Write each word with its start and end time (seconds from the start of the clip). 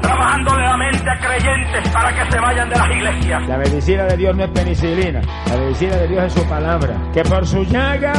trabajándole 0.00 0.62
la 0.62 0.76
mente 0.76 1.10
a 1.10 1.18
creyentes 1.18 1.88
para 1.90 2.12
que 2.14 2.30
se 2.30 2.40
vayan 2.40 2.68
de 2.68 2.76
las 2.76 2.90
iglesias. 2.90 3.48
La 3.48 3.56
medicina 3.58 4.04
de 4.04 4.16
Dios 4.16 4.36
no 4.36 4.44
es 4.44 4.50
penicilina, 4.50 5.20
la 5.48 5.56
medicina 5.56 5.96
de 5.96 6.08
Dios 6.08 6.24
es 6.24 6.32
su 6.32 6.44
palabra. 6.48 6.94
Que 7.12 7.22
por 7.22 7.46
su 7.46 7.62
llaga 7.64 8.14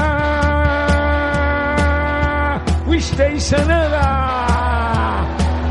fuisteis 2.85 3.43
sanada. 3.43 5.25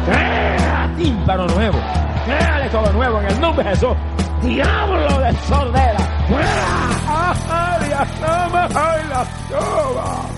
Crea 0.06 0.90
tímpano 0.96 1.46
nuevo, 1.46 1.78
créale 2.24 2.68
todo 2.70 2.92
nuevo 2.92 3.20
en 3.20 3.26
el 3.26 3.40
nombre 3.40 3.64
de 3.64 3.70
Jesús. 3.70 3.96
Diablo 4.42 5.18
de 5.20 5.32
sordera, 5.48 5.98
fuera. 6.28 6.98
¡Ay, 7.50 7.90
la 7.90 8.04
toma! 8.20 8.68
¡Ay, 8.74 9.02
toma! 9.50 10.37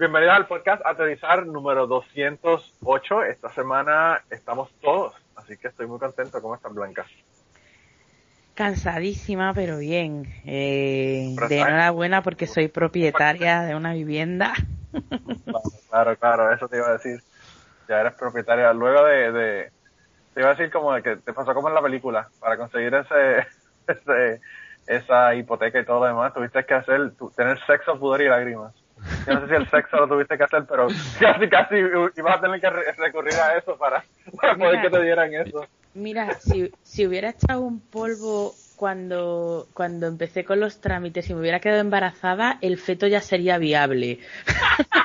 Bienvenidos 0.00 0.34
al 0.34 0.46
podcast 0.46 0.80
Aterrizar 0.86 1.46
número 1.46 1.86
208. 1.86 3.22
Esta 3.24 3.50
semana 3.52 4.22
estamos 4.30 4.70
todos, 4.80 5.14
así 5.36 5.58
que 5.58 5.68
estoy 5.68 5.86
muy 5.86 5.98
contento. 5.98 6.40
¿Cómo 6.40 6.54
están, 6.54 6.74
Blanca? 6.74 7.04
Cansadísima, 8.54 9.52
pero 9.52 9.76
bien. 9.76 10.24
Eh, 10.46 11.34
Pero 11.36 11.48
de 11.48 11.58
enhorabuena 11.60 12.22
porque 12.22 12.46
soy 12.46 12.68
propietaria 12.68 13.60
de 13.60 13.74
una 13.76 13.92
vivienda. 13.92 14.54
Claro, 15.90 16.16
claro, 16.16 16.50
eso 16.54 16.66
te 16.66 16.78
iba 16.78 16.88
a 16.88 16.92
decir. 16.92 17.20
Ya 17.86 18.00
eres 18.00 18.14
propietaria. 18.14 18.72
Luego 18.72 19.04
de, 19.04 19.32
de- 19.32 19.70
te 20.32 20.40
iba 20.40 20.48
a 20.48 20.54
decir 20.54 20.72
como 20.72 20.94
de 20.94 21.02
que 21.02 21.16
te 21.16 21.34
pasó 21.34 21.52
como 21.52 21.68
en 21.68 21.74
la 21.74 21.82
película, 21.82 22.28
para 22.40 22.56
conseguir 22.56 22.94
ese, 22.94 23.46
ese 23.86 24.40
esa 24.86 25.34
hipoteca 25.34 25.78
y 25.78 25.84
todo 25.84 26.00
lo 26.00 26.06
demás, 26.06 26.32
tuviste 26.32 26.64
que 26.64 26.72
hacer, 26.74 27.12
tu- 27.16 27.30
tener 27.32 27.58
sexo, 27.66 27.98
pudor 28.00 28.22
y 28.22 28.28
lágrimas. 28.28 28.72
Yo 29.26 29.34
no 29.34 29.40
sé 29.40 29.48
si 29.48 29.54
el 29.54 29.70
sexo 29.70 29.96
lo 29.96 30.08
tuviste 30.08 30.36
que 30.36 30.44
hacer, 30.44 30.64
pero 30.68 30.88
casi, 31.20 31.48
casi 31.48 31.76
ibas 32.16 32.36
a 32.36 32.40
tener 32.40 32.60
que 32.60 32.70
re- 32.70 32.92
recurrir 32.96 33.34
a 33.34 33.56
eso 33.56 33.76
para, 33.76 34.04
para 34.40 34.56
poder 34.56 34.82
que 34.82 34.90
te 34.90 35.02
dieran 35.02 35.34
eso. 35.34 35.66
Mira, 35.94 36.34
si, 36.34 36.70
si 36.82 37.06
hubiera 37.06 37.30
echado 37.30 37.62
un 37.62 37.80
polvo 37.80 38.54
cuando, 38.76 39.66
cuando 39.74 40.06
empecé 40.06 40.44
con 40.44 40.60
los 40.60 40.80
trámites 40.80 41.28
y 41.28 41.34
me 41.34 41.40
hubiera 41.40 41.60
quedado 41.60 41.80
embarazada, 41.80 42.58
el 42.62 42.78
feto 42.78 43.06
ya 43.06 43.20
sería 43.20 43.58
viable. 43.58 44.20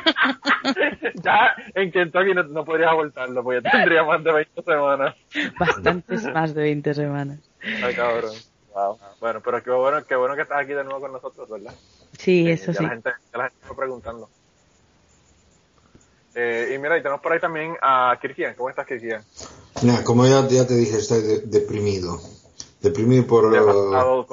Ya 1.23 1.55
en 1.73 1.91
Kentucky 1.91 2.33
no, 2.33 2.43
no 2.43 2.65
podrías 2.65 2.89
abortarlo, 2.91 3.43
porque 3.43 3.61
ya 3.63 3.71
tendría 3.71 4.03
más 4.03 4.23
de 4.23 4.31
20 4.33 4.63
semanas. 4.63 5.15
Bastantes 5.59 6.23
más 6.33 6.53
de 6.53 6.61
20 6.63 6.93
semanas. 6.93 7.39
Ay, 7.83 7.93
cabrón. 7.95 8.31
Wow. 8.73 8.99
Bueno, 9.19 9.41
pero 9.43 9.63
qué 9.63 9.71
bueno, 9.71 10.03
qué 10.05 10.15
bueno 10.15 10.35
que 10.35 10.41
estás 10.41 10.59
aquí 10.61 10.73
de 10.73 10.83
nuevo 10.83 10.99
con 10.99 11.13
nosotros, 11.13 11.49
¿verdad? 11.49 11.73
Sí, 12.17 12.47
Eh, 12.47 12.53
eso 12.53 12.71
ya 12.71 12.77
sí. 12.79 12.83
La 12.83 12.89
gente, 12.89 13.09
ya 13.31 13.37
la 13.37 13.43
gente 13.49 13.59
está 13.61 13.75
preguntando. 13.75 14.29
Eh, 16.33 16.73
y 16.75 16.77
mira, 16.79 16.97
y 16.97 17.01
tenemos 17.01 17.21
por 17.21 17.31
ahí 17.31 17.39
también 17.39 17.75
a 17.81 18.17
Kirkian. 18.21 18.55
¿Cómo 18.55 18.69
estás, 18.69 18.85
Kirkian? 18.85 19.23
Mira, 19.81 20.03
como 20.03 20.25
ya, 20.25 20.47
ya 20.47 20.67
te 20.67 20.75
dije, 20.75 20.97
estoy 20.97 21.21
de- 21.21 21.39
deprimido. 21.41 22.19
Deprimido 22.81 23.25
por... 23.25 23.45
Uh, 23.45 24.25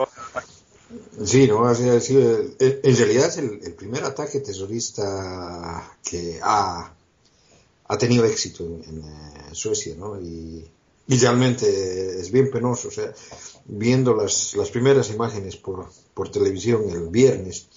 sí, 1.25 1.47
no, 1.47 1.65
ha 1.67 1.75
sido- 1.75 2.41
en 2.59 2.97
realidad 2.97 3.27
es 3.29 3.39
el, 3.39 3.61
el 3.63 3.73
primer 3.75 4.05
ataque 4.05 4.41
terrorista 4.41 5.97
que 6.05 6.41
ha, 6.43 6.93
ha 7.89 7.99
tenido 7.99 8.25
éxito 8.25 8.65
en, 8.65 8.83
en, 8.85 9.05
eh, 9.05 9.49
Suecia, 9.53 9.95
¿no? 9.97 10.21
Y, 10.21 10.69
y 11.09 11.19
realmente 11.19 12.21
es 12.21 12.31
bien 12.33 12.51
penoso, 12.51 12.89
o 12.89 12.91
sea, 12.91 13.13
viendo 13.65 14.15
las, 14.15 14.55
las 14.55 14.71
primeras 14.71 15.11
imágenes 15.11 15.57
por, 15.57 15.87
por 16.15 16.31
televisión 16.31 16.89
el 16.91 17.09
viernes, 17.09 17.69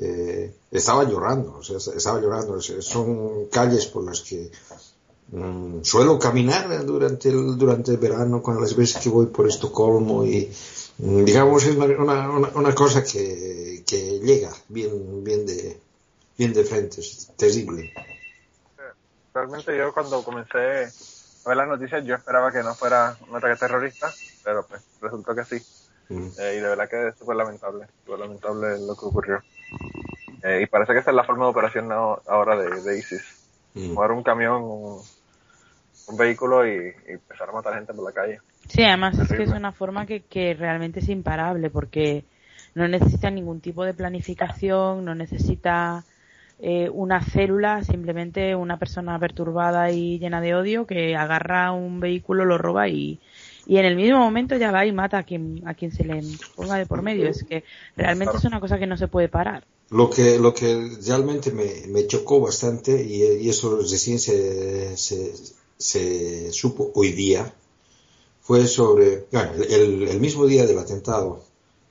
eh, 0.00 0.54
estaba 0.70 1.04
llorando, 1.04 1.58
o 1.58 1.62
sea, 1.62 1.76
estaba 1.76 2.20
llorando. 2.20 2.60
Son 2.60 3.46
calles 3.46 3.86
por 3.86 4.04
las 4.04 4.20
que 4.22 4.50
mm, 5.32 5.82
suelo 5.82 6.18
caminar 6.18 6.84
durante 6.86 7.28
el, 7.28 7.56
durante 7.58 7.90
el 7.92 7.98
verano 7.98 8.42
con 8.42 8.60
las 8.60 8.74
veces 8.74 9.02
que 9.02 9.08
voy 9.10 9.26
por 9.26 9.46
Estocolmo 9.46 10.24
y 10.24 10.50
mm, 10.98 11.24
digamos 11.24 11.64
es 11.64 11.76
una, 11.76 11.86
una, 11.86 12.30
una- 12.30 12.48
una 12.54 12.74
cosa 12.74 13.04
que, 13.04 13.82
que 13.86 14.18
llega 14.20 14.50
bien, 14.68 15.22
bien 15.22 15.44
de, 15.46 15.78
bien 16.38 16.52
de 16.52 16.64
frente, 16.64 17.00
es 17.00 17.30
terrible. 17.36 17.92
Realmente 19.32 19.76
yo 19.76 19.92
cuando 19.92 20.22
comencé 20.24 20.58
a 20.58 21.48
ver 21.48 21.56
las 21.56 21.68
noticias 21.68 22.04
yo 22.04 22.16
esperaba 22.16 22.50
que 22.50 22.62
no 22.62 22.74
fuera 22.74 23.16
un 23.28 23.36
ataque 23.36 23.56
terrorista, 23.58 24.12
pero 24.42 24.66
pues 24.66 24.82
resultó 25.00 25.34
que 25.34 25.44
sí. 25.44 25.64
Mm. 26.08 26.28
Eh, 26.38 26.54
y 26.56 26.60
de 26.60 26.68
verdad 26.68 26.88
que 26.90 27.08
es 27.08 27.14
súper 27.16 27.36
lamentable, 27.36 27.86
súper 28.04 28.18
lamentable 28.18 28.78
lo 28.84 28.96
que 28.96 29.06
ocurrió. 29.06 29.40
Eh, 30.42 30.62
y 30.62 30.66
parece 30.66 30.92
que 30.92 31.00
esa 31.00 31.10
es 31.10 31.16
la 31.16 31.24
forma 31.24 31.44
de 31.44 31.50
operación 31.50 31.90
ahora 31.92 32.56
de, 32.56 32.82
de 32.82 32.98
ISIS. 32.98 33.22
Mm. 33.74 33.94
Jugar 33.94 34.12
un 34.12 34.22
camión, 34.22 34.62
un, 34.62 35.00
un 36.08 36.16
vehículo 36.16 36.66
y, 36.66 36.94
y 37.08 37.12
empezar 37.12 37.48
a 37.48 37.52
matar 37.52 37.74
gente 37.74 37.92
por 37.92 38.04
la 38.04 38.12
calle. 38.12 38.40
Sí, 38.68 38.82
además 38.82 39.18
es 39.18 39.28
que 39.28 39.42
es 39.42 39.50
una 39.50 39.72
forma 39.72 40.06
que, 40.06 40.20
que 40.20 40.54
realmente 40.54 41.00
es 41.00 41.08
imparable 41.08 41.70
porque 41.70 42.24
no 42.74 42.86
necesita 42.86 43.30
ningún 43.30 43.60
tipo 43.60 43.84
de 43.84 43.94
planificación, 43.94 45.04
no 45.04 45.14
necesita 45.14 46.04
eh, 46.60 46.88
una 46.90 47.20
célula, 47.22 47.82
simplemente 47.82 48.54
una 48.54 48.78
persona 48.78 49.18
perturbada 49.18 49.90
y 49.90 50.18
llena 50.18 50.40
de 50.40 50.54
odio 50.54 50.86
que 50.86 51.16
agarra 51.16 51.72
un 51.72 52.00
vehículo, 52.00 52.44
lo 52.44 52.58
roba 52.58 52.88
y, 52.88 53.18
y 53.66 53.76
en 53.78 53.84
el 53.84 53.96
mismo 53.96 54.18
momento 54.18 54.56
ya 54.56 54.70
va 54.72 54.84
y 54.86 54.92
mata 54.92 55.18
a 55.18 55.22
quien, 55.24 55.62
a 55.66 55.74
quien 55.74 55.92
se 55.92 56.04
le 56.04 56.22
ponga 56.56 56.76
de 56.76 56.86
por 56.86 57.02
medio. 57.02 57.28
Es 57.28 57.44
que 57.44 57.64
realmente 57.96 58.36
es 58.36 58.44
una 58.44 58.60
cosa 58.60 58.78
que 58.78 58.86
no 58.86 58.96
se 58.96 59.08
puede 59.08 59.28
parar. 59.28 59.64
Lo 59.90 60.08
que, 60.08 60.38
lo 60.38 60.54
que 60.54 60.90
realmente 61.04 61.50
me, 61.50 61.86
me 61.88 62.06
chocó 62.06 62.40
bastante, 62.40 63.02
y, 63.04 63.22
y 63.44 63.48
eso 63.48 63.76
recién 63.78 64.18
se, 64.18 64.96
se, 64.96 65.32
se 65.78 66.52
supo 66.52 66.92
hoy 66.94 67.12
día, 67.12 67.52
fue 68.42 68.66
sobre, 68.66 69.26
bueno, 69.32 69.52
el, 69.68 70.08
el 70.08 70.20
mismo 70.20 70.46
día 70.46 70.66
del 70.66 70.78
atentado 70.78 71.42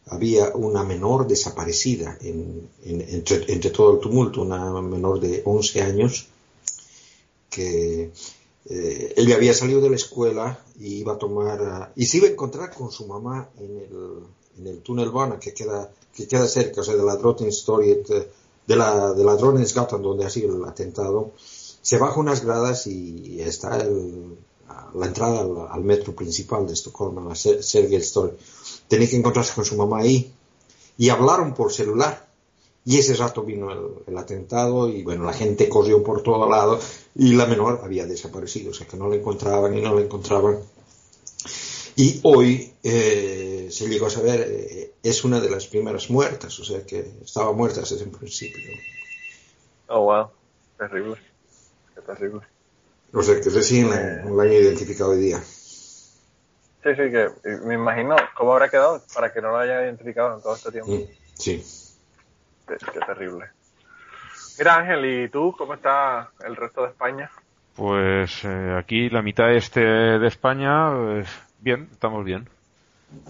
había 0.07 0.49
una 0.55 0.83
menor 0.83 1.27
desaparecida 1.27 2.17
en, 2.21 2.67
en- 2.85 3.01
entre, 3.09 3.51
entre 3.51 3.69
todo 3.69 3.93
el 3.93 3.99
tumulto, 3.99 4.41
una 4.41 4.81
menor 4.81 5.19
de 5.19 5.41
11 5.45 5.81
años, 5.81 6.27
que 7.49 8.11
eh, 8.69 9.13
ella 9.17 9.35
había 9.35 9.53
salido 9.53 9.81
de 9.81 9.89
la 9.89 9.95
escuela 9.95 10.59
y 10.79 10.95
iba 10.97 11.13
a 11.13 11.17
tomar, 11.17 11.59
ah, 11.61 11.91
y 11.95 12.05
se 12.05 12.17
iba 12.17 12.27
a 12.27 12.31
encontrar 12.31 12.73
con 12.73 12.91
su 12.91 13.07
mamá 13.07 13.49
en 13.57 13.77
el, 13.77 13.89
en 14.59 14.67
el 14.67 14.81
túnel 14.81 15.09
Vana 15.11 15.39
que 15.39 15.53
queda, 15.53 15.91
que 16.15 16.27
queda 16.27 16.47
cerca, 16.47 16.81
o 16.81 16.83
sea, 16.83 16.95
de 16.95 17.03
la 17.03 17.15
Drottningstorget, 17.15 18.09
eh, 18.11 18.29
de 18.67 18.75
la, 18.75 19.13
de 19.13 19.23
la 19.23 19.35
Drottningsgatan 19.35 20.01
donde 20.01 20.25
ha 20.25 20.29
sido 20.29 20.55
el 20.55 20.63
atentado. 20.65 21.31
Se 21.81 21.97
baja 21.97 22.19
unas 22.19 22.43
gradas 22.45 22.85
y 22.87 23.41
está 23.41 23.77
el- 23.81 24.37
la 24.93 25.05
entrada 25.07 25.39
al, 25.41 25.67
al 25.71 25.83
metro 25.83 26.13
principal 26.15 26.67
de 26.67 26.73
Estocolmo, 26.73 27.27
la 27.27 27.35
Ser- 27.35 27.63
Sergels 27.63 28.13
Torg. 28.13 28.37
Tenía 28.87 29.09
que 29.09 29.15
encontrarse 29.17 29.53
con 29.55 29.65
su 29.65 29.75
mamá 29.75 29.99
ahí 29.99 30.31
y 30.97 31.09
hablaron 31.09 31.55
por 31.55 31.73
celular. 31.73 32.28
Y 32.89 32.97
ese 32.97 33.13
rato 33.13 33.43
vino 33.43 33.71
el, 33.71 34.03
el 34.07 34.17
atentado 34.17 34.89
y 34.89 35.03
bueno, 35.03 35.23
la 35.23 35.33
gente 35.33 35.69
corrió 35.69 36.01
por 36.01 36.23
todo 36.23 36.49
lado 36.49 36.79
y 37.13 37.33
la 37.33 37.45
menor 37.45 37.81
había 37.83 38.07
desaparecido, 38.07 38.71
o 38.71 38.73
sea 38.73 38.87
que 38.87 38.97
no 38.97 39.07
la 39.07 39.17
encontraban 39.17 39.77
y 39.77 39.81
no 39.81 39.93
la 39.93 40.01
encontraban. 40.01 40.57
Y 41.95 42.19
hoy 42.23 42.73
eh, 42.81 43.67
se 43.69 43.87
llegó 43.87 44.07
a 44.07 44.09
saber, 44.09 44.43
eh, 44.49 44.93
es 45.03 45.23
una 45.23 45.39
de 45.39 45.51
las 45.51 45.67
primeras 45.67 46.09
muertas, 46.09 46.59
o 46.59 46.65
sea 46.65 46.83
que 46.83 47.11
estaba 47.23 47.53
muerta 47.53 47.81
desde 47.81 48.03
el 48.03 48.09
principio. 48.09 48.73
Oh, 49.89 50.05
wow. 50.05 50.29
Terrible. 50.79 51.17
Qué 51.93 52.01
terrible. 52.01 52.41
O 53.13 53.21
sea 53.21 53.39
que 53.39 53.51
recién 53.51 53.91
la, 53.91 54.25
la 54.25 54.43
han 54.43 54.51
identificado 54.51 55.11
hoy 55.11 55.19
día. 55.19 55.39
Sí, 55.43 56.89
sí, 56.89 56.95
que 56.95 57.27
y 57.45 57.67
me 57.67 57.75
imagino 57.75 58.15
cómo 58.35 58.53
habrá 58.53 58.67
quedado 58.67 59.03
para 59.13 59.31
que 59.31 59.41
no 59.43 59.49
lo 59.49 59.57
haya 59.57 59.83
identificado 59.83 60.37
en 60.37 60.41
todo 60.41 60.55
este 60.55 60.71
tiempo. 60.71 60.91
Mm, 60.91 61.03
Sí. 61.35 61.63
Qué, 62.69 62.85
qué 62.93 62.99
terrible. 63.05 63.45
Mira 64.57 64.75
Ángel, 64.77 65.05
¿y 65.05 65.29
tú 65.29 65.55
cómo 65.57 65.73
está 65.73 66.29
el 66.45 66.55
resto 66.55 66.83
de 66.83 66.89
España? 66.89 67.29
Pues 67.75 68.43
eh, 68.43 68.75
aquí 68.77 69.09
la 69.09 69.21
mitad 69.21 69.51
este 69.53 69.79
de 69.81 70.27
España, 70.27 70.89
eh, 70.93 71.25
bien, 71.59 71.87
estamos 71.91 72.25
bien. 72.25 72.47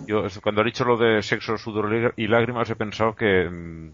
Yo 0.08 0.26
cuando 0.42 0.62
he 0.62 0.66
dicho 0.66 0.84
lo 0.86 0.98
de 0.98 1.22
sexo, 1.22 1.58
sudor 1.58 2.14
y 2.18 2.28
lágrimas 2.28 2.70
he 2.70 2.76
pensado 2.76 3.16
que 3.16 3.48
mm, 3.50 3.92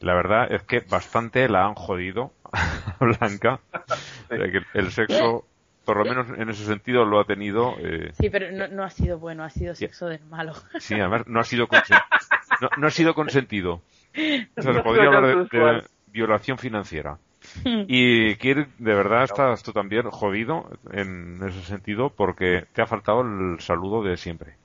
la 0.00 0.14
verdad 0.14 0.52
es 0.52 0.62
que 0.62 0.80
bastante 0.80 1.48
la 1.48 1.66
han 1.66 1.74
jodido 1.74 2.32
a 2.52 2.94
Blanca. 3.04 3.60
O 3.72 4.36
sea, 4.36 4.50
que 4.50 4.60
el 4.74 4.90
sexo, 4.92 5.44
por 5.84 5.96
lo 5.98 6.04
menos 6.04 6.28
en 6.38 6.48
ese 6.48 6.64
sentido, 6.64 7.04
lo 7.04 7.18
ha 7.20 7.24
tenido. 7.24 7.74
eh, 7.80 8.12
Sí, 8.18 8.30
pero 8.30 8.50
no, 8.52 8.68
no 8.68 8.84
ha 8.84 8.90
sido 8.90 9.18
bueno, 9.18 9.42
ha 9.44 9.50
sido 9.50 9.74
sexo 9.74 10.06
del 10.06 10.24
malo. 10.26 10.54
sí, 10.78 10.94
además 10.94 11.26
no 11.26 11.40
ha 11.40 11.44
sido 11.44 11.66
no, 12.60 12.70
no 12.78 12.86
ha 12.86 12.90
sido 12.90 13.14
consentido. 13.14 13.82
O 14.56 14.62
sea, 14.62 14.74
se 14.74 14.82
podría 14.82 15.06
hablar 15.06 15.48
de, 15.48 15.84
violación 16.08 16.58
financiera. 16.58 17.18
Y 17.64 18.34
Kirk, 18.36 18.70
de 18.78 18.94
verdad 18.94 19.24
estás 19.24 19.62
tú 19.62 19.72
también 19.72 20.10
jodido 20.10 20.68
en 20.90 21.40
ese 21.46 21.62
sentido 21.62 22.10
porque 22.10 22.64
te 22.72 22.82
ha 22.82 22.86
faltado 22.86 23.20
el 23.20 23.60
saludo 23.60 24.02
de 24.02 24.16
siempre. 24.16 24.56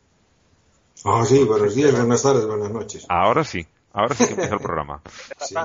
Ah, 1.05 1.23
sí, 1.25 1.43
buenos 1.43 1.75
días, 1.75 1.91
buenas 1.91 2.23
tardes, 2.23 2.45
buenas 2.47 2.71
noches. 2.71 3.05
Ahora 3.09 3.43
sí, 3.43 3.65
ahora 3.93 4.15
sí 4.15 4.25
que 4.25 4.31
empieza 4.31 4.55
el 4.55 4.61
programa. 4.61 5.01
Sí. 5.37 5.55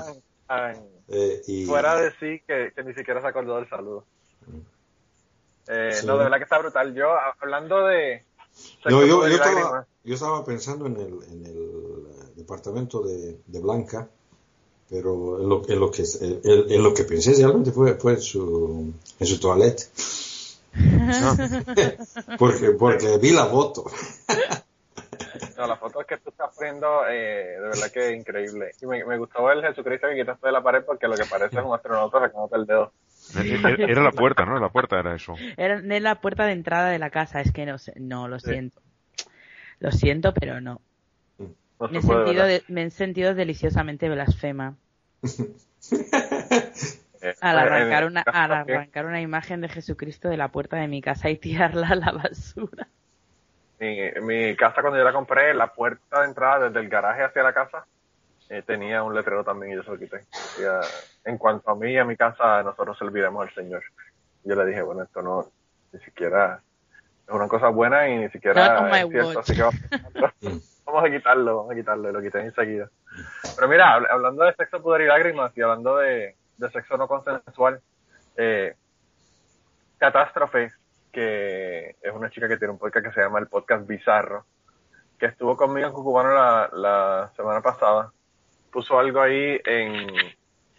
Eh, 1.09 1.41
y, 1.47 1.65
fuera 1.65 1.95
de 1.95 2.11
sí 2.19 2.41
que, 2.45 2.71
que 2.75 2.83
ni 2.83 2.93
siquiera 2.93 3.21
se 3.21 3.27
acordó 3.27 3.57
del 3.57 3.69
saludo. 3.69 4.03
Eh, 5.67 5.91
Sí. 5.93 6.05
No, 6.05 6.17
de 6.17 6.23
verdad 6.23 6.37
que 6.37 6.43
está 6.43 6.59
brutal. 6.59 6.93
Yo, 6.93 7.09
hablando 7.41 7.85
de... 7.87 8.23
No, 8.85 9.05
yo, 9.05 9.25
estaba, 9.27 9.85
yo 10.03 10.13
estaba 10.13 10.43
pensando 10.43 10.87
en 10.87 10.95
el, 10.95 11.23
en 11.31 11.45
el 11.45 12.07
eh, 12.07 12.26
departamento 12.37 13.01
de, 13.01 13.37
de 13.45 13.59
Blanca, 13.59 14.07
pero 14.89 15.41
en 15.41 15.49
lo, 15.49 15.69
en 15.69 15.79
lo 15.79 15.91
que 15.91 16.03
en, 16.21 16.71
en 16.71 16.83
lo 16.83 16.93
que 16.93 17.03
pensé 17.03 17.33
realmente 17.33 17.71
fue, 17.71 17.95
fue 17.95 18.13
en 18.13 18.21
su 18.21 18.93
en 19.19 19.27
su 19.27 19.39
toilette. 19.39 19.89
porque 22.37 22.71
porque 22.71 23.17
vi 23.17 23.31
la 23.31 23.45
foto. 23.45 23.85
No, 25.57 25.65
las 25.65 25.79
fotos 25.79 26.05
que 26.05 26.17
tú 26.17 26.29
estás 26.29 26.55
poniendo, 26.55 27.07
eh, 27.09 27.55
de 27.55 27.61
verdad 27.61 27.91
que 27.91 28.11
es 28.11 28.15
increíble. 28.19 28.71
Y 28.81 28.85
me, 28.85 29.03
me 29.05 29.17
gustó 29.17 29.51
el 29.51 29.63
Jesucristo 29.63 30.07
que 30.07 30.15
quitaste 30.21 30.45
de 30.47 30.53
la 30.53 30.61
pared 30.61 30.83
porque 30.85 31.07
lo 31.07 31.15
que 31.15 31.25
parece 31.25 31.57
es 31.57 31.65
un 31.65 31.73
astronauta 31.73 32.19
sacándote 32.19 32.55
el 32.57 32.65
dedo. 32.67 32.91
Era 33.35 33.69
era 33.91 34.03
la 34.03 34.11
puerta, 34.11 34.45
¿no? 34.45 34.59
La 34.59 34.69
puerta 34.69 34.99
era 34.99 35.15
eso. 35.15 35.33
Era 35.57 35.79
en 35.79 36.03
la 36.03 36.21
puerta 36.21 36.45
de 36.45 36.51
entrada 36.53 36.89
de 36.89 36.99
la 36.99 37.09
casa, 37.09 37.41
es 37.41 37.51
que 37.51 37.65
no 37.65 37.77
sé, 37.79 37.93
no, 37.97 38.27
lo 38.27 38.39
Sí. 38.39 38.51
siento. 38.51 38.81
Lo 39.79 39.91
siento, 39.91 40.33
pero 40.33 40.61
no. 40.61 40.81
No 41.79 41.87
Me 41.89 41.99
he 41.99 42.01
sentido, 42.01 42.45
me 42.67 42.83
he 42.83 42.89
sentido 42.89 43.35
deliciosamente 43.35 44.09
blasfema 44.09 44.75
Eh, 47.19 47.33
al 47.41 47.57
en 47.57 47.63
arrancar 47.63 48.05
una, 48.05 48.23
caso 48.23 48.37
al 48.37 48.51
arrancar 48.51 49.05
una 49.07 49.21
imagen 49.21 49.61
de 49.61 49.69
Jesucristo 49.69 50.29
de 50.29 50.37
la 50.37 50.49
puerta 50.49 50.77
de 50.77 50.87
mi 50.87 51.01
casa 51.01 51.29
y 51.29 51.37
tirarla 51.37 51.89
a 51.89 51.95
la 51.95 52.11
basura. 52.11 52.87
Mi, 53.79 54.11
mi 54.21 54.55
casa 54.55 54.81
cuando 54.81 54.99
yo 54.99 55.03
la 55.03 55.13
compré, 55.13 55.53
la 55.53 55.73
puerta 55.73 56.21
de 56.21 56.27
entrada 56.27 56.67
desde 56.67 56.79
el 56.79 56.89
garaje 56.89 57.23
hacia 57.23 57.41
la 57.41 57.53
casa 57.53 57.85
eh, 58.49 58.61
tenía 58.65 59.03
un 59.03 59.13
letrero 59.15 59.43
también 59.43 59.73
y 59.73 59.75
yo 59.75 59.83
se 59.83 59.91
lo 59.91 59.97
quité. 59.97 60.21
En 61.25 61.37
cuanto 61.37 61.71
a 61.71 61.75
mí 61.75 61.91
y 61.91 61.97
a 61.97 62.05
mi 62.05 62.15
casa, 62.15 62.63
nosotros 62.63 62.97
serviremos 62.97 63.47
al 63.47 63.53
Señor. 63.53 63.83
Yo 64.43 64.55
le 64.55 64.65
dije, 64.65 64.81
bueno, 64.81 65.03
esto 65.03 65.21
no, 65.21 65.51
ni 65.91 65.99
siquiera 65.99 66.61
es 67.27 67.33
una 67.33 67.47
cosa 67.47 67.67
buena 67.69 68.07
y 68.09 68.17
ni 68.19 68.29
siquiera 68.29 68.61
es 68.99 69.09
cierto, 69.11 69.39
así 69.39 69.53
que 69.55 69.61
vamos, 69.63 70.71
vamos 70.85 71.03
a 71.03 71.09
quitarlo, 71.09 71.57
vamos 71.57 71.71
a 71.71 71.75
quitarlo, 71.75 72.09
y 72.09 72.13
lo 72.13 72.21
quité 72.21 72.39
enseguida. 72.39 72.89
Pero 73.55 73.67
mira, 73.67 73.97
habl- 73.97 74.07
hablando 74.09 74.43
de 74.45 74.53
sexo, 74.53 74.81
pudor 74.81 75.01
y 75.01 75.07
lágrimas 75.07 75.51
y 75.57 75.61
hablando 75.61 75.97
de, 75.97 76.35
de 76.57 76.71
sexo 76.71 76.97
no 76.97 77.07
consensual, 77.07 77.81
eh, 78.37 78.75
Catástrofe, 79.97 80.71
que 81.11 81.95
es 82.01 82.13
una 82.13 82.29
chica 82.29 82.47
que 82.47 82.57
tiene 82.57 82.73
un 82.73 82.79
podcast 82.79 83.07
que 83.07 83.11
se 83.13 83.21
llama 83.21 83.39
el 83.39 83.47
Podcast 83.47 83.87
Bizarro, 83.87 84.45
que 85.17 85.25
estuvo 85.25 85.57
conmigo 85.57 85.87
en 85.87 85.93
Cucubano 85.93 86.31
la, 86.33 86.69
la 86.71 87.31
semana 87.35 87.61
pasada, 87.61 88.11
puso 88.71 88.99
algo 88.99 89.19
ahí 89.21 89.59
en, 89.65 90.07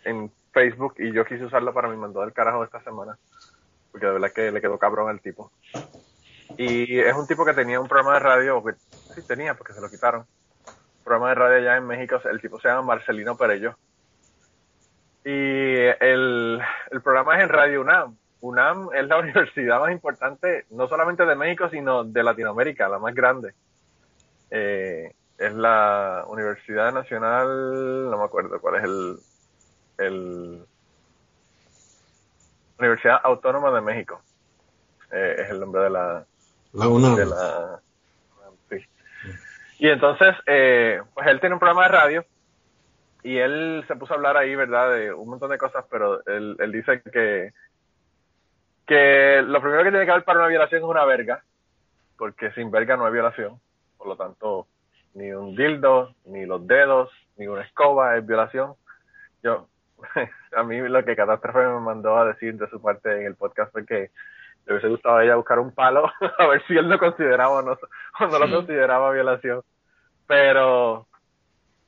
en 0.04 0.30
Facebook 0.52 0.94
y 0.98 1.12
yo 1.12 1.24
quise 1.24 1.44
usarlo 1.44 1.74
para 1.74 1.88
mi 1.88 1.96
mandó 1.96 2.20
del 2.20 2.32
carajo 2.32 2.60
de 2.60 2.66
esta 2.66 2.80
semana, 2.82 3.18
porque 3.90 4.06
de 4.06 4.12
verdad 4.12 4.32
que 4.32 4.52
le 4.52 4.60
quedó 4.60 4.78
cabrón 4.78 5.08
al 5.08 5.20
tipo. 5.20 5.50
Y 6.58 6.98
es 6.98 7.14
un 7.14 7.28
tipo 7.28 7.44
que 7.44 7.54
tenía 7.54 7.78
un 7.78 7.86
programa 7.86 8.14
de 8.14 8.20
radio, 8.20 8.64
que 8.64 8.72
sí 9.14 9.22
tenía, 9.22 9.54
porque 9.54 9.72
se 9.72 9.80
lo 9.80 9.88
quitaron. 9.88 10.22
Un 10.22 11.04
programa 11.04 11.28
de 11.28 11.34
radio 11.36 11.56
allá 11.58 11.76
en 11.76 11.86
México, 11.86 12.20
el 12.28 12.40
tipo 12.40 12.58
se 12.58 12.66
llama 12.66 12.82
Marcelino 12.82 13.36
Perello. 13.36 13.76
Y 15.24 15.30
el, 15.30 16.60
el 16.90 17.00
programa 17.00 17.36
es 17.36 17.44
en 17.44 17.48
Radio 17.48 17.80
UNAM. 17.80 18.16
UNAM 18.40 18.88
es 18.92 19.06
la 19.06 19.18
universidad 19.20 19.78
más 19.78 19.92
importante, 19.92 20.66
no 20.70 20.88
solamente 20.88 21.24
de 21.24 21.36
México, 21.36 21.68
sino 21.70 22.02
de 22.02 22.24
Latinoamérica, 22.24 22.88
la 22.88 22.98
más 22.98 23.14
grande. 23.14 23.54
Eh, 24.50 25.12
es 25.38 25.54
la 25.54 26.24
Universidad 26.26 26.92
Nacional, 26.92 28.10
no 28.10 28.18
me 28.18 28.24
acuerdo 28.24 28.60
cuál 28.60 28.74
es 28.74 28.82
el, 28.82 29.18
el 29.98 30.66
Universidad 32.80 33.20
Autónoma 33.22 33.70
de 33.70 33.80
México. 33.80 34.20
Eh, 35.12 35.36
es 35.38 35.50
el 35.50 35.60
nombre 35.60 35.82
de 35.82 35.90
la, 35.90 36.26
La 36.78 36.88
UNAM. 36.88 37.16
de 37.16 37.26
la 37.26 37.80
sí. 38.70 38.76
y 39.78 39.88
entonces 39.88 40.34
eh, 40.46 41.02
pues 41.14 41.26
él 41.26 41.40
tiene 41.40 41.54
un 41.54 41.60
programa 41.60 41.84
de 41.84 41.88
radio 41.88 42.24
y 43.22 43.36
él 43.36 43.84
se 43.88 43.96
puso 43.96 44.12
a 44.12 44.16
hablar 44.16 44.36
ahí 44.36 44.54
verdad 44.54 44.94
de 44.94 45.12
un 45.12 45.28
montón 45.28 45.50
de 45.50 45.58
cosas 45.58 45.84
pero 45.90 46.24
él, 46.26 46.56
él 46.58 46.72
dice 46.72 47.02
que 47.12 47.52
que 48.86 49.42
lo 49.44 49.60
primero 49.60 49.82
que 49.82 49.90
tiene 49.90 50.04
que 50.04 50.12
haber 50.12 50.24
para 50.24 50.38
una 50.38 50.48
violación 50.48 50.82
es 50.82 50.88
una 50.88 51.04
verga 51.04 51.42
porque 52.16 52.52
sin 52.52 52.70
verga 52.70 52.96
no 52.96 53.06
hay 53.06 53.12
violación 53.12 53.60
por 53.96 54.06
lo 54.06 54.16
tanto 54.16 54.66
ni 55.14 55.32
un 55.32 55.56
dildo 55.56 56.14
ni 56.26 56.46
los 56.46 56.66
dedos 56.66 57.10
ni 57.36 57.48
una 57.48 57.62
escoba 57.62 58.16
es 58.16 58.26
violación 58.26 58.74
yo 59.42 59.68
a 60.56 60.62
mí 60.62 60.78
lo 60.80 61.04
que 61.04 61.16
Catástrofe 61.16 61.58
me 61.58 61.80
mandó 61.80 62.16
a 62.16 62.26
decir 62.26 62.54
de 62.54 62.68
su 62.70 62.80
parte 62.80 63.20
en 63.20 63.26
el 63.26 63.34
podcast 63.34 63.72
fue 63.72 63.84
que 63.84 64.10
le 64.68 64.74
hubiese 64.74 64.88
gustado 64.88 65.16
a 65.16 65.24
ella 65.24 65.36
buscar 65.36 65.58
un 65.58 65.74
palo 65.74 66.12
a 66.38 66.46
ver 66.46 66.62
si 66.66 66.76
él 66.76 66.88
lo 66.88 66.98
consideraba 66.98 67.50
o 67.50 67.62
no, 67.62 67.72
o 68.20 68.26
no 68.26 68.38
lo 68.38 68.50
consideraba 68.54 69.10
violación. 69.10 69.62
Pero, 70.26 71.06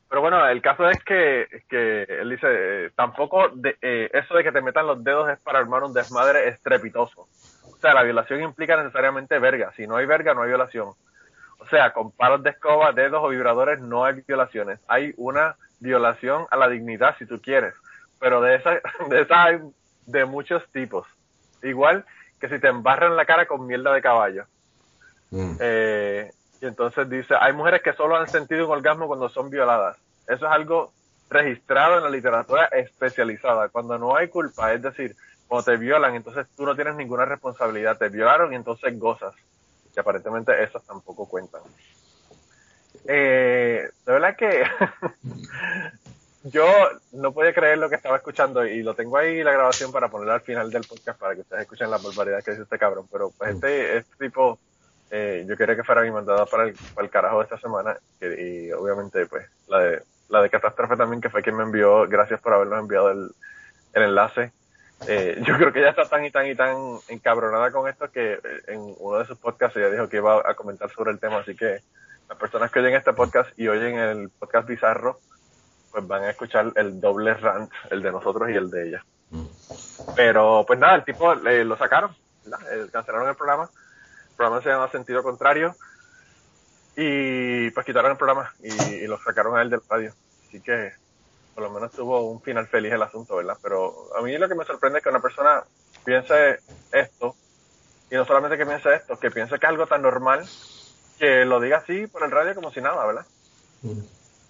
pero 0.08 0.22
bueno, 0.22 0.46
el 0.48 0.62
caso 0.62 0.88
es 0.88 1.04
que, 1.04 1.46
que 1.68 2.04
él 2.04 2.30
dice, 2.30 2.46
eh, 2.48 2.90
tampoco 2.96 3.50
de, 3.50 3.76
eh, 3.82 4.10
eso 4.14 4.34
de 4.34 4.42
que 4.42 4.52
te 4.52 4.62
metan 4.62 4.87
los 4.87 5.04
dedos 5.04 5.28
es 5.28 5.38
para 5.40 5.58
armar 5.58 5.84
un 5.84 5.92
desmadre 5.92 6.49
estrepitoso. 6.49 7.26
O 7.70 7.76
sea, 7.76 7.92
la 7.92 8.02
violación 8.02 8.40
implica 8.42 8.76
necesariamente 8.78 9.38
verga. 9.38 9.72
Si 9.76 9.87
no 9.87 9.96
hay 9.96 10.06
verga, 10.06 10.32
no 10.32 10.42
hay 10.42 10.49
violación. 10.49 10.88
O 11.58 11.66
sea, 11.66 11.92
con 11.92 12.12
palos 12.12 12.42
de 12.42 12.50
escoba, 12.50 12.92
dedos 12.92 13.22
o 13.22 13.28
vibradores 13.28 13.80
no 13.80 14.06
hay 14.06 14.22
violaciones. 14.26 14.80
Hay 14.88 15.12
una 15.18 15.56
violación 15.80 16.46
a 16.50 16.56
la 16.56 16.68
dignidad, 16.68 17.14
si 17.18 17.26
tú 17.26 17.42
quieres. 17.42 17.75
Pero 18.18 18.40
de 18.40 18.54
esa, 18.54 18.80
de 19.10 19.20
esa 19.20 19.44
hay 19.44 19.58
de 20.06 20.25
muchos 20.25 20.66
tipos. 20.72 21.06
Igual 21.62 22.06
que 22.40 22.49
si 22.49 22.59
te 22.59 22.68
embarran 22.68 23.16
la 23.16 23.26
cara 23.26 23.47
con 23.47 23.66
mierda 23.66 23.92
de 23.92 24.02
caballo. 24.02 24.47
Mm. 25.30 25.56
Eh, 25.61 26.32
y 26.61 26.66
entonces 26.66 27.09
dice, 27.09 27.35
hay 27.38 27.52
mujeres 27.52 27.82
que 27.82 27.92
solo 27.92 28.16
han 28.16 28.28
sentido 28.28 28.66
un 28.66 28.73
orgasmo 28.73 29.06
cuando 29.06 29.28
son 29.28 29.50
violadas. 29.50 29.97
Eso 30.26 30.47
es 30.47 30.52
algo 30.52 30.92
registrado 31.28 31.99
en 31.99 32.04
la 32.04 32.11
literatura 32.11 32.64
especializada. 32.66 33.68
Cuando 33.68 33.99
no 33.99 34.16
hay 34.16 34.28
culpa, 34.28 34.73
es 34.73 34.82
decir, 34.82 35.14
cuando 35.47 35.70
te 35.70 35.76
violan, 35.76 36.14
entonces 36.14 36.47
tú 36.56 36.64
no 36.64 36.75
tienes 36.75 36.97
ninguna 36.97 37.25
responsabilidad. 37.25 37.99
Te 37.99 38.09
violaron 38.09 38.52
y 38.52 38.56
entonces 38.56 38.99
gozas. 38.99 39.35
Que 39.94 40.00
aparentemente 40.00 40.62
esas 40.62 40.85
tampoco 40.85 41.28
cuentan. 41.28 41.62
Eh, 43.06 43.88
de 44.06 44.12
verdad 44.12 44.37
que 44.37 44.64
yo 46.42 46.66
no 47.12 47.32
podía 47.32 47.52
creer 47.52 47.78
lo 47.78 47.88
que 47.88 47.97
estaba 47.97 48.16
escuchando 48.16 48.64
y 48.64 48.82
lo 48.82 48.94
tengo 48.94 49.16
ahí 49.18 49.42
la 49.42 49.52
grabación 49.52 49.92
para 49.92 50.09
poner 50.09 50.30
al 50.30 50.40
final 50.40 50.70
del 50.70 50.85
podcast 50.87 51.18
para 51.18 51.35
que 51.35 51.42
ustedes 51.42 51.62
escuchen 51.62 51.90
la 51.90 51.99
barbaridad 51.99 52.42
que 52.42 52.52
dice 52.52 52.62
este 52.62 52.78
cabrón. 52.78 53.06
Pero 53.12 53.30
pues 53.37 53.54
este, 53.54 53.99
este 53.99 54.16
tipo, 54.18 54.59
eh, 55.11 55.44
yo 55.47 55.56
quería 55.56 55.76
que 55.76 55.85
fuera 55.85 56.02
mi 56.02 56.11
mandada 56.11 56.47
para 56.47 56.64
el, 56.64 56.75
para 56.94 57.04
el 57.04 57.11
carajo 57.11 57.38
de 57.38 57.44
esta 57.44 57.59
semana 57.59 57.97
que- 58.18 58.66
y 58.68 58.73
obviamente 58.73 59.26
pues 59.26 59.47
la 59.68 59.78
de, 59.80 60.02
la 60.28 60.42
de 60.42 60.50
Catástrofe 60.50 60.97
también 60.97 61.20
que 61.20 61.30
fue 61.30 61.42
quien 61.42 61.56
me 61.56 61.64
envió, 61.64 62.06
gracias 62.09 62.40
por 62.40 62.54
habernos 62.54 62.78
enviado 62.78 63.11
el, 63.11 63.30
el 63.92 64.02
enlace. 64.02 64.52
Eh, 65.09 65.40
yo 65.47 65.56
creo 65.56 65.73
que 65.73 65.80
ella 65.80 65.90
está 65.90 66.09
tan 66.09 66.25
y 66.25 66.30
tan 66.30 66.47
y 66.47 66.54
tan 66.54 66.76
encabronada 67.09 67.70
con 67.70 67.88
esto 67.88 68.11
que 68.11 68.35
eh, 68.35 68.40
en 68.68 68.94
uno 68.99 69.18
de 69.18 69.26
sus 69.26 69.37
podcasts 69.38 69.76
ella 69.76 69.90
dijo 69.90 70.09
que 70.09 70.18
iba 70.18 70.40
a 70.49 70.54
comentar 70.54 70.90
sobre 70.90 71.11
el 71.11 71.18
tema, 71.20 71.38
así 71.40 71.54
que 71.54 71.80
las 72.28 72.38
personas 72.38 72.70
que 72.70 72.78
oyen 72.80 72.94
este 72.94 73.12
podcast 73.12 73.50
y 73.59 73.68
oyen 73.68 73.99
el 73.99 74.30
podcast 74.30 74.68
bizarro, 74.68 75.18
pues 75.90 76.06
van 76.06 76.25
a 76.25 76.30
escuchar 76.30 76.73
el 76.76 77.00
doble 77.00 77.35
rant, 77.35 77.70
el 77.90 78.02
de 78.02 78.12
nosotros 78.12 78.50
y 78.50 78.54
el 78.54 78.70
de 78.70 78.88
ella. 78.88 79.04
Pero 80.16 80.64
pues 80.66 80.78
nada, 80.78 80.97
el 80.97 81.04
tipo 81.04 81.32
eh, 81.32 81.64
lo 81.64 81.76
sacaron, 81.76 82.14
¿verdad? 82.44 82.61
Eh, 82.73 82.88
cancelaron 82.90 83.28
el 83.28 83.37
programa, 83.37 83.64
el 84.30 84.37
programa 84.37 84.62
se 84.62 84.70
llama 84.70 84.90
Sentido 84.90 85.23
Contrario 85.23 85.75
y 86.97 87.70
pues 87.70 87.87
quitaron 87.87 88.12
el 88.12 88.16
programa 88.16 88.52
y, 88.62 88.73
y 88.94 89.06
lo 89.06 89.18
sacaron 89.18 89.56
a 89.56 89.62
él 89.62 89.70
del 89.70 89.82
radio. 89.88 90.12
Así 90.49 90.61
que 90.61 90.92
por 91.54 91.64
lo 91.64 91.70
menos 91.70 91.92
tuvo 91.92 92.30
un 92.30 92.40
final 92.40 92.66
feliz 92.66 92.92
el 92.92 93.02
asunto, 93.02 93.37
¿verdad? 93.37 93.56
Pero 93.62 94.16
a 94.16 94.23
mí 94.23 94.37
lo 94.37 94.49
que 94.49 94.54
me 94.54 94.64
sorprende 94.64 94.99
es 94.99 95.02
que 95.02 95.11
una 95.11 95.20
persona 95.20 95.62
piense 96.04 96.61
esto, 96.92 97.35
y 98.11 98.14
no 98.14 98.25
solamente 98.25 98.56
que 98.56 98.66
piense 98.66 98.94
esto, 98.94 99.18
que 99.18 99.30
piense 99.30 99.59
que 99.59 99.66
es 99.66 99.70
algo 99.70 99.87
tan 99.87 100.02
normal, 100.02 100.49
que 101.18 101.44
lo 101.44 101.61
diga 101.61 101.78
así 101.78 102.06
por 102.06 102.25
el 102.25 102.30
radio 102.30 102.54
como 102.54 102.73
si 102.73 102.80
nada, 102.80 103.06
¿verdad? 103.06 103.26
Mm. 103.82 104.00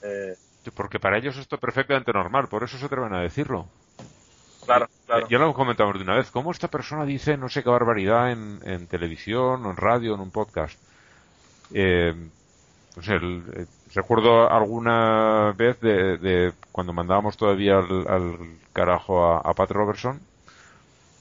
Eh, 0.03 0.37
Porque 0.75 1.01
para 1.01 1.19
ellos 1.19 1.37
esto 1.39 1.57
es 1.57 1.61
perfectamente 1.61 2.13
normal, 2.13 2.49
por 2.49 2.63
eso 2.65 2.79
se 2.79 2.87
atreven 2.87 3.15
a 3.15 3.21
decirlo. 3.23 3.69
claro, 4.65 4.87
claro. 5.07 5.27
Ya 5.29 5.39
lo 5.39 5.55
comentamos 5.55 5.95
de 5.97 6.03
una 6.05 6.17
vez. 6.17 6.31
¿Cómo 6.31 6.51
esta 6.51 6.69
persona 6.69 7.05
dice 7.05 7.37
no 7.37 7.49
sé 7.49 7.63
qué 7.63 7.71
barbaridad 7.71 8.31
en, 8.33 8.61
en 8.65 8.87
televisión, 8.89 9.65
o 9.67 9.71
en 9.71 9.77
radio, 9.77 10.15
en 10.15 10.21
un 10.21 10.31
podcast? 10.31 10.81
Eh, 11.71 12.15
el- 13.09 13.45
eh, 13.57 13.67
recuerdo 13.95 14.51
alguna 14.51 15.53
vez 15.57 15.81
de, 15.81 16.19
de 16.19 16.55
cuando 16.73 16.93
mandábamos 16.93 17.37
todavía 17.37 17.79
al, 17.79 18.07
al 18.09 18.61
carajo 18.73 19.25
a, 19.27 19.39
a 19.41 19.55
Pat 19.55 19.71
Robertson, 19.73 20.21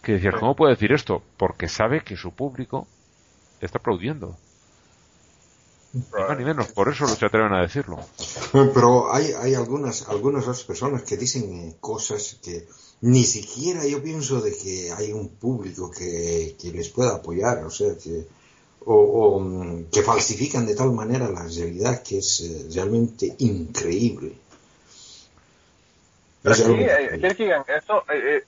que 0.02 0.14
decías, 0.14 0.36
¿cómo 0.36 0.56
puede 0.56 0.74
decir 0.74 0.92
esto? 0.94 1.24
Porque 1.38 1.68
sabe 1.70 2.04
que 2.04 2.18
su 2.18 2.36
público 2.36 2.88
está 3.60 3.80
aplaudiendo. 3.80 4.40
Ni 5.92 6.04
más 6.12 6.38
ni 6.38 6.46
menos, 6.46 6.68
por 6.68 6.90
eso 6.90 7.08
se 7.08 7.26
atreven 7.26 7.54
a 7.54 7.62
decirlo. 7.62 7.98
Pero 8.52 9.12
hay, 9.12 9.32
hay 9.32 9.56
algunas, 9.56 10.08
algunas 10.08 10.44
otras 10.44 10.64
personas 10.64 11.04
que 11.04 11.18
dicen 11.18 11.78
cosas 11.80 12.38
que 12.44 12.68
ni 13.02 13.24
siquiera 13.24 13.86
yo 13.86 14.02
pienso 14.04 14.42
de 14.42 14.56
que 14.56 14.92
hay 14.92 15.12
un 15.12 15.30
público 15.30 15.90
que, 15.90 16.56
que 16.62 16.72
les 16.72 16.90
pueda 16.90 17.16
apoyar, 17.16 17.64
o 17.66 17.72
sea, 17.72 17.98
que, 17.98 18.28
o, 18.86 18.94
o, 18.94 19.40
mm, 19.40 19.86
que 19.86 20.04
falsifican 20.04 20.66
de 20.66 20.76
tal 20.76 20.92
manera 20.92 21.30
la 21.30 21.44
realidad 21.44 22.04
que 22.04 22.20
es 22.20 22.42
eh, 22.42 22.68
realmente 22.74 23.36
increíble. 23.40 24.34
Pero 26.44 26.54
Es 26.54 26.62
sí, 26.62 26.66
algo 26.66 26.78
eh. 26.82 27.18
Kierkegaard, 27.20 27.70
eso, 27.70 28.04
eh, 28.12 28.38
eh, 28.38 28.44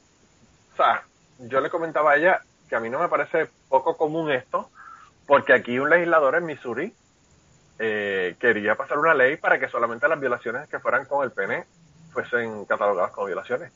o 0.73 0.75
sea, 0.77 1.03
yo 1.39 1.59
le 1.59 1.69
comentaba 1.69 2.11
a 2.11 2.17
ella 2.17 2.41
que 2.69 2.75
a 2.75 2.79
mí 2.79 2.89
no 2.89 2.99
me 2.99 3.09
parece 3.09 3.49
poco 3.67 3.97
común 3.97 4.31
esto, 4.31 4.69
porque 5.25 5.53
aquí 5.53 5.79
un 5.79 5.89
legislador 5.89 6.35
en 6.35 6.45
Missouri 6.45 6.93
eh, 7.81 8.37
quería 8.39 8.75
pasar 8.77 8.99
una 8.99 9.15
ley 9.15 9.37
para 9.37 9.59
que 9.59 9.69
solamente 9.69 10.07
las 10.07 10.19
violaciones 10.21 10.69
que 10.69 10.79
fueran 10.79 11.05
con 11.07 11.23
el 11.25 11.33
pene 11.33 11.65
fuesen 12.11 12.65
catalogadas 12.65 13.11
como 13.11 13.27
violaciones, 13.27 13.73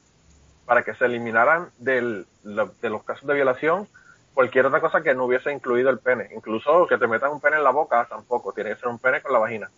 para 0.65 0.83
que 0.83 0.95
se 0.95 1.05
eliminaran 1.05 1.71
del, 1.77 2.27
lo- 2.43 2.75
de 2.81 2.89
los 2.91 3.03
casos 3.05 3.27
de 3.27 3.35
violación 3.35 3.89
cualquier 4.33 4.67
otra 4.67 4.81
cosa 4.81 5.01
que 5.03 5.15
no 5.15 5.25
hubiese 5.25 5.51
incluido 5.53 5.89
el 5.91 5.99
pene, 6.01 6.29
incluso 6.35 6.87
que 6.87 6.97
te 6.99 7.07
metan 7.07 7.31
un 7.31 7.41
pene 7.41 7.57
en 7.57 7.65
la 7.65 7.71
boca 7.71 8.05
tampoco, 8.09 8.53
tiene 8.53 8.71
que 8.71 8.77
ser 8.81 8.89
un 8.89 8.99
pene 8.99 9.21
con 9.21 9.33
la 9.33 9.39
vagina, 9.39 9.71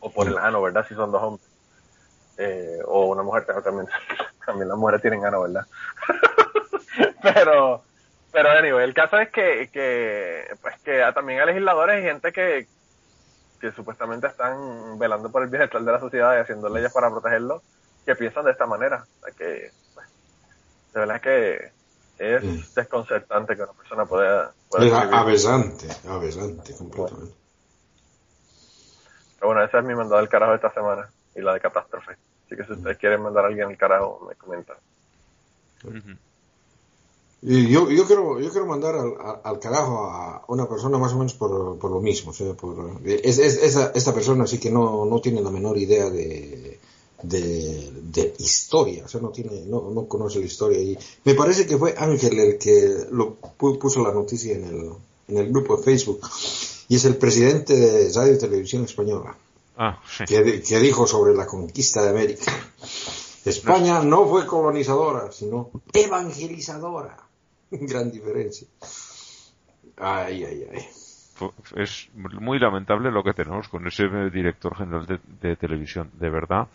o 0.00 0.12
por 0.12 0.28
el 0.28 0.38
ano, 0.38 0.62
¿verdad? 0.62 0.86
Si 0.88 0.94
son 0.94 1.10
dos 1.12 1.22
hombres. 1.22 1.48
Eh, 2.36 2.78
o 2.86 3.06
una 3.06 3.22
mujer 3.24 3.44
también 3.64 3.88
también 4.46 4.68
las 4.68 4.78
mujeres 4.78 5.02
tienen 5.02 5.20
gano 5.20 5.42
verdad 5.42 5.66
pero 7.22 7.84
pero 8.30 8.50
anyway 8.50 8.84
el 8.84 8.94
caso 8.94 9.18
es 9.18 9.30
que 9.30 9.70
que 9.72 10.56
pues 10.62 10.80
que 10.84 11.02
también 11.14 11.40
hay 11.40 11.46
legisladores 11.46 12.00
y 12.00 12.06
gente 12.06 12.32
que 12.32 12.68
que 13.60 13.72
supuestamente 13.72 14.26
están 14.28 14.98
velando 14.98 15.30
por 15.30 15.42
el 15.42 15.48
bienestar 15.48 15.82
de 15.82 15.92
la 15.92 16.00
sociedad 16.00 16.36
y 16.36 16.40
haciendo 16.40 16.68
leyes 16.68 16.92
para 16.92 17.10
protegerlo 17.10 17.62
que 18.04 18.14
piensan 18.16 18.44
de 18.44 18.52
esta 18.52 18.66
manera 18.66 19.06
o 19.20 19.24
sea 19.24 19.34
que 19.34 19.72
pues, 19.94 20.06
de 20.94 21.00
verdad 21.00 21.20
que 21.20 21.72
es 22.18 22.42
Mm. 22.44 22.58
desconcertante 22.74 23.54
que 23.56 23.62
una 23.62 23.72
persona 23.72 24.04
pueda, 24.06 24.52
pueda 24.68 24.84
Es 24.86 24.92
aberrante, 24.92 25.86
aberrante 26.08 26.74
completamente. 26.76 27.34
Pero 29.36 29.48
bueno 29.48 29.62
ese 29.64 29.78
es 29.78 29.84
mi 29.84 29.94
mandado 29.94 30.20
del 30.20 30.28
carajo 30.28 30.52
de 30.52 30.56
esta 30.56 30.72
semana 30.74 31.12
y 31.34 31.40
la 31.40 31.54
de 31.54 31.60
catástrofe 31.60 32.12
así 32.46 32.56
que 32.56 32.64
si 32.64 32.72
ustedes 32.72 32.98
quieren 32.98 33.22
mandar 33.22 33.44
a 33.44 33.48
alguien 33.48 33.68
al 33.68 33.76
carajo 33.76 34.26
me 34.28 34.34
comentan 34.36 34.76
Ujú. 35.84 36.18
Y 37.40 37.68
yo, 37.68 37.88
yo 37.90 38.04
quiero, 38.04 38.40
yo 38.40 38.50
quiero 38.50 38.66
mandar 38.66 38.96
al, 38.96 39.14
al- 39.20 39.40
al 39.44 39.58
carajo 39.60 39.98
a 40.06 40.44
una 40.48 40.68
persona 40.68 40.98
más 40.98 41.12
o 41.12 41.18
menos 41.18 41.34
por, 41.34 41.78
por 41.78 41.90
lo 41.90 42.00
mismo. 42.00 42.32
O 42.32 42.34
sea, 42.34 42.52
por, 42.54 43.00
es, 43.04 43.38
es- 43.38 43.62
esa- 43.62 43.92
esta 43.94 44.12
persona 44.12 44.46
sí 44.46 44.58
que 44.58 44.70
no, 44.70 45.04
no 45.04 45.20
tiene 45.20 45.40
la 45.40 45.50
menor 45.50 45.78
idea 45.78 46.10
de, 46.10 46.80
de, 47.22 47.90
de 48.02 48.34
historia. 48.38 49.04
O 49.04 49.08
sea, 49.08 49.20
no, 49.20 49.28
tiene, 49.28 49.62
no, 49.66 49.90
no 49.94 50.06
conoce 50.08 50.40
la 50.40 50.46
historia. 50.46 50.80
Y 50.80 50.98
me 51.24 51.34
parece 51.34 51.64
que 51.66 51.78
fue 51.78 51.94
Ángel 51.96 52.38
el 52.40 52.58
que 52.58 53.06
lo 53.12 53.36
pu- 53.56 53.78
puso 53.78 54.02
la 54.02 54.12
noticia 54.12 54.56
en 54.56 54.64
el, 54.64 54.90
en 55.28 55.36
el 55.38 55.48
grupo 55.50 55.76
de 55.76 55.84
Facebook. 55.84 56.20
Y 56.88 56.96
es 56.96 57.04
el 57.04 57.16
presidente 57.18 57.76
de 57.76 58.12
Radio 58.14 58.34
y 58.34 58.38
Televisión 58.38 58.82
Española 58.84 59.36
Ah, 59.76 60.00
sí. 60.16 60.24
que 60.24 60.78
dijo 60.80 61.06
sobre 61.06 61.34
la 61.36 61.46
conquista 61.46 62.02
de 62.02 62.08
América. 62.08 62.50
España 63.44 64.02
no 64.02 64.26
fue 64.28 64.44
colonizadora, 64.44 65.30
sino 65.30 65.70
evangelizadora. 65.92 67.16
Gran 67.90 68.10
diferencia. 68.10 68.66
Ay, 69.96 70.44
ay, 70.44 70.64
ay. 70.72 70.86
Es 71.76 72.10
muy 72.14 72.58
lamentable 72.58 73.12
lo 73.12 73.22
que 73.22 73.32
tenemos 73.32 73.68
con 73.68 73.86
ese 73.86 74.08
director 74.30 74.76
general 74.76 75.06
de, 75.06 75.56
televisión, 75.56 76.10
de 76.14 76.30
verdad. 76.30 76.66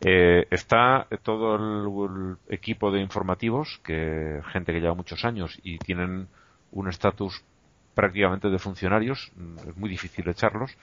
Eh, 0.00 0.46
está 0.48 1.08
todo 1.24 1.56
el, 1.56 2.36
el 2.48 2.54
equipo 2.54 2.92
de 2.92 3.00
informativos, 3.00 3.80
que 3.82 4.40
gente 4.52 4.72
que 4.72 4.80
lleva 4.80 4.94
muchos 4.94 5.24
años 5.24 5.58
y 5.64 5.78
tienen 5.78 6.28
un 6.70 6.88
estatus 6.88 7.42
prácticamente 7.94 8.48
de 8.48 8.58
funcionarios, 8.58 9.32
mm, 9.36 9.68
es 9.68 9.76
muy 9.76 9.90
difícil 9.90 10.28
echarlos, 10.28 10.76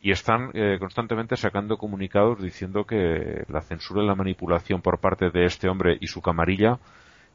y 0.00 0.12
están 0.12 0.50
eh, 0.54 0.76
constantemente 0.78 1.36
sacando 1.36 1.76
comunicados 1.76 2.40
diciendo 2.40 2.84
que 2.84 3.44
la 3.48 3.62
censura 3.62 4.02
y 4.02 4.06
la 4.06 4.14
manipulación 4.14 4.80
por 4.80 4.98
parte 4.98 5.30
de 5.30 5.44
este 5.44 5.68
hombre 5.68 5.96
y 6.00 6.06
su 6.06 6.20
camarilla 6.20 6.78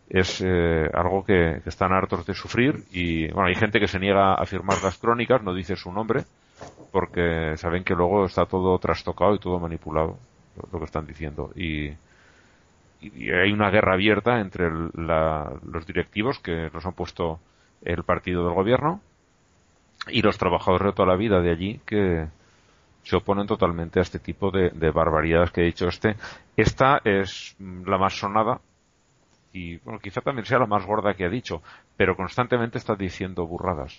es 0.09 0.41
eh, 0.45 0.89
algo 0.93 1.23
que, 1.25 1.59
que 1.63 1.69
están 1.69 1.91
hartos 1.93 2.25
de 2.25 2.33
sufrir 2.33 2.83
y 2.91 3.27
bueno 3.31 3.47
hay 3.49 3.55
gente 3.55 3.79
que 3.79 3.87
se 3.87 3.99
niega 3.99 4.35
a 4.35 4.45
firmar 4.45 4.81
las 4.83 4.97
crónicas 4.97 5.43
no 5.43 5.53
dice 5.53 5.75
su 5.75 5.91
nombre 5.91 6.23
porque 6.91 7.53
saben 7.57 7.83
que 7.83 7.93
luego 7.95 8.25
está 8.25 8.45
todo 8.45 8.77
trastocado 8.79 9.35
y 9.35 9.39
todo 9.39 9.59
manipulado 9.59 10.17
lo, 10.71 10.79
que 10.79 10.85
están 10.85 11.05
diciendo. 11.05 11.51
Y, 11.55 11.91
y 13.01 13.29
hay 13.31 13.51
una 13.51 13.69
guerra 13.69 13.93
abierta 13.93 14.39
entre 14.39 14.69
la- 14.95 15.51
los 15.71 15.85
directivos 15.85 16.39
que 16.39 16.69
nos 16.73 16.85
han 16.85 16.93
puesto 16.93 17.39
el 17.83 18.03
partido 18.03 18.45
del 18.45 18.55
gobierno 18.55 19.01
y 20.07 20.21
los 20.21 20.37
trabajadores 20.37 20.87
de 20.87 20.93
toda 20.93 21.09
la 21.09 21.15
vida 21.17 21.41
de 21.41 21.51
allí 21.51 21.79
que 21.85 22.25
se 23.03 23.15
oponen 23.15 23.47
totalmente 23.47 23.99
a 23.99 24.03
este 24.03 24.19
tipo 24.19 24.51
de, 24.51 24.69
de 24.71 24.91
barbaridades 24.91 25.51
que 25.51 25.61
he 25.61 25.65
dicho 25.65 25.87
este. 25.87 26.15
Esta 26.55 27.01
es 27.03 27.55
la 27.59 27.97
más 27.97 28.17
sonada 28.17 28.59
y 29.53 29.77
bueno, 29.79 29.99
quizá 29.99 30.21
también 30.21 30.45
sea 30.45 30.59
la 30.59 30.65
más 30.67 30.85
gorda 30.85 31.13
que 31.13 31.25
ha 31.25 31.29
dicho, 31.29 31.61
pero 31.95 32.15
constantemente 32.15 32.77
está 32.77 32.95
diciendo 32.95 33.45
burradas. 33.47 33.97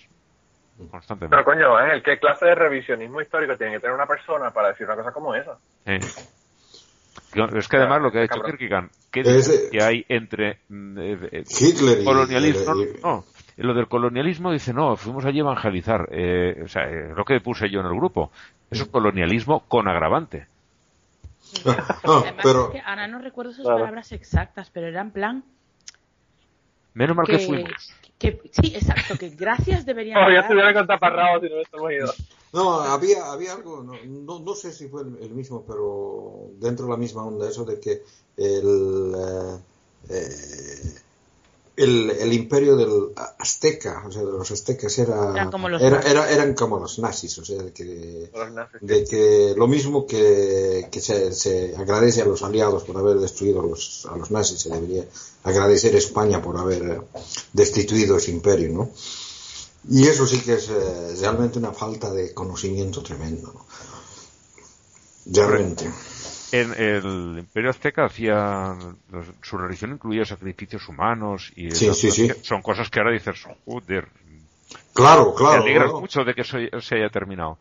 Pero 0.77 0.89
Constantemente. 0.91 1.43
coño, 1.43 1.75
Ángel, 1.75 2.01
¿qué 2.03 2.17
clase 2.19 2.45
de 2.45 2.55
revisionismo 2.55 3.19
histórico 3.21 3.57
tiene 3.57 3.73
que 3.73 3.79
tener 3.81 3.93
una 3.95 4.05
persona 4.05 4.51
para 4.51 4.69
decir 4.69 4.85
una 4.85 4.95
cosa 4.95 5.11
como 5.11 5.35
esa? 5.35 5.57
Eh. 5.85 5.99
Es 7.53 7.67
que 7.67 7.77
además 7.77 8.01
lo 8.01 8.11
que 8.11 8.19
ha 8.19 8.21
dicho 8.21 8.35
Cabrón. 8.35 8.57
Kierkegaard, 8.57 8.89
¿qué 9.11 9.21
Ese- 9.21 9.69
que 9.69 9.83
hay 9.83 10.05
entre 10.09 10.59
mm, 10.69 10.97
eh, 10.99 11.17
eh, 11.31 11.43
Hitler 11.59 12.01
y- 12.01 12.05
colonialismo? 12.05 12.75
y- 12.75 13.01
No, 13.03 13.23
lo 13.57 13.73
del 13.73 13.87
colonialismo 13.87 14.51
dice, 14.51 14.73
no, 14.73 14.95
fuimos 14.95 15.25
allí 15.25 15.39
a 15.39 15.41
evangelizar. 15.41 16.07
Eh, 16.11 16.61
o 16.63 16.67
sea, 16.67 16.83
eh, 16.83 17.13
lo 17.15 17.25
que 17.25 17.39
puse 17.41 17.69
yo 17.69 17.81
en 17.81 17.87
el 17.87 17.93
grupo. 17.95 18.31
Eso 18.71 18.83
es 18.83 18.89
colonialismo 18.89 19.61
con 19.67 19.87
agravante. 19.87 20.47
Ah, 21.65 21.99
Además, 22.03 22.43
pero 22.43 22.65
es 22.65 22.69
que 22.71 22.79
ahora 22.79 23.07
no 23.07 23.19
recuerdo 23.19 23.51
sus 23.53 23.63
Claro. 23.63 23.79
palabras 23.79 24.11
exactas, 24.11 24.69
pero 24.71 24.87
era 24.87 25.01
en 25.01 25.11
plan 25.11 25.43
Menos 26.93 27.15
mal 27.15 27.25
que, 27.25 27.37
que, 27.37 27.45
fuimos. 27.45 27.93
que- 28.17 28.41
sí, 28.51 28.73
exacto, 28.75 29.15
que 29.17 29.29
gracias 29.29 29.85
deberían 29.85 30.15
Como 30.15 30.29
ya 30.29 30.35
dar. 30.35 30.43
estuvieran 30.43 30.73
con 30.73 30.87
taparrabos 30.87 31.41
si 31.41 31.49
no 31.49 31.55
hubiésemos 31.55 31.91
ido. 31.91 32.13
no, 32.51 32.81
había, 32.81 33.31
había 33.31 33.53
algo, 33.53 33.83
no, 33.83 33.93
no, 34.03 34.39
no 34.39 34.55
sé 34.55 34.71
si 34.73 34.87
fue 34.87 35.03
el, 35.03 35.17
el 35.21 35.29
mismo, 35.31 35.63
pero 35.65 36.49
dentro 36.59 36.85
de 36.85 36.91
la 36.91 36.97
misma 36.97 37.25
onda, 37.25 37.47
eso 37.47 37.63
de 37.63 37.79
que 37.79 38.03
el, 38.37 39.13
eh, 39.17 39.59
eh, 40.09 40.99
el, 41.83 42.09
el 42.11 42.33
imperio 42.33 42.75
del 42.75 43.09
azteca, 43.37 44.03
o 44.07 44.11
sea, 44.11 44.21
de 44.23 44.31
los 44.31 44.51
aztecas 44.51 44.97
era, 44.99 45.31
Eran 45.31 45.51
como 45.51 45.69
los 45.69 45.81
era- 45.81 46.29
eran 46.31 46.53
como 46.53 46.79
los 46.79 46.99
nazis, 46.99 47.37
o 47.39 47.45
sea, 47.45 47.61
de 47.63 47.71
que 47.73 48.29
de 48.81 49.03
que 49.05 49.53
lo 49.57 49.67
mismo 49.67 50.05
que, 50.05 50.87
que 50.91 50.99
se, 51.01 51.31
se 51.33 51.75
agradece 51.77 52.21
a 52.21 52.25
los 52.25 52.43
aliados 52.43 52.83
por 52.83 52.97
haber 52.97 53.17
destruido 53.17 53.61
a 53.61 53.65
los, 53.65 54.07
a 54.11 54.15
los 54.17 54.29
nazis, 54.31 54.59
se 54.59 54.69
debería 54.69 55.05
agradecer 55.43 55.95
a 55.95 55.99
España 55.99 56.41
por 56.41 56.57
haber 56.57 57.01
destituido 57.53 58.17
ese 58.17 58.31
imperio, 58.31 58.69
¿no? 58.73 58.89
Y 59.89 60.07
eso 60.07 60.27
sí 60.27 60.39
que 60.41 60.53
es 60.55 60.69
eh, 60.69 61.15
realmente 61.21 61.57
una 61.57 61.71
falta 61.71 62.11
de 62.11 62.33
conocimiento 62.33 63.01
tremendo, 63.01 63.53
¿no? 63.53 63.65
Realmente. 65.31 65.89
En 66.51 66.73
el 66.73 67.35
Imperio 67.39 67.69
Azteca 67.69 68.05
hacía 68.05 68.75
los- 69.11 69.25
su 69.41 69.57
religión 69.57 69.91
incluía 69.91 70.25
sacrificios 70.25 70.87
humanos 70.89 71.51
y 71.55 71.71
Sí, 71.71 71.93
sí, 71.93 72.09
sí. 72.11 72.31
son 72.41 72.61
cosas 72.61 72.89
que 72.89 72.99
ahora 72.99 73.11
dices, 73.11 73.43
joder, 73.65 74.07
Claro, 74.93 75.33
claro. 75.35 75.63
alegra 75.63 75.83
claro. 75.85 75.99
mucho 76.01 76.23
de 76.23 76.33
que 76.33 76.41
eso 76.41 76.57
se 76.81 76.95
haya 76.95 77.09
terminado. 77.09 77.57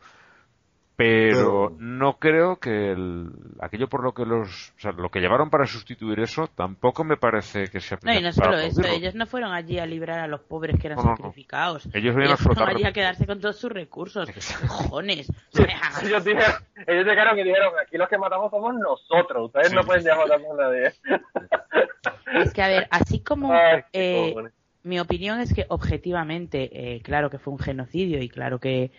Pero 0.98 1.76
no 1.78 2.18
creo 2.18 2.56
que 2.56 2.90
el, 2.90 3.30
aquello 3.60 3.86
por 3.86 4.02
lo 4.02 4.12
que 4.14 4.24
los, 4.24 4.70
o 4.70 4.80
sea, 4.80 4.90
lo 4.90 5.10
que 5.10 5.20
llevaron 5.20 5.48
para 5.48 5.64
sustituir 5.64 6.18
eso 6.18 6.48
tampoco 6.48 7.04
me 7.04 7.16
parece 7.16 7.68
que 7.68 7.78
sea 7.78 8.00
No, 8.02 8.12
y 8.12 8.20
no 8.20 8.32
solo 8.32 8.58
eso, 8.58 8.82
ellos 8.82 9.14
no 9.14 9.24
fueron 9.24 9.52
allí 9.52 9.78
a 9.78 9.86
librar 9.86 10.18
a 10.18 10.26
los 10.26 10.40
pobres 10.40 10.76
que 10.80 10.88
eran 10.88 11.00
sacrificados. 11.00 11.88
Ellos, 11.94 12.16
fueron 12.40 12.68
allí 12.68 12.82
a 12.84 12.92
quedarse 12.92 13.26
con 13.26 13.40
todos 13.40 13.56
sus 13.56 13.70
recursos. 13.70 14.28
Cojones. 14.66 15.30
ellos, 16.02 16.24
dijeron, 16.24 16.52
ellos 16.84 17.06
llegaron 17.06 17.38
y 17.38 17.44
dijeron, 17.44 17.72
aquí 17.80 17.96
los 17.96 18.08
que 18.08 18.18
matamos 18.18 18.50
somos 18.50 18.74
nosotros, 18.74 19.46
ustedes 19.46 19.72
no 19.72 19.82
pueden 19.82 20.02
llamar 20.02 20.32
a 20.32 20.38
nadie. 20.38 20.92
es 22.42 22.52
que, 22.52 22.60
a 22.60 22.66
ver, 22.66 22.88
así 22.90 23.20
como... 23.20 23.54
eh, 23.92 24.34
mi 24.82 24.98
opinión 24.98 25.38
es 25.38 25.54
que 25.54 25.64
objetivamente, 25.68 26.70
eh, 26.72 27.02
claro 27.02 27.30
que 27.30 27.38
fue 27.38 27.52
un 27.52 27.60
genocidio 27.60 28.20
y 28.20 28.28
claro 28.28 28.58
que 28.58 28.90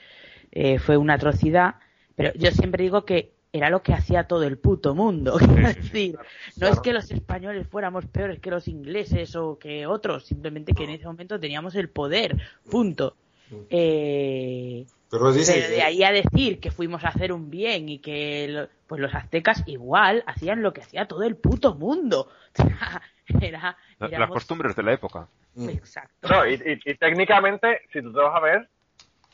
eh, 0.51 0.79
fue 0.79 0.95
una 0.95 1.15
atrocidad, 1.15 1.75
pero 2.19 2.33
yo 2.33 2.51
siempre 2.51 2.83
digo 2.83 3.05
que 3.05 3.31
era 3.53 3.69
lo 3.69 3.81
que 3.81 3.93
hacía 3.93 4.25
todo 4.25 4.43
el 4.43 4.57
puto 4.57 4.93
mundo. 4.93 5.39
es 5.39 5.75
decir, 5.77 6.19
no 6.57 6.67
es 6.67 6.81
que 6.81 6.91
los 6.91 7.09
españoles 7.11 7.65
fuéramos 7.65 8.05
peores 8.07 8.41
que 8.41 8.51
los 8.51 8.67
ingleses 8.67 9.37
o 9.37 9.57
que 9.57 9.87
otros, 9.87 10.25
simplemente 10.25 10.73
que 10.73 10.83
en 10.83 10.89
ese 10.89 11.05
momento 11.05 11.39
teníamos 11.39 11.75
el 11.75 11.87
poder, 11.87 12.35
punto. 12.69 13.15
Eh, 13.69 14.85
pero, 15.09 15.31
de 15.31 15.81
ahí 15.81 16.03
a 16.03 16.11
decir 16.11 16.59
que 16.59 16.71
fuimos 16.71 17.05
a 17.05 17.07
hacer 17.07 17.31
un 17.31 17.49
bien 17.49 17.87
y 17.87 17.99
que 17.99 18.67
pues 18.85 18.99
los 18.99 19.15
aztecas 19.15 19.63
igual 19.65 20.25
hacían 20.27 20.61
lo 20.61 20.73
que 20.73 20.81
hacía 20.81 21.07
todo 21.07 21.23
el 21.23 21.37
puto 21.37 21.73
mundo. 21.73 22.27
era, 23.41 23.77
Las 23.97 24.29
costumbres 24.29 24.75
de 24.75 24.83
la 24.83 24.91
época. 24.91 25.29
Exacto. 25.57 26.27
No, 26.27 26.45
y, 26.45 26.81
y, 26.85 26.95
técnicamente, 26.95 27.83
si 27.93 28.01
tú 28.01 28.11
te 28.11 28.19
vas 28.19 28.35
a 28.35 28.41
ver, 28.41 28.67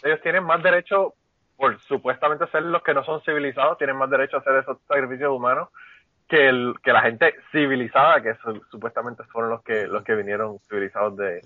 ellos 0.03 0.19
tienen 0.21 0.43
más 0.43 0.61
derecho 0.61 1.15
por 1.57 1.79
supuestamente 1.81 2.47
ser 2.47 2.63
los 2.63 2.83
que 2.83 2.93
no 2.93 3.03
son 3.03 3.21
civilizados, 3.21 3.77
tienen 3.77 3.97
más 3.97 4.09
derecho 4.09 4.37
a 4.37 4.39
hacer 4.39 4.57
esos 4.57 4.77
sacrificios 4.87 5.31
humanos 5.31 5.69
que, 6.27 6.49
el, 6.49 6.75
que 6.83 6.91
la 6.91 7.01
gente 7.01 7.33
civilizada, 7.51 8.21
que 8.21 8.35
supuestamente 8.71 9.23
fueron 9.25 9.51
los 9.51 9.63
que, 9.63 9.87
los 9.87 10.03
que 10.03 10.15
vinieron 10.15 10.59
civilizados 10.67 11.15
de, 11.17 11.41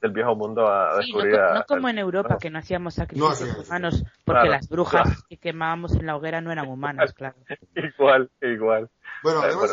del 0.00 0.10
viejo 0.10 0.34
mundo 0.34 0.66
a, 0.66 0.96
descubrir. 0.96 1.38
No, 1.38 1.54
no, 1.54 1.64
como 1.66 1.88
en 1.88 1.98
Europa, 1.98 2.38
que 2.40 2.50
no 2.50 2.58
hacíamos 2.58 2.94
sacrificios 2.94 3.68
humanos, 3.68 4.04
porque 4.24 4.48
las 4.48 4.68
brujas 4.68 5.22
que 5.28 5.36
quemábamos 5.36 5.94
en 5.94 6.06
la 6.06 6.16
hoguera 6.16 6.40
no 6.40 6.50
eran 6.50 6.68
humanas, 6.68 7.12
claro. 7.14 7.36
igual, 7.76 8.30
igual. 8.40 8.90
Bueno, 9.22 9.40
además, 9.40 9.70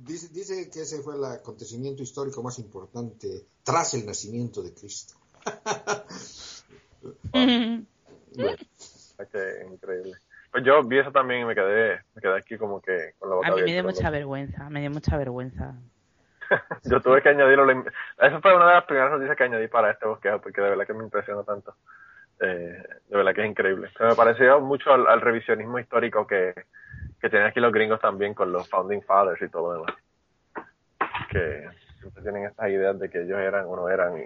dice, 0.00 0.28
dice, 0.32 0.68
que 0.70 0.82
ese 0.82 1.02
fue 1.02 1.16
el 1.16 1.24
acontecimiento 1.24 2.02
histórico 2.02 2.42
más 2.42 2.58
importante 2.58 3.46
tras 3.62 3.94
el 3.94 4.04
nacimiento 4.04 4.62
de 4.62 4.74
Cristo. 4.74 5.14
que 9.24 9.66
increíble. 9.72 10.12
Pues 10.50 10.64
yo 10.64 10.82
vi 10.82 10.98
eso 10.98 11.12
también 11.12 11.42
y 11.42 11.44
me 11.44 11.54
quedé, 11.54 12.00
me 12.14 12.22
quedé 12.22 12.36
aquí 12.36 12.56
como 12.56 12.80
que 12.80 13.12
con 13.18 13.28
la 13.30 13.36
boca 13.36 13.48
A 13.48 13.54
mí 13.54 13.62
me 13.62 13.72
dio 13.72 13.84
mucha 13.84 14.10
vergüenza, 14.10 14.70
me 14.70 14.80
dio 14.80 14.90
mucha 14.90 15.16
vergüenza. 15.16 15.74
yo 16.84 17.00
tuve 17.00 17.22
que 17.22 17.28
añadirlo. 17.28 17.70
Esa 18.18 18.40
fue 18.40 18.54
una 18.54 18.66
de 18.68 18.74
las 18.74 18.84
primeras 18.84 19.12
noticias 19.12 19.36
que 19.36 19.44
añadí 19.44 19.68
para 19.68 19.90
este 19.90 20.06
bosquejo, 20.06 20.40
porque 20.40 20.60
de 20.60 20.70
verdad 20.70 20.86
que 20.86 20.94
me 20.94 21.04
impresionó 21.04 21.44
tanto. 21.44 21.74
Eh, 22.40 22.82
de 23.08 23.16
verdad 23.16 23.34
que 23.34 23.42
es 23.42 23.50
increíble. 23.50 23.90
me 23.98 24.14
pareció 24.14 24.60
mucho 24.60 24.92
al, 24.92 25.20
revisionismo 25.20 25.78
histórico 25.78 26.26
que, 26.26 26.54
que 27.20 27.30
tienen 27.30 27.48
aquí 27.48 27.60
los 27.60 27.72
gringos 27.72 28.00
también 28.00 28.34
con 28.34 28.52
los 28.52 28.68
Founding 28.68 29.02
Fathers 29.02 29.40
y 29.42 29.48
todo 29.48 29.74
lo 29.74 29.80
demás. 29.80 29.96
Que 31.30 31.68
siempre 31.98 32.22
tienen 32.22 32.44
estas 32.44 32.68
ideas 32.68 32.98
de 32.98 33.08
que 33.08 33.22
ellos 33.22 33.38
eran 33.38 33.64
o 33.66 33.76
no 33.76 33.88
eran 33.88 34.18
y 34.18 34.24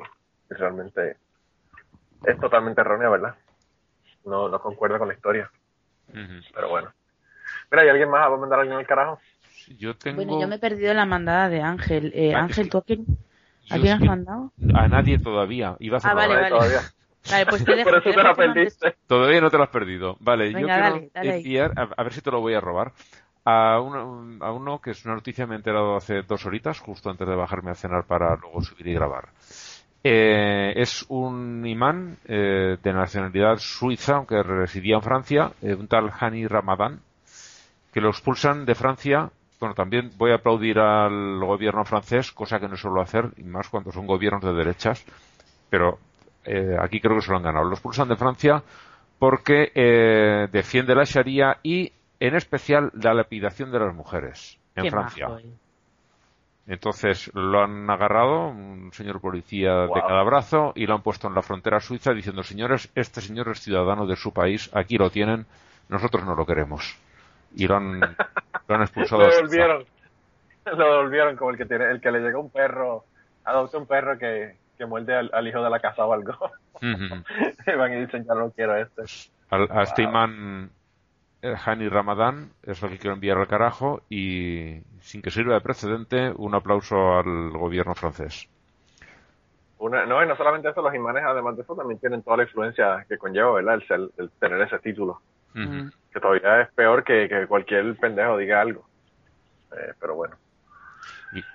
realmente 0.54 1.16
es 2.24 2.38
totalmente 2.40 2.80
errónea, 2.80 3.08
¿verdad? 3.08 3.34
No, 4.24 4.48
no 4.48 4.60
concuerda 4.60 4.98
con 4.98 5.08
la 5.08 5.14
historia. 5.14 5.50
Pero 6.12 6.68
bueno. 6.68 6.92
Mira, 7.70 7.84
¿y 7.84 7.88
alguien 7.88 8.10
más 8.10 8.30
va 8.30 8.34
a 8.34 8.38
mandar 8.38 8.58
a 8.58 8.62
alguien 8.62 8.78
al 8.78 8.86
carajo? 8.86 9.20
Yo 9.78 9.96
tengo... 9.96 10.16
Bueno, 10.16 10.40
yo 10.40 10.48
me 10.48 10.56
he 10.56 10.58
perdido 10.58 10.92
la 10.94 11.06
mandada 11.06 11.48
de 11.48 11.62
Ángel. 11.62 12.12
Eh, 12.14 12.34
Ángel, 12.34 12.68
¿tú 12.68 12.78
a 12.78 12.82
quién, 12.82 13.06
¿a 13.70 13.78
quién 13.78 13.92
has 13.92 14.00
mandado? 14.00 14.52
A 14.74 14.88
nadie 14.88 15.18
todavía. 15.18 15.76
Iba 15.78 15.98
a 15.98 16.00
ah, 16.04 16.14
vale, 16.14 16.34
vale. 16.34 16.48
Todavía. 16.48 16.80
Vale, 17.30 17.46
pues 17.46 17.64
te 17.64 17.76
dejo, 17.76 18.00
te 18.00 18.22
la 18.22 18.34
perdiste. 18.34 18.96
Todavía 19.06 19.40
no 19.40 19.50
te 19.50 19.56
lo 19.58 19.64
has 19.64 19.70
perdido. 19.70 20.16
Vale, 20.20 20.52
yo 20.52 20.66
quiero 20.66 21.10
enviar, 21.14 21.72
a, 21.76 22.02
ver 22.02 22.12
si 22.12 22.20
te 22.20 22.30
lo 22.30 22.40
voy 22.40 22.54
a 22.54 22.60
robar, 22.60 22.92
a 23.44 23.80
uno, 23.80 24.44
a 24.44 24.52
uno 24.52 24.80
que 24.80 24.90
es 24.90 25.04
una 25.04 25.14
noticia 25.14 25.46
me 25.46 25.54
he 25.54 25.58
enterado 25.58 25.96
hace 25.96 26.22
dos 26.22 26.44
horitas, 26.46 26.78
justo 26.80 27.10
antes 27.10 27.26
de 27.26 27.34
bajarme 27.34 27.70
a 27.70 27.74
cenar 27.74 28.04
para 28.04 28.36
luego 28.36 28.62
subir 28.62 28.86
y 28.88 28.94
grabar. 28.94 29.28
Eh, 30.02 30.72
es 30.76 31.04
un 31.08 31.66
imán 31.66 32.16
eh, 32.24 32.78
de 32.82 32.92
nacionalidad 32.92 33.58
suiza, 33.58 34.16
aunque 34.16 34.42
residía 34.42 34.96
en 34.96 35.02
Francia, 35.02 35.52
eh, 35.60 35.74
un 35.74 35.88
tal 35.88 36.10
Hani 36.18 36.46
Ramadan, 36.46 37.00
que 37.92 38.00
lo 38.00 38.08
expulsan 38.08 38.64
de 38.64 38.74
Francia. 38.74 39.30
Bueno, 39.58 39.74
también 39.74 40.10
voy 40.16 40.30
a 40.30 40.36
aplaudir 40.36 40.78
al 40.78 41.38
gobierno 41.44 41.84
francés, 41.84 42.32
cosa 42.32 42.58
que 42.58 42.68
no 42.68 42.76
suelo 42.76 43.02
hacer, 43.02 43.30
y 43.36 43.42
más 43.42 43.68
cuando 43.68 43.92
son 43.92 44.06
gobiernos 44.06 44.42
de 44.42 44.54
derechas, 44.54 45.04
pero 45.68 45.98
aquí 46.80 46.98
creo 46.98 47.16
que 47.16 47.22
se 47.22 47.30
lo 47.30 47.36
han 47.36 47.42
ganado. 47.42 47.66
Lo 47.66 47.74
expulsan 47.74 48.08
de 48.08 48.16
Francia 48.16 48.62
porque 49.18 50.48
defiende 50.50 50.94
la 50.94 51.04
Sharia 51.04 51.58
y, 51.62 51.92
en 52.20 52.36
especial, 52.36 52.90
la 52.94 53.12
lapidación 53.12 53.70
de 53.70 53.80
las 53.80 53.94
mujeres 53.94 54.58
en 54.74 54.90
Francia. 54.90 55.28
Entonces 56.66 57.30
lo 57.34 57.62
han 57.62 57.88
agarrado, 57.90 58.48
un 58.48 58.92
señor 58.92 59.20
policía 59.20 59.72
de 59.86 60.00
cada 60.06 60.22
brazo, 60.22 60.72
y 60.76 60.86
lo 60.86 60.94
han 60.94 61.02
puesto 61.02 61.26
en 61.26 61.34
la 61.34 61.42
frontera 61.42 61.80
suiza 61.80 62.12
diciendo, 62.12 62.42
señores, 62.42 62.90
este 62.94 63.20
señor 63.20 63.48
es 63.48 63.60
ciudadano 63.60 64.06
de 64.06 64.16
su 64.16 64.32
país, 64.32 64.70
aquí 64.72 64.96
lo 64.96 65.10
tienen, 65.10 65.46
nosotros 65.88 66.24
no 66.24 66.34
lo 66.34 66.46
queremos. 66.46 66.96
Y 67.56 67.66
lo 67.66 67.76
han, 67.76 68.00
lo 68.68 68.74
han 68.74 68.82
expulsado. 68.82 69.22
lo 69.22 69.28
devolvieron, 69.28 69.84
lo 70.66 70.76
devolvieron 70.76 71.36
como 71.36 71.50
el 71.50 71.56
que 71.56 71.66
tiene, 71.66 71.90
el 71.90 72.00
que 72.00 72.12
le 72.12 72.20
llega 72.20 72.38
un 72.38 72.50
perro, 72.50 73.04
adopta 73.44 73.78
un 73.78 73.86
perro 73.86 74.16
que, 74.18 74.56
que 74.78 74.86
muerde 74.86 75.16
al, 75.16 75.48
hijo 75.48 75.62
de 75.62 75.70
la 75.70 75.80
casa 75.80 76.04
o 76.04 76.12
algo. 76.12 76.34
y 76.82 77.72
van 77.72 77.92
y 77.92 78.00
dicen, 78.00 78.24
ya 78.24 78.34
no 78.34 78.50
quiero 78.50 78.76
este. 78.76 79.02
Al, 79.50 79.68
a 79.72 79.82
este 79.82 80.02
imán 80.02 80.70
Hani 81.42 81.88
Ramadán 81.88 82.50
es 82.62 82.82
lo 82.82 82.88
que 82.88 82.98
quiero 82.98 83.14
enviar 83.14 83.38
al 83.38 83.48
carajo 83.48 84.02
y 84.10 84.82
sin 85.00 85.22
que 85.22 85.30
sirva 85.30 85.54
de 85.54 85.60
precedente 85.60 86.32
un 86.36 86.54
aplauso 86.54 87.14
al 87.14 87.50
gobierno 87.50 87.94
francés. 87.94 88.48
no, 89.80 90.22
y 90.22 90.26
no 90.26 90.36
solamente 90.36 90.68
eso, 90.68 90.82
los 90.82 90.94
imanes 90.94 91.24
además 91.26 91.56
de 91.56 91.62
eso 91.62 91.74
también 91.74 91.98
tienen 91.98 92.22
toda 92.22 92.38
la 92.38 92.42
influencia 92.42 93.04
que 93.08 93.16
conlleva, 93.16 93.52
¿verdad? 93.52 93.80
El, 93.88 94.30
tener 94.38 94.60
ese 94.60 94.78
título. 94.80 95.20
Que 95.54 96.20
todavía 96.20 96.62
es 96.62 96.72
peor 96.72 97.02
que, 97.04 97.46
cualquier 97.48 97.96
pendejo 97.96 98.36
diga 98.36 98.60
algo. 98.60 98.84
Eh, 99.72 99.94
pero 99.98 100.14
bueno. 100.14 100.36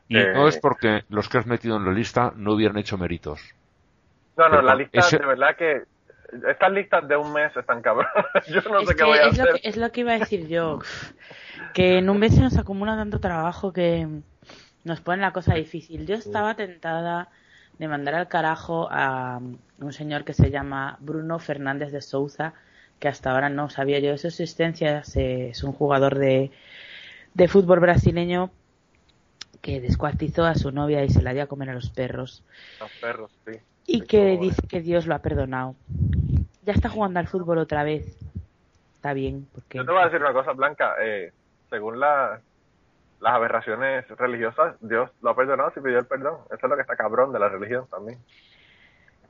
Y, 0.09 0.15
no 0.15 0.47
es 0.47 0.55
eh, 0.55 0.59
porque 0.61 1.03
los 1.09 1.29
que 1.29 1.37
has 1.37 1.45
metido 1.45 1.77
en 1.77 1.85
la 1.85 1.91
lista 1.91 2.33
no 2.35 2.53
hubieran 2.53 2.77
hecho 2.77 2.97
méritos. 2.97 3.41
No, 4.37 4.49
no, 4.49 4.61
la 4.61 4.75
lista 4.75 5.17
de 5.17 5.25
verdad 5.25 5.55
que 5.55 5.83
estas 6.47 6.71
listas 6.71 7.07
de 7.07 7.17
un 7.17 7.31
mes 7.33 7.55
están 7.55 7.81
cabrón. 7.81 8.07
yo 8.47 8.61
no 8.61 8.85
sé 8.85 8.95
qué 8.95 9.03
voy 9.03 9.17
a 9.17 9.27
es 9.27 9.33
hacer. 9.33 9.45
Lo 9.45 9.53
que, 9.53 9.69
es 9.69 9.77
lo 9.77 9.91
que 9.91 10.01
iba 10.01 10.13
a 10.13 10.19
decir 10.19 10.47
yo. 10.47 10.79
Que 11.73 11.97
en 11.97 12.09
un 12.09 12.19
mes 12.19 12.35
se 12.35 12.41
nos 12.41 12.57
acumula 12.57 12.95
tanto 12.95 13.19
trabajo 13.19 13.73
que 13.73 14.07
nos 14.83 15.01
pone 15.01 15.21
la 15.21 15.31
cosa 15.31 15.55
difícil. 15.55 16.05
Yo 16.05 16.15
estaba 16.15 16.55
tentada 16.55 17.29
de 17.77 17.87
mandar 17.87 18.15
al 18.15 18.27
carajo 18.27 18.87
a 18.91 19.39
un 19.79 19.93
señor 19.93 20.23
que 20.23 20.33
se 20.33 20.51
llama 20.51 20.97
Bruno 21.01 21.39
Fernández 21.39 21.91
de 21.91 22.01
Souza, 22.01 22.53
que 22.99 23.07
hasta 23.07 23.31
ahora 23.31 23.49
no 23.49 23.69
sabía 23.69 23.99
yo 23.99 24.11
de 24.11 24.17
su 24.17 24.27
existencia. 24.27 25.03
Es 25.15 25.63
un 25.63 25.73
jugador 25.73 26.17
de, 26.17 26.51
de 27.33 27.47
fútbol 27.47 27.79
brasileño 27.79 28.51
que 29.61 29.81
descuartizó 29.81 30.45
a 30.45 30.55
su 30.55 30.71
novia 30.71 31.03
y 31.03 31.09
se 31.09 31.23
la 31.23 31.33
dio 31.33 31.43
a 31.43 31.47
comer 31.47 31.71
a 31.71 31.73
los 31.73 31.89
perros. 31.89 32.43
Los 32.79 32.91
perros, 33.01 33.31
sí. 33.45 33.59
Y 33.87 34.01
que 34.01 34.37
dice 34.37 34.61
que 34.67 34.81
Dios 34.81 35.05
lo 35.05 35.15
ha 35.15 35.19
perdonado. 35.19 35.75
Ya 36.63 36.73
está 36.73 36.89
jugando 36.89 37.19
al 37.19 37.27
fútbol 37.27 37.59
otra 37.59 37.83
vez. 37.83 38.17
Está 38.95 39.13
bien. 39.13 39.47
Porque... 39.53 39.77
Yo 39.77 39.85
te 39.85 39.91
voy 39.91 40.01
a 40.01 40.05
decir 40.05 40.21
una 40.21 40.33
cosa, 40.33 40.53
Blanca. 40.53 40.95
Eh, 40.99 41.31
según 41.69 41.99
la, 41.99 42.41
las 43.21 43.33
aberraciones 43.33 44.07
religiosas, 44.17 44.75
Dios 44.81 45.09
lo 45.21 45.29
ha 45.29 45.35
perdonado 45.35 45.71
si 45.71 45.81
pidió 45.81 45.99
el 45.99 46.05
perdón. 46.05 46.37
Eso 46.47 46.65
es 46.65 46.69
lo 46.69 46.75
que 46.75 46.81
está 46.81 46.95
cabrón 46.95 47.31
de 47.31 47.39
la 47.39 47.49
religión 47.49 47.87
también. 47.89 48.19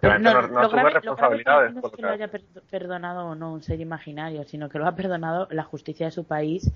no, 0.02 0.20
no, 0.20 0.60
asume 0.60 0.90
responsabilidades. 0.90 1.74
no 1.74 1.82
es 1.86 1.94
que 1.94 2.02
lo 2.02 2.10
haya 2.10 2.30
perdonado 2.70 3.28
o 3.28 3.36
no 3.36 3.54
un 3.54 3.64
ser 3.64 3.80
imaginario, 3.80 4.44
sino 4.44 4.70
que 4.70 4.80
lo 4.80 4.88
ha 4.88 4.96
perdonado 4.96 5.48
la 5.52 5.64
justicia 5.64 6.08
de 6.08 6.12
su 6.12 6.26
país, 6.26 6.72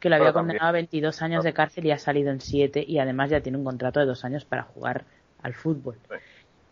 que 0.00 0.08
lo 0.08 0.16
había 0.16 0.32
condenado 0.32 0.68
a 0.68 0.72
22 0.72 1.22
años 1.22 1.44
de 1.44 1.52
cárcel 1.52 1.86
y 1.86 1.92
ha 1.92 1.98
salido 1.98 2.30
en 2.30 2.40
7 2.40 2.84
y 2.86 2.98
además 2.98 3.30
ya 3.30 3.40
tiene 3.40 3.58
un 3.58 3.64
contrato 3.64 4.00
de 4.00 4.06
dos 4.06 4.24
años 4.24 4.44
para 4.44 4.62
jugar 4.62 5.04
al 5.42 5.54
fútbol. 5.54 5.96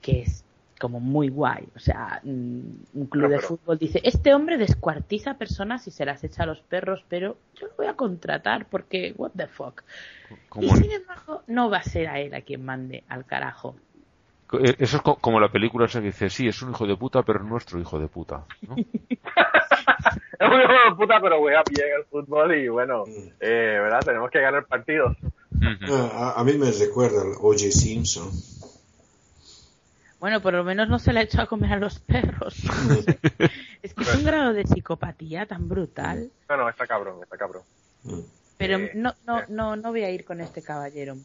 Que 0.01 0.23
es 0.23 0.45
como 0.83 0.99
muy 0.99 1.29
guay. 1.29 1.69
O 1.77 1.79
sea, 1.79 2.21
mm, 2.25 2.61
un 2.95 3.07
club 3.09 3.31
de 3.31 3.39
fútbol 3.39 3.79
dice, 3.79 4.01
este 4.03 4.35
hombre 4.35 4.59
descuartiza 4.59 5.35
personas 5.35 5.87
y 5.87 5.93
se 5.93 6.05
las 6.05 6.25
echa 6.25 6.43
a 6.43 6.47
los 6.47 6.59
perros, 6.61 7.05
pero 7.09 7.37
yo 7.55 7.69
lo 7.69 7.73
voy 7.79 7.87
a 7.87 7.95
contratar 7.95 8.67
porque, 8.69 9.15
what 9.17 9.31
the 9.37 9.47
fuck. 9.47 9.83
Y 10.61 10.69
sin 10.71 10.91
embargo, 10.91 11.43
no 11.47 11.71
va 11.71 11.79
a 11.79 11.83
ser 11.85 12.09
a 12.09 12.19
él 12.19 12.35
a 12.35 12.41
quien 12.41 12.65
mande 12.65 13.05
al 13.09 13.25
carajo. 13.25 13.77
Eh, 14.55 14.75
eso 14.81 14.97
es 14.97 15.03
como 15.21 15.39
la 15.39 15.51
película 15.53 15.87
esa 15.87 16.01
que 16.01 16.07
dice, 16.07 16.29
sí, 16.29 16.49
es 16.49 16.61
un 16.63 16.73
hijo 16.73 16.85
de 16.87 16.97
puta, 16.97 17.23
pero 17.23 17.39
es 17.39 17.45
nuestro 17.47 17.79
hijo 17.79 18.01
de 18.01 18.09
puta. 18.09 18.45
es 18.63 18.69
un 18.71 20.61
hijo 20.61 20.73
de 20.91 20.97
puta, 20.97 21.21
pero 21.23 21.39
juega 21.39 21.63
bien 21.71 21.87
el 21.97 22.05
fútbol 22.07 22.55
y 22.57 22.69
bueno, 22.69 23.05
Mm. 23.07 23.29
eh, 23.41 23.79
¿verdad? 23.81 24.01
Tenemos 24.05 24.31
que 24.33 24.41
ganar 24.41 24.67
partidos. 24.67 25.17
Ah, 25.63 26.33
a, 26.37 26.41
a 26.41 26.45
mí 26.45 26.55
me 26.55 26.71
recuerda 26.73 27.23
al 27.23 27.35
O.J. 27.41 27.71
Simpson. 27.71 28.29
Bueno, 30.23 30.41
por 30.41 30.55
lo 30.55 30.63
menos 30.63 30.89
no 30.89 31.01
se 31.01 31.13
le 31.13 31.19
ha 31.19 31.23
hecho 31.25 31.43
a 31.43 31.47
comer 31.47 31.73
a 31.73 31.77
los 31.79 31.99
perros. 31.99 32.55
es 33.83 33.93
que 33.93 34.05
es 34.05 34.15
un 34.15 34.23
grado 34.25 34.53
de 34.53 34.65
psicopatía 34.65 35.47
tan 35.47 35.69
brutal. 35.69 36.31
No, 36.49 36.59
no, 36.59 36.69
está 36.69 36.87
cabrón, 36.87 37.19
está 37.25 37.37
cabrón. 37.37 37.65
Pero 38.57 38.79
Eh, 38.79 38.93
no, 38.95 39.13
no, 39.27 39.41
eh. 39.41 39.47
no, 39.49 39.75
no 39.75 39.91
voy 39.91 40.05
a 40.05 40.11
ir 40.13 40.25
con 40.25 40.41
este 40.41 40.63
caballero. 40.63 41.17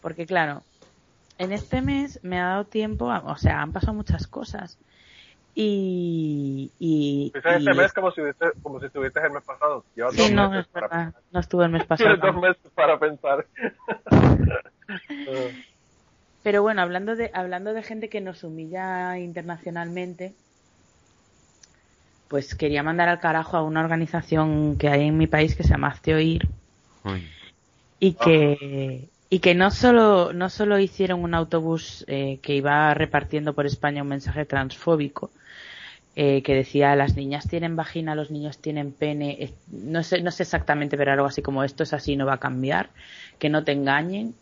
Porque 0.00 0.24
claro, 0.24 0.62
en 1.36 1.52
este 1.52 1.82
mes 1.82 2.20
me 2.22 2.40
ha 2.40 2.44
dado 2.46 2.64
tiempo, 2.64 3.10
a- 3.12 3.18
o 3.18 3.36
sea, 3.36 3.60
han 3.60 3.70
pasado 3.74 3.92
muchas 3.92 4.26
cosas. 4.26 4.78
Y, 5.54 6.72
y, 6.78 7.32
y- 7.34 7.38
este 7.38 7.74
mes 7.74 7.92
como 7.92 8.12
si, 8.12 8.22
hubiese- 8.22 8.52
como 8.62 8.80
si 8.80 8.86
estuviste 8.86 9.20
el 9.20 9.30
mes 9.32 9.44
pasado. 9.44 9.84
Sí, 10.12 10.30
no, 10.32 10.58
es 10.58 10.66
para 10.68 10.88
verdad, 10.88 11.14
no 11.30 11.38
estuve 11.40 11.66
el 11.66 11.70
mes 11.72 11.84
pasado. 11.86 12.16
Tienes 12.16 12.32
dos 12.32 12.40
meses 12.42 12.72
para 12.74 12.98
pensar. 12.98 13.46
Pero 16.42 16.62
bueno, 16.62 16.82
hablando 16.82 17.14
de, 17.14 17.30
hablando 17.34 17.72
de 17.72 17.82
gente 17.82 18.08
que 18.08 18.20
nos 18.20 18.42
humilla 18.42 19.18
internacionalmente, 19.18 20.34
pues 22.28 22.54
quería 22.54 22.82
mandar 22.82 23.08
al 23.08 23.20
carajo 23.20 23.56
a 23.56 23.62
una 23.62 23.80
organización 23.80 24.76
que 24.78 24.88
hay 24.88 25.08
en 25.08 25.18
mi 25.18 25.26
país 25.26 25.54
que 25.54 25.62
se 25.62 25.68
llama 25.68 25.88
Hazte 25.88 26.14
Oír 26.14 26.48
Uy. 27.04 27.28
y 28.00 28.14
que, 28.14 29.08
y 29.28 29.38
que 29.38 29.54
no 29.54 29.70
solo, 29.70 30.32
no 30.32 30.48
solo 30.48 30.78
hicieron 30.78 31.22
un 31.22 31.34
autobús 31.34 32.04
eh, 32.08 32.38
que 32.42 32.54
iba 32.54 32.92
repartiendo 32.94 33.52
por 33.52 33.66
España 33.66 34.02
un 34.02 34.08
mensaje 34.08 34.44
transfóbico, 34.46 35.30
eh, 36.16 36.42
que 36.42 36.54
decía 36.54 36.96
las 36.96 37.16
niñas 37.16 37.48
tienen 37.48 37.76
vagina, 37.76 38.14
los 38.14 38.30
niños 38.30 38.58
tienen 38.58 38.92
pene, 38.92 39.36
eh, 39.38 39.54
no 39.70 40.02
sé, 40.02 40.22
no 40.22 40.30
sé 40.30 40.42
exactamente, 40.42 40.96
pero 40.96 41.12
algo 41.12 41.26
así 41.26 41.42
como 41.42 41.64
esto 41.64 41.82
es 41.82 41.92
así, 41.92 42.16
no 42.16 42.26
va 42.26 42.34
a 42.34 42.40
cambiar, 42.40 42.90
que 43.38 43.48
no 43.48 43.64
te 43.64 43.72
engañen, 43.72 44.34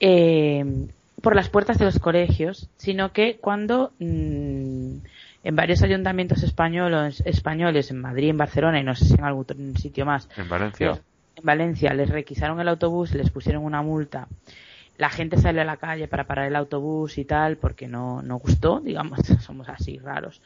eh, 0.00 0.88
por 1.22 1.34
las 1.34 1.48
puertas 1.48 1.78
de 1.78 1.84
los 1.86 1.98
colegios, 1.98 2.68
sino 2.76 3.12
que 3.12 3.38
cuando 3.38 3.92
mm, 3.98 4.96
en 5.44 5.56
varios 5.56 5.82
ayuntamientos 5.82 6.42
españoles, 6.42 7.22
españoles, 7.24 7.90
en 7.90 8.00
Madrid, 8.00 8.30
en 8.30 8.36
Barcelona 8.36 8.80
y 8.80 8.84
no 8.84 8.94
sé 8.94 9.06
si 9.06 9.14
en 9.14 9.24
algún 9.24 9.76
sitio 9.76 10.04
más, 10.04 10.28
En 10.36 10.48
Valencia. 10.48 10.90
les- 10.90 11.00
en 11.36 11.44
Valencia 11.44 11.92
les 11.94 12.08
requisaron 12.08 12.60
el 12.60 12.68
autobús, 12.68 13.12
les 13.14 13.30
pusieron 13.30 13.62
una 13.64 13.82
multa. 13.82 14.26
La 14.98 15.10
gente 15.10 15.36
salió 15.36 15.60
a 15.60 15.64
la 15.66 15.76
calle 15.76 16.08
para 16.08 16.24
parar 16.24 16.46
el 16.46 16.56
autobús 16.56 17.18
y 17.18 17.24
tal, 17.26 17.58
porque 17.58 17.86
no, 17.86 18.22
no 18.22 18.38
gustó, 18.38 18.80
digamos, 18.84 19.20
somos 19.40 19.68
así 19.68 19.98
raros. 19.98 20.40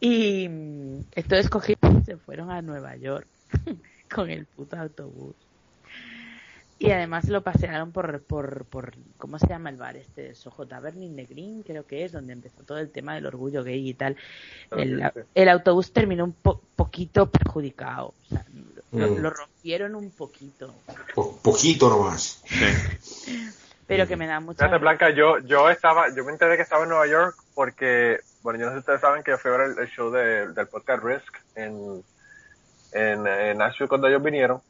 Y 0.00 0.48
mm, 0.48 1.00
entonces 1.16 1.48
cogieron 1.48 1.98
y 2.00 2.04
se 2.04 2.16
fueron 2.16 2.50
a 2.50 2.60
Nueva 2.62 2.96
York 2.96 3.26
con 4.14 4.30
el 4.30 4.44
puto 4.46 4.76
autobús. 4.76 5.34
Y 6.80 6.92
además 6.92 7.28
lo 7.28 7.42
pasearon 7.42 7.90
por, 7.90 8.22
por, 8.22 8.64
por, 8.66 8.92
¿cómo 9.16 9.38
se 9.40 9.48
llama 9.48 9.68
el 9.70 9.76
bar 9.76 9.96
este? 9.96 10.34
Soho 10.36 10.64
Tavern 10.66 11.02
in 11.02 11.16
the 11.16 11.24
Green, 11.24 11.62
creo 11.64 11.84
que 11.84 12.04
es, 12.04 12.12
donde 12.12 12.32
empezó 12.34 12.62
todo 12.62 12.78
el 12.78 12.90
tema 12.90 13.16
del 13.16 13.26
orgullo 13.26 13.64
gay 13.64 13.88
y 13.88 13.94
tal. 13.94 14.16
El, 14.70 15.02
sí. 15.12 15.20
el 15.34 15.48
autobús 15.48 15.92
terminó 15.92 16.22
un 16.24 16.32
po- 16.34 16.62
poquito 16.76 17.28
perjudicado. 17.30 18.14
O 18.26 18.28
sea, 18.28 18.44
lo, 18.92 19.08
Mm. 19.08 19.18
lo 19.18 19.28
rompieron 19.30 19.94
un 19.96 20.10
poquito. 20.12 20.74
Po- 21.14 21.36
poquito 21.42 21.90
nomás. 21.90 22.42
Pero 23.86 24.06
que 24.06 24.16
me 24.16 24.26
da 24.26 24.38
mucha... 24.40 24.64
Fíjate, 24.64 24.80
Blanca, 24.80 25.10
yo, 25.10 25.38
yo 25.40 25.68
estaba, 25.70 26.14
yo 26.14 26.24
me 26.24 26.32
enteré 26.32 26.56
que 26.56 26.62
estaba 26.62 26.84
en 26.84 26.90
Nueva 26.90 27.06
York 27.06 27.36
porque, 27.54 28.18
bueno, 28.42 28.58
yo 28.60 28.66
no 28.66 28.70
sé 28.72 28.76
si 28.76 28.80
ustedes 28.80 29.00
saben 29.00 29.22
que 29.22 29.32
yo 29.32 29.38
fui 29.38 29.50
a 29.50 29.56
ver 29.56 29.70
el, 29.72 29.78
el 29.78 29.88
show 29.88 30.10
de- 30.10 30.48
del 30.52 30.66
podcast 30.68 31.02
Risk 31.02 31.36
en, 31.54 32.02
en, 32.92 33.26
en 33.26 33.58
Nashville 33.58 33.88
cuando 33.88 34.06
ellos 34.08 34.22
vinieron. 34.22 34.60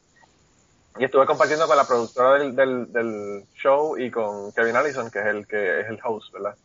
Y 0.97 1.03
estuve 1.05 1.25
compartiendo 1.25 1.67
con 1.67 1.77
la 1.77 1.85
productora 1.85 2.33
del, 2.33 2.55
del, 2.55 2.91
del 2.91 3.43
show 3.55 3.97
y 3.97 4.09
con 4.11 4.51
Kevin 4.53 4.75
Allison, 4.75 5.09
que 5.11 5.19
es 5.19 5.25
el 5.27 5.47
que 5.47 5.81
es 5.81 5.87
el 5.87 5.99
host, 6.03 6.33
¿verdad? 6.33 6.55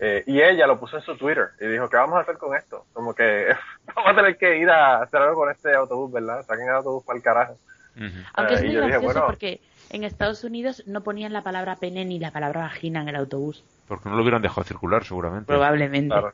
Eh, 0.00 0.22
y 0.26 0.40
ella 0.40 0.66
lo 0.66 0.78
puso 0.78 0.96
en 0.96 1.02
su 1.02 1.16
Twitter 1.16 1.48
y 1.60 1.66
dijo, 1.66 1.88
¿qué 1.88 1.96
vamos 1.96 2.16
a 2.18 2.20
hacer 2.20 2.38
con 2.38 2.56
esto? 2.56 2.86
Como 2.92 3.14
que 3.14 3.48
vamos 3.94 4.12
a 4.12 4.14
tener 4.14 4.36
que 4.38 4.56
ir 4.58 4.70
a 4.70 5.02
hacer 5.02 5.20
algo 5.20 5.34
con 5.36 5.50
este 5.50 5.74
autobús, 5.74 6.12
¿verdad? 6.12 6.44
Saquen 6.46 6.68
el 6.68 6.74
autobús 6.74 7.04
para 7.04 7.16
el 7.16 7.22
carajo. 7.22 7.58
Ujú. 7.96 8.06
Aunque 8.34 8.54
es 8.54 8.60
Eh, 8.62 8.64
muy 8.66 8.86
dije, 8.86 8.98
bueno. 8.98 9.26
porque 9.26 9.60
en 9.90 10.04
Estados 10.04 10.44
Unidos 10.44 10.84
no 10.86 11.02
ponían 11.02 11.32
la 11.32 11.42
palabra 11.42 11.76
pene 11.76 12.04
ni 12.04 12.18
la 12.20 12.30
palabra 12.30 12.60
vagina 12.62 13.02
en 13.02 13.08
el 13.08 13.16
autobús. 13.16 13.64
Porque 13.88 14.08
no 14.08 14.16
lo 14.16 14.22
hubieran 14.22 14.42
dejado 14.42 14.62
circular, 14.64 15.04
seguramente. 15.04 15.46
Probablemente. 15.46 16.08
Claro. 16.08 16.32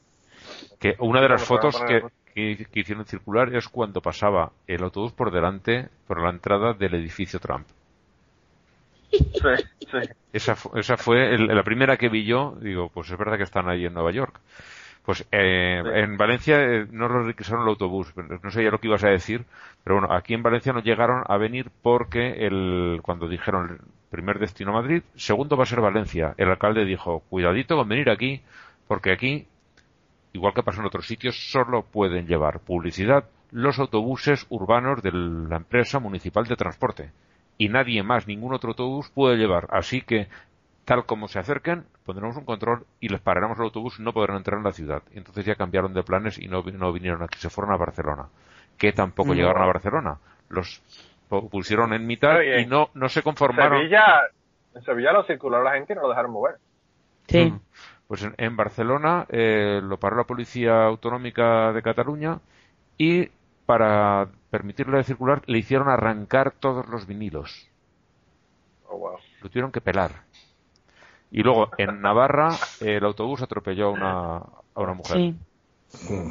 Que 0.78 0.96
una 0.98 1.20
de 1.22 1.28
las 1.30 1.42
fotos 1.44 1.76
poner- 1.80 2.02
que, 2.02 2.09
que, 2.35 2.66
que 2.70 2.81
hicieron 2.81 3.05
circular 3.07 3.55
es 3.55 3.68
cuando 3.68 4.01
pasaba 4.03 4.53
el 4.66 4.83
autobús 4.83 5.12
por 5.12 5.31
delante, 5.31 5.88
por 6.07 6.23
la 6.23 6.31
entrada 6.31 6.73
del 6.75 6.94
edificio 6.94 7.38
Trump. 7.40 7.66
Sí, 9.11 9.20
sí. 9.81 9.99
Esa, 10.33 10.57
fu- 10.57 10.77
esa 10.77 10.97
fue 10.97 11.35
el- 11.35 11.47
la 11.47 11.62
primera 11.62 11.97
que 11.97 12.09
vi 12.09 12.25
yo. 12.25 12.57
Digo, 12.61 12.88
pues 12.88 13.11
es 13.11 13.18
verdad 13.18 13.37
que 13.37 13.44
están 13.44 13.68
ahí 13.68 13.85
en 13.87 13.94
Nueva 13.94 14.11
York. 14.11 14.40
Pues 15.05 15.27
eh, 15.33 15.83
Sí. 15.85 15.90
en 15.94 16.16
Valencia 16.16 16.62
eh, 16.62 16.87
no 16.90 17.09
lo 17.09 17.23
requisaron 17.25 17.62
el 17.62 17.68
autobús. 17.68 18.12
No 18.16 18.51
sé 18.51 18.64
ya 18.64 18.70
lo 18.70 18.81
que 18.81 18.88
ibas 18.88 19.05
a 19.05 19.09
decir, 19.11 19.44
pero 19.85 20.01
bueno, 20.01 20.14
aquí 20.14 20.35
en 20.35 20.42
Valencia 20.42 20.73
no 20.73 20.81
llegaron 20.83 21.23
a 21.27 21.37
venir 21.37 21.70
porque 21.83 22.47
el, 22.47 23.01
cuando 23.03 23.29
dijeron 23.29 23.81
primer 24.11 24.38
destino 24.38 24.73
Madrid, 24.73 25.03
segundo 25.16 25.57
va 25.57 25.64
a 25.64 25.66
ser 25.66 25.81
Valencia. 25.81 26.35
El 26.38 26.49
alcalde 26.51 26.85
dijo, 26.85 27.20
cuidadito 27.29 27.77
con 27.77 27.88
venir 27.88 28.11
aquí, 28.11 28.42
porque 28.88 29.12
aquí, 29.12 29.47
igual 30.35 30.53
que 30.53 30.62
pasa 30.62 30.81
en 30.81 30.87
otros 30.87 31.07
sitios, 31.07 31.51
solo 31.51 31.83
pueden 31.83 32.27
llevar 32.27 32.61
publicidad 32.61 33.25
los 33.51 33.79
autobuses 33.79 34.47
urbanos 34.51 35.01
de 35.03 35.12
la 35.12 35.57
empresa 35.57 35.99
municipal 36.01 36.44
de 36.44 36.57
transporte. 36.57 37.12
Y 37.57 37.68
nadie 37.68 38.03
más, 38.03 38.27
ningún 38.27 38.53
otro 38.53 38.70
autobús 38.70 39.11
puede 39.14 39.37
llevar. 39.37 39.68
Así 39.70 40.03
que 40.03 40.27
tal 40.85 41.07
como 41.07 41.29
se 41.29 41.38
acerquen, 41.38 41.85
pondremos 42.05 42.37
un 42.37 42.44
control 42.44 42.85
y 43.01 43.09
les 43.09 43.20
pararemos 43.20 43.57
el 43.59 43.64
autobús 43.64 43.99
y 43.99 44.03
no 44.03 44.12
podrán 44.12 44.37
entrar 44.38 44.59
en 44.59 44.64
la 44.64 44.73
ciudad. 44.73 45.03
Y 45.14 45.18
entonces 45.18 45.44
ya 45.47 45.55
cambiaron 45.55 45.94
de 45.94 46.03
planes 46.03 46.38
y 46.38 46.49
no, 46.49 46.62
no 46.62 46.92
vinieron 46.92 47.23
aquí, 47.23 47.38
se 47.38 47.49
fueron 47.49 47.73
a 47.73 47.77
Barcelona. 47.79 48.27
Que 48.77 48.92
tampoco 48.92 49.29
llegaron 49.37 49.62
a 49.62 49.66
Barcelona. 49.66 50.18
Los 50.49 50.83
pu- 51.31 51.49
pusieron 51.49 51.92
en 51.92 52.07
mitad 52.07 52.35
y 52.61 52.66
no, 52.66 52.88
no 52.94 53.09
se 53.09 53.23
conformaron. 53.23 53.79
Sevilla, 53.79 54.05
en 54.75 54.83
Sevilla 54.83 55.12
lo 55.12 55.23
circuló 55.23 55.62
la 55.62 55.75
gente 55.75 55.92
y 55.92 55.97
no 55.97 56.03
lo 56.03 56.09
dejaron 56.09 56.33
mover. 56.33 56.57
Sí. 57.29 57.53
Mm. 57.53 57.61
Pues 58.07 58.23
en, 58.23 58.35
en 58.37 58.57
Barcelona 58.57 59.27
eh, 59.29 59.81
lo 59.83 59.99
paró 59.99 60.17
la 60.17 60.25
Policía 60.25 60.85
Autonómica 60.85 61.73
de 61.73 61.83
Cataluña 61.83 62.40
y 62.99 63.31
para 63.67 64.29
permitirle 64.51 65.03
circular 65.05 65.43
le 65.47 65.59
hicieron 65.59 65.88
arrancar 65.88 66.53
todos 66.53 66.87
los 66.88 67.07
vinilos. 67.07 67.69
Oh, 68.88 68.99
wow. 68.99 69.17
Lo 69.40 69.49
tuvieron 69.49 69.73
que 69.73 69.81
pelar. 69.81 70.25
Y 71.31 71.43
luego 71.43 71.71
en 71.79 72.01
Navarra 72.01 72.51
el 72.81 73.05
autobús 73.05 73.43
atropelló 73.43 73.87
a 73.87 73.90
una, 73.90 74.37
a 74.37 74.81
una 74.81 74.95
mujer. 74.95 75.17
Sí. 75.17 75.35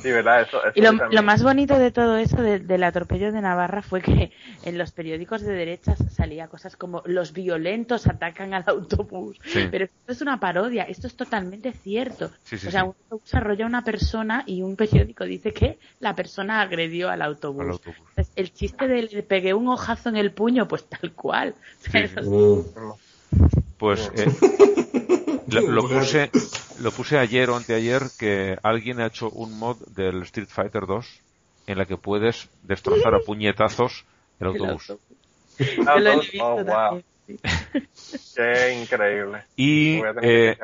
Sí, 0.02 0.12
¿verdad? 0.12 0.42
Eso, 0.42 0.64
eso 0.64 0.72
Y 0.76 0.82
lo, 0.82 0.92
lo 1.10 1.24
más 1.24 1.42
bonito 1.44 1.78
de 1.80 1.92
todo 1.92 2.18
eso, 2.18 2.38
de- 2.42 2.60
del 2.60 2.84
atropello 2.84 3.32
de 3.32 3.42
Navarra, 3.42 3.82
fue 3.82 4.02
que 4.02 4.32
en 4.64 4.78
los 4.78 4.92
periódicos 4.92 5.42
de 5.42 5.54
derechas 5.54 5.98
salía 6.12 6.48
cosas 6.48 6.76
como 6.76 7.02
los 7.06 7.34
violentos 7.34 8.08
atacan 8.08 8.54
al 8.54 8.64
autobús. 8.68 9.40
Sí. 9.46 9.68
Pero 9.72 9.86
esto 9.86 10.12
es 10.12 10.22
una 10.22 10.40
parodia, 10.40 10.84
esto 10.84 11.08
es 11.08 11.16
totalmente 11.16 11.72
cierto. 11.74 12.32
Sí, 12.44 12.58
sí, 12.58 12.68
o 12.68 12.72
sea, 12.72 12.82
sí. 12.82 12.88
un 12.88 12.96
autobús 13.10 13.34
arrolla 13.34 13.66
a 13.66 13.68
una 13.68 13.84
persona 13.84 14.44
y 14.46 14.62
un 14.62 14.76
periódico 14.76 15.24
dice 15.24 15.52
que 15.54 15.80
la 16.00 16.16
persona 16.16 16.62
agredió 16.62 17.10
al 17.10 17.22
autobús. 17.22 17.62
Al 17.64 17.70
autobús. 17.72 17.98
Entonces, 18.10 18.34
el 18.36 18.54
chiste 18.54 18.88
de 18.88 19.04
le 19.04 19.24
pegué 19.24 19.54
un 19.54 19.68
ojazo 19.68 20.10
en 20.10 20.18
el 20.18 20.32
puño, 20.32 20.68
pues 20.68 20.86
tal 20.86 21.14
cual. 21.14 21.56
Pues 23.78 24.12
eh, 24.16 24.28
lo, 25.54 25.62
lo 25.62 25.88
puse, 25.88 26.32
lo 26.80 26.92
puse 26.92 27.18
ayer 27.18 27.50
o 27.50 27.56
anteayer 27.56 28.04
que 28.18 28.58
alguien 28.64 29.00
ha 29.00 29.08
hecho 29.08 29.30
un 29.30 29.58
mod 29.58 29.78
del 29.88 30.24
Street 30.24 30.50
Fighter 30.50 30.86
2 30.86 31.22
en 31.68 31.78
la 31.78 31.86
que 31.86 31.98
puedes 31.98 32.50
destrozar 32.64 33.16
a 33.16 33.20
puñetazos 33.20 34.06
el 34.40 34.48
El 34.48 34.54
autobús. 34.54 34.94
oh, 36.42 36.64
wow. 36.64 37.04
Qué 38.36 38.82
increíble. 38.82 39.44
Y 39.56 40.02
eh, 40.22 40.58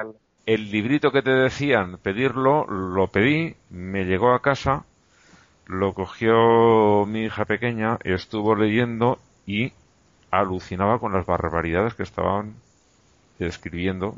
el 0.46 0.72
librito 0.72 1.12
que 1.12 1.22
te 1.22 1.32
decían 1.32 1.98
pedirlo, 2.00 2.66
lo 2.66 3.08
pedí, 3.08 3.56
me 3.70 4.06
llegó 4.06 4.34
a 4.34 4.42
casa, 4.42 4.86
lo 5.68 5.94
cogió 5.94 7.06
mi 7.06 7.26
hija 7.26 7.46
pequeña, 7.46 7.98
estuvo 8.04 8.56
leyendo 8.56 9.20
y 9.46 9.72
alucinaba 10.32 11.00
con 11.00 11.14
las 11.14 11.26
barbaridades 11.26 11.94
que 11.94 12.04
estaban 12.04 12.56
escribiendo. 13.40 14.18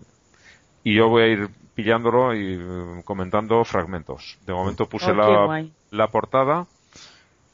Y 0.83 0.95
yo 0.95 1.09
voy 1.09 1.23
a 1.23 1.27
ir 1.27 1.49
pillándolo 1.75 2.33
y 2.35 2.57
eh, 2.59 3.01
comentando 3.05 3.63
fragmentos. 3.65 4.37
De 4.45 4.53
momento 4.53 4.87
puse 4.89 5.11
Oh, 5.11 5.15
la, 5.15 5.47
la 5.91 6.07
portada, 6.11 6.67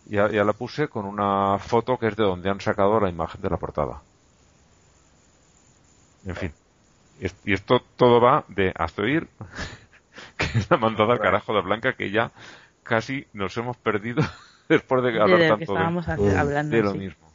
ya, 0.06 0.30
ya 0.32 0.44
la 0.46 0.54
puse 0.54 0.88
con 0.90 1.06
una 1.06 1.58
foto 1.60 1.98
que 2.00 2.08
es 2.08 2.16
de 2.16 2.24
donde 2.24 2.50
han 2.50 2.62
sacado 2.62 3.00
la 3.00 3.10
imagen 3.10 3.42
de 3.42 3.50
la 3.50 3.58
portada. 3.58 4.02
En 6.26 6.36
fin. 6.36 6.54
Y 7.20 7.26
es- 7.26 7.36
Y 7.46 7.54
esto 7.54 7.82
todo 7.98 8.22
va 8.22 8.46
de 8.50 8.74
hasta 8.76 9.02
oír, 9.04 9.30
que 10.38 10.60
es 10.60 10.70
la 10.72 10.78
mandada 10.78 11.14
al 11.14 11.20
carajo 11.20 11.54
de 11.54 11.62
Blanca, 11.62 11.94
que 11.96 12.12
ya 12.12 12.32
casi 12.84 13.28
nos 13.34 13.58
hemos 13.58 13.78
perdido 13.78 14.24
después 14.70 15.04
de 15.04 15.22
hablar 15.22 15.40
de 15.40 15.46
que 15.46 15.50
tanto 15.50 15.74
estábamos 15.74 16.08
de, 16.08 16.38
hablando. 16.38 16.76
de 16.78 16.84
lo 16.84 16.92
sí. 16.92 16.98
mismo. 17.00 17.32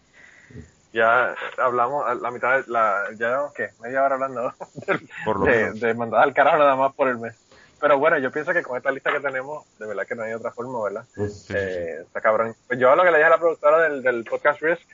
Ya 0.92 1.34
hablamos 1.58 2.06
a 2.06 2.14
la 2.14 2.30
mitad 2.30 2.58
de 2.58 2.70
la, 2.70 3.04
ya 3.12 3.28
llevamos, 3.28 3.54
¿qué? 3.54 3.70
Media 3.80 4.04
hora 4.04 4.14
hablando 4.14 4.54
Por 5.24 5.40
lo 5.40 5.46
de, 5.46 5.72
de 5.72 5.94
mandar 5.94 6.22
al 6.22 6.34
carajo 6.34 6.58
nada 6.58 6.76
más 6.76 6.94
por 6.94 7.08
el 7.08 7.18
mes. 7.18 7.34
Pero 7.80 7.98
bueno, 7.98 8.16
yo 8.18 8.30
pienso 8.30 8.52
que 8.52 8.62
con 8.62 8.76
esta 8.76 8.92
lista 8.92 9.10
que 9.10 9.18
tenemos, 9.20 9.64
de 9.78 9.86
verdad 9.86 10.06
que 10.06 10.14
no 10.14 10.22
hay 10.22 10.32
otra 10.34 10.52
forma, 10.52 10.84
¿verdad? 10.84 11.04
Sí, 11.14 11.28
sí, 11.28 11.54
Eh, 11.56 12.02
está 12.02 12.20
cabrón. 12.20 12.54
Pues 12.68 12.78
yo 12.78 12.94
lo 12.94 13.02
que 13.02 13.10
le 13.10 13.18
dije 13.18 13.26
a 13.26 13.30
la 13.30 13.38
productora 13.38 13.78
del, 13.82 14.02
del 14.02 14.22
podcast 14.24 14.60
Risk 14.60 14.88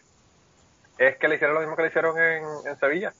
es 0.96 1.16
que 1.18 1.28
le 1.28 1.34
hicieron 1.34 1.54
lo 1.54 1.60
mismo 1.60 1.76
que 1.76 1.82
le 1.82 1.88
hicieron 1.88 2.18
en, 2.18 2.44
en 2.64 2.78
Sevilla, 2.78 3.12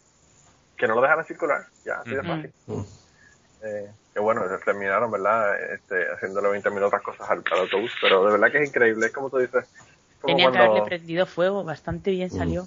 que 0.77 0.89
no 0.89 0.95
lo 0.95 1.03
dejaran 1.03 1.25
circular, 1.27 1.67
ya, 1.85 2.01
así 2.01 2.15
de 2.15 2.23
fácil. 2.23 2.53
Mm. 2.67 2.81
Eh, 3.63 3.91
que 4.15 4.21
bueno, 4.21 4.43
terminaron, 4.65 5.11
¿verdad? 5.11 5.61
Este, 5.75 6.11
haciéndole 6.13 6.49
20.000 6.49 6.83
otras 6.83 7.03
cosas 7.03 7.29
al, 7.29 7.43
al 7.51 7.59
autobús, 7.59 7.93
pero 8.01 8.25
de 8.25 8.33
verdad 8.33 8.51
que 8.51 8.63
es 8.63 8.69
increíble, 8.69 9.07
es 9.07 9.13
como 9.13 9.29
tú 9.31 9.39
dices. 9.39 9.67
Tenía 10.27 10.47
que 10.47 10.53
cuando, 10.53 10.73
haberle 10.73 10.89
prendido 10.89 11.27
fuego, 11.27 11.65
bastante 11.65 12.11
bien 12.11 12.31
salió. 12.31 12.67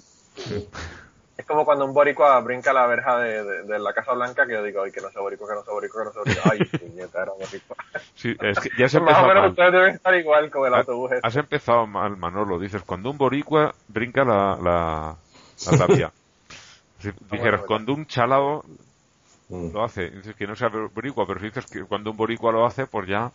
es 1.36 1.46
como 1.46 1.64
cuando 1.64 1.84
un 1.84 1.92
boricua 1.94 2.38
brinca 2.40 2.72
la 2.72 2.86
verja 2.86 3.18
de, 3.18 3.44
de, 3.44 3.62
de 3.64 3.78
la 3.78 3.92
Casa 3.92 4.12
Blanca, 4.12 4.46
que 4.46 4.52
yo 4.54 4.62
digo, 4.62 4.82
ay, 4.82 4.92
que 4.92 5.00
no 5.00 5.10
sea 5.10 5.20
boricua, 5.22 5.48
que 5.48 5.54
no 5.54 5.62
sea 5.64 5.72
boricua, 5.74 6.02
que 6.02 6.06
no 6.06 6.12
sea 6.12 6.22
boricua. 6.22 6.52
Ay, 6.52 6.64
puñeta, 6.78 7.22
era 7.22 7.32
boricua. 7.32 7.76
Sí, 8.14 8.36
es 8.40 8.58
que 8.60 8.70
ya 8.78 8.88
se 8.88 9.00
Más 9.00 9.18
o 9.18 9.26
menos 9.26 9.42
mal. 9.42 9.50
ustedes 9.50 9.72
deben 9.72 9.94
estar 9.94 10.14
igual 10.14 10.50
con 10.50 10.66
el 10.66 10.74
Ha- 10.74 10.78
autobús. 10.78 11.12
este. 11.12 11.26
Has 11.26 11.36
empezado 11.36 11.86
mal, 11.86 12.16
Manolo. 12.16 12.58
Dices, 12.58 12.82
cuando 12.82 13.10
un 13.10 13.18
boricua 13.18 13.74
brinca 13.88 14.24
la, 14.24 14.56
la, 14.62 15.16
la 15.70 15.78
tapia. 15.78 16.12
Si 17.02 17.10
dijeras, 17.32 17.60
bueno. 17.62 17.66
cuando 17.66 17.94
un 17.94 18.06
chalao 18.06 18.64
Mm. 19.48 19.72
lo 19.74 19.84
hace. 19.84 20.08
Dices 20.08 20.34
que 20.36 20.46
no 20.46 20.54
sea 20.56 20.68
boricua, 20.68 21.26
pero 21.26 21.38
si 21.40 21.46
dices 21.46 21.66
que 21.66 21.82
cuando 21.84 22.12
un 22.12 22.16
boricua 22.16 22.52
lo 22.52 22.64
hace, 22.64 22.86
pues 22.86 23.06
ya... 23.08 23.30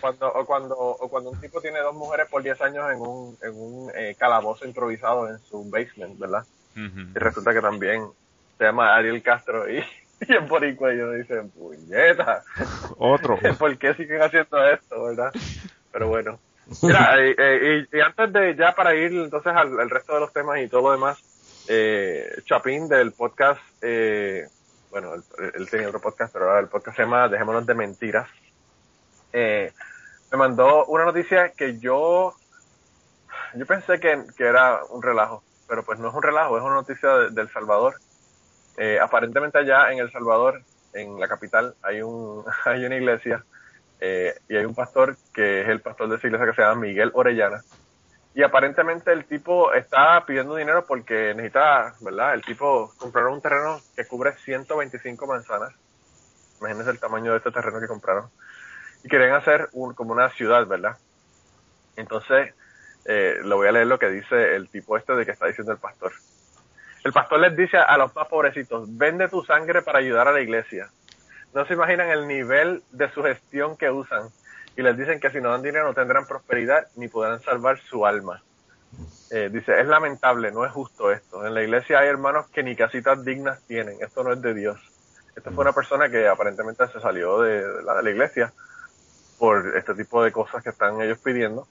Cuando, 0.00 0.28
o, 0.32 0.46
cuando, 0.46 0.76
o 0.76 1.08
cuando 1.08 1.30
un 1.30 1.40
tipo 1.40 1.60
tiene 1.60 1.80
dos 1.80 1.94
mujeres 1.94 2.26
por 2.30 2.42
10 2.42 2.60
años 2.62 2.90
en 2.90 3.00
un, 3.00 3.38
en 3.42 3.54
un 3.54 3.90
eh, 3.94 4.14
calabozo 4.18 4.66
improvisado 4.66 5.28
en 5.28 5.38
su 5.40 5.68
basement, 5.70 6.18
¿verdad? 6.18 6.44
Y 6.76 7.18
resulta 7.18 7.52
que 7.52 7.60
también 7.60 8.04
se 8.58 8.64
llama 8.64 8.94
Ariel 8.96 9.22
Castro 9.22 9.70
y, 9.70 9.78
y 10.28 10.32
en 10.34 10.48
boricua 10.48 10.92
y 10.92 10.98
uno 10.98 11.12
dice, 11.12 11.42
puñeta, 11.56 12.42
Otro. 12.98 13.38
¿por 13.58 13.78
qué 13.78 13.94
siguen 13.94 14.22
haciendo 14.22 14.66
esto, 14.66 15.04
verdad? 15.04 15.32
Pero 15.92 16.08
bueno. 16.08 16.38
Mira, 16.82 17.18
eh, 17.20 17.34
eh, 17.36 17.86
y, 17.92 17.98
y 17.98 18.00
antes 18.00 18.32
de 18.32 18.56
ya 18.56 18.74
para 18.74 18.94
ir 18.94 19.12
entonces 19.12 19.52
al, 19.54 19.78
al 19.78 19.90
resto 19.90 20.14
de 20.14 20.20
los 20.20 20.32
temas 20.32 20.58
y 20.60 20.68
todo 20.68 20.82
lo 20.82 20.92
demás, 20.92 21.22
eh, 21.68 22.26
Chapín 22.44 22.88
del 22.88 23.12
podcast, 23.12 23.60
eh, 23.82 24.46
bueno, 24.90 25.14
él, 25.14 25.22
él 25.54 25.70
tenía 25.70 25.88
otro 25.88 26.00
podcast, 26.00 26.32
pero 26.32 26.46
ahora 26.46 26.60
el 26.60 26.68
podcast 26.68 26.96
se 26.96 27.02
llama 27.02 27.28
Dejémonos 27.28 27.66
de 27.66 27.74
Mentiras. 27.74 28.28
Eh, 29.36 29.72
me 30.30 30.38
mandó 30.38 30.86
una 30.86 31.04
noticia 31.04 31.50
que 31.50 31.76
yo, 31.80 32.34
yo 33.54 33.66
pensé 33.66 33.98
que, 33.98 34.22
que 34.36 34.44
era 34.44 34.84
un 34.90 35.02
relajo, 35.02 35.42
pero 35.68 35.82
pues 35.84 35.98
no 35.98 36.08
es 36.08 36.14
un 36.14 36.22
relajo, 36.22 36.56
es 36.56 36.62
una 36.62 36.74
noticia 36.74 37.10
de, 37.10 37.42
El 37.42 37.50
Salvador. 37.50 37.96
Eh, 38.76 39.00
aparentemente 39.00 39.58
allá 39.58 39.90
en 39.90 39.98
El 39.98 40.12
Salvador, 40.12 40.62
en 40.92 41.18
la 41.18 41.26
capital, 41.26 41.74
hay 41.82 42.00
un, 42.00 42.44
hay 42.64 42.86
una 42.86 42.94
iglesia 42.94 43.44
eh, 44.00 44.34
y 44.48 44.56
hay 44.56 44.64
un 44.64 44.74
pastor 44.74 45.16
que 45.32 45.62
es 45.62 45.68
el 45.68 45.80
pastor 45.80 46.08
de 46.08 46.16
esa 46.16 46.28
iglesia 46.28 46.46
que 46.46 46.54
se 46.54 46.62
llama 46.62 46.82
Miguel 46.82 47.10
Orellana. 47.14 47.60
Y 48.36 48.42
aparentemente 48.44 49.12
el 49.12 49.24
tipo 49.24 49.72
está 49.72 50.24
pidiendo 50.26 50.54
dinero 50.54 50.84
porque 50.86 51.34
necesita, 51.34 51.94
¿verdad? 52.00 52.34
El 52.34 52.42
tipo 52.42 52.92
compraron 52.98 53.34
un 53.34 53.42
terreno 53.42 53.80
que 53.96 54.06
cubre 54.06 54.36
125 54.36 55.26
manzanas. 55.26 55.74
Imagínense 56.60 56.90
el 56.92 57.00
tamaño 57.00 57.32
de 57.32 57.38
este 57.38 57.50
terreno 57.50 57.80
que 57.80 57.88
compraron. 57.88 58.30
Y 59.04 59.08
querían 59.08 59.34
hacer 59.34 59.68
un, 59.72 59.94
como 59.94 60.12
una 60.12 60.30
ciudad, 60.30 60.66
¿verdad? 60.66 60.96
Entonces, 61.96 62.54
eh, 63.04 63.40
lo 63.44 63.56
voy 63.56 63.68
a 63.68 63.72
leer 63.72 63.86
lo 63.86 63.98
que 63.98 64.08
dice 64.08 64.56
el 64.56 64.68
tipo 64.68 64.96
este 64.96 65.14
de 65.14 65.24
que 65.24 65.32
está 65.32 65.46
diciendo 65.46 65.72
el 65.72 65.78
pastor. 65.78 66.12
El 67.04 67.12
pastor 67.12 67.38
les 67.40 67.54
dice 67.54 67.76
a 67.76 67.98
los 67.98 68.14
más 68.14 68.26
pobrecitos, 68.28 68.96
vende 68.96 69.28
tu 69.28 69.44
sangre 69.44 69.82
para 69.82 69.98
ayudar 69.98 70.26
a 70.26 70.32
la 70.32 70.40
iglesia. 70.40 70.88
No 71.52 71.66
se 71.66 71.74
imaginan 71.74 72.08
el 72.08 72.26
nivel 72.26 72.82
de 72.90 73.10
sugestión 73.10 73.76
que 73.76 73.90
usan 73.90 74.30
y 74.74 74.82
les 74.82 74.96
dicen 74.96 75.20
que 75.20 75.30
si 75.30 75.40
no 75.40 75.50
dan 75.50 75.62
dinero 75.62 75.84
no 75.84 75.94
tendrán 75.94 76.26
prosperidad 76.26 76.88
ni 76.96 77.08
podrán 77.08 77.42
salvar 77.42 77.78
su 77.78 78.06
alma. 78.06 78.42
Eh, 79.30 79.50
dice, 79.52 79.78
es 79.78 79.86
lamentable, 79.86 80.50
no 80.50 80.64
es 80.64 80.72
justo 80.72 81.12
esto. 81.12 81.46
En 81.46 81.52
la 81.52 81.62
iglesia 81.62 81.98
hay 81.98 82.08
hermanos 82.08 82.46
que 82.48 82.62
ni 82.62 82.74
casitas 82.74 83.22
dignas 83.22 83.60
tienen, 83.66 83.98
esto 84.00 84.24
no 84.24 84.32
es 84.32 84.40
de 84.40 84.54
Dios. 84.54 84.80
Esta 85.36 85.50
fue 85.50 85.62
una 85.62 85.72
persona 85.72 86.08
que 86.08 86.26
aparentemente 86.26 86.86
se 86.88 87.00
salió 87.00 87.42
de, 87.42 87.68
de 87.68 87.82
la, 87.82 87.96
de 87.96 88.02
la 88.02 88.10
iglesia 88.10 88.52
por 89.38 89.76
este 89.76 89.94
tipo 89.94 90.22
de 90.22 90.32
cosas 90.32 90.62
que 90.62 90.70
están 90.70 91.00
ellos 91.00 91.18
pidiendo 91.18 91.66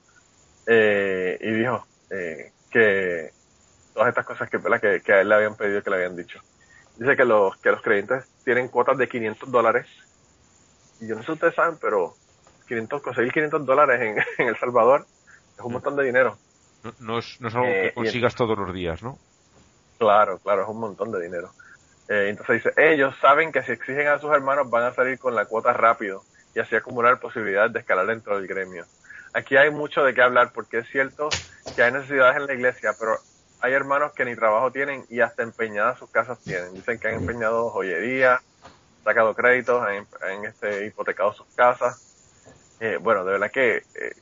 eh, 0.68 1.38
y 1.42 1.52
dijo 1.52 1.86
eh, 2.10 2.52
que 2.70 3.32
todas 3.94 4.10
estas 4.10 4.26
cosas 4.26 4.50
que, 4.50 4.60
que, 4.60 5.02
que 5.02 5.14
a 5.14 5.22
él 5.22 5.30
le 5.30 5.36
habían 5.36 5.56
pedido 5.56 5.84
que 5.84 5.90
le 5.90 5.98
habían 5.98 6.16
dicho. 6.16 6.40
Dice 6.98 7.16
que 7.16 7.26
los, 7.26 7.58
que 7.58 7.72
los 7.72 7.82
creyentes 7.82 8.26
tienen 8.44 8.68
cuotas 8.68 8.98
de 8.98 9.08
500 9.08 9.52
dólares 9.52 9.88
y 11.00 11.08
yo 11.08 11.16
no 11.16 11.22
sé 11.22 11.28
si 11.28 11.32
ustedes 11.34 11.56
saben, 11.56 11.78
pero 11.82 12.16
500, 12.68 13.02
conseguir 13.02 13.32
500 13.34 13.66
dólares 13.66 14.02
en, 14.02 14.18
en 14.44 14.50
El 14.50 14.58
Salvador 14.58 15.06
es 15.58 15.64
un 15.64 15.74
montón 15.74 15.96
de 15.96 16.04
dinero. 16.04 16.38
No, 16.84 16.94
no 17.00 17.20
es, 17.20 17.40
no 17.40 17.48
es 17.48 17.56
algo 17.56 17.68
Eh, 17.68 17.82
que 17.84 17.94
consigas 17.94 18.36
todos 18.36 18.58
los 18.58 18.74
días, 18.74 19.02
¿no? 19.04 19.18
Claro, 19.98 20.40
claro, 20.40 20.64
es 20.64 20.70
un 20.70 20.80
montón 20.80 21.12
de 21.12 21.22
dinero. 21.22 21.52
Eh, 22.10 22.28
entonces 22.30 22.64
dice, 22.64 22.74
ellos 22.78 23.16
saben 23.22 23.52
que 23.52 23.64
si 23.64 23.72
exigen 23.72 24.08
a 24.08 24.20
sus 24.20 24.32
hermanos 24.32 24.70
van 24.70 24.84
a 24.84 24.94
salir 24.94 25.18
con 25.18 25.36
la 25.36 25.46
cuota 25.46 25.72
rápido 25.72 26.24
y 26.54 26.60
así 26.60 26.76
acumular 26.76 27.20
posibilidades 27.20 27.74
de 27.74 27.80
escalar 27.80 28.08
dentro 28.08 28.38
del 28.38 28.48
gremio. 28.48 28.88
Aquí 29.34 29.58
hay 29.58 29.72
mucho 29.72 30.04
de 30.04 30.14
qué 30.14 30.22
hablar 30.22 30.52
porque 30.54 30.80
es 30.80 30.90
cierto 30.90 31.38
que 31.76 31.84
hay 31.84 31.92
necesidades 31.92 32.38
en 32.38 32.48
la 32.48 32.54
iglesia, 32.54 32.96
pero 33.00 33.20
hay 33.60 33.74
hermanos 33.74 34.14
que 34.16 34.26
ni 34.26 34.36
trabajo 34.36 34.72
tienen 34.72 35.06
y 35.10 35.22
hasta 35.22 35.44
empeñadas 35.44 36.00
sus 36.00 36.10
casas 36.12 36.40
tienen. 36.46 36.74
Dicen 36.76 37.00
que 37.00 37.08
han 37.10 37.16
empeñado 37.16 37.72
joyería, 37.72 38.44
sacado 39.04 39.36
créditos, 39.36 39.82
han, 39.84 40.08
han, 40.22 40.46
este, 40.46 40.86
hipotecado 40.88 41.34
sus 41.34 41.48
casas. 41.56 41.98
Eh, 42.80 42.98
bueno, 43.02 43.24
de 43.26 43.34
verdad 43.34 43.52
que 43.52 43.78
eh, 43.96 44.16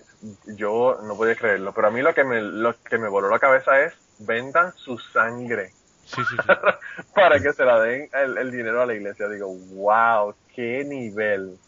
yo 0.45 0.99
no 1.03 1.17
podía 1.17 1.35
creerlo, 1.35 1.73
pero 1.73 1.87
a 1.87 1.91
mí 1.91 2.01
lo 2.01 2.13
que 2.13 2.23
me, 2.23 2.41
lo 2.41 2.75
que 2.83 2.97
me 2.97 3.09
voló 3.09 3.29
la 3.29 3.39
cabeza 3.39 3.81
es 3.81 3.93
vendan 4.17 4.73
su 4.75 4.97
sangre 4.99 5.75
Sí, 6.03 6.25
sí, 6.25 6.39
sí. 6.39 6.49
para 7.13 7.39
que 7.41 7.53
se 7.53 7.65
la 7.65 7.79
den 7.79 8.09
el, 8.13 8.37
el 8.37 8.51
dinero 8.51 8.81
a 8.81 8.85
la 8.85 8.93
iglesia. 8.95 9.27
Digo, 9.29 9.47
wow, 9.55 10.35
qué 10.55 10.83
nivel 10.85 11.59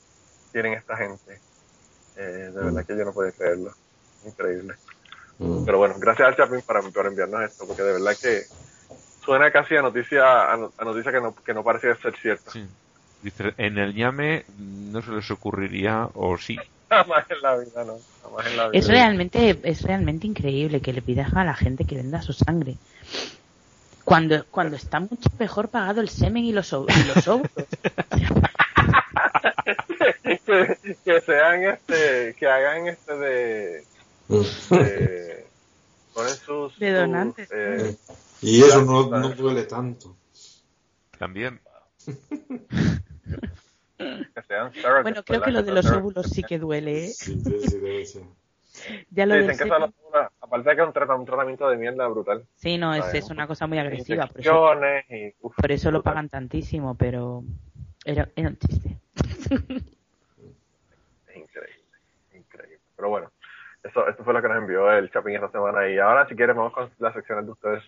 tienen 0.54 0.74
esta 0.74 0.96
gente. 0.96 1.40
Eh, 2.16 2.22
de 2.22 2.52
verdad 2.52 2.86
que 2.86 2.96
yo 2.98 3.04
no 3.04 3.12
podía 3.12 3.32
creerlo. 3.34 3.74
Increíble. 4.26 4.76
Mm. 5.40 5.66
Pero 5.66 5.78
bueno, 5.80 5.96
gracias 5.98 6.28
al 6.30 6.36
Chapin 6.38 6.62
para, 6.62 6.82
por 6.82 7.06
enviarnos 7.08 7.44
esto, 7.44 7.66
porque 7.68 7.82
de 7.82 7.94
verdad 7.94 8.16
que 8.22 8.44
suena 9.26 9.52
casi 9.52 9.76
a 9.76 9.82
noticia, 9.82 10.52
a, 10.54 10.56
no- 10.56 10.72
a 10.78 10.86
noticia 10.86 11.12
que 11.12 11.20
no, 11.20 11.36
que 11.36 11.54
no 11.54 11.64
parecía 11.64 11.96
ser 11.96 12.16
cierta. 12.22 12.52
Sí. 12.52 12.66
Dice, 13.24 13.54
en 13.58 13.78
el 13.78 13.96
ñame 13.96 14.44
no 14.58 15.02
se 15.02 15.12
les 15.12 15.30
ocurriría, 15.32 16.08
o 16.14 16.38
sí. 16.38 16.58
Jamás 16.90 17.26
en 17.32 17.42
la 17.42 17.58
vida, 17.58 17.84
no. 17.84 17.98
Jamás 18.22 18.46
en 18.46 18.58
la 18.58 18.68
vida. 18.70 18.80
Es 18.80 18.88
realmente, 18.88 19.60
es 19.64 19.82
realmente 19.82 20.28
increíble 20.28 20.82
que 20.82 20.94
le 20.94 21.02
pidas 21.02 21.34
a 21.34 21.44
la 21.44 21.56
gente 21.56 21.86
que 21.86 21.96
venda 21.96 22.22
su 22.22 22.34
sangre. 22.34 22.76
Cuando, 24.04 24.46
cuando 24.52 24.76
está 24.76 25.00
mucho 25.00 25.30
mejor 25.40 25.70
pagado 25.70 26.02
el 26.02 26.10
semen 26.10 26.44
y 26.44 26.52
los, 26.52 26.72
y 26.74 27.04
los 27.16 27.28
óvulos. 27.28 27.50
Que, 30.46 30.98
que 31.06 31.22
sean 31.22 31.64
este, 31.64 32.36
que 32.38 32.48
hagan 32.48 32.88
este 32.88 33.16
de, 33.16 33.86
de 34.70 35.46
ponen 36.14 36.36
sus, 36.38 36.78
De 36.80 36.90
sus, 36.90 36.98
donantes. 36.98 37.50
eh, 37.52 37.96
Y 38.42 38.62
eso 38.62 38.84
no, 38.84 39.10
no 39.10 39.30
duele 39.30 39.64
tanto. 39.64 40.16
También. 41.18 41.60
que 43.98 44.42
sean 44.48 44.74
surrogates, 44.74 45.04
Bueno, 45.04 45.24
creo 45.24 45.40
¿verdad? 45.40 45.46
que 45.46 45.52
lo 45.52 45.64
de 45.64 45.72
los 45.72 45.86
óvulos 45.92 46.30
sí 46.30 46.44
que 46.44 46.60
duele, 46.60 47.06
¿eh? 47.06 47.08
Sí, 47.08 47.40
sí, 47.40 47.60
sí, 47.68 47.78
debe 47.80 48.06
ser. 48.06 48.24
Ya 49.12 49.26
lo 49.28 49.36
dicen 49.38 49.56
que 49.58 49.64
aparte 50.42 50.70
de 50.70 50.76
que 50.76 50.82
es 50.82 50.88
un, 50.88 50.94
trata- 50.94 51.16
un 51.16 51.26
tratamiento 51.26 51.70
de 51.70 51.78
mierda 51.78 52.08
brutal. 52.08 52.46
Sí, 52.56 52.78
no, 52.78 52.94
es, 52.96 53.14
es 53.14 53.30
una 53.30 53.46
cosa 53.48 53.68
muy 53.68 53.78
agresiva. 53.78 54.26
Por 54.28 54.42
eso, 54.42 54.74
y, 55.10 55.34
uf, 55.42 55.56
por 55.56 55.72
eso 55.72 55.92
lo 55.92 56.02
pagan 56.02 56.28
tantísimo, 56.28 56.96
pero 56.96 57.44
era, 58.04 58.30
era 58.36 58.50
un 58.50 58.58
chiste. 58.58 58.98
Increíble, 61.36 61.98
increíble. 62.34 62.80
Pero 62.96 63.10
bueno, 63.10 63.32
eso, 63.84 64.08
esto 64.08 64.24
fue 64.24 64.34
lo 64.34 64.42
que 64.42 64.48
nos 64.48 64.58
envió 64.58 64.92
el 64.92 65.12
Chapín 65.12 65.36
esta 65.36 65.50
semana. 65.52 65.90
Y 65.90 65.98
ahora, 65.98 66.28
si 66.28 66.36
quieres, 66.36 66.56
vamos 66.56 66.74
con 66.74 66.90
las 67.00 67.14
secciones 67.14 67.46
de 67.46 67.52
ustedes. 67.52 67.84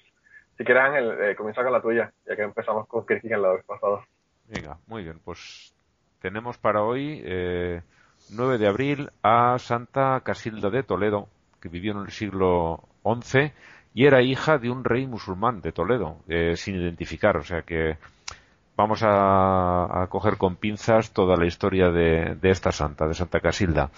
Si 0.57 0.63
quieres, 0.63 0.83
Ángel, 0.83 1.11
eh, 1.21 1.35
comienza 1.35 1.63
con 1.63 1.71
la 1.71 1.81
tuya, 1.81 2.11
ya 2.27 2.35
que 2.35 2.41
empezamos 2.41 2.87
con 2.87 3.05
crítica 3.05 3.35
en 3.35 3.41
la 3.41 3.53
vez 3.53 3.63
pasada. 3.65 4.05
Venga, 4.47 4.77
muy 4.87 5.03
bien. 5.03 5.19
Pues 5.23 5.73
tenemos 6.21 6.57
para 6.57 6.83
hoy, 6.83 7.21
eh, 7.23 7.81
9 8.31 8.57
de 8.57 8.67
abril, 8.67 9.09
a 9.21 9.57
Santa 9.59 10.21
Casilda 10.21 10.69
de 10.69 10.83
Toledo, 10.83 11.27
que 11.61 11.69
vivió 11.69 11.93
en 11.93 11.99
el 11.99 12.11
siglo 12.11 12.83
XI 13.03 13.51
y 13.93 14.05
era 14.05 14.21
hija 14.21 14.57
de 14.57 14.69
un 14.69 14.83
rey 14.83 15.07
musulmán 15.07 15.61
de 15.61 15.71
Toledo, 15.71 16.17
eh, 16.27 16.55
sin 16.57 16.75
identificar. 16.75 17.37
O 17.37 17.43
sea 17.43 17.61
que 17.61 17.97
vamos 18.77 19.03
a, 19.03 20.03
a 20.03 20.07
coger 20.07 20.37
con 20.37 20.55
pinzas 20.55 21.11
toda 21.11 21.37
la 21.37 21.45
historia 21.45 21.89
de, 21.91 22.37
esta 22.43 22.71
santa, 22.71 23.07
de 23.07 23.13
Santa 23.13 23.39
Casilda. 23.39 23.89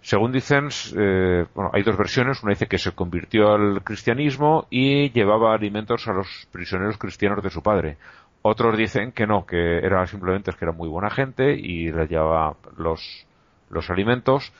Según 0.00 0.32
dicen, 0.32 0.68
eh, 0.98 1.46
bueno, 1.54 1.70
hay 1.72 1.82
dos 1.82 1.96
versiones. 1.96 2.42
Una 2.42 2.50
dice 2.50 2.66
que 2.66 2.76
se 2.78 2.92
convirtió 2.92 3.54
al 3.54 3.82
cristianismo 3.82 4.66
y 4.68 5.10
llevaba 5.12 5.54
alimentos 5.54 6.06
a 6.08 6.12
los 6.12 6.46
prisioneros 6.52 6.98
cristianos 6.98 7.42
de 7.42 7.50
su 7.50 7.62
padre. 7.62 7.96
Otros 8.42 8.76
dicen 8.76 9.12
que 9.12 9.26
no, 9.26 9.46
que 9.46 9.78
era 9.78 10.06
simplemente 10.06 10.52
que 10.52 10.64
era 10.66 10.72
muy 10.72 10.88
buena 10.88 11.08
gente 11.08 11.54
y 11.54 11.90
les 11.90 12.10
llevaba 12.10 12.56
los, 12.76 13.26
los 13.70 13.88
alimentos. 13.88 14.52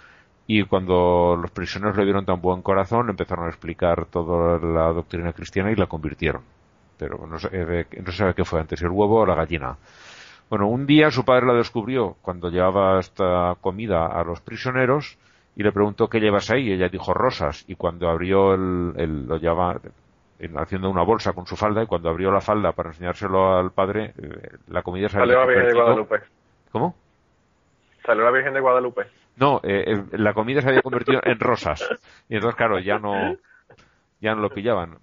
Y 0.47 0.65
cuando 0.65 1.39
los 1.41 1.51
prisioneros 1.51 1.97
le 1.97 2.05
vieron 2.05 2.25
tan 2.25 2.41
buen 2.41 2.63
corazón, 2.63 3.11
empezaron 3.11 3.45
a 3.45 3.51
explicar 3.51 4.07
toda 4.07 4.59
la 4.59 4.93
doctrina 4.93 5.35
cristiana 5.35 5.71
y 5.71 5.77
la 5.77 5.87
convirtieron. 5.87 6.43
Pero 6.99 7.27
no 7.27 7.39
se, 7.39 7.49
no 8.01 8.13
se 8.13 8.17
sabe 8.17 8.35
qué 8.35 8.45
fue 8.45 8.61
antes, 8.61 8.81
el 8.83 8.91
huevo 8.91 9.21
o 9.21 9.27
la 9.27 9.35
gallina. 9.35 9.77
Bueno, 10.51 10.69
un 10.69 10.87
día 10.87 11.11
su 11.11 11.25
padre 11.25 11.47
la 11.47 11.55
descubrió 11.55 12.17
cuando 12.23 12.51
llevaba 12.51 13.01
esta 13.01 13.57
comida 13.61 14.07
a 14.07 14.23
los 14.25 14.41
prisioneros 14.41 15.19
y 15.57 15.63
le 15.63 15.73
preguntó 15.73 16.09
qué 16.09 16.21
llevas 16.21 16.51
ahí 16.51 16.73
ella 16.73 16.89
dijo 16.89 17.15
rosas 17.15 17.65
y 17.69 17.77
cuando 17.77 18.09
abrió 18.09 18.55
el, 18.55 19.27
lo 19.27 19.37
llevaba 19.39 19.81
haciendo 20.57 20.91
una 20.91 21.03
bolsa 21.03 21.33
con 21.33 21.47
su 21.47 21.57
falda 21.57 21.83
y 21.83 21.87
cuando 21.87 22.11
abrió 22.11 22.31
la 22.31 22.41
falda 22.41 22.73
para 22.73 22.91
enseñárselo 22.91 23.57
al 23.57 23.71
padre 23.71 24.15
eh, 24.19 24.59
la 24.69 24.83
comida 24.83 25.09
salió 25.09 25.39
la 25.39 25.47
Virgen 25.47 25.69
de 25.69 25.75
Guadalupe. 25.75 26.21
¿cómo? 26.71 26.95
salió 28.05 28.25
la 28.25 28.31
Virgen 28.31 28.53
de 28.53 28.61
Guadalupe. 28.61 29.03
No 29.37 29.61
eh, 29.63 30.03
la 30.13 30.35
comida 30.35 30.61
se 30.61 30.69
había 30.69 30.83
convertido 30.83 31.21
en 31.23 31.41
rosas. 31.41 31.89
Y 32.29 32.35
entonces 32.35 32.57
claro 32.57 32.79
ya 32.79 32.99
no 32.99 33.37
ya 34.21 34.35
no 34.35 34.43
lo 34.43 34.51
pillaban 34.51 34.99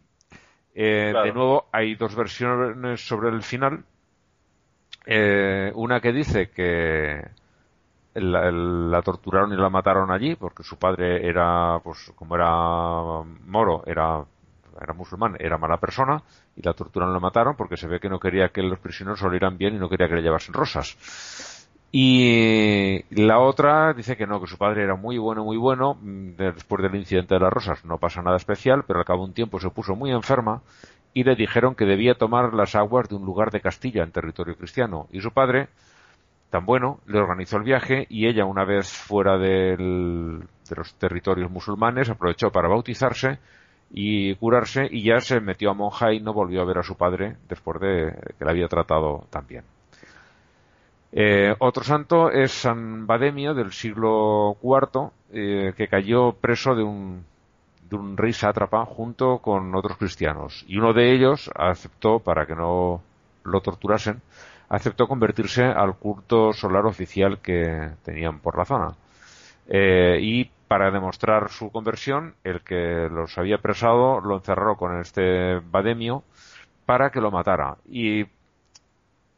eh, 0.73 1.13
de 1.13 1.33
nuevo 1.33 1.65
hay 1.71 1.95
dos 1.95 2.15
versiones 2.15 3.05
sobre 3.05 3.29
el 3.29 3.41
final 3.43 3.83
una 5.73 5.99
que 5.99 6.11
dice 6.11 6.49
que 6.51 7.21
la, 8.13 9.01
torturaron 9.01 9.53
y 9.53 9.57
la 9.57 9.69
mataron 9.69 10.11
allí 10.11 10.35
porque 10.35 10.63
su 10.63 10.77
padre 10.77 11.27
era, 11.27 11.79
pues 11.83 12.11
como 12.15 12.35
era 12.35 13.23
moro, 13.45 13.83
era, 13.85 14.23
era 14.81 14.93
musulmán, 14.93 15.37
era 15.39 15.57
mala 15.57 15.77
persona 15.77 16.21
y 16.55 16.61
la 16.61 16.73
torturaron 16.73 17.13
y 17.13 17.15
la 17.15 17.21
mataron 17.21 17.55
porque 17.55 17.77
se 17.77 17.87
ve 17.87 17.99
que 17.99 18.09
no 18.09 18.19
quería 18.19 18.49
que 18.49 18.61
los 18.61 18.79
prisioneros 18.79 19.21
olieran 19.23 19.57
bien 19.57 19.75
y 19.75 19.79
no 19.79 19.89
quería 19.89 20.07
que 20.07 20.15
le 20.15 20.21
llevasen 20.21 20.53
rosas. 20.53 21.60
Y 21.93 23.03
la 23.09 23.39
otra 23.39 23.93
dice 23.93 24.15
que 24.15 24.25
no, 24.25 24.39
que 24.39 24.47
su 24.47 24.57
padre 24.57 24.83
era 24.83 24.95
muy 24.95 25.17
bueno, 25.17 25.43
muy 25.43 25.57
bueno. 25.57 25.97
Después 26.01 26.81
del 26.81 26.95
incidente 26.95 27.35
de 27.35 27.41
las 27.41 27.51
rosas 27.51 27.83
no 27.83 27.97
pasa 27.97 28.21
nada 28.21 28.37
especial, 28.37 28.83
pero 28.87 28.99
al 28.99 29.05
cabo 29.05 29.23
de 29.23 29.29
un 29.29 29.33
tiempo 29.33 29.59
se 29.59 29.69
puso 29.69 29.95
muy 29.95 30.11
enferma 30.11 30.61
y 31.13 31.25
le 31.25 31.35
dijeron 31.35 31.75
que 31.75 31.85
debía 31.85 32.15
tomar 32.15 32.53
las 32.53 32.75
aguas 32.75 33.09
de 33.09 33.15
un 33.15 33.25
lugar 33.25 33.51
de 33.51 33.59
Castilla 33.59 34.03
en 34.03 34.11
territorio 34.11 34.55
cristiano. 34.55 35.07
Y 35.11 35.19
su 35.19 35.31
padre, 35.31 35.67
tan 36.49 36.65
bueno, 36.65 37.01
le 37.07 37.19
organizó 37.19 37.57
el 37.57 37.63
viaje 37.63 38.07
y 38.09 38.27
ella, 38.27 38.45
una 38.45 38.63
vez 38.63 38.89
fuera 38.89 39.37
de 39.37 39.75
los 39.77 40.93
territorios 40.95 41.51
musulmanes, 41.51 42.09
aprovechó 42.09 42.51
para 42.51 42.69
bautizarse 42.69 43.39
y 43.89 44.35
curarse 44.35 44.87
y 44.89 45.03
ya 45.03 45.19
se 45.19 45.41
metió 45.41 45.71
a 45.71 45.73
monja 45.73 46.13
y 46.13 46.21
no 46.21 46.33
volvió 46.33 46.61
a 46.61 46.65
ver 46.65 46.77
a 46.77 46.83
su 46.83 46.95
padre 46.95 47.35
después 47.49 47.81
de 47.81 48.13
que 48.39 48.45
la 48.45 48.51
había 48.51 48.69
tratado 48.69 49.27
tan 49.29 49.45
bien. 49.45 49.65
Eh, 51.13 51.53
otro 51.59 51.83
santo 51.83 52.31
es 52.31 52.51
San 52.51 53.05
Bademio 53.05 53.53
del 53.53 53.71
siglo 53.73 54.57
IV, 54.63 55.11
eh, 55.33 55.73
que 55.75 55.87
cayó 55.87 56.33
preso 56.33 56.73
de 56.73 56.83
un, 56.83 57.25
de 57.89 57.95
un 57.95 58.15
rey 58.15 58.33
sátrapa 58.33 58.85
junto 58.85 59.39
con 59.39 59.75
otros 59.75 59.97
cristianos. 59.97 60.63
Y 60.67 60.77
uno 60.77 60.93
de 60.93 61.11
ellos 61.13 61.49
aceptó, 61.55 62.19
para 62.19 62.45
que 62.45 62.55
no 62.55 63.01
lo 63.43 63.61
torturasen, 63.61 64.21
aceptó 64.69 65.07
convertirse 65.07 65.63
al 65.65 65.95
culto 65.95 66.53
solar 66.53 66.85
oficial 66.85 67.39
que 67.41 67.91
tenían 68.03 68.39
por 68.39 68.57
la 68.57 68.65
zona. 68.65 68.95
Eh, 69.67 70.19
y 70.21 70.51
para 70.67 70.91
demostrar 70.91 71.49
su 71.49 71.71
conversión, 71.71 72.35
el 72.45 72.61
que 72.61 73.09
los 73.11 73.37
había 73.37 73.57
presado 73.57 74.21
lo 74.21 74.37
encerró 74.37 74.77
con 74.77 74.99
este 74.99 75.59
Bademio 75.59 76.23
para 76.85 77.09
que 77.11 77.19
lo 77.19 77.31
matara. 77.31 77.77
Y 77.89 78.25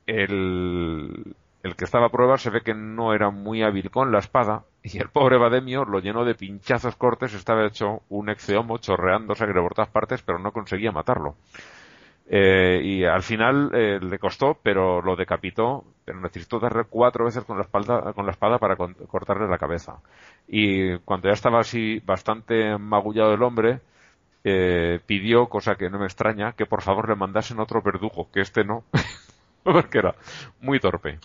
el, 0.06 1.36
el 1.64 1.76
que 1.76 1.86
estaba 1.86 2.08
a 2.08 2.12
prueba 2.12 2.38
se 2.38 2.50
ve 2.50 2.62
que 2.62 2.74
no 2.74 3.14
era 3.14 3.30
muy 3.30 3.64
hábil 3.64 3.90
con 3.90 4.12
la 4.12 4.20
espada 4.20 4.64
y 4.84 4.98
el 4.98 5.10
pobre 5.10 5.38
Bademio 5.38 5.86
lo 5.86 6.00
llenó 6.00 6.26
de 6.26 6.36
pinchazos 6.36 6.98
cortes, 6.98 7.34
estaba 7.34 7.66
hecho 7.66 8.02
un 8.10 8.30
exeomo 8.30 8.78
chorreando 8.80 9.34
sangre 9.34 9.62
por 9.62 9.74
todas 9.74 9.90
partes, 9.90 10.22
pero 10.22 10.40
no 10.40 10.52
conseguía 10.52 10.92
matarlo. 10.92 11.36
Eh, 12.28 12.82
y 12.84 13.04
al 13.06 13.22
final 13.24 13.72
eh, 13.74 14.00
le 14.02 14.20
costó, 14.20 14.58
pero 14.62 15.02
lo 15.02 15.16
decapitó, 15.16 15.86
pero 16.04 16.20
necesitó 16.20 16.60
darle 16.60 16.84
cuatro 16.86 17.26
veces 17.26 17.44
con 17.46 17.58
la, 17.58 17.64
espalda, 17.64 18.14
con 18.14 18.26
la 18.26 18.32
espada 18.32 18.58
para 18.60 18.76
cortarle 18.76 19.48
la 19.48 19.58
cabeza. 19.58 19.98
Y 20.48 20.98
cuando 21.00 21.30
ya 21.30 21.34
estaba 21.34 21.60
así 21.60 22.02
bastante 22.06 22.78
magullado 22.78 23.34
el 23.34 23.44
hombre, 23.44 23.80
eh, 24.44 25.00
pidió, 25.06 25.48
cosa 25.48 25.76
que 25.76 25.90
no 25.90 26.00
me 26.00 26.06
extraña, 26.06 26.54
que 26.54 26.66
por 26.66 26.82
favor 26.82 27.08
le 27.08 27.16
mandasen 27.16 27.60
otro 27.60 27.82
verdugo, 27.82 28.30
que 28.34 28.42
este 28.42 28.66
no, 28.66 28.84
porque 29.64 30.00
era 30.00 30.16
muy 30.60 30.80
torpe. 30.80 31.20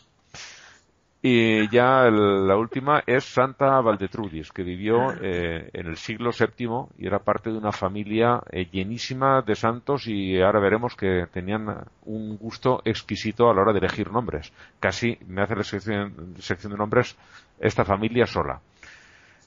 Y 1.21 1.69
ya 1.71 2.09
la 2.11 2.57
última 2.57 3.03
es 3.05 3.25
Santa 3.25 3.81
Valdetrudis, 3.81 4.53
que 4.53 4.63
vivió 4.63 5.13
eh, 5.21 5.69
en 5.73 5.87
el 5.89 5.97
siglo 5.97 6.31
VII 6.31 6.87
y 6.97 7.09
era 7.09 7.19
parte 7.19 7.51
de 7.51 7.59
una 7.59 7.73
familia 7.73 8.41
eh, 8.53 8.67
llenísima 8.71 9.43
de 9.43 9.57
santos 9.57 10.07
y 10.07 10.41
ahora 10.41 10.61
veremos 10.61 10.95
que 10.95 11.27
tenían 11.33 11.67
un 12.05 12.37
gusto 12.37 12.83
exquisito 12.85 13.51
a 13.51 13.55
la 13.55 13.63
hora 13.63 13.73
de 13.73 13.81
elegir 13.81 14.13
nombres. 14.13 14.53
Casi 14.79 15.19
me 15.27 15.43
hace 15.43 15.57
la 15.57 15.65
sección, 15.65 16.35
de 16.37 16.77
nombres 16.77 17.17
esta 17.59 17.85
familia 17.85 18.27
sola. 18.27 18.61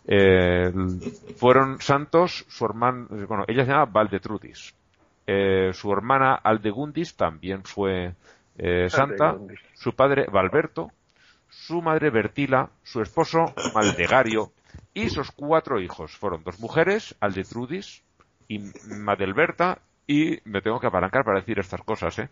Eh, 0.05 0.73
fueron 1.37 1.79
santos, 1.79 2.43
su 2.49 2.65
hermana, 2.65 3.07
bueno, 3.29 3.45
ella 3.47 3.63
se 3.63 3.71
llama 3.71 3.85
Valdetrudis. 3.85 4.75
su 5.71 5.93
hermana 5.93 6.35
Aldegundis 6.35 7.15
también 7.15 7.63
fue 7.63 8.13
santa. 8.89 9.37
Su 9.73 9.93
padre 9.93 10.25
Valberto 10.29 10.91
su 11.51 11.81
madre 11.81 12.09
Bertila, 12.09 12.69
su 12.81 13.01
esposo 13.01 13.53
Maldegario 13.75 14.51
y 14.93 15.09
sus 15.09 15.31
cuatro 15.31 15.79
hijos. 15.79 16.15
Fueron 16.17 16.43
dos 16.43 16.59
mujeres, 16.59 17.15
Aldetrudis 17.19 18.03
y 18.47 18.59
Madelberta, 18.87 19.79
y 20.07 20.39
me 20.45 20.61
tengo 20.61 20.79
que 20.79 20.87
apalancar 20.87 21.23
para 21.23 21.39
decir 21.39 21.59
estas 21.59 21.81
cosas, 21.81 22.17
¿eh? 22.19 22.29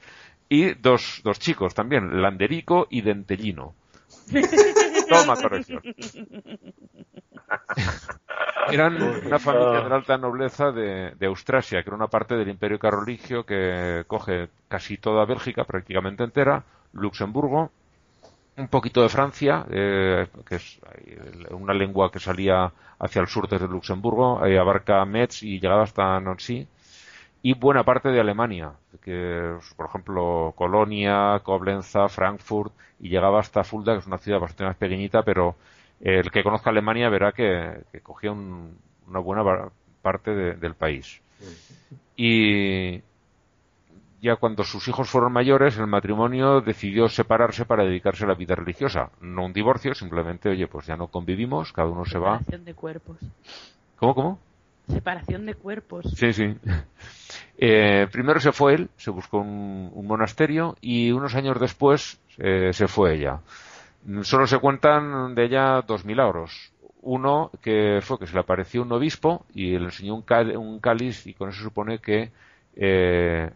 Y 0.47 0.73
dos, 0.73 1.21
dos 1.23 1.37
chicos 1.39 1.75
también, 1.75 2.21
Landerico 2.21 2.87
y 2.89 3.01
Dentellino. 3.01 3.75
Toma 5.09 5.35
corrección. 5.35 5.81
Eran 8.71 9.01
una 9.25 9.39
familia 9.39 9.81
de 9.83 9.89
la 9.89 9.95
alta 9.95 10.17
nobleza 10.17 10.71
de, 10.71 11.15
de, 11.17 11.25
Austrasia, 11.25 11.81
que 11.81 11.89
era 11.89 11.95
una 11.95 12.07
parte 12.07 12.35
del 12.35 12.49
imperio 12.49 12.77
carolingio 12.77 13.43
que 13.43 14.03
coge 14.07 14.49
casi 14.67 14.97
toda 14.97 15.25
Bélgica, 15.25 15.63
prácticamente 15.63 16.23
entera, 16.23 16.63
Luxemburgo, 16.93 17.71
un 18.59 18.67
poquito 18.67 19.01
de 19.01 19.09
Francia, 19.09 19.65
eh, 19.69 20.27
que 20.45 20.55
es 20.55 20.79
una 21.51 21.73
lengua 21.73 22.11
que 22.11 22.19
salía 22.19 22.71
hacia 22.99 23.21
el 23.21 23.27
sur 23.27 23.47
desde 23.47 23.67
Luxemburgo, 23.67 24.45
eh, 24.45 24.59
abarca 24.59 25.03
Metz 25.05 25.43
y 25.43 25.59
llegaba 25.59 25.83
hasta 25.83 26.19
Nancy, 26.19 26.67
y 27.41 27.53
buena 27.53 27.83
parte 27.83 28.09
de 28.09 28.19
Alemania, 28.19 28.73
que 29.01 29.55
por 29.77 29.87
ejemplo 29.87 30.53
Colonia, 30.57 31.39
Koblenza, 31.43 32.09
Frankfurt, 32.09 32.73
y 32.99 33.09
llegaba 33.09 33.39
hasta 33.39 33.63
Fulda, 33.63 33.93
que 33.93 33.99
es 33.99 34.07
una 34.07 34.17
ciudad 34.17 34.39
bastante 34.39 34.65
más 34.65 34.75
pequeñita, 34.75 35.23
pero 35.23 35.55
el 36.01 36.29
que 36.31 36.43
conozca 36.43 36.69
Alemania 36.69 37.09
verá 37.09 37.31
que, 37.31 37.83
cogía 38.03 38.31
una 38.31 39.19
buena 39.19 39.69
parte 40.01 40.31
del 40.55 40.75
país. 40.75 41.21
Y, 42.17 43.01
ya 44.21 44.35
cuando 44.35 44.63
sus 44.63 44.87
hijos 44.87 45.09
fueron 45.09 45.31
mayores, 45.31 45.77
el 45.77 45.87
matrimonio 45.87 46.61
decidió 46.61 47.07
separarse 47.07 47.65
para 47.65 47.83
dedicarse 47.83 48.25
a 48.25 48.27
la 48.27 48.35
vida 48.35 48.55
religiosa. 48.55 49.11
No 49.21 49.45
un 49.45 49.53
divorcio, 49.53 49.93
simplemente, 49.93 50.49
oye, 50.49 50.67
pues 50.67 50.87
ya 50.87 50.95
no 50.95 51.07
convivimos, 51.07 51.71
cada 51.71 51.89
uno 51.89 52.05
se 52.05 52.19
va. 52.19 52.39
Separación 52.39 52.65
de 52.65 52.73
cuerpos. 52.73 53.17
¿Cómo, 53.97 54.15
cómo? 54.15 54.39
Separación 54.87 55.45
de 55.45 55.53
cuerpos. 55.55 56.05
Sí, 56.15 56.33
sí. 56.33 56.55
Eh, 57.61 58.07
primero 58.09 58.39
se 58.39 58.53
fue 58.53 58.73
él, 58.73 58.89
se 58.95 59.11
buscó 59.11 59.39
un, 59.39 60.07
monasterio 60.07 60.77
y 60.79 61.11
unos 61.11 61.35
años 61.35 61.59
después 61.59 62.21
eh, 62.37 62.71
se 62.71 62.87
fue 62.87 63.15
ella. 63.15 63.41
Solo 64.21 64.47
se 64.47 64.59
cuentan 64.59 65.35
de 65.35 65.43
ella 65.43 65.81
dos 65.85 66.05
milagros. 66.05 66.71
Uno 67.01 67.51
que 67.61 67.99
fue 68.01 68.17
que 68.17 68.27
se 68.27 68.33
le 68.33 68.39
apareció 68.39 68.81
un 68.81 68.93
obispo 68.93 69.45
y 69.53 69.77
le 69.77 69.85
enseñó 69.85 70.15
un, 70.15 70.23
un 70.55 70.79
cáliz 70.79 71.27
y 71.27 71.33
con 71.33 71.49
eso 71.49 71.61
supone 71.61 71.99
que 71.99 72.31
eh, 72.77 73.51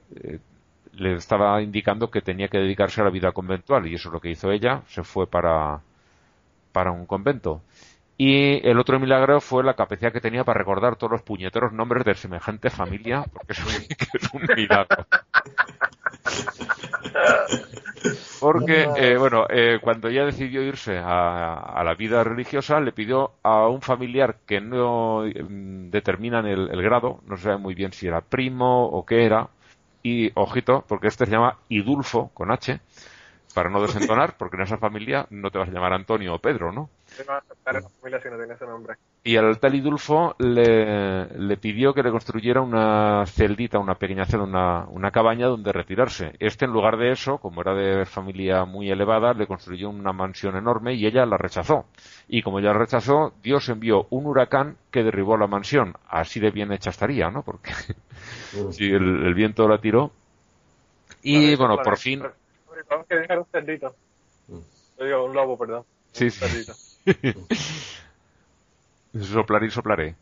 le 0.94 1.16
estaba 1.16 1.62
indicando 1.62 2.12
que 2.12 2.22
tenía 2.22 2.48
que 2.48 2.60
dedicarse 2.60 3.02
a 3.02 3.06
la 3.06 3.10
vida 3.10 3.32
conventual 3.32 3.88
y 3.88 3.96
eso 3.96 4.10
es 4.10 4.14
lo 4.14 4.22
que 4.22 4.32
hizo 4.32 4.52
ella, 4.52 4.82
se 4.88 5.04
fue 5.04 5.28
para, 5.28 5.82
para 6.72 6.92
un 6.92 7.06
convento. 7.06 7.62
Y 8.18 8.66
el 8.68 8.80
otro 8.80 9.00
milagro 9.00 9.42
fue 9.42 9.64
la 9.64 9.74
capacidad 9.74 10.14
que 10.14 10.22
tenía 10.22 10.44
para 10.44 10.60
recordar 10.60 10.96
todos 10.96 11.12
los 11.12 11.24
puñeteros 11.24 11.74
nombres 11.74 12.06
de 12.06 12.14
semejante 12.14 12.70
familia, 12.70 13.26
porque 13.34 13.54
eso 13.54 13.64
es 14.14 14.34
un 14.34 14.44
milagro. 14.56 15.08
Porque, 18.40 18.88
eh, 18.98 19.18
bueno, 19.18 19.46
eh, 19.50 19.80
cuando 19.82 20.10
ya 20.10 20.26
decidió 20.26 20.62
irse 20.62 20.98
a, 21.00 21.54
a 21.56 21.84
la 21.84 21.96
vida 21.96 22.24
religiosa, 22.24 22.80
le 22.80 22.92
pidió 22.92 23.32
a 23.42 23.68
un 23.68 23.82
familiar 23.82 24.38
que 24.46 24.60
no 24.62 25.24
mm, 25.24 25.90
determinan 25.90 26.46
el, 26.46 26.70
el 26.70 26.82
grado, 26.82 27.22
no 27.28 27.38
se 27.38 27.44
sabe 27.44 27.58
muy 27.58 27.74
bien 27.74 27.94
si 27.94 28.08
era 28.08 28.22
primo 28.22 28.86
o 28.86 29.06
qué 29.06 29.26
era, 29.26 29.50
y 30.04 30.32
ojito, 30.36 30.84
porque 30.88 31.08
este 31.08 31.26
se 31.26 31.32
llama 31.32 31.58
Idulfo, 31.70 32.30
con 32.34 32.52
H, 32.52 32.80
para 33.56 33.70
no 33.70 33.82
desentonar, 33.82 34.36
porque 34.38 34.58
en 34.58 34.64
esa 34.64 34.78
familia 34.78 35.26
no 35.30 35.50
te 35.50 35.58
vas 35.58 35.70
a 35.70 35.72
llamar 35.72 35.94
Antonio 35.94 36.36
o 36.36 36.40
Pedro, 36.40 36.72
¿no? 36.72 36.90
No 37.20 37.26
va 37.28 37.36
a 37.36 37.40
aceptar 37.40 37.76
en 37.76 37.84
la 37.84 37.90
familia 37.90 38.22
si 38.22 38.30
no 38.30 38.38
tiene 38.38 38.54
ese 38.54 38.66
nombre. 38.66 38.96
Y 39.24 39.38
al 39.38 39.60
tal 39.60 39.76
Idulfo 39.76 40.36
le, 40.40 41.26
le 41.28 41.58
pidió 41.58 41.94
que 41.94 42.04
le 42.04 42.12
construyera 42.12 42.62
una 42.62 43.26
celdita, 43.26 43.80
una 43.80 43.96
pequeña 43.96 44.26
celda, 44.26 44.44
una, 44.44 44.86
una 44.90 45.12
cabaña 45.12 45.48
donde 45.48 45.72
retirarse. 45.72 46.34
Este, 46.40 46.66
en 46.66 46.72
lugar 46.72 46.98
de 46.98 47.12
eso, 47.12 47.38
como 47.38 47.62
era 47.62 47.74
de 47.74 48.06
familia 48.06 48.66
muy 48.66 48.90
elevada, 48.90 49.34
le 49.34 49.48
construyó 49.48 49.90
una 49.90 50.12
mansión 50.12 50.56
enorme 50.56 50.94
y 50.96 51.06
ella 51.06 51.26
la 51.26 51.38
rechazó. 51.38 51.86
Y 52.28 52.42
como 52.42 52.60
ella 52.60 52.74
la 52.74 52.80
rechazó, 52.80 53.34
Dios 53.44 53.70
envió 53.70 54.08
un 54.10 54.26
huracán 54.26 54.78
que 54.92 55.04
derribó 55.04 55.38
la 55.38 55.48
mansión. 55.48 55.94
Así 56.08 56.40
de 56.40 56.52
bien 56.52 56.72
hecha 56.72 56.90
estaría, 56.90 57.30
¿no? 57.30 57.44
Porque 57.44 57.72
si 58.72 58.86
el, 58.86 59.26
el 59.26 59.34
viento 59.34 59.68
la 59.68 59.80
tiró. 59.80 60.12
Y 61.22 61.56
bueno, 61.56 61.78
por 61.78 61.98
fin, 61.98 62.22
Vamos 62.90 63.08
que 63.08 63.16
dejar 63.16 63.40
un 63.40 63.46
cerdito. 63.46 63.96
Yo 64.48 65.06
digo, 65.06 65.26
un 65.26 65.34
lobo, 65.34 65.58
perdón. 65.58 65.84
Sí, 66.12 66.26
Un 66.26 66.32
sí. 66.32 66.72
Soplaré 69.22 69.68
y 69.68 69.70
soplaré. 69.70 70.16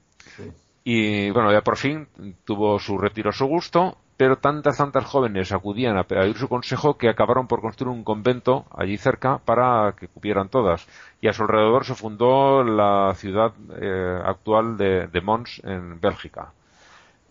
Y 0.84 1.30
bueno, 1.32 1.52
ya 1.52 1.62
por 1.62 1.78
fin 1.78 2.08
tuvo 2.44 2.80
su 2.80 2.98
retiro 2.98 3.30
a 3.30 3.34
su 3.34 3.46
gusto, 3.46 3.98
pero 4.18 4.38
tantas, 4.38 4.78
tantas 4.78 5.06
jóvenes 5.06 5.52
acudían 5.52 5.98
a 5.98 6.04
pedir 6.04 6.38
su 6.38 6.48
consejo 6.48 6.98
que 6.98 7.10
acabaron 7.10 7.48
por 7.48 7.62
construir 7.62 7.96
un 7.96 8.04
convento 8.04 8.66
allí 8.76 8.98
cerca 8.98 9.40
para 9.40 9.94
que 9.98 10.08
cupieran 10.08 10.50
todas. 10.50 10.88
Y 11.22 11.28
a 11.28 11.34
su 11.34 11.44
alrededor 11.44 11.86
se 11.86 11.96
fundó 11.96 12.64
la 12.64 13.14
ciudad 13.16 13.54
eh, 13.80 14.20
actual 14.26 14.78
de, 14.78 15.08
de 15.08 15.22
Mons 15.22 15.62
en 15.64 16.00
Bélgica. 16.00 16.52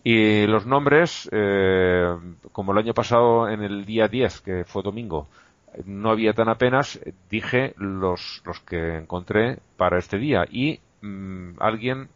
Y 0.03 0.47
los 0.47 0.65
nombres, 0.65 1.29
eh, 1.31 2.15
como 2.51 2.71
el 2.71 2.79
año 2.79 2.93
pasado 2.93 3.47
en 3.47 3.61
el 3.61 3.85
día 3.85 4.07
10, 4.07 4.41
que 4.41 4.63
fue 4.65 4.81
domingo, 4.81 5.27
no 5.85 6.11
había 6.11 6.33
tan 6.33 6.49
apenas, 6.49 6.99
dije 7.29 7.73
los, 7.77 8.41
los 8.45 8.59
que 8.61 8.97
encontré 8.97 9.59
para 9.77 9.97
este 9.97 10.17
día. 10.17 10.45
Y 10.49 10.79
mm, 11.01 11.53
alguien 11.59 12.09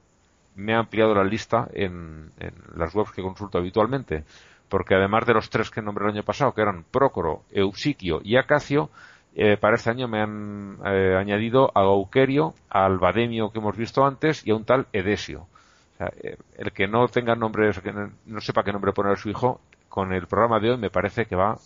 me 0.56 0.74
ha 0.74 0.80
ampliado 0.80 1.14
la 1.14 1.24
lista 1.24 1.68
en, 1.74 2.32
en 2.40 2.54
las 2.76 2.94
webs 2.96 3.12
que 3.12 3.22
consulto 3.22 3.58
habitualmente. 3.58 4.24
Porque 4.70 4.96
además 4.96 5.26
de 5.26 5.34
los 5.34 5.50
tres 5.50 5.70
que 5.70 5.82
nombré 5.82 6.06
el 6.06 6.12
año 6.12 6.24
pasado, 6.24 6.54
que 6.54 6.62
eran 6.62 6.84
Prócoro, 6.84 7.44
Eusiquio 7.52 8.20
y 8.24 8.36
Acacio, 8.36 8.90
eh, 9.38 9.58
para 9.58 9.76
este 9.76 9.90
año 9.90 10.08
me 10.08 10.22
han 10.22 10.78
eh, 10.86 11.18
añadido 11.20 11.70
a 11.76 11.82
Gauquerio, 11.82 12.54
al 12.70 13.00
Bademio 13.00 13.52
que 13.52 13.60
hemos 13.60 13.76
visto 13.76 14.06
antes 14.06 14.48
y 14.48 14.52
a 14.52 14.56
un 14.56 14.64
tal 14.64 14.88
Edesio. 14.94 15.42
O 15.42 15.98
sea, 15.98 16.10
eh, 16.24 16.38
el 16.58 16.72
que 16.72 16.88
no 16.88 17.06
tenga 17.10 17.36
nombres, 17.36 17.80
que 17.82 17.92
no, 17.92 18.42
sepa 18.42 18.64
qué 18.64 18.72
nombre 18.72 18.94
poner 18.94 19.12
a 19.12 19.18
su 19.18 19.30
hijo, 19.30 19.60
con 19.90 20.14
el 20.14 20.28
programa 20.28 20.62
de 20.62 20.72
hoy 20.72 20.78
me 20.78 20.90
parece 20.90 21.26
que 21.26 21.36
va 21.36 21.58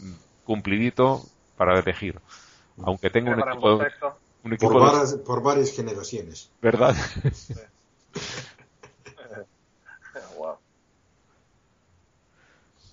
cumplidito 0.45 1.21
para 1.59 1.77
elegir. 1.77 2.17
Aunque 2.85 3.09
tengo 3.09 3.31
un 3.31 3.39
equipo, 3.41 3.85
un 4.45 4.53
equipo 4.53 4.71
Por 4.71 4.79
de- 4.81 4.87
varias, 4.87 5.13
por 5.15 5.43
varias 5.43 5.75
generaciones. 5.75 6.49
¿verdad? 6.61 6.95
wow. 10.37 10.57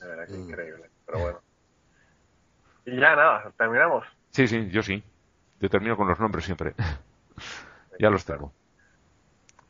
De 0.00 0.06
verdad 0.08 0.26
que 0.26 0.32
Mm. 0.32 0.50
increíble. 0.50 0.90
Pero 1.06 1.18
bueno. 1.20 1.38
Y 2.86 2.96
ya 3.00 3.14
nada, 3.14 3.52
terminamos. 3.56 4.04
sí, 4.32 4.48
sí, 4.48 4.68
yo 4.70 4.82
sí. 4.82 5.00
Yo 5.60 5.70
termino 5.70 5.96
con 5.96 6.08
los 6.08 6.18
nombres 6.18 6.44
siempre. 6.44 6.74
ya 8.00 8.10
los 8.10 8.24
tengo. 8.24 8.52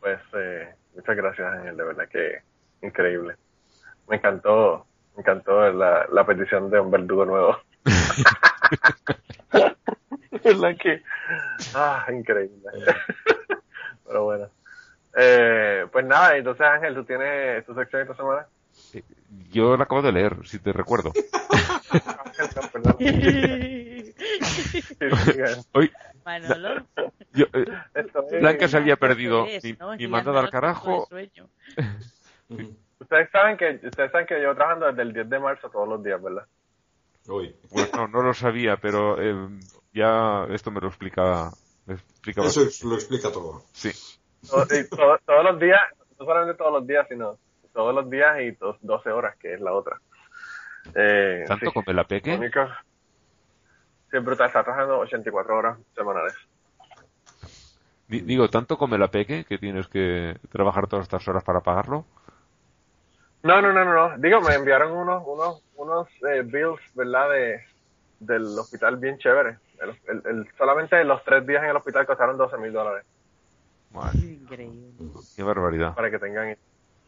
Pues 0.01 0.21
eh, 0.33 0.75
muchas 0.95 1.17
gracias, 1.17 1.53
Ángel, 1.53 1.77
de 1.77 1.85
verdad 1.85 2.09
que 2.09 2.41
increíble. 2.81 3.37
Me 4.09 4.17
encantó, 4.17 4.87
me 5.15 5.21
encantó 5.21 5.71
la, 5.71 6.07
la 6.11 6.25
petición 6.25 6.71
de 6.71 6.81
un 6.81 6.91
verdugo 6.91 7.27
nuevo. 7.27 7.59
verdad 10.45 10.77
que, 10.81 11.03
ah, 11.75 12.07
increíble. 12.13 12.71
Pero 14.07 14.25
bueno. 14.25 14.49
Eh, 15.17 15.87
pues 15.91 16.05
nada, 16.05 16.37
entonces 16.37 16.67
Ángel, 16.67 16.95
¿tú 16.95 17.05
tienes 17.05 17.65
tu 17.65 17.75
sección 17.75 18.03
esta 18.03 18.15
semana? 18.15 18.47
Yo 19.51 19.77
la 19.77 19.85
acabo 19.85 20.03
de 20.03 20.13
leer, 20.13 20.47
si 20.47 20.59
te 20.59 20.73
recuerdo. 20.73 21.13
Hoy, 25.73 25.91
Manolo. 26.25 26.87
yo, 27.33 27.47
eh, 27.53 27.67
Blanca 28.41 28.69
se 28.69 28.77
había 28.77 28.97
perdido 28.97 29.47
Es, 29.47 29.65
mi, 29.65 29.73
¿no? 29.73 29.95
Y 29.95 30.07
mandada 30.07 30.41
al 30.41 30.51
carajo. 30.51 31.09
Ustedes 32.99 33.31
saben 33.31 33.57
que 33.57 33.81
ustedes 33.87 34.11
saben 34.11 34.27
que 34.27 34.43
yo 34.43 34.55
trabajando 34.55 34.87
desde 34.87 35.03
el 35.03 35.13
10 35.13 35.31
de 35.31 35.39
marzo 35.39 35.71
todos 35.71 35.89
los 35.89 36.03
días, 36.03 36.23
¿verdad? 36.23 36.47
No 37.29 38.23
lo 38.23 38.35
sabía, 38.35 38.77
pero 38.77 39.21
eh, 39.21 39.49
ya 39.93 40.47
esto 40.51 40.71
me 40.71 40.81
lo 40.81 40.89
explica. 40.89 41.51
Me 41.87 41.95
explica 41.95 42.43
Eso 42.43 42.65
bastante. 42.65 42.89
lo 42.89 42.95
explica 42.95 43.33
todo. 43.33 43.63
Sí. 43.73 43.91
Todo- 44.49 44.63
y 44.79 44.89
todo- 44.89 45.19
todos 45.25 45.45
los 45.45 45.61
días, 45.61 45.81
no 46.19 46.27
solamente 46.27 46.57
todos 46.59 46.73
los 46.73 46.87
días, 46.87 47.07
sino 47.09 47.39
todos 47.73 47.95
los 47.95 48.09
días 48.11 48.41
y 48.41 48.51
dos- 48.53 48.77
12 48.81 49.11
horas, 49.11 49.37
que 49.39 49.55
es 49.55 49.61
la 49.61 49.73
otra. 49.73 50.01
Eh, 50.95 51.45
¿Tanto 51.49 51.67
sí. 51.67 51.73
con 51.73 51.85
la 51.97 52.03
Lo 52.03 52.09
peque? 52.09 52.35
único- 52.37 52.67
Sí, 54.11 54.17
es 54.19 54.25
brutal, 54.25 54.47
está 54.47 54.63
trabajando 54.63 54.99
84 55.01 55.57
horas 55.57 55.79
semanales. 55.97 56.35
Di- 58.07 58.21
Digo, 58.21 58.49
¿tanto 58.49 58.79
come 58.79 58.99
la 58.99 59.09
peque 59.11 59.45
que 59.45 59.59
tienes 59.59 59.89
que 59.89 60.39
trabajar 60.51 60.87
todas 60.87 61.03
estas 61.05 61.27
horas 61.27 61.43
para 61.43 61.61
pagarlo? 61.61 62.05
No, 63.47 63.63
no, 63.63 63.73
no, 63.73 63.85
no, 63.85 63.95
no. 64.09 64.19
Digo, 64.19 64.41
me 64.41 64.55
enviaron 64.55 64.93
unos, 64.93 65.23
unos, 65.27 65.63
unos 65.77 66.09
eh, 66.29 66.43
bills, 66.43 66.81
¿verdad? 66.95 67.31
De, 67.31 67.61
del 68.21 68.59
hospital 68.59 68.97
bien 68.97 69.19
chévere. 69.19 69.59
El, 69.81 69.91
el- 70.09 70.23
el- 70.27 70.49
solamente 70.57 71.03
los 71.05 71.23
tres 71.25 71.47
días 71.47 71.63
en 71.63 71.71
el 71.71 71.77
hospital 71.77 72.07
costaron 72.07 72.37
12 72.39 72.57
mil 72.59 72.73
dólares 72.73 73.05
Increíble. 74.15 75.11
qué 75.35 75.43
barbaridad. 75.43 75.95
para 75.95 76.11
que 76.11 76.19
tengan. 76.19 76.57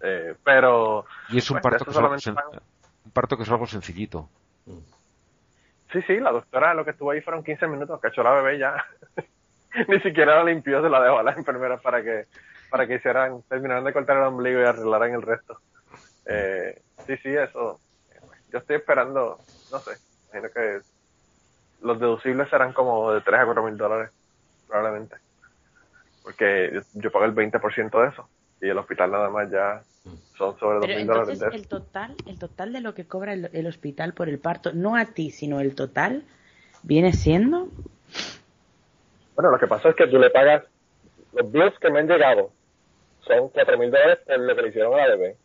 Eh, 0.00 0.34
pero. 0.44 1.04
Y 1.28 1.38
es 1.38 1.50
un 1.50 1.56
pues, 1.60 1.62
parto, 1.72 1.84
que 1.86 1.92
solamente 1.92 2.30
un 2.30 3.10
parto 3.12 3.36
que 3.36 3.42
es 3.42 3.50
algo 3.50 3.66
sencillito. 3.66 4.28
Sí, 5.92 6.02
sí, 6.06 6.20
la 6.20 6.30
doctora 6.30 6.74
lo 6.74 6.84
que 6.84 6.90
estuvo 6.90 7.10
ahí 7.10 7.20
fueron 7.22 7.42
15 7.42 7.66
minutos, 7.66 7.98
cachó 8.00 8.22
la 8.22 8.32
bebé 8.32 8.58
ya. 8.58 8.84
Ni 9.88 10.00
siquiera 10.00 10.36
la 10.36 10.44
limpió, 10.44 10.82
se 10.82 10.88
la 10.90 11.00
dejó 11.00 11.18
a 11.18 11.22
las 11.22 11.36
enfermeras 11.36 11.80
para 11.80 12.02
que, 12.02 12.26
para 12.70 12.86
que 12.86 12.96
hicieran, 12.96 13.42
terminaran 13.48 13.84
de 13.84 13.92
cortar 13.92 14.16
el 14.18 14.24
ombligo 14.24 14.60
y 14.60 14.64
arreglaran 14.64 15.12
el 15.14 15.22
resto. 15.22 15.58
Eh, 16.28 16.80
sí, 17.06 17.16
sí, 17.22 17.34
eso. 17.34 17.80
Yo 18.52 18.58
estoy 18.58 18.76
esperando, 18.76 19.38
no 19.72 19.78
sé, 19.80 19.92
imagino 20.30 20.50
que 20.52 20.80
los 21.82 21.98
deducibles 21.98 22.48
serán 22.50 22.72
como 22.72 23.12
de 23.12 23.20
3 23.22 23.40
a 23.40 23.44
4 23.44 23.62
mil 23.64 23.76
dólares, 23.76 24.10
probablemente. 24.66 25.16
Porque 26.22 26.70
yo, 26.72 26.80
yo 26.94 27.10
pago 27.10 27.24
el 27.24 27.34
20% 27.34 28.02
de 28.02 28.08
eso. 28.08 28.28
Y 28.60 28.68
el 28.68 28.78
hospital 28.78 29.10
nada 29.12 29.30
más 29.30 29.50
ya 29.50 29.82
son 30.36 30.58
sobre 30.58 30.78
2 30.78 30.86
Pero 30.86 30.98
mil 30.98 31.06
dólares 31.06 31.28
entonces 31.34 31.50
de 31.50 31.56
el 31.56 31.68
total, 31.68 32.14
el 32.26 32.38
total 32.38 32.72
de 32.72 32.80
lo 32.80 32.94
que 32.94 33.06
cobra 33.06 33.32
el, 33.32 33.50
el 33.52 33.66
hospital 33.66 34.12
por 34.12 34.28
el 34.28 34.38
parto, 34.38 34.72
no 34.72 34.96
a 34.96 35.06
ti, 35.06 35.30
sino 35.30 35.60
el 35.60 35.74
total, 35.74 36.24
viene 36.82 37.12
siendo 37.12 37.68
Bueno, 39.34 39.50
lo 39.50 39.58
que 39.58 39.66
pasa 39.66 39.90
es 39.90 39.96
que 39.96 40.06
tú 40.06 40.18
le 40.18 40.30
pagas, 40.30 40.64
los 41.32 41.50
bills 41.50 41.78
que 41.78 41.90
me 41.90 42.00
han 42.00 42.08
llegado 42.08 42.50
son 43.20 43.48
4 43.50 43.78
mil 43.78 43.90
dólares 43.90 44.18
por 44.26 44.38
lo 44.38 44.56
que 44.56 44.62
le 44.62 44.68
hicieron 44.68 44.94
a 44.94 45.06
la 45.06 45.16
bebé, 45.16 45.36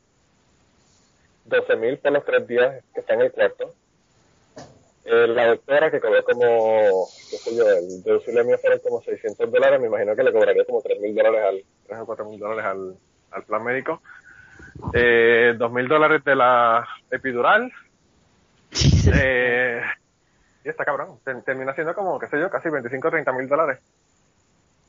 12 1.46 1.76
mil 1.76 1.98
por 2.00 2.12
los 2.12 2.26
tres 2.26 2.48
días 2.48 2.84
que 2.94 3.00
está 3.02 3.14
en 3.14 3.22
el 3.22 3.32
cuarto, 3.32 3.74
Eh, 5.06 5.28
la 5.28 5.48
doctora 5.48 5.92
que 5.92 6.00
cobró 6.00 6.24
como, 6.24 7.10
qué 7.30 7.38
sé 7.38 7.54
yo, 7.58 7.68
el 7.68 8.02
deducible 8.04 8.44
mío 8.46 8.58
fueron 8.60 8.80
como 8.80 9.02
600 9.02 9.52
dólares, 9.52 9.78
me 9.82 9.88
imagino 9.88 10.16
que 10.16 10.24
le 10.24 10.32
cobraría 10.32 10.64
como 10.64 10.82
3 10.82 10.98
mil 11.02 11.14
dólares 11.14 11.42
al, 11.46 11.64
3 11.88 12.00
o 12.00 12.06
4 12.06 12.26
mil 12.30 12.40
dólares 12.40 12.64
al, 12.64 12.96
al 13.32 13.44
plan 13.44 13.64
médico, 13.66 14.02
eh, 14.94 15.56
2 15.58 15.72
mil 15.74 15.90
dólares 15.90 16.24
de 16.24 16.36
la 16.38 16.88
epidural, 17.12 17.70
eh, 19.14 19.82
y 20.64 20.70
está 20.70 20.86
cabrón, 20.86 21.20
Ter- 21.26 21.44
termina 21.44 21.74
siendo 21.76 21.94
como, 21.94 22.18
qué 22.18 22.28
sé 22.28 22.40
yo, 22.40 22.50
casi 22.50 22.70
25 22.70 23.10
o 23.10 23.12
30 23.12 23.34
mil 23.34 23.50
dólares. 23.50 23.80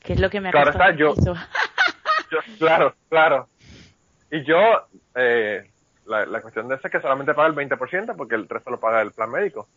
que 0.01 0.13
es 0.13 0.19
lo 0.21 0.29
que 0.29 0.39
me 0.39 0.51
Claro 0.51 0.71
está, 0.71 0.91
yo-. 0.91 1.13
Yo- 2.31 2.39
claro, 2.57 2.95
claro. 3.09 3.49
Y 4.31 4.43
yo, 4.45 4.57
eh, 5.15 5.69
la, 6.05 6.25
la 6.25 6.41
cuestión 6.41 6.67
de 6.67 6.75
eso 6.75 6.87
es 6.87 6.91
que 6.91 7.01
solamente 7.01 7.33
paga 7.33 7.47
el 7.47 7.55
20% 7.55 8.15
porque 8.15 8.35
el 8.35 8.47
resto 8.47 8.69
lo 8.69 8.79
paga 8.79 9.01
el 9.01 9.11
plan 9.11 9.31
médico. 9.31 9.67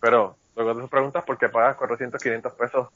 Pero 0.00 0.36
luego 0.54 0.80
te 0.80 0.88
preguntas 0.88 1.24
por 1.24 1.38
qué 1.38 1.48
pagas 1.48 1.76
400, 1.76 2.20
500 2.20 2.52
pesos 2.54 2.88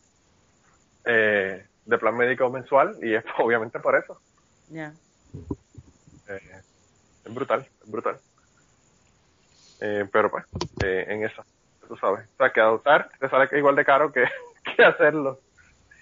eh, 1.05 1.67
de 1.85 1.99
plan 1.99 2.17
médico 2.17 2.51
mensual 2.51 2.97
y 3.03 3.15
es 3.15 3.25
obviamente 3.39 3.81
por 3.81 3.97
eso. 3.97 4.21
Ya. 4.69 4.93
Eh, 6.29 6.63
es 7.25 7.35
brutal, 7.35 7.67
es 7.83 7.91
brutal. 7.91 8.21
Eh, 9.81 10.09
pero 10.13 10.31
pues, 10.31 10.45
eh, 10.81 11.07
en 11.09 11.25
eso. 11.25 11.45
tú 11.89 11.97
sabes. 11.97 12.29
O 12.35 12.37
sea, 12.37 12.53
que 12.53 12.61
adoptar 12.61 13.11
te 13.19 13.29
sale 13.29 13.49
igual 13.59 13.77
de 13.77 13.85
caro 13.85 14.13
que, 14.13 14.25
que 14.77 14.85
hacerlo. 14.85 15.41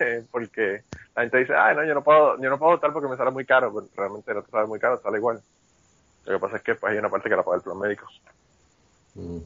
Eh, 0.00 0.24
porque 0.30 0.82
la 1.14 1.22
gente 1.22 1.38
dice, 1.38 1.54
ay, 1.54 1.74
no, 1.74 1.84
yo 1.84 1.94
no 1.94 2.04
puedo, 2.04 2.40
yo 2.40 2.50
no 2.50 2.58
puedo 2.58 2.72
adoptar 2.72 2.92
porque 2.92 3.08
me 3.08 3.16
sale 3.16 3.30
muy 3.30 3.44
caro, 3.44 3.72
pero 3.72 3.88
realmente 3.96 4.34
no 4.34 4.42
te 4.42 4.50
sale 4.50 4.66
muy 4.66 4.78
caro, 4.78 5.00
sale 5.00 5.18
igual. 5.18 5.42
Lo 6.28 6.34
que 6.38 6.40
pasa 6.40 6.56
es 6.58 6.62
que 6.62 6.74
pues, 6.74 6.92
hay 6.92 6.98
una 6.98 7.08
parte 7.08 7.28
que 7.28 7.36
la 7.36 7.42
paga 7.42 7.56
el 7.56 7.62
plan 7.62 7.78
médico. 7.78 8.06
Mm. 9.14 9.38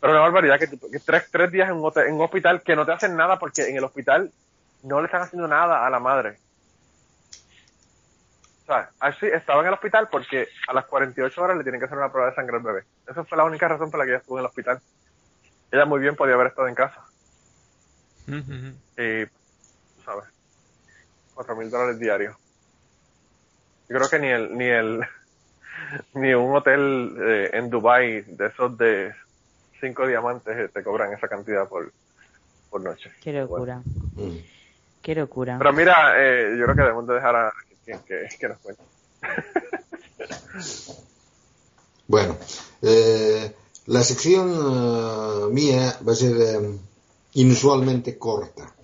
Pero 0.00 0.12
una 0.12 0.22
barbaridad 0.22 0.58
que, 0.58 0.68
que 0.68 1.00
tres, 1.00 1.28
tres 1.30 1.50
días 1.50 1.68
en 1.68 1.76
un, 1.76 1.84
hotel- 1.84 2.06
en 2.06 2.14
un 2.14 2.20
hospital 2.22 2.62
que 2.62 2.76
no 2.76 2.86
te 2.86 2.92
hacen 2.92 3.16
nada 3.16 3.38
porque 3.38 3.68
en 3.68 3.76
el 3.76 3.84
hospital 3.84 4.30
no 4.82 5.00
le 5.00 5.06
están 5.06 5.22
haciendo 5.22 5.48
nada 5.48 5.84
a 5.84 5.90
la 5.90 5.98
madre. 5.98 6.38
O 8.62 8.66
sea, 8.66 8.90
así 9.00 9.26
estaba 9.26 9.60
en 9.62 9.68
el 9.68 9.74
hospital 9.74 10.08
porque 10.10 10.48
a 10.68 10.72
las 10.72 10.86
48 10.86 11.42
horas 11.42 11.56
le 11.56 11.64
tienen 11.64 11.80
que 11.80 11.86
hacer 11.86 11.98
una 11.98 12.10
prueba 12.12 12.30
de 12.30 12.36
sangre 12.36 12.56
al 12.56 12.62
bebé. 12.62 12.84
Esa 13.06 13.24
fue 13.24 13.36
la 13.36 13.44
única 13.44 13.66
razón 13.68 13.90
por 13.90 13.98
la 13.98 14.04
que 14.04 14.12
ella 14.12 14.20
estuvo 14.20 14.38
en 14.38 14.40
el 14.44 14.46
hospital. 14.46 14.80
Ella 15.70 15.84
muy 15.86 16.00
bien 16.00 16.16
podía 16.16 16.34
haber 16.34 16.46
estado 16.48 16.68
en 16.68 16.74
casa. 16.74 17.02
Y, 18.96 19.26
tú 19.26 20.02
sabes, 20.04 20.24
cuatro 21.34 21.56
mil 21.56 21.70
dólares 21.70 21.98
diarios. 21.98 22.36
Yo 23.88 23.96
creo 23.96 24.08
que 24.08 24.18
ni 24.18 24.28
el, 24.28 24.56
ni 24.56 24.64
el, 24.66 25.00
ni 26.14 26.34
un 26.34 26.54
hotel 26.56 27.16
eh, 27.20 27.50
en 27.52 27.70
Dubai 27.70 28.22
de 28.22 28.46
esos 28.46 28.76
de 28.78 29.12
cinco 29.80 30.06
diamantes 30.06 30.56
eh, 30.56 30.68
te 30.72 30.82
cobran 30.82 31.12
esa 31.12 31.28
cantidad 31.28 31.68
por, 31.68 31.92
por 32.70 32.80
noche. 32.80 33.10
Qué 33.22 33.32
locura. 33.32 33.82
Mm. 34.14 34.36
Qué 35.02 35.14
locura. 35.14 35.58
Pero 35.58 35.72
mira, 35.72 36.14
eh, 36.16 36.56
yo 36.58 36.64
creo 36.64 36.76
que 36.76 36.82
debemos 36.82 37.06
de 37.06 37.14
dejar 37.14 37.36
a 37.36 37.52
quien 37.84 37.98
que, 38.00 38.28
que 38.38 38.48
nos 38.48 38.58
cuente. 38.58 38.82
Bueno, 42.06 42.36
eh, 42.82 43.54
la 43.86 44.02
sección 44.02 44.50
eh, 44.52 45.52
mía 45.52 45.98
va 46.06 46.12
a 46.12 46.16
ser 46.16 46.34
inusualmente 47.32 48.18
corta. 48.18 48.74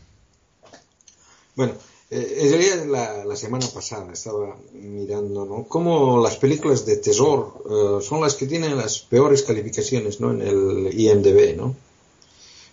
Bueno, 1.54 1.74
eh, 2.10 2.48
realidad 2.50 2.86
la, 2.86 3.24
la 3.24 3.36
semana 3.36 3.66
pasada 3.72 4.12
estaba 4.12 4.56
mirando, 4.72 5.44
¿no? 5.44 5.64
Cómo 5.68 6.20
las 6.22 6.36
películas 6.36 6.84
de 6.86 6.96
terror 6.96 7.62
eh, 7.70 8.02
son 8.02 8.20
las 8.20 8.34
que 8.34 8.46
tienen 8.46 8.76
las 8.76 8.98
peores 9.00 9.42
calificaciones, 9.42 10.20
¿no? 10.20 10.32
En 10.32 10.42
el 10.42 10.90
IMDb, 11.00 11.56
¿no? 11.56 11.76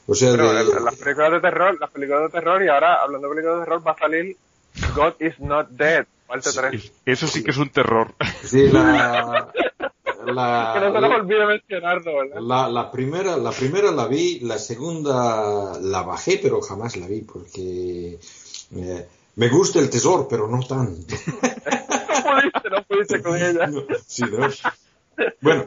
O 0.07 0.15
sea, 0.15 0.31
Pero 0.31 0.53
de- 0.53 0.61
el- 0.61 0.83
las 0.85 0.95
películas 0.95 1.31
de 1.33 1.39
terror, 1.41 1.77
las 1.79 1.91
películas 1.91 2.21
de 2.23 2.29
terror 2.29 2.63
y 2.63 2.67
ahora 2.69 2.95
hablando 3.03 3.27
de 3.27 3.35
películas 3.35 3.59
de 3.59 3.65
terror 3.65 3.87
va 3.87 3.91
a 3.91 3.97
salir 3.97 4.37
God 4.95 5.13
is 5.19 5.39
not 5.39 5.67
dead, 5.69 6.05
parte 6.27 6.49
3. 6.53 6.91
Eso 7.05 7.27
sí 7.27 7.43
que 7.43 7.51
es 7.51 7.57
un 7.57 7.69
terror. 7.69 8.13
sí, 8.43 8.69
la, 8.69 9.51
la- 10.25 10.71
que 10.79 10.79
no 10.79 10.93
se 10.93 11.01
nos 11.01 11.11
olvide 11.19 11.45
mencionarlo, 11.45 12.15
¿verdad? 12.17 12.41
La, 12.41 12.69
la 12.69 12.91
primera, 12.91 13.37
la 13.37 13.51
primera 13.51 13.91
la 13.91 14.07
vi, 14.07 14.39
la 14.39 14.57
segunda 14.59 15.77
la 15.79 16.01
bajé, 16.03 16.39
pero 16.41 16.61
jamás 16.61 16.95
la 16.97 17.07
vi 17.07 17.21
porque 17.21 18.17
eh, 18.75 19.07
me 19.37 19.49
gusta 19.49 19.79
el 19.79 19.89
tesoro, 19.89 20.27
pero 20.27 20.47
no 20.47 20.59
tanto. 20.67 21.15
No 21.15 22.23
pudiste, 22.41 22.69
no 22.69 22.83
pudiste 22.87 23.21
con 23.21 23.35
ella. 23.37 23.67
No, 23.67 23.83
sí, 24.05 24.23
¿no? 24.23 24.47
Bueno, 25.41 25.63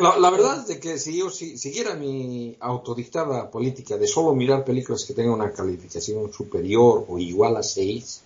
la, 0.00 0.18
la 0.18 0.30
verdad 0.30 0.70
es 0.70 0.78
que 0.78 0.98
si 0.98 1.18
yo 1.18 1.28
si- 1.30 1.58
siguiera 1.58 1.94
mi 1.94 2.56
autodictada 2.60 3.50
política 3.50 3.96
de 3.98 4.06
solo 4.06 4.34
mirar 4.34 4.64
películas 4.64 5.04
que 5.04 5.12
tengan 5.14 5.34
una 5.34 5.52
calificación 5.52 6.32
superior 6.32 7.04
o 7.08 7.18
igual 7.18 7.56
a 7.56 7.62
6, 7.62 8.22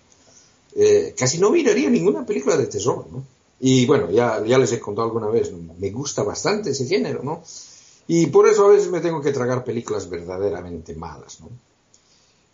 eh, 0.77 1.15
casi 1.19 1.39
no 1.39 1.51
miraría 1.51 1.89
ninguna 1.91 2.25
película 2.27 2.57
de 2.57 2.67
tesoro, 2.67 3.07
¿no? 3.11 3.25
Y 3.59 3.87
bueno, 3.87 4.11
ya, 4.11 4.45
ya 4.45 4.59
les 4.59 4.73
he 4.73 4.81
contado 4.81 5.07
alguna 5.07 5.29
vez, 5.29 5.51
me 5.53 5.91
gusta 5.91 6.23
bastante 6.23 6.71
ese 6.71 6.87
género, 6.87 7.23
¿no? 7.23 7.43
Y 8.07 8.27
por 8.27 8.47
eso 8.49 8.67
a 8.67 8.71
veces 8.71 8.91
me 8.91 9.01
tengo 9.01 9.21
que 9.23 9.33
tragar 9.33 9.65
películas 9.65 10.09
verdaderamente 10.11 10.95
malas, 10.95 11.41
¿no? 11.41 11.49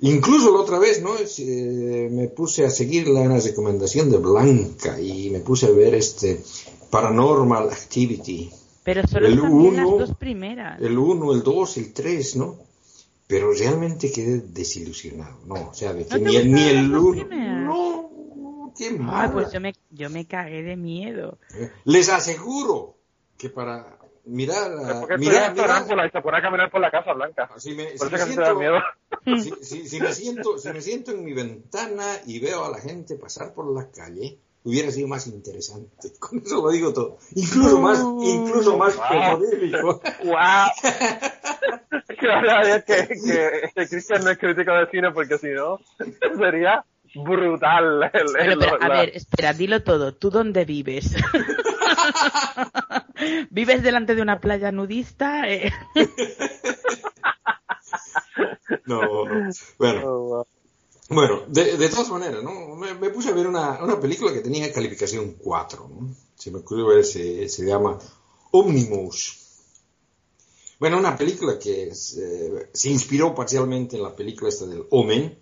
Incluso 0.03 0.53
la 0.53 0.61
otra 0.61 0.79
vez, 0.79 1.01
¿no? 1.03 1.11
Eh, 1.39 2.09
me 2.11 2.29
puse 2.29 2.65
a 2.67 2.71
seguir 2.71 3.09
la 3.09 3.39
recomendación 3.39 4.11
de 4.11 4.19
Blanca 4.19 5.01
y 5.01 5.31
me 5.31 5.39
puse 5.41 5.67
a 5.67 5.71
ver 5.71 5.95
este 5.95 6.41
Paranormal 6.91 7.71
Activity. 7.71 8.51
Pero 8.85 9.07
solo 9.07 9.27
el 9.29 9.41
bien 9.41 9.77
las 9.77 9.87
uno- 9.87 9.99
dos 9.99 10.15
primeras. 10.17 10.81
El 10.83 10.99
1, 10.99 11.33
el 11.33 11.43
2, 11.45 11.77
el 11.77 11.93
3, 11.93 12.37
¿no? 12.37 12.57
Pero 13.29 13.53
realmente 13.53 14.11
quedé 14.11 14.41
desilusionado, 14.41 15.39
¿no? 15.47 15.71
O 15.71 15.75
sea, 15.75 15.93
de 15.95 16.05
que 16.05 16.19
¿No 16.19 16.25
te 16.25 16.31
ni, 16.31 16.37
el- 16.37 16.53
ni 16.53 16.63
el 16.63 16.77
las 16.83 16.91
dos 16.91 17.05
1... 17.05 17.13
primeras? 17.29 17.65
No, 17.65 18.73
qué 18.77 18.87
Ay, 18.89 18.99
mal. 18.99 19.33
pues 19.33 19.53
yo 19.53 19.61
me, 19.61 19.73
yo 19.91 20.11
me 20.11 20.27
cagué 20.27 20.63
de 20.65 20.77
miedo. 20.77 21.39
Les 21.85 22.09
aseguro 22.09 22.97
que 23.39 23.49
para 23.51 23.99
mirar... 24.25 24.73
a- 24.73 25.01
Porque 25.01 25.19
mirar, 25.19 25.55
mirar- 25.55 26.07
y 26.07 26.11
se 26.11 26.21
pone 26.21 26.39
a 26.39 26.43
caminar 26.43 26.71
por 26.71 26.81
la 26.81 26.91
Casa 26.91 27.13
Blanca. 27.13 27.49
si 27.57 27.75
me, 27.75 27.97
si 27.97 28.05
me 28.11 28.19
siento, 28.19 28.55
miedo. 28.57 28.79
si, 29.43 29.51
si- 29.65 29.89
si 29.89 30.01
me 30.01 30.13
siento, 30.13 30.59
si 30.59 30.69
me 30.71 30.81
siento 30.81 31.13
en 31.13 31.25
mi 31.25 31.33
ventana 31.33 32.05
y 32.27 32.41
veo 32.41 32.65
a 32.65 32.71
la 32.71 32.79
gente 32.79 33.17
pasar 33.17 33.53
por 33.55 33.73
la 33.75 33.91
calle, 33.91 34.39
hubiera 34.65 34.91
sido 34.93 35.09
más 35.09 35.27
interesante. 35.27 36.13
Con 36.21 36.41
eso 36.45 36.63
lo 36.63 36.71
digo 36.71 36.93
todo. 36.93 37.19
Incluso 37.35 37.81
más, 37.81 37.99
incluso 38.23 38.77
más. 38.79 38.97
¡Wow! 38.97 39.43
que 42.21 42.31
ahora 42.31 42.83
que, 42.83 43.09
que, 43.09 43.71
que 43.75 43.89
Cristian 43.89 44.25
no 44.25 44.31
es 44.31 44.39
crítico 44.39 44.73
de 44.73 44.87
cine 44.91 45.11
porque 45.13 45.39
si 45.39 45.49
no 45.49 45.79
sería 46.39 46.85
brutal. 47.15 48.11
El, 48.13 48.51
el- 48.53 48.59
pero, 48.59 48.77
a 48.81 48.89
la- 48.89 49.01
ver, 49.01 49.11
espera, 49.17 49.53
dilo 49.53 49.83
todo. 49.83 50.15
¿Tú 50.15 50.31
dónde 50.31 50.65
vives? 50.65 51.15
¿Vives 53.51 53.83
delante 53.83 54.15
de 54.15 54.23
una 54.23 54.41
playa 54.41 54.73
nudista? 54.73 55.49
Eh, 55.51 55.73
No, 58.87 59.03
no. 59.27 59.51
Bueno, 59.79 60.01
Oh. 60.05 60.47
Bueno, 61.09 61.43
de, 61.49 61.77
de 61.77 61.89
todas 61.91 62.09
maneras, 62.09 62.43
¿no? 62.43 62.75
Me, 62.77 62.95
me 62.95 63.11
puse 63.11 63.29
a 63.29 63.33
ver 63.33 63.47
una, 63.47 63.83
una 63.83 64.01
película 64.01 64.33
que 64.33 64.41
tenía 64.41 64.73
calificación 64.73 65.33
4, 65.39 65.91
¿no? 65.91 66.15
Se 66.37 66.51
me 66.51 66.59
ocurrió 66.61 66.87
ver, 66.87 67.05
se, 67.05 67.49
se 67.51 67.67
llama 67.67 67.99
Omnibus. 68.51 69.39
Bueno, 70.79 70.99
una 70.99 71.17
película 71.17 71.59
que 71.59 71.89
es, 71.89 72.17
eh, 72.17 72.71
se 72.73 72.89
inspiró 72.91 73.35
parcialmente 73.35 73.97
en 73.97 74.03
la 74.05 74.17
película 74.17 74.49
esta 74.49 74.65
del 74.67 74.85
Omen 74.91 75.39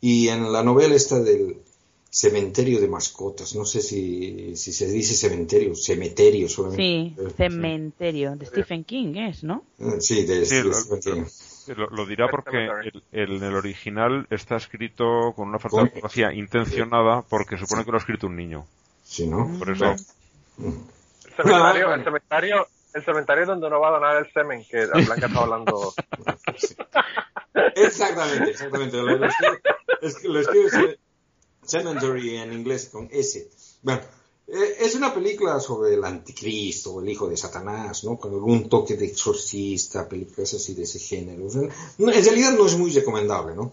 y 0.00 0.28
en 0.28 0.52
la 0.52 0.62
novela 0.62 0.94
esta 0.94 1.18
del 1.18 1.62
Cementerio 2.16 2.80
de 2.80 2.88
Mascotas. 2.88 3.54
No 3.54 3.66
sé 3.66 3.82
si, 3.82 4.56
si 4.56 4.72
se 4.72 4.86
dice 4.86 5.12
cementerio, 5.14 5.74
cementerio 5.74 6.48
solamente. 6.48 6.82
sí, 6.82 7.14
Cementerio, 7.36 8.36
de 8.36 8.46
Stephen 8.46 8.84
King 8.84 9.16
es, 9.16 9.44
¿no? 9.44 9.64
eh, 9.78 10.00
Sí, 10.00 10.24
de, 10.24 10.46
Sí, 10.46 10.54
de- 10.56 10.64
lo, 10.64 10.70
de- 10.80 11.74
lo- 11.74 11.90
lo 11.90 12.06
dirá 12.06 12.28
porque 12.30 12.56
el, 12.84 13.02
el- 13.12 13.36
en 13.36 13.42
el 13.42 13.54
original 13.54 14.26
está 14.30 14.56
escrito 14.56 15.34
con 15.36 15.48
una 15.48 15.58
falta 15.58 15.76
de 15.76 15.82
ortografía 15.82 16.32
intencionada 16.32 17.20
porque 17.20 17.58
supone 17.58 17.84
que 17.84 17.90
lo 17.90 17.98
ha 17.98 18.00
escrito 18.00 18.28
un 18.28 18.36
niño. 18.36 18.64
sí, 19.04 19.26
¿no? 19.26 19.54
Por 19.58 19.68
eso, 19.72 19.84
El 20.58 21.34
cementerio, 21.36 21.92
el 21.92 22.02
cementerio, 22.04 22.66
el 22.94 23.04
cementerio 23.04 23.44
donde 23.44 23.66
uno 23.66 23.78
va 23.78 23.88
a 23.88 23.92
donar 23.92 24.16
el 24.24 24.32
semen, 24.32 24.64
que 24.70 24.86
la 24.86 25.04
Blanca 25.04 25.26
está 25.26 25.40
hablando. 25.40 25.92
Exactamente, 27.74 28.50
exactamente. 28.52 28.96
Lo, 28.96 29.16
lo 29.18 29.26
escribe, 29.26 29.60
lo 30.24 30.40
escribe 30.40 30.98
Cemetery 31.66 32.36
en 32.36 32.52
inglés 32.52 32.88
con 32.92 33.08
S. 33.10 33.48
Bueno, 33.82 34.00
eh, 34.48 34.76
es 34.80 34.94
una 34.94 35.12
película 35.12 35.58
sobre 35.58 35.94
el 35.94 36.04
anticristo, 36.04 37.00
el 37.00 37.08
hijo 37.08 37.28
de 37.28 37.36
Satanás, 37.36 38.04
¿no? 38.04 38.16
Con 38.16 38.32
algún 38.32 38.68
toque 38.68 38.96
de 38.96 39.06
exorcista, 39.06 40.08
películas 40.08 40.54
así 40.54 40.74
de 40.74 40.84
ese 40.84 40.98
género. 40.98 41.46
O 41.46 41.50
sea, 41.50 41.62
en 41.62 42.06
realidad 42.24 42.52
no 42.52 42.66
es 42.66 42.76
muy 42.76 42.92
recomendable, 42.92 43.56
¿no? 43.56 43.72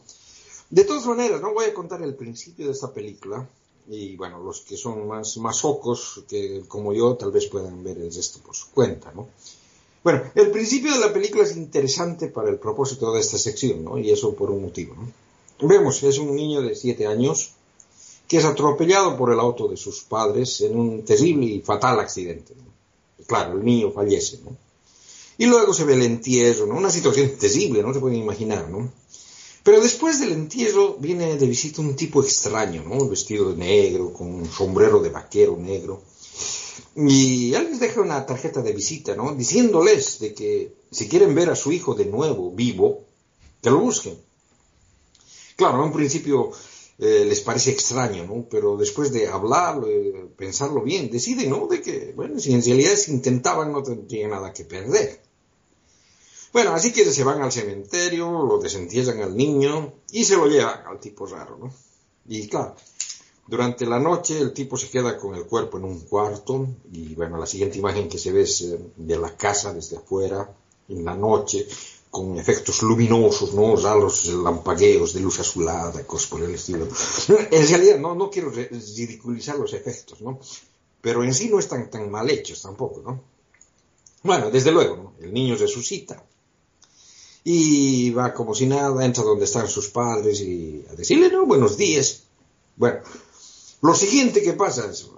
De 0.70 0.84
todas 0.84 1.06
maneras, 1.06 1.40
no 1.42 1.54
voy 1.54 1.66
a 1.66 1.74
contar 1.74 2.02
el 2.02 2.16
principio 2.16 2.66
de 2.66 2.72
esta 2.72 2.92
película. 2.92 3.48
Y 3.88 4.16
bueno, 4.16 4.40
los 4.40 4.62
que 4.62 4.78
son 4.78 5.08
más, 5.08 5.38
más 5.38 5.64
ojos 5.66 6.24
que 6.28 6.64
como 6.68 6.94
yo, 6.94 7.16
tal 7.16 7.32
vez 7.32 7.48
puedan 7.48 7.84
ver 7.84 7.98
el 7.98 8.14
resto 8.14 8.40
por 8.40 8.56
su 8.56 8.72
cuenta, 8.72 9.12
¿no? 9.12 9.28
Bueno, 10.04 10.24
el 10.36 10.52
principio 10.52 10.92
de 10.94 11.00
la 11.00 11.14
película 11.14 11.44
es 11.44 11.56
interesante 11.56 12.28
para 12.28 12.50
el 12.50 12.58
propósito 12.58 13.14
de 13.14 13.20
esta 13.20 13.38
sección, 13.38 13.84
¿no? 13.84 13.98
Y 13.98 14.10
eso 14.10 14.34
por 14.34 14.50
un 14.50 14.64
motivo, 14.64 14.96
¿no? 14.96 15.68
Vemos, 15.68 16.02
es 16.04 16.18
un 16.18 16.36
niño 16.36 16.62
de 16.62 16.76
siete 16.76 17.06
años 17.08 17.54
que 18.34 18.40
es 18.40 18.46
atropellado 18.46 19.16
por 19.16 19.32
el 19.32 19.40
auto 19.40 19.68
de 19.68 19.78
sus 19.78 20.02
padres 20.06 20.62
en 20.62 20.76
un 20.76 21.06
terrible 21.06 21.46
y 21.46 21.62
fatal 21.62 22.00
accidente. 22.00 22.56
Claro, 23.28 23.60
el 23.60 23.64
niño 23.64 23.92
fallece, 23.92 24.40
¿no? 24.44 24.58
Y 25.38 25.46
luego 25.46 25.72
se 25.72 25.84
ve 25.84 25.94
el 25.94 26.02
entierro, 26.02 26.66
¿no? 26.66 26.74
Una 26.74 26.90
situación 26.90 27.30
terrible, 27.40 27.84
no 27.84 27.94
se 27.94 28.00
pueden 28.00 28.18
imaginar, 28.18 28.72
¿no? 28.72 28.92
Pero 29.62 29.80
después 29.82 30.20
del 30.20 30.32
entierro 30.32 30.96
viene 31.00 31.38
de 31.38 31.46
visita 31.46 31.82
un 31.82 31.96
tipo 31.96 32.24
extraño, 32.24 32.84
¿no? 32.84 33.08
Vestido 33.08 33.52
de 33.52 33.56
negro, 33.56 34.12
con 34.12 34.34
un 34.34 34.52
sombrero 34.52 35.00
de 35.00 35.10
vaquero 35.10 35.56
negro. 35.56 36.02
Y 36.96 37.54
él 37.54 37.68
les 37.70 37.80
deja 37.80 38.02
una 38.02 38.26
tarjeta 38.26 38.64
de 38.64 38.74
visita, 38.74 39.16
¿no? 39.16 39.36
Diciéndoles 39.36 40.18
de 40.18 40.34
que 40.34 40.74
si 40.90 41.08
quieren 41.08 41.36
ver 41.36 41.52
a 41.52 41.56
su 41.56 41.72
hijo 41.72 41.94
de 41.94 42.06
nuevo, 42.06 42.50
vivo, 42.50 43.04
que 43.62 43.70
lo 43.70 43.78
busquen. 43.78 44.18
Claro, 45.56 45.76
en 45.76 45.84
un 45.84 45.94
principio 45.94 46.52
eh, 47.00 47.26
les 47.28 47.42
parece 47.42 47.72
extraño, 47.72 48.26
¿no? 48.26 48.46
Pero 48.50 48.78
después 48.78 49.12
de 49.12 49.28
hablarlo, 49.28 49.88
pensarlo 50.38 50.82
bien, 50.82 51.10
deciden, 51.10 51.50
¿no? 51.50 51.68
De 51.68 51.82
que, 51.82 52.14
bueno, 52.16 52.40
si 52.40 52.54
en 52.54 52.64
realidad 52.64 52.98
intentaban 53.08 53.72
no 53.72 53.82
tendrían 53.82 54.32
nada 54.32 54.54
que 54.54 54.66
perder. 54.66 55.22
Bueno, 56.54 56.74
así 56.74 56.94
que 56.94 57.04
se 57.06 57.24
van 57.24 57.42
al 57.42 57.52
cementerio, 57.52 58.44
lo 58.44 58.60
desentierran 58.60 59.22
al 59.22 59.36
niño 59.36 59.94
y 60.12 60.24
se 60.24 60.38
lo 60.38 60.48
llevan 60.48 60.86
al 60.86 61.00
tipo 61.00 61.26
raro, 61.26 61.58
¿no? 61.58 61.74
Y 62.28 62.48
claro, 62.48 62.76
durante 63.48 63.88
la 63.88 64.00
noche 64.00 64.40
el 64.40 64.54
tipo 64.54 64.78
se 64.78 64.90
queda 64.90 65.18
con 65.18 65.34
el 65.34 65.46
cuerpo 65.46 65.80
en 65.80 65.86
un 65.86 66.00
cuarto 66.02 66.68
y 66.92 67.16
bueno, 67.16 67.38
la 67.38 67.48
siguiente 67.48 67.80
imagen 67.80 68.08
que 68.08 68.20
se 68.20 68.32
ve 68.32 68.44
es 68.44 68.62
eh, 68.62 68.80
de 68.96 69.18
la 69.18 69.36
casa 69.36 69.74
desde 69.74 69.98
afuera, 69.98 70.56
en 70.90 71.04
la 71.04 71.16
noche, 71.16 71.68
con 72.14 72.38
efectos 72.38 72.84
luminosos, 72.84 73.56
¿no? 73.56 73.76
Raros 73.76 74.28
lampagueos 74.28 75.16
de 75.16 75.20
luz 75.20 75.40
azulada, 75.40 76.06
cosas 76.06 76.30
por 76.30 76.44
el 76.44 76.54
estilo. 76.54 76.88
En 77.50 77.68
realidad 77.68 77.98
no, 77.98 78.14
no 78.14 78.30
quiero 78.30 78.52
ridiculizar 78.52 79.58
los 79.58 79.74
efectos, 79.74 80.22
¿no? 80.22 80.40
Pero 81.02 81.24
en 81.24 81.34
sí 81.34 81.50
no 81.50 81.58
están 81.58 81.90
tan 81.90 82.12
mal 82.12 82.30
hechos 82.30 82.62
tampoco, 82.62 83.02
¿no? 83.02 83.20
Bueno, 84.22 84.52
desde 84.52 84.72
luego, 84.72 84.96
¿no? 84.96 85.14
El 85.26 85.34
niño 85.34 85.56
resucita 85.56 86.24
y 87.44 88.12
va 88.12 88.32
como 88.32 88.54
si 88.54 88.68
nada, 88.68 89.04
entra 89.04 89.24
donde 89.24 89.46
están 89.46 89.68
sus 89.68 89.90
padres 89.90 90.40
y 90.42 90.86
a 90.92 90.94
decirle, 90.94 91.32
no, 91.32 91.48
buenos 91.48 91.78
días. 91.78 92.26
Bueno, 92.76 93.00
lo 93.84 93.94
siguiente 93.94 94.42
que 94.42 94.54
pasa 94.54 94.90
es, 94.90 95.10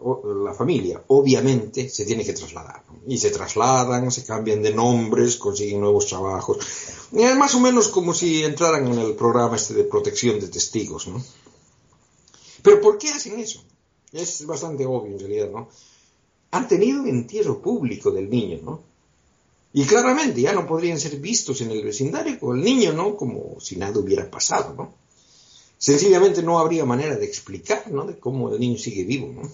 la 0.43 0.55
familia 0.55 1.03
obviamente 1.09 1.87
se 1.87 2.03
tiene 2.03 2.25
que 2.25 2.33
trasladar, 2.33 2.83
y 3.05 3.19
se 3.19 3.29
trasladan, 3.29 4.11
se 4.11 4.25
cambian 4.25 4.63
de 4.63 4.73
nombres, 4.73 5.35
consiguen 5.35 5.81
nuevos 5.81 6.07
trabajos, 6.07 6.57
es 7.11 7.35
más 7.37 7.53
o 7.53 7.59
menos 7.59 7.89
como 7.89 8.11
si 8.11 8.43
entraran 8.43 8.87
en 8.87 8.97
el 8.97 9.13
programa 9.13 9.55
este 9.55 9.75
de 9.75 9.83
protección 9.83 10.39
de 10.39 10.47
testigos, 10.47 11.07
¿no? 11.07 11.23
Pero 12.63 12.81
¿por 12.81 12.97
qué 12.97 13.09
hacen 13.09 13.39
eso? 13.39 13.63
Es 14.11 14.43
bastante 14.47 14.83
obvio 14.87 15.11
en 15.11 15.19
realidad, 15.19 15.51
¿no? 15.51 15.69
Han 16.49 16.67
tenido 16.67 17.03
un 17.03 17.07
entierro 17.07 17.61
público 17.61 18.09
del 18.09 18.27
niño, 18.31 18.61
¿no? 18.63 18.81
Y 19.73 19.85
claramente 19.85 20.41
ya 20.41 20.53
no 20.53 20.65
podrían 20.65 20.99
ser 20.99 21.17
vistos 21.17 21.61
en 21.61 21.69
el 21.69 21.83
vecindario 21.83 22.39
con 22.39 22.57
el 22.57 22.65
niño, 22.65 22.93
¿no? 22.93 23.15
Como 23.15 23.59
si 23.59 23.75
nada 23.75 23.99
hubiera 23.99 24.31
pasado, 24.31 24.73
¿no? 24.73 25.04
Sencillamente 25.85 26.41
no 26.41 26.57
habría 26.57 26.83
manera 26.83 27.15
de 27.15 27.25
explicar, 27.25 27.91
¿no? 27.91 28.05
De 28.05 28.17
cómo 28.17 28.49
el 28.49 28.59
niño 28.59 28.75
sigue 28.75 29.03
vivo, 29.03 29.31
¿no? 29.31 29.47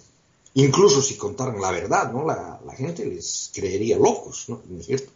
Incluso 0.53 1.01
si 1.01 1.15
contaran 1.15 1.59
la 1.59 1.71
verdad, 1.71 2.09
¿no? 2.13 2.25
La, 2.25 2.57
gente 2.77 3.05
les 3.05 3.51
creería 3.53 3.97
locos, 3.97 4.45
¿no? 4.47 4.61
¿No 4.69 4.79
es 4.79 4.85
cierto? 4.85 5.11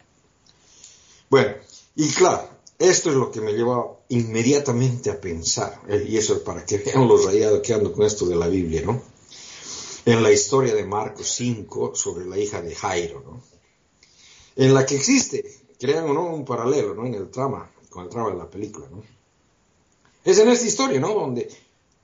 Bueno, 1.30 1.54
y 1.96 2.10
claro, 2.10 2.50
esto 2.78 3.12
es 3.12 3.16
lo 3.16 3.32
que 3.32 3.40
me 3.40 3.54
lleva 3.54 3.98
inmediatamente 4.10 5.10
a 5.10 5.22
pensar, 5.22 5.80
eh, 5.88 6.06
y 6.06 6.18
eso 6.18 6.34
es 6.34 6.42
para 6.42 6.66
que 6.66 6.80
vean 6.86 7.08
los 7.08 7.24
rayados 7.24 7.62
que 7.62 7.74
ando 7.74 7.94
con 7.94 8.06
esto 8.06 8.26
de 8.26 8.36
la 8.36 8.50
Biblia, 8.50 8.82
¿no? 8.82 9.02
En 10.04 10.22
la 10.22 10.34
historia 10.34 10.76
de 10.76 10.84
Marcos 10.84 11.30
5 11.30 11.96
sobre 11.96 12.26
la 12.26 12.38
hija 12.38 12.62
de 12.62 12.76
Jairo, 12.76 13.24
¿no? 13.26 13.42
en 14.58 14.74
la 14.74 14.86
que 14.86 14.96
existe, 14.96 15.46
crean 15.80 16.10
o 16.10 16.14
no, 16.14 16.26
un 16.26 16.44
paralelo, 16.44 16.94
¿no? 16.94 17.06
En 17.06 17.14
el 17.14 17.30
trama, 17.30 17.72
con 17.90 18.04
el 18.04 18.10
trama 18.10 18.32
de 18.32 18.38
la 18.38 18.50
película, 18.50 18.88
¿no? 18.92 19.15
Es 20.26 20.40
en 20.40 20.50
esta 20.50 20.66
historia, 20.66 21.00
¿no? 21.00 21.14
Donde 21.14 21.50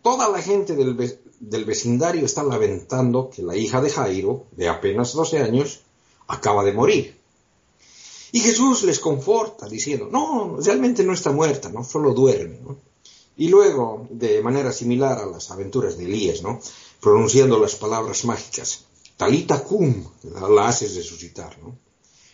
toda 0.02 0.30
la 0.30 0.42
gente 0.42 0.76
del, 0.76 1.66
vecindario 1.66 2.26
está 2.26 2.44
lamentando 2.44 3.30
que 3.30 3.42
la 3.42 3.58
hija 3.58 3.82
de 3.82 3.90
Jairo, 3.90 4.46
de 4.52 4.70
apenas 4.70 5.14
12 5.14 5.40
años, 5.40 5.82
acaba 6.28 6.64
de 6.64 6.72
morir. 6.72 7.20
Y 8.32 8.40
Jesús 8.40 8.84
les 8.84 9.00
conforta 9.00 9.68
diciendo, 9.68 10.08
no, 10.10 10.58
realmente 10.64 11.04
no 11.04 11.14
está 11.14 11.32
muerta, 11.32 11.70
¿no? 11.70 11.84
Solo 11.84 12.14
duerme, 12.14 12.60
¿no? 12.62 12.78
Y 13.36 13.50
luego, 13.50 14.08
de 14.12 14.42
manera 14.42 14.72
similar 14.72 15.18
a 15.18 15.26
las 15.26 15.52
aventuras 15.52 15.98
de 15.98 16.06
Elías, 16.06 16.44
¿no? 16.44 16.62
Pronunciando 17.02 17.60
las 17.60 17.76
palabras 17.76 18.24
mágicas, 18.24 18.86
talita 19.18 19.64
cum, 19.64 20.06
la, 20.24 20.48
la 20.48 20.68
haces 20.68 20.96
resucitar, 20.96 21.58
¿no? 21.60 21.76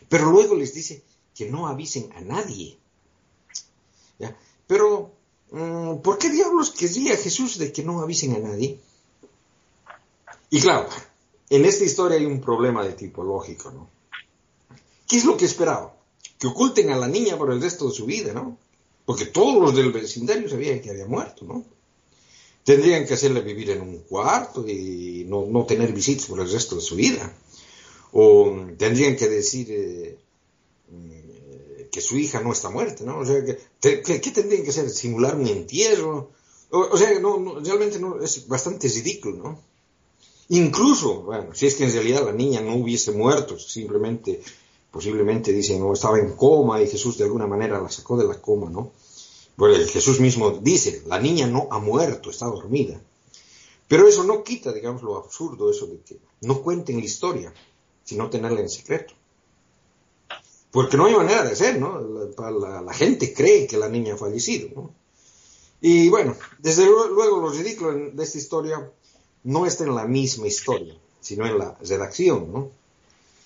Pero 0.10 0.32
luego 0.32 0.56
les 0.56 0.74
dice 0.74 1.04
que 1.34 1.50
no 1.50 1.68
avisen 1.68 2.10
a 2.14 2.22
nadie. 2.22 2.78
Pero, 4.68 4.90
mm, 5.00 5.17
¿por 5.50 6.18
qué 6.18 6.30
diablos 6.30 6.72
querría 6.72 7.16
Jesús 7.18 7.58
de 7.58 7.72
que 7.72 7.84
no 7.84 8.02
avisen 8.02 8.36
a 8.36 8.40
nadie? 8.40 8.80
Y 10.50 10.62
claro, 10.62 10.88
en 11.50 11.66
esta 11.66 11.84
historia 11.84 12.18
hay 12.18 12.26
un 12.26 12.42
problema 12.42 12.84
de 12.84 12.94
tipo 12.94 13.24
lógico, 13.24 13.72
¿no? 13.72 13.90
¿Qué 15.08 15.18
es 15.18 15.26
lo 15.26 15.38
que 15.38 15.46
esperaba? 15.46 15.96
Que 16.38 16.48
oculten 16.48 16.92
a 16.92 16.98
la 16.98 17.08
niña 17.08 17.38
por 17.38 17.52
el 17.52 17.62
resto 17.62 17.88
de 17.88 17.96
su 17.96 18.06
vida, 18.06 18.34
¿no? 18.34 18.58
Porque 19.06 19.26
todos 19.26 19.62
los 19.62 19.76
del 19.76 19.92
vecindario 19.92 20.50
sabían 20.50 20.82
que 20.82 20.90
había 20.90 21.06
muerto, 21.06 21.46
¿no? 21.46 21.66
Tendrían 22.64 23.06
que 23.06 23.14
hacerle 23.14 23.42
vivir 23.42 23.72
en 23.72 23.82
un 23.82 24.00
cuarto 24.00 24.68
y 24.68 25.26
no, 25.28 25.46
no 25.46 25.66
tener 25.66 25.94
visitas 25.94 26.26
por 26.26 26.42
el 26.42 26.52
resto 26.52 26.76
de 26.76 26.82
su 26.82 26.96
vida 26.96 27.34
o 28.12 28.68
tendrían 28.78 29.16
que 29.16 29.28
decir 29.28 29.68
eh, 29.70 30.18
que 31.92 32.02
su 32.02 32.18
hija 32.18 32.42
no 32.42 32.52
está 32.52 32.70
muerta, 32.70 33.04
¿no? 33.04 33.20
O 33.20 33.26
sea, 33.26 33.44
que, 33.44 34.02
¿qué 34.02 34.32
tendrían 34.32 34.64
que 34.64 34.70
hacer? 34.70 34.90
¿Simular 34.90 35.36
un 35.36 35.48
entierro? 35.48 36.32
O, 36.70 36.98
sea, 36.98 37.18
no, 37.20 37.60
realmente 37.60 38.00
es 38.24 38.48
bastante 38.48 38.88
ridículo, 38.88 39.38
¿no? 39.38 39.62
Incluso, 40.50 41.22
bueno, 41.22 41.54
si 41.54 41.68
es 41.68 41.76
que 41.76 41.86
en 41.86 41.92
realidad 41.92 42.26
la 42.26 42.32
niña 42.32 42.62
no 42.62 42.76
hubiese 42.76 43.12
muerto, 43.12 43.58
simplemente, 43.60 44.42
posiblemente 44.92 45.52
dicen, 45.54 45.80
no, 45.80 45.94
estaba 45.94 46.20
en 46.20 46.34
coma 46.34 46.82
y 46.82 46.88
Jesús 46.88 47.18
de 47.18 47.26
alguna 47.26 47.48
manera 47.48 47.82
la 47.82 47.90
sacó 47.90 48.18
de 48.18 48.28
la 48.28 48.42
coma, 48.42 48.70
¿no? 48.70 48.92
Pues 49.56 49.92
Jesús 49.92 50.20
mismo 50.20 50.52
dice, 50.52 51.04
la 51.08 51.20
niña 51.20 51.48
no 51.48 51.68
ha 51.72 51.80
muerto, 51.80 52.30
está 52.30 52.46
dormida. 52.46 53.02
Pero 53.88 54.08
eso 54.08 54.24
no 54.24 54.44
quita, 54.44 54.72
digamos, 54.72 55.02
lo 55.02 55.18
absurdo, 55.18 55.72
eso 55.72 55.88
de 55.88 56.00
que 56.02 56.18
no 56.42 56.62
cuenten 56.62 56.98
la 56.98 57.06
historia 57.06 57.54
sino 58.08 58.30
tenerla 58.30 58.62
en 58.62 58.70
secreto. 58.70 59.14
Porque 60.72 60.98
no 60.98 61.06
hay 61.06 61.16
manera 61.16 61.44
de 61.44 61.52
hacer, 61.52 61.80
¿no? 61.80 62.00
La, 62.00 62.94
gente 62.94 63.34
cree 63.34 63.68
que 63.68 63.78
la 63.78 63.90
niña 63.90 64.16
ha 64.16 64.18
fallecido, 64.18 64.70
¿no? 64.76 64.92
Y 65.80 66.10
bueno, 66.10 66.36
desde 66.60 66.86
luego 66.86 67.40
lo 67.40 67.50
ridículo 67.50 68.12
de 68.12 68.24
esta 68.24 68.38
historia 68.38 68.92
no 69.44 69.66
está 69.66 69.84
en 69.84 69.96
la 69.96 70.06
misma 70.06 70.48
historia, 70.48 70.98
sino 71.22 71.46
en 71.46 71.58
la 71.58 71.78
redacción, 71.82 72.52
¿no? 72.52 72.72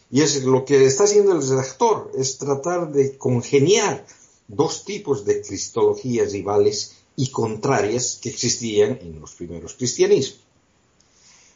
Y 0.10 0.22
es 0.22 0.44
lo 0.44 0.66
que 0.66 0.86
está 0.86 1.04
haciendo 1.06 1.32
el 1.32 1.48
redactor, 1.48 2.12
es 2.18 2.38
tratar 2.38 2.92
de 2.92 3.18
congeniar 3.18 4.06
dos 4.48 4.84
tipos 4.84 5.24
de 5.24 5.42
cristologías 5.42 6.34
rivales 6.34 6.98
y 7.16 7.30
contrarias 7.30 8.20
que 8.22 8.30
existían 8.30 9.00
en 9.02 9.20
los 9.20 9.34
primeros 9.34 9.74
cristianismos. 9.74 10.42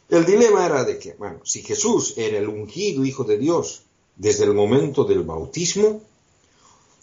El 0.08 0.24
dilema 0.24 0.64
era 0.64 0.84
de 0.84 0.98
que, 0.98 1.14
bueno, 1.14 1.40
si 1.44 1.62
Jesús 1.62 2.14
era 2.16 2.38
el 2.38 2.48
ungido 2.48 3.04
Hijo 3.04 3.24
de 3.24 3.38
Dios 3.38 3.82
desde 4.16 4.44
el 4.44 4.54
momento 4.54 5.04
del 5.04 5.22
bautismo, 5.22 6.02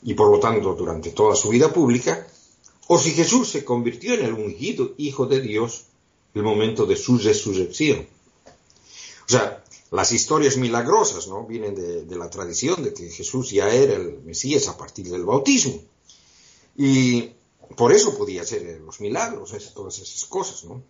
y 0.01 0.13
por 0.15 0.29
lo 0.29 0.39
tanto 0.39 0.73
durante 0.73 1.11
toda 1.11 1.35
su 1.35 1.49
vida 1.49 1.71
pública, 1.71 2.27
o 2.87 2.97
si 2.97 3.11
Jesús 3.11 3.49
se 3.49 3.63
convirtió 3.63 4.13
en 4.15 4.25
el 4.25 4.33
ungido 4.33 4.93
Hijo 4.97 5.25
de 5.25 5.39
Dios 5.39 5.85
el 6.33 6.43
momento 6.43 6.85
de 6.85 6.95
su 6.95 7.17
resurrección. 7.17 8.07
O 9.25 9.29
sea, 9.29 9.63
las 9.91 10.11
historias 10.11 10.57
milagrosas, 10.57 11.27
¿no? 11.27 11.45
Vienen 11.45 11.75
de, 11.75 12.15
la 12.15 12.29
tradición 12.29 12.83
de 12.83 12.93
que 12.93 13.09
Jesús 13.09 13.51
ya 13.51 13.69
era 13.69 13.93
el 13.93 14.23
Mesías 14.23 14.67
a 14.67 14.75
partir 14.75 15.09
del 15.09 15.23
bautismo. 15.23 15.79
Y 16.75 17.29
por 17.77 17.93
eso 17.93 18.17
podía 18.17 18.41
hacer 18.41 18.81
los 18.81 18.99
milagros, 18.99 19.53
todas 19.73 19.99
esas 19.99 20.25
cosas, 20.25 20.65
¿no? 20.65 20.83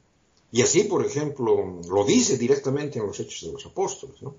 Y 0.51 0.61
así, 0.61 0.83
por 0.83 1.05
ejemplo, 1.05 1.81
lo 1.87 2.05
dice 2.05 2.37
directamente 2.37 2.99
en 2.99 3.07
los 3.07 3.19
Hechos 3.19 3.47
de 3.47 3.51
los 3.51 3.65
Apóstoles, 3.65 4.21
¿no? 4.21 4.35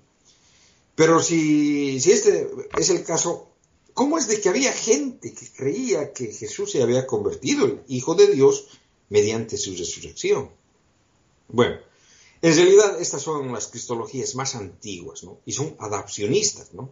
Pero 0.95 1.21
si, 1.21 1.99
si 1.99 2.11
este 2.11 2.49
es 2.77 2.89
el 2.89 3.03
caso, 3.03 3.49
¿cómo 3.93 4.17
es 4.17 4.27
de 4.27 4.39
que 4.39 4.49
había 4.49 4.71
gente 4.71 5.33
que 5.33 5.51
creía 5.51 6.13
que 6.13 6.31
Jesús 6.31 6.71
se 6.71 6.81
había 6.81 7.05
convertido 7.05 7.65
en 7.65 7.83
Hijo 7.87 8.15
de 8.15 8.27
Dios 8.27 8.67
mediante 9.09 9.57
su 9.57 9.75
resurrección? 9.75 10.51
Bueno, 11.49 11.77
en 12.41 12.55
realidad 12.55 12.99
estas 13.01 13.21
son 13.21 13.51
las 13.51 13.67
cristologías 13.67 14.35
más 14.35 14.55
antiguas, 14.55 15.23
¿no? 15.23 15.39
Y 15.45 15.51
son 15.51 15.75
adapcionistas, 15.79 16.73
¿no? 16.73 16.89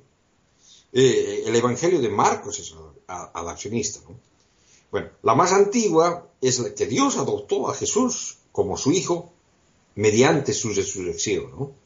Eh, 0.91 1.43
el 1.45 1.55
Evangelio 1.55 1.99
de 2.01 2.09
Marcos 2.09 2.59
es 2.59 2.73
adapcionista, 3.07 4.01
¿no? 4.07 4.19
Bueno, 4.91 5.09
la 5.23 5.33
más 5.33 5.53
antigua 5.53 6.29
es 6.41 6.59
la 6.59 6.75
que 6.75 6.85
Dios 6.85 7.17
adoptó 7.17 7.69
a 7.69 7.73
Jesús 7.73 8.37
como 8.51 8.77
su 8.77 8.91
hijo 8.91 9.33
mediante 9.95 10.53
su 10.53 10.69
resurrección, 10.69 11.51
¿no? 11.51 11.82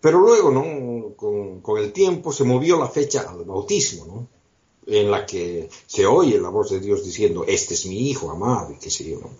Pero 0.00 0.20
luego, 0.20 0.50
¿no? 0.50 1.14
Con, 1.16 1.78
el 1.78 1.92
tiempo 1.92 2.32
se 2.32 2.44
movió 2.44 2.78
la 2.78 2.88
fecha 2.88 3.28
al 3.28 3.44
bautismo, 3.44 4.06
¿no? 4.06 4.28
En 4.86 5.10
la 5.10 5.26
que 5.26 5.68
se 5.86 6.06
oye 6.06 6.38
la 6.38 6.48
voz 6.48 6.70
de 6.70 6.80
Dios 6.80 7.04
diciendo, 7.04 7.44
este 7.46 7.74
es 7.74 7.86
mi 7.86 8.08
hijo 8.08 8.30
amado, 8.30 8.72
y 8.72 8.76
qué 8.76 8.90
sé 8.90 9.04
yo, 9.04 9.20
¿no? 9.20 9.30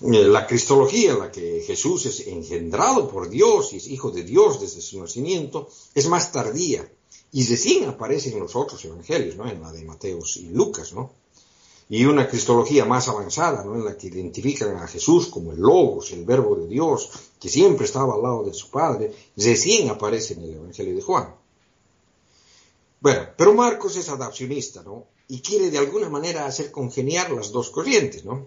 Eh, 0.00 0.24
la 0.24 0.46
cristología 0.46 1.12
en 1.12 1.18
la 1.18 1.32
que 1.32 1.60
Jesús 1.66 2.06
es 2.06 2.28
engendrado 2.28 3.08
por 3.08 3.28
Dios 3.28 3.72
y 3.72 3.78
es 3.78 3.88
hijo 3.88 4.12
de 4.12 4.22
Dios 4.22 4.60
desde 4.60 4.80
su 4.80 5.00
nacimiento 5.00 5.68
es 5.92 6.06
más 6.06 6.30
tardía 6.30 6.88
y 7.32 7.44
recién 7.44 7.88
aparece 7.88 8.30
en 8.30 8.38
los 8.38 8.54
otros 8.54 8.84
evangelios, 8.84 9.36
¿no? 9.36 9.48
En 9.48 9.60
la 9.60 9.72
de 9.72 9.84
Mateos 9.84 10.36
y 10.36 10.50
Lucas, 10.50 10.92
¿no? 10.92 11.10
Y 11.90 12.04
una 12.04 12.28
cristología 12.28 12.84
más 12.84 13.08
avanzada, 13.08 13.64
¿no? 13.64 13.74
en 13.74 13.84
la 13.84 13.96
que 13.96 14.08
identifican 14.08 14.76
a 14.76 14.86
Jesús 14.86 15.28
como 15.28 15.52
el 15.52 15.60
Logos, 15.60 16.12
el 16.12 16.24
Verbo 16.24 16.54
de 16.56 16.68
Dios, 16.68 17.08
que 17.40 17.48
siempre 17.48 17.86
estaba 17.86 18.14
al 18.14 18.22
lado 18.22 18.44
de 18.44 18.52
su 18.52 18.70
Padre, 18.70 19.14
recién 19.36 19.88
aparece 19.88 20.34
en 20.34 20.42
el 20.42 20.54
Evangelio 20.54 20.94
de 20.94 21.02
Juan. 21.02 21.34
Bueno, 23.00 23.28
pero 23.36 23.54
Marcos 23.54 23.96
es 23.96 24.08
adapcionista, 24.08 24.82
¿no? 24.82 25.06
Y 25.28 25.40
quiere 25.40 25.70
de 25.70 25.78
alguna 25.78 26.08
manera 26.08 26.46
hacer 26.46 26.70
congeniar 26.70 27.30
las 27.30 27.52
dos 27.52 27.70
corrientes, 27.70 28.24
¿no? 28.24 28.46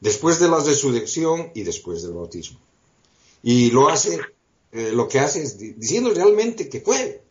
Después 0.00 0.38
de 0.38 0.48
la 0.48 0.60
resurrección 0.60 1.50
y 1.54 1.62
después 1.62 2.02
del 2.02 2.12
bautismo. 2.12 2.58
Y 3.42 3.70
lo 3.70 3.88
hace, 3.88 4.20
eh, 4.72 4.92
lo 4.92 5.08
que 5.08 5.18
hace 5.18 5.42
es 5.42 5.58
diciendo 5.58 6.10
realmente 6.10 6.68
que 6.68 6.80
fue 6.80 7.22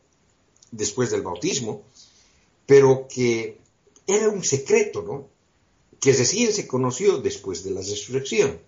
después 0.72 1.12
del 1.12 1.22
bautismo, 1.22 1.84
pero 2.66 3.08
que 3.08 3.61
era 4.08 4.30
un 4.30 4.44
secreto, 4.44 5.02
¿no? 5.02 5.30
Que 6.00 6.14
recién 6.14 6.52
se 6.52 6.68
conoció 6.68 7.18
después 7.18 7.64
de 7.64 7.72
la 7.72 7.82
resurrección. 7.82 8.60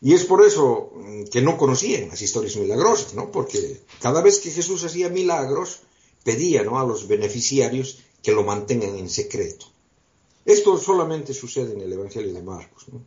Y 0.00 0.14
es 0.14 0.24
por 0.24 0.44
eso 0.44 0.92
mm, 0.94 1.24
que 1.24 1.42
no 1.42 1.56
conocían 1.56 2.08
las 2.08 2.20
historias 2.20 2.56
milagrosas, 2.56 3.14
¿no? 3.14 3.30
Porque 3.30 3.80
cada 4.00 4.20
vez 4.20 4.40
que 4.40 4.50
Jesús 4.50 4.84
hacía 4.84 5.08
milagros, 5.08 5.80
pedía 6.22 6.64
¿no? 6.64 6.78
a 6.78 6.84
los 6.84 7.06
beneficiarios 7.06 7.98
que 8.22 8.32
lo 8.32 8.42
mantengan 8.42 8.96
en 8.96 9.08
secreto. 9.08 9.66
Esto 10.44 10.76
solamente 10.78 11.32
sucede 11.32 11.74
en 11.74 11.80
el 11.80 11.92
Evangelio 11.92 12.32
de 12.32 12.42
Marcos. 12.42 12.86
¿no? 12.92 13.00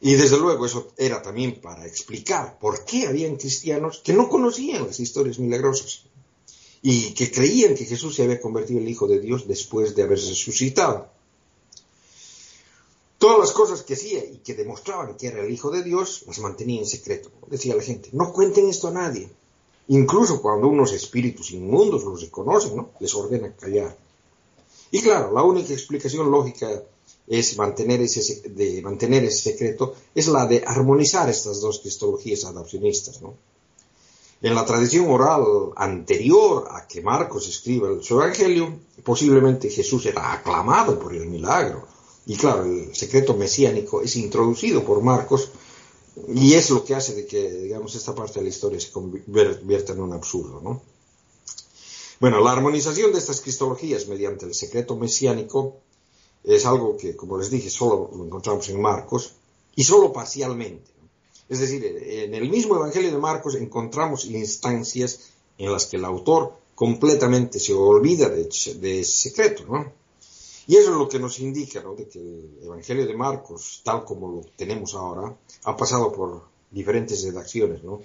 Y 0.00 0.14
desde 0.14 0.38
luego 0.38 0.66
eso 0.66 0.92
era 0.96 1.20
también 1.22 1.60
para 1.60 1.86
explicar 1.86 2.58
por 2.58 2.84
qué 2.84 3.08
habían 3.08 3.36
cristianos 3.36 4.00
que 4.04 4.12
no 4.12 4.28
conocían 4.28 4.86
las 4.86 5.00
historias 5.00 5.38
milagrosas 5.38 6.04
y 6.88 7.14
que 7.14 7.32
creían 7.32 7.74
que 7.74 7.84
Jesús 7.84 8.14
se 8.14 8.22
había 8.22 8.40
convertido 8.40 8.78
en 8.78 8.86
el 8.86 8.92
Hijo 8.92 9.08
de 9.08 9.18
Dios 9.18 9.48
después 9.48 9.96
de 9.96 10.04
haber 10.04 10.20
resucitado. 10.20 11.08
Todas 13.18 13.40
las 13.40 13.50
cosas 13.50 13.82
que 13.82 13.94
hacía 13.94 14.24
y 14.24 14.36
que 14.36 14.54
demostraban 14.54 15.16
que 15.16 15.26
era 15.26 15.42
el 15.42 15.52
Hijo 15.52 15.68
de 15.72 15.82
Dios, 15.82 16.22
las 16.28 16.38
mantenía 16.38 16.78
en 16.78 16.86
secreto. 16.86 17.28
Decía 17.48 17.74
la 17.74 17.82
gente, 17.82 18.10
no 18.12 18.32
cuenten 18.32 18.68
esto 18.68 18.86
a 18.86 18.92
nadie. 18.92 19.28
Incluso 19.88 20.40
cuando 20.40 20.68
unos 20.68 20.92
espíritus 20.92 21.50
inmundos 21.50 22.04
los 22.04 22.20
reconocen, 22.20 22.76
¿no? 22.76 22.90
les 23.00 23.12
ordena 23.16 23.52
callar. 23.56 23.98
Y 24.92 25.00
claro, 25.00 25.32
la 25.32 25.42
única 25.42 25.72
explicación 25.72 26.30
lógica 26.30 26.84
es 27.26 27.56
mantener 27.56 28.00
ese, 28.00 28.48
de 28.50 28.80
mantener 28.80 29.24
ese 29.24 29.50
secreto 29.50 29.96
es 30.14 30.28
la 30.28 30.46
de 30.46 30.62
armonizar 30.64 31.28
estas 31.28 31.60
dos 31.60 31.80
cristologías 31.80 32.44
adapcionistas. 32.44 33.20
¿no? 33.22 33.34
En 34.42 34.54
la 34.54 34.66
tradición 34.66 35.10
oral 35.10 35.72
anterior 35.76 36.68
a 36.70 36.86
que 36.86 37.00
Marcos 37.00 37.48
escriba 37.48 37.88
su 38.02 38.20
Evangelio, 38.20 38.80
posiblemente 39.02 39.70
Jesús 39.70 40.04
era 40.06 40.32
aclamado 40.32 40.98
por 40.98 41.14
el 41.14 41.26
milagro. 41.26 41.86
Y 42.26 42.36
claro, 42.36 42.64
el 42.64 42.94
secreto 42.94 43.34
mesiánico 43.34 44.02
es 44.02 44.16
introducido 44.16 44.84
por 44.84 45.02
Marcos 45.02 45.50
y 46.28 46.54
es 46.54 46.70
lo 46.70 46.84
que 46.84 46.94
hace 46.94 47.14
de 47.14 47.26
que, 47.26 47.50
digamos, 47.50 47.94
esta 47.94 48.14
parte 48.14 48.40
de 48.40 48.42
la 48.42 48.48
historia 48.48 48.80
se 48.80 48.90
convierta 48.90 49.92
en 49.92 50.00
un 50.00 50.12
absurdo, 50.12 50.60
¿no? 50.60 50.82
Bueno, 52.18 52.40
la 52.40 52.52
armonización 52.52 53.12
de 53.12 53.18
estas 53.18 53.42
cristologías 53.42 54.08
mediante 54.08 54.46
el 54.46 54.54
secreto 54.54 54.96
mesiánico 54.96 55.76
es 56.44 56.64
algo 56.64 56.96
que, 56.96 57.14
como 57.14 57.36
les 57.36 57.50
dije, 57.50 57.68
solo 57.68 58.10
lo 58.16 58.24
encontramos 58.24 58.68
en 58.70 58.80
Marcos 58.80 59.34
y 59.74 59.84
solo 59.84 60.12
parcialmente. 60.12 60.95
Es 61.48 61.60
decir, 61.60 61.84
en 61.84 62.34
el 62.34 62.50
mismo 62.50 62.76
Evangelio 62.76 63.10
de 63.10 63.18
Marcos 63.18 63.54
encontramos 63.54 64.24
instancias 64.24 65.30
en 65.58 65.72
las 65.72 65.86
que 65.86 65.96
el 65.96 66.04
autor 66.04 66.54
completamente 66.74 67.58
se 67.58 67.72
olvida 67.72 68.28
de, 68.28 68.48
ese 68.48 69.04
secreto, 69.04 69.64
¿no? 69.66 69.92
Y 70.66 70.76
eso 70.76 70.90
es 70.90 70.96
lo 70.96 71.08
que 71.08 71.20
nos 71.20 71.38
indica, 71.38 71.80
¿no? 71.80 71.94
De 71.94 72.08
que 72.08 72.18
el 72.18 72.58
Evangelio 72.64 73.06
de 73.06 73.14
Marcos, 73.14 73.80
tal 73.84 74.04
como 74.04 74.28
lo 74.28 74.40
tenemos 74.56 74.94
ahora, 74.94 75.34
ha 75.64 75.76
pasado 75.76 76.12
por 76.12 76.42
diferentes 76.70 77.22
redacciones, 77.22 77.84
¿no? 77.84 78.02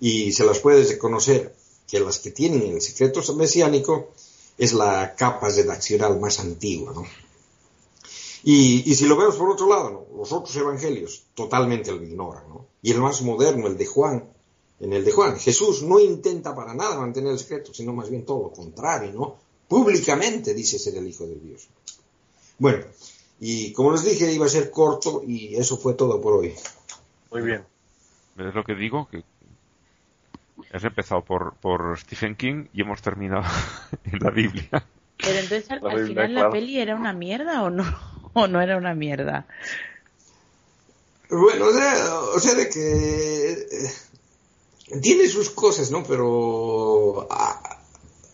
Y 0.00 0.32
se 0.32 0.44
las 0.44 0.58
puede 0.58 0.84
reconocer 0.84 1.54
que 1.86 2.00
las 2.00 2.18
que 2.18 2.32
tienen 2.32 2.62
el 2.62 2.82
secreto 2.82 3.20
mesiánico 3.34 4.08
es 4.58 4.72
la 4.72 5.14
capa 5.14 5.48
redaccional 5.48 6.18
más 6.18 6.40
antigua, 6.40 6.92
¿no? 6.92 7.06
Y, 8.44 8.94
si 8.94 9.06
lo 9.06 9.16
vemos 9.16 9.36
por 9.36 9.50
otro 9.50 9.68
lado, 9.68 10.08
los 10.16 10.32
otros 10.32 10.54
evangelios 10.56 11.24
totalmente 11.34 11.92
lo 11.92 12.02
ignoran, 12.02 12.48
¿no? 12.48 12.66
Y 12.82 12.90
el 12.90 13.00
más 13.00 13.22
moderno, 13.22 13.68
el 13.68 13.78
de 13.78 13.86
Juan, 13.86 14.24
en 14.80 14.92
el 14.92 15.04
de 15.04 15.12
Juan, 15.12 15.38
Jesús 15.38 15.82
no 15.82 16.00
intenta 16.00 16.54
para 16.54 16.74
nada 16.74 16.98
mantener 16.98 17.32
el 17.32 17.38
secreto, 17.38 17.72
sino 17.72 17.92
más 17.92 18.10
bien 18.10 18.24
todo 18.24 18.42
lo 18.42 18.52
contrario, 18.52 19.12
¿no? 19.12 19.36
Públicamente 19.68 20.54
dice 20.54 20.78
ser 20.78 20.96
el 20.96 21.06
Hijo 21.06 21.24
de 21.24 21.36
Dios. 21.36 21.68
Bueno, 22.58 22.84
y 23.38 23.72
como 23.72 23.92
les 23.92 24.04
dije, 24.04 24.32
iba 24.32 24.46
a 24.46 24.48
ser 24.48 24.70
corto 24.70 25.22
y 25.26 25.54
eso 25.54 25.76
fue 25.76 25.94
todo 25.94 26.20
por 26.20 26.34
hoy. 26.34 26.54
Muy 27.30 27.42
bien. 27.42 27.64
Es 28.38 28.54
lo 28.54 28.64
que 28.64 28.74
digo, 28.74 29.08
que 29.08 29.24
has 30.72 30.84
empezado 30.84 31.22
por, 31.22 31.54
por 31.54 31.98
Stephen 31.98 32.34
King 32.34 32.66
y 32.72 32.80
hemos 32.82 33.02
terminado 33.02 33.44
en 34.04 34.18
la 34.18 34.30
Biblia. 34.30 34.84
Pero 35.18 35.38
entonces 35.38 35.70
al, 35.70 36.06
final 36.06 36.34
la 36.34 36.50
peli 36.50 36.80
era 36.80 36.96
una 36.96 37.12
mierda 37.12 37.62
o 37.62 37.70
no, 37.70 37.84
o 38.34 38.46
no 38.46 38.60
era 38.60 38.76
una 38.76 38.94
mierda. 38.94 39.46
Bueno, 41.28 41.66
o 42.34 42.40
sea, 42.40 42.54
de 42.54 42.68
que 42.68 43.52
eh, 43.52 45.00
tiene 45.00 45.26
sus 45.28 45.50
cosas, 45.50 45.90
¿no? 45.90 46.02
Pero 46.02 47.26
ah, 47.30 47.80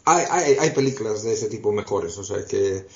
hay, 0.04 0.24
hay, 0.28 0.56
hay, 0.58 0.70
películas 0.70 1.22
de 1.22 1.32
ese 1.32 1.48
tipo 1.48 1.70
mejores, 1.70 2.18
o 2.18 2.24
sea 2.24 2.44
que 2.44 2.86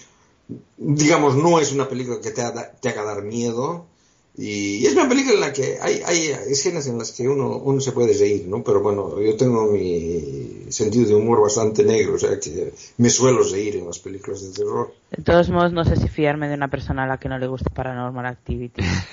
digamos 0.76 1.36
no 1.36 1.60
es 1.60 1.72
una 1.72 1.88
película 1.88 2.20
que 2.20 2.32
te, 2.32 2.42
te 2.80 2.88
haga 2.88 3.04
dar 3.04 3.22
miedo, 3.22 3.86
y 4.34 4.86
es 4.86 4.94
una 4.94 5.06
película 5.08 5.34
en 5.34 5.40
la 5.40 5.52
que 5.52 5.78
hay, 5.78 6.00
hay 6.06 6.28
escenas 6.48 6.86
en 6.86 6.96
las 6.96 7.12
que 7.12 7.28
uno, 7.28 7.58
uno 7.58 7.82
se 7.82 7.92
puede 7.92 8.16
reír, 8.16 8.46
¿no? 8.48 8.64
Pero 8.64 8.80
bueno, 8.80 9.20
yo 9.20 9.36
tengo 9.36 9.66
mi 9.66 10.68
sentido 10.70 11.06
de 11.06 11.14
humor 11.14 11.42
bastante 11.42 11.84
negro, 11.84 12.14
o 12.14 12.18
sea 12.18 12.40
que 12.40 12.72
me 12.96 13.10
suelo 13.10 13.42
reír 13.42 13.76
en 13.76 13.86
las 13.86 13.98
películas 13.98 14.42
de 14.42 14.52
terror. 14.52 14.94
De 15.10 15.22
todos 15.22 15.50
modos, 15.50 15.74
no 15.74 15.84
sé 15.84 15.96
si 15.96 16.08
fiarme 16.08 16.48
de 16.48 16.54
una 16.54 16.68
persona 16.68 17.04
a 17.04 17.06
la 17.06 17.18
que 17.18 17.28
no 17.28 17.38
le 17.38 17.46
gusta 17.46 17.68
Paranormal 17.68 18.24
Activity. 18.24 18.80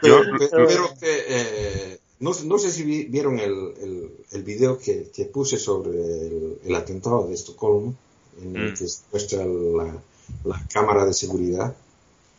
pero, 0.00 0.22
que, 1.00 1.24
eh, 1.28 1.98
no, 2.20 2.30
no, 2.44 2.58
sé 2.58 2.70
si 2.70 2.84
vieron 3.06 3.40
el, 3.40 3.74
el, 3.82 4.10
el 4.30 4.42
video 4.44 4.78
que, 4.78 5.10
que, 5.12 5.24
puse 5.24 5.58
sobre 5.58 5.98
el, 6.64 6.74
atentado 6.76 7.26
de 7.26 7.34
Estocolmo, 7.34 7.92
en 8.40 8.54
el 8.54 8.70
mm. 8.70 8.74
que 8.76 8.84
muestra 9.10 9.44
la, 9.44 9.96
la 10.44 10.64
cámara 10.72 11.04
de 11.06 11.12
seguridad 11.12 11.74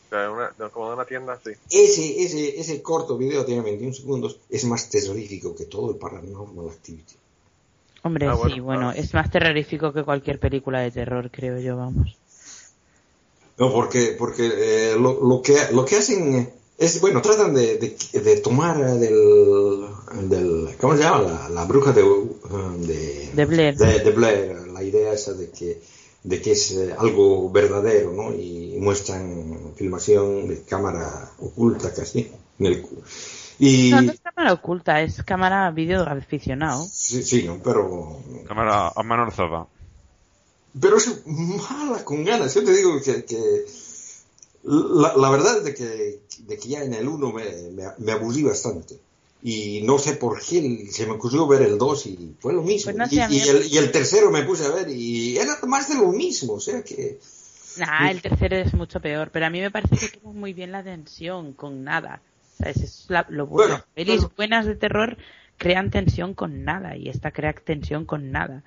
como 0.09 0.87
de 0.89 0.93
una 0.93 1.05
tienda, 1.05 1.39
sí. 1.43 1.51
Ese, 1.69 2.23
ese, 2.23 2.59
ese 2.59 2.81
corto 2.81 3.17
video 3.17 3.45
tiene 3.45 3.61
21 3.61 3.93
segundos, 3.93 4.39
es 4.49 4.65
más 4.65 4.89
terrorífico 4.89 5.55
que 5.55 5.65
todo 5.65 5.91
el 5.91 5.97
Paranormal 5.97 6.69
Activity. 6.69 7.15
Hombre, 8.03 8.27
ah, 8.27 8.37
sí, 8.45 8.59
bueno, 8.59 8.91
es 8.91 9.13
más 9.15 9.31
terrorífico 9.31 9.91
que 9.91 10.03
cualquier 10.03 10.39
película 10.39 10.79
de 10.81 10.91
terror, 10.91 11.31
creo 11.31 11.59
yo, 11.59 11.75
vamos. 11.75 12.15
No, 13.57 13.71
porque, 13.71 14.15
porque 14.17 14.51
eh, 14.53 14.95
lo, 14.99 15.25
lo, 15.25 15.41
que, 15.41 15.57
lo 15.71 15.85
que 15.85 15.95
hacen 15.95 16.51
es, 16.77 16.99
bueno, 16.99 17.21
tratan 17.21 17.53
de, 17.53 17.77
de, 17.77 18.37
tomar 18.41 18.77
del, 18.99 19.87
del, 20.29 20.75
¿cómo 20.79 20.97
se 20.97 21.03
llama? 21.03 21.21
La, 21.21 21.49
la 21.49 21.65
bruja 21.65 21.93
de, 21.93 22.03
de, 22.03 23.29
de 23.33 23.45
Blair. 23.45 23.75
De, 23.75 24.11
Blair, 24.11 24.67
la 24.67 24.83
idea 24.83 25.13
esa 25.13 25.33
de 25.33 25.49
que 25.49 25.81
de 26.25 26.41
que 26.41 26.53
es 26.53 26.71
eh, 26.71 26.95
algo 26.97 27.51
verdadero, 27.51 28.11
¿no? 28.11 28.33
Y 28.33 28.77
muestran 28.79 29.73
filmación 29.75 30.47
de 30.47 30.63
cámara 30.63 31.31
oculta 31.37 31.93
casi. 31.93 32.31
En 32.57 32.65
el, 32.65 32.85
y... 33.59 33.91
No, 33.91 34.01
no 34.01 34.11
es 34.11 34.19
cámara 34.19 34.53
oculta, 34.53 35.01
es 35.01 35.21
cámara 35.23 35.69
vídeo 35.69 36.01
aficionado. 36.01 36.87
Sí, 36.91 37.23
sí, 37.23 37.47
pero... 37.63 38.19
Cámara 38.47 38.91
a 38.95 39.03
mano 39.03 39.23
alzada. 39.23 39.67
Pero 40.79 40.97
es 40.97 41.25
mala 41.27 42.03
con 42.03 42.25
ganas. 42.25 42.55
Yo 42.55 42.63
te 42.65 42.75
digo 42.75 42.99
que, 43.01 43.23
que 43.23 43.65
la, 44.63 45.15
la, 45.15 45.29
verdad 45.29 45.59
es 45.59 45.63
de 45.63 45.73
que, 45.75 46.21
de 46.39 46.57
que 46.57 46.67
ya 46.67 46.83
en 46.83 46.95
el 46.95 47.07
1 47.07 47.31
me, 47.31 47.43
me, 47.71 47.83
me 47.99 48.11
aburrí 48.11 48.41
bastante 48.41 48.99
y 49.47 49.83
no 49.83 49.99
sé 49.99 50.15
por 50.15 50.39
qué 50.39 50.87
se 50.89 51.05
me 51.05 51.11
ocurrió 51.11 51.47
ver 51.47 51.61
el 51.61 51.77
2 51.77 52.05
y 52.07 52.35
fue 52.39 52.51
lo 52.51 52.63
mismo. 52.63 52.91
Pues 52.91 53.13
y, 53.13 53.19
el, 53.19 53.71
y, 53.71 53.77
el, 53.77 53.91
tercero 53.91 54.31
me 54.31 54.41
puse 54.41 54.65
a 54.65 54.71
ver 54.71 54.89
y 54.89 55.37
era 55.37 55.55
más 55.67 55.87
de 55.87 56.01
lo 56.01 56.11
mismo, 56.11 56.53
o 56.53 56.59
sea 56.59 56.83
que... 56.83 57.19
Nah, 57.77 58.09
el 58.09 58.23
tercero 58.23 58.55
es 58.55 58.73
mucho 58.73 58.99
peor, 58.99 59.29
pero 59.31 59.45
a 59.45 59.51
mí 59.51 59.61
me 59.61 59.69
parece 59.69 60.09
que 60.09 60.17
tuvo 60.17 60.33
muy 60.33 60.53
bien 60.53 60.71
la 60.71 60.81
tensión 60.81 61.53
con 61.53 61.83
nada. 61.83 62.21
O 62.55 62.57
sea, 62.57 62.71
eso 62.71 62.85
es 62.85 63.07
lo 63.29 63.45
bueno. 63.45 63.83
Pelis 63.93 64.25
buenas 64.35 64.65
de 64.65 64.73
terror 64.73 65.15
crean 65.57 65.91
tensión 65.91 66.33
con 66.33 66.63
nada 66.63 66.97
y 66.97 67.09
esta 67.09 67.29
crea 67.29 67.53
tensión 67.53 68.05
con 68.05 68.31
nada. 68.31 68.63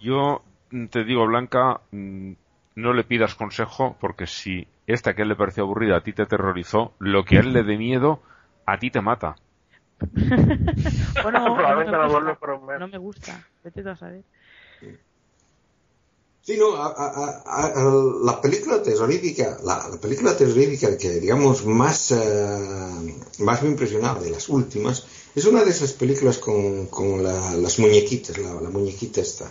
Yo 0.00 0.42
te 0.90 1.04
digo, 1.04 1.26
Blanca, 1.26 1.82
mm, 1.90 2.32
no 2.76 2.94
le 2.94 3.04
pidas 3.04 3.34
consejo 3.34 3.98
porque 4.00 4.26
si 4.26 4.66
esta 4.86 5.14
que 5.14 5.20
a 5.20 5.24
él 5.24 5.28
le 5.28 5.36
pareció 5.36 5.64
aburrida 5.64 5.98
a 5.98 6.02
ti 6.02 6.14
te 6.14 6.22
aterrorizó, 6.22 6.94
lo 7.00 7.26
que 7.26 7.36
a 7.36 7.40
él 7.40 7.52
le 7.52 7.64
dé 7.64 7.76
miedo 7.76 8.22
a 8.66 8.78
ti 8.78 8.90
te 8.90 9.00
mata. 9.00 9.36
bueno, 11.22 11.38
no, 11.40 11.56
me 11.56 11.62
gusta, 11.74 12.78
no 12.78 12.88
me 12.88 12.98
gusta. 12.98 13.44
Vete 13.64 13.88
a 13.88 13.96
saber. 13.96 14.24
Sí, 16.42 16.56
no, 16.56 16.76
a, 16.76 16.86
a- 16.86 17.42
a- 17.44 17.66
a- 17.66 17.94
la 18.22 18.40
película 18.40 18.80
terrorífica, 18.80 19.58
la, 19.64 19.88
la 19.88 19.96
película 19.96 20.36
terrorífica 20.36 20.96
que 20.96 21.18
digamos 21.18 21.64
más, 21.66 22.12
eh, 22.12 23.14
más 23.40 23.62
me 23.64 23.70
impresionaba 23.70 24.20
de 24.20 24.30
las 24.30 24.48
últimas, 24.48 25.04
es 25.34 25.44
una 25.44 25.64
de 25.64 25.70
esas 25.72 25.92
películas 25.94 26.38
con, 26.38 26.86
con 26.86 27.24
la- 27.24 27.52
las 27.54 27.80
muñequitas, 27.80 28.38
la, 28.38 28.60
la 28.60 28.70
muñequita 28.70 29.20
esta. 29.20 29.50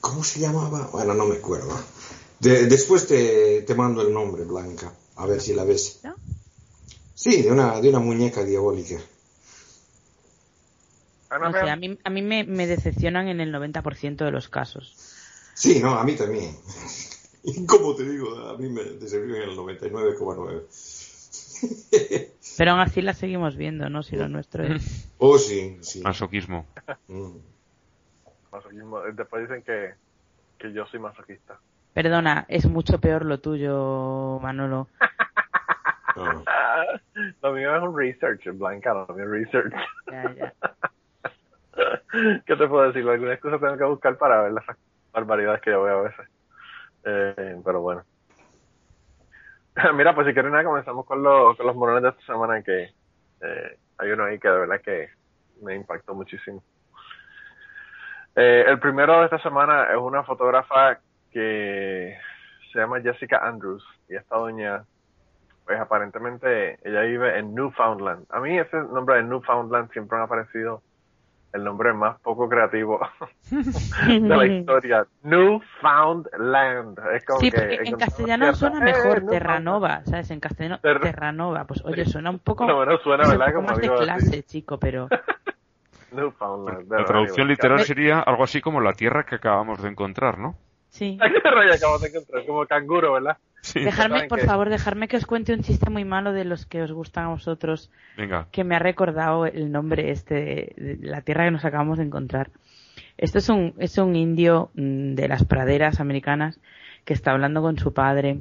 ¿Cómo 0.00 0.24
se 0.24 0.40
llamaba? 0.40 0.88
Bueno, 0.92 1.14
no 1.14 1.26
me 1.26 1.36
acuerdo. 1.36 1.78
De- 2.40 2.66
después 2.66 3.06
te, 3.06 3.62
te 3.62 3.74
mando 3.76 4.02
el 4.02 4.12
nombre, 4.12 4.42
Blanca, 4.44 4.92
a 5.14 5.26
ver 5.26 5.40
si 5.40 5.54
la 5.54 5.62
ves. 5.62 6.00
¿No? 6.02 6.16
Sí, 7.24 7.40
de 7.40 7.50
una, 7.50 7.80
de 7.80 7.88
una 7.88 8.00
muñeca 8.00 8.44
diabólica. 8.44 8.96
Ana, 11.30 11.46
No 11.48 11.54
sé, 11.54 11.62
vea. 11.64 11.72
a 11.72 11.76
mí, 11.76 11.98
a 12.04 12.10
mí 12.10 12.20
me, 12.20 12.44
me 12.44 12.66
decepcionan 12.66 13.28
en 13.28 13.40
el 13.40 13.50
90% 13.50 14.26
de 14.26 14.30
los 14.30 14.50
casos. 14.50 14.94
Sí, 15.54 15.80
no, 15.80 15.94
a 15.98 16.04
mí 16.04 16.16
también. 16.16 16.54
Y 17.46 17.66
como 17.66 17.94
te 17.94 18.08
digo, 18.08 18.34
a 18.48 18.56
mí 18.58 18.68
me 18.70 18.82
decepcionó 18.84 19.36
en 19.36 19.42
el 19.42 19.56
99,9. 19.56 20.62
Pero 22.58 22.70
aún 22.70 22.80
así 22.80 23.00
la 23.02 23.12
seguimos 23.14 23.56
viendo, 23.56 23.88
¿no? 23.90 24.02
Si 24.02 24.16
lo 24.16 24.28
nuestro 24.28 24.64
es... 24.64 25.10
Oh, 25.18 25.38
sí, 25.38 25.78
sí. 25.80 26.00
Masoquismo. 26.02 26.66
Mm. 27.08 27.36
Masoquismo. 28.50 29.00
Después 29.14 29.48
dicen 29.48 29.62
que, 29.62 29.94
que 30.58 30.72
yo 30.74 30.86
soy 30.86 31.00
masoquista. 31.00 31.58
Perdona, 31.94 32.44
es 32.48 32.66
mucho 32.66 32.98
peor 33.00 33.24
lo 33.24 33.40
tuyo, 33.40 34.38
Manolo. 34.42 34.88
Lo 37.42 37.52
mío 37.52 37.76
es 37.76 37.82
un 37.82 37.98
research, 37.98 38.44
Blanca, 38.56 38.94
lo 38.94 39.14
mío 39.14 39.24
es 39.24 39.30
research. 39.30 39.74
Ya, 40.10 40.34
ya. 40.34 40.52
¿Qué 42.46 42.56
te 42.56 42.68
puedo 42.68 42.86
decir? 42.86 43.08
Alguna 43.08 43.32
excusa 43.32 43.58
tengo 43.58 43.76
que 43.76 43.84
buscar 43.84 44.16
para 44.16 44.42
ver 44.42 44.52
las 44.52 44.64
barbaridades 45.12 45.60
que 45.60 45.70
yo 45.70 45.82
veo 45.82 45.98
a 45.98 46.02
veces. 46.02 46.28
Eh, 47.04 47.60
pero 47.64 47.80
bueno. 47.80 48.04
Mira, 49.94 50.14
pues 50.14 50.26
si 50.26 50.32
quieren 50.32 50.52
nada, 50.52 50.64
comenzamos 50.64 51.04
con, 51.04 51.22
los 51.22 51.56
con 51.56 51.66
los 51.66 51.76
morones 51.76 52.02
de 52.02 52.08
esta 52.10 52.32
semana 52.32 52.62
que 52.62 52.90
eh, 53.40 53.78
hay 53.98 54.10
uno 54.10 54.24
ahí 54.24 54.38
que 54.38 54.48
de 54.48 54.58
verdad 54.58 54.80
que 54.80 55.10
me 55.62 55.74
impactó 55.74 56.14
muchísimo. 56.14 56.62
Eh, 58.36 58.64
el 58.66 58.78
primero 58.78 59.18
de 59.18 59.24
esta 59.26 59.38
semana 59.38 59.84
es 59.90 59.96
una 59.96 60.24
fotógrafa 60.24 60.98
que 61.30 62.16
se 62.72 62.78
llama 62.78 63.00
Jessica 63.00 63.46
Andrews 63.46 63.84
y 64.08 64.16
esta 64.16 64.36
doña, 64.36 64.84
pues 65.64 65.80
aparentemente 65.80 66.78
ella 66.84 67.00
vive 67.02 67.38
en 67.38 67.54
Newfoundland. 67.54 68.26
A 68.30 68.40
mí 68.40 68.58
ese 68.58 68.76
nombre 68.76 69.16
de 69.16 69.22
Newfoundland 69.24 69.90
siempre 69.92 70.18
me 70.18 70.24
ha 70.24 70.26
parecido 70.26 70.82
el 71.52 71.62
nombre 71.62 71.92
más 71.92 72.18
poco 72.20 72.48
creativo 72.48 72.98
de 73.50 74.20
la 74.20 74.44
historia. 74.46 75.06
Newfoundland. 75.22 76.98
Es 77.14 77.24
como 77.24 77.40
Sí, 77.40 77.50
que 77.50 77.58
porque 77.58 77.74
en 77.88 77.96
castellano 77.96 78.44
tierra. 78.46 78.56
suena 78.56 78.78
Eh, 78.78 78.80
mejor 78.82 79.04
Newfoundland. 79.04 79.30
Terranova, 79.30 80.04
¿sabes? 80.04 80.30
En 80.32 80.40
castellano 80.40 80.78
Ter- 80.80 81.00
Terranova. 81.00 81.64
Pues 81.64 81.84
oye, 81.84 82.04
suena 82.04 82.30
un 82.30 82.40
poco, 82.40 82.66
lo 82.66 82.80
menos 82.80 83.00
suena, 83.02 83.28
¿verdad? 83.28 83.46
poco 83.46 83.56
Como 83.56 83.68
más 83.68 83.76
de 83.76 83.82
digo 83.82 83.94
así. 83.94 84.04
clase, 84.04 84.42
chico, 84.42 84.78
pero... 84.78 85.08
Newfoundland. 86.12 86.90
La 86.92 87.04
traducción 87.04 87.48
literal 87.48 87.80
sería 87.80 88.20
algo 88.20 88.44
así 88.44 88.60
como 88.60 88.80
la 88.80 88.92
tierra 88.92 89.24
que 89.24 89.34
acabamos 89.36 89.82
de 89.82 89.88
encontrar, 89.88 90.38
¿no? 90.38 90.54
Sí. 90.88 91.18
¿A 91.20 91.28
qué 91.42 91.50
rollo 91.50 91.74
acabamos 91.74 92.02
de 92.02 92.08
encontrar? 92.08 92.46
Como 92.46 92.66
canguro, 92.66 93.12
¿verdad? 93.14 93.36
Sí. 93.64 93.80
Dejarme, 93.80 94.16
¿Saben 94.16 94.28
por 94.28 94.40
favor, 94.40 94.68
dejarme 94.68 95.08
que 95.08 95.16
os 95.16 95.24
cuente 95.24 95.54
un 95.54 95.62
chiste 95.62 95.88
muy 95.88 96.04
malo 96.04 96.34
de 96.34 96.44
los 96.44 96.66
que 96.66 96.82
os 96.82 96.92
gustan 96.92 97.24
a 97.24 97.28
vosotros, 97.28 97.90
Venga. 98.14 98.46
que 98.52 98.62
me 98.62 98.76
ha 98.76 98.78
recordado 98.78 99.46
el 99.46 99.72
nombre 99.72 100.10
este 100.10 100.34
de, 100.34 100.96
de 100.98 101.06
la 101.08 101.22
tierra 101.22 101.46
que 101.46 101.50
nos 101.50 101.64
acabamos 101.64 101.96
de 101.96 102.04
encontrar. 102.04 102.50
Esto 103.16 103.38
es 103.38 103.48
un, 103.48 103.72
es 103.78 103.96
un 103.96 104.16
indio 104.16 104.70
mm, 104.74 105.14
de 105.14 105.28
las 105.28 105.44
praderas 105.44 105.98
americanas 105.98 106.60
que 107.06 107.14
está 107.14 107.30
hablando 107.30 107.62
con 107.62 107.78
su 107.78 107.94
padre 107.94 108.40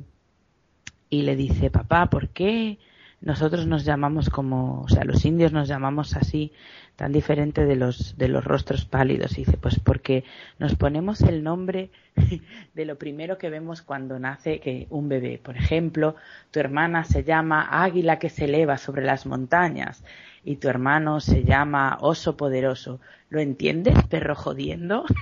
y 1.09 1.21
le 1.21 1.37
dice, 1.37 1.69
papá, 1.69 2.07
¿por 2.07 2.27
qué 2.27 2.77
nosotros 3.23 3.65
nos 3.65 3.85
llamamos 3.85 4.29
como, 4.29 4.81
o 4.81 4.89
sea, 4.89 5.05
los 5.05 5.23
indios 5.25 5.53
nos 5.53 5.67
llamamos 5.67 6.15
así, 6.15 6.51
tan 6.95 7.11
diferente 7.11 7.65
de 7.65 7.75
los, 7.75 8.17
de 8.17 8.27
los 8.27 8.43
rostros 8.43 8.85
pálidos? 8.85 9.33
Y 9.37 9.45
dice, 9.45 9.57
pues 9.57 9.79
porque 9.79 10.25
nos 10.59 10.75
ponemos 10.75 11.21
el 11.21 11.43
nombre 11.43 11.89
de 12.73 12.85
lo 12.85 12.97
primero 12.97 13.37
que 13.37 13.49
vemos 13.49 13.81
cuando 13.81 14.19
nace 14.19 14.59
que 14.59 14.87
un 14.89 15.09
bebé. 15.09 15.39
Por 15.41 15.57
ejemplo, 15.57 16.15
tu 16.51 16.59
hermana 16.59 17.05
se 17.05 17.23
llama 17.23 17.83
águila 17.83 18.19
que 18.19 18.29
se 18.29 18.45
eleva 18.45 18.77
sobre 18.77 19.03
las 19.03 19.25
montañas 19.25 20.03
y 20.43 20.57
tu 20.57 20.67
hermano 20.67 21.19
se 21.21 21.43
llama 21.43 21.97
oso 22.01 22.35
poderoso. 22.37 22.99
¿Lo 23.29 23.39
entiendes, 23.39 23.95
perro 24.09 24.35
jodiendo? 24.35 25.05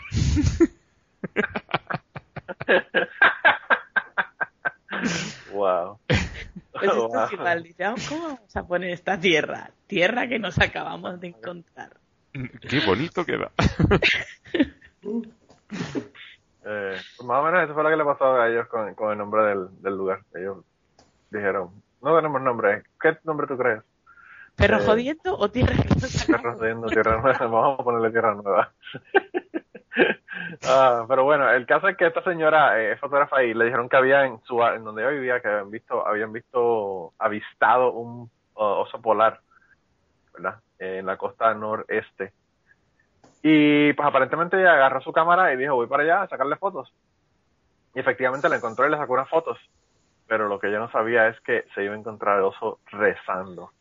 Wow. 5.53 6.00
Pues 6.81 6.91
esto 6.91 7.07
Wow. 7.09 7.23
es 7.25 7.33
igual. 7.33 7.63
Dice, 7.63 7.83
"Ah, 7.85 7.95
¿cómo 8.09 8.23
vamos 8.27 8.55
a 8.55 8.63
poner 8.67 8.89
esta 8.91 9.19
tierra? 9.19 9.69
Tierra 9.87 10.27
que 10.27 10.39
nos 10.39 10.59
acabamos 10.59 11.19
de 11.19 11.27
encontrar. 11.27 11.91
Qué 12.69 12.79
bonito 12.85 13.25
queda. 13.25 13.51
Eh, 16.63 16.95
pues 17.17 17.27
más 17.27 17.39
o 17.39 17.43
menos 17.43 17.63
eso 17.63 17.73
fue 17.73 17.81
lo 17.83 17.89
que 17.89 17.95
le 17.95 18.05
pasó 18.05 18.33
a 18.39 18.47
ellos 18.47 18.67
con, 18.67 18.93
con 18.93 19.11
el 19.11 19.17
nombre 19.17 19.43
del, 19.45 19.67
del 19.81 19.95
lugar. 19.97 20.19
Ellos 20.35 20.57
dijeron, 21.31 21.71
no 22.03 22.15
tenemos 22.15 22.39
nombre, 22.41 22.83
¿qué 23.01 23.17
nombre 23.23 23.47
tú 23.47 23.57
crees? 23.57 23.81
¿Perro 24.55 24.77
Eh, 24.77 24.85
jodiendo 24.85 25.35
o 25.37 25.49
tierra 25.49 25.73
que 25.81 25.89
nos 25.89 26.21
acabamos 26.29 26.59
Jodiendo, 26.59 26.87
Tierra 26.87 27.19
Nueva, 27.19 27.47
vamos 27.47 27.79
a 27.79 27.83
ponerle 27.83 28.11
Tierra 28.11 28.35
Nueva. 28.35 28.71
Ah, 30.63 31.05
pero 31.07 31.23
bueno, 31.23 31.49
el 31.49 31.65
caso 31.65 31.87
es 31.87 31.97
que 31.97 32.07
esta 32.07 32.23
señora 32.23 32.79
eh, 32.79 32.93
es 32.93 32.99
fotógrafa 32.99 33.43
y 33.43 33.53
le 33.53 33.65
dijeron 33.65 33.89
que 33.89 33.97
había 33.97 34.25
en 34.25 34.41
su 34.43 34.61
en 34.63 34.83
donde 34.83 35.01
ella 35.01 35.11
vivía 35.11 35.41
que 35.41 35.47
habían 35.47 35.71
visto 35.71 36.07
habían 36.07 36.31
visto 36.31 37.13
avistado 37.17 37.91
un 37.91 38.29
oso 38.53 39.01
polar, 39.01 39.39
¿verdad? 40.33 40.59
En 40.79 41.05
la 41.05 41.17
costa 41.17 41.53
noreste. 41.53 42.33
Y 43.43 43.93
pues 43.93 44.07
aparentemente 44.07 44.59
ella 44.59 44.73
agarró 44.73 45.01
su 45.01 45.11
cámara 45.11 45.53
y 45.53 45.57
dijo, 45.57 45.75
voy 45.75 45.87
para 45.87 46.03
allá 46.03 46.21
a 46.23 46.27
sacarle 46.27 46.57
fotos. 46.57 46.93
Y 47.95 47.99
efectivamente 47.99 48.49
la 48.49 48.57
encontró 48.57 48.85
y 48.85 48.91
le 48.91 48.97
sacó 48.97 49.13
unas 49.13 49.29
fotos. 49.29 49.57
Pero 50.27 50.47
lo 50.47 50.59
que 50.59 50.67
ella 50.67 50.79
no 50.79 50.91
sabía 50.91 51.27
es 51.27 51.39
que 51.41 51.65
se 51.73 51.83
iba 51.83 51.95
a 51.95 51.97
encontrar 51.97 52.37
el 52.37 52.45
oso 52.45 52.79
rezando. 52.85 53.71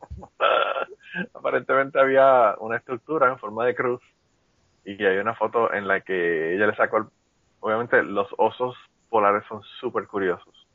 aparentemente 1.34 2.00
había 2.00 2.54
una 2.58 2.76
estructura 2.76 3.28
en 3.28 3.38
forma 3.38 3.66
de 3.66 3.74
cruz 3.74 4.00
y 4.86 5.04
hay 5.06 5.18
una 5.18 5.36
foto 5.36 5.72
en 5.74 5.88
la 5.88 6.02
que 6.02 6.54
ella 6.56 6.68
le 6.68 6.76
sacó, 6.76 6.98
el- 6.98 7.06
obviamente 7.60 8.02
los 8.04 8.28
osos 8.38 8.76
polares 9.10 9.44
son 9.48 9.62
súper 9.80 10.08
curiosos. 10.08 10.68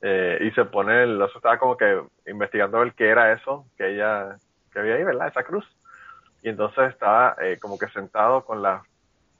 Eh, 0.00 0.38
y 0.42 0.50
se 0.52 0.64
pone, 0.66 1.02
el 1.04 1.20
oso 1.20 1.38
estaba 1.38 1.58
como 1.58 1.76
que 1.76 2.02
investigando 2.26 2.82
el 2.82 2.94
qué 2.94 3.08
era 3.10 3.32
eso 3.32 3.68
que 3.76 3.94
ella, 3.94 4.40
que 4.72 4.78
había 4.80 4.94
ahí, 4.96 5.04
¿verdad? 5.04 5.28
Esa 5.28 5.44
cruz. 5.44 5.66
Y 6.42 6.50
entonces 6.50 6.90
estaba 6.90 7.36
eh, 7.42 7.58
como 7.60 7.78
que 7.78 7.88
sentado 7.90 8.44
con 8.44 8.62
las 8.62 8.82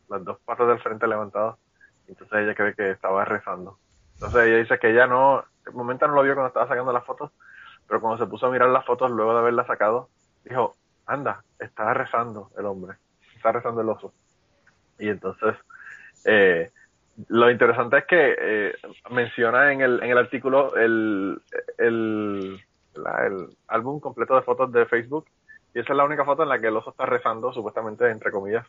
las 0.09 0.25
dos 0.25 0.41
patas 0.45 0.69
del 0.69 0.81
frente 0.83 1.07
levantadas. 1.09 1.59
Entonces 2.07 2.39
ella 2.41 2.55
cree 2.55 2.75
que 2.77 2.91
estaba 2.93 3.25
rezando. 3.25 3.81
Entonces 4.15 4.43
ella 4.49 4.59
dice 4.59 4.79
que 4.81 4.91
ella 4.91 5.07
no, 5.09 5.45
de 5.67 5.73
momento 5.73 6.07
no 6.09 6.15
lo 6.15 6.23
vio 6.25 6.35
cuando 6.35 6.49
estaba 6.49 6.69
sacando 6.69 6.93
las 6.93 7.05
fotos, 7.07 7.33
pero 7.87 8.01
cuando 8.01 8.25
se 8.25 8.31
puso 8.31 8.47
a 8.47 8.51
mirar 8.51 8.71
las 8.71 8.87
fotos 8.87 9.11
luego 9.11 9.35
de 9.35 9.41
haberlas 9.41 9.67
sacado, 9.69 10.11
dijo, 10.45 10.79
anda, 11.07 11.45
está 11.59 11.95
rezando 11.95 12.51
el 12.59 12.67
hombre, 12.67 12.99
está 13.39 13.53
rezando 13.53 13.81
el 13.81 13.89
oso. 13.89 14.13
Y 14.99 15.09
entonces, 15.09 15.55
eh, 16.25 16.71
lo 17.29 17.51
interesante 17.51 17.99
es 17.99 18.05
que 18.07 18.37
eh, 18.39 18.75
menciona 19.11 19.73
en 19.73 19.81
el, 19.81 20.03
en 20.03 20.11
el 20.11 20.19
artículo 20.19 20.77
el, 20.77 21.41
el, 21.79 22.61
álbum 23.69 24.01
completo 24.01 24.35
de 24.35 24.43
fotos 24.43 24.73
de 24.73 24.87
Facebook, 24.87 25.27
y 25.75 25.81
esa 25.81 25.93
es 25.93 25.97
la 25.97 26.05
única 26.05 26.25
foto 26.25 26.43
en 26.43 26.49
la 26.49 26.59
que 26.59 26.69
el 26.69 26.77
oso 26.77 26.91
está 26.91 27.07
rezando, 27.07 27.53
supuestamente, 27.53 28.09
entre 28.11 28.31
comillas. 28.31 28.67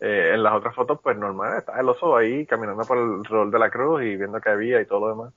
Eh, 0.00 0.32
en 0.34 0.42
las 0.42 0.54
otras 0.54 0.74
fotos, 0.74 0.98
pues 1.02 1.16
normal, 1.16 1.58
está 1.58 1.78
el 1.78 1.88
oso 1.88 2.16
ahí 2.16 2.46
caminando 2.46 2.84
por 2.84 2.96
el 2.96 3.24
rol 3.24 3.50
de 3.50 3.58
la 3.58 3.70
cruz 3.70 4.02
y 4.02 4.16
viendo 4.16 4.40
que 4.40 4.48
había 4.48 4.80
y 4.80 4.86
todo 4.86 5.00
lo 5.00 5.08
demás. 5.08 5.34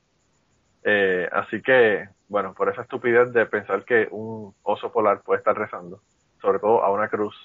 Eh, 0.83 1.27
así 1.31 1.61
que, 1.61 2.07
bueno, 2.27 2.53
por 2.53 2.69
esa 2.69 2.83
estupidez 2.83 3.31
de 3.33 3.45
pensar 3.45 3.83
que 3.83 4.07
un 4.11 4.53
oso 4.63 4.91
polar 4.91 5.21
puede 5.21 5.39
estar 5.39 5.57
rezando, 5.57 6.01
sobre 6.41 6.59
todo 6.59 6.83
a 6.83 6.91
una 6.91 7.09
cruz, 7.09 7.35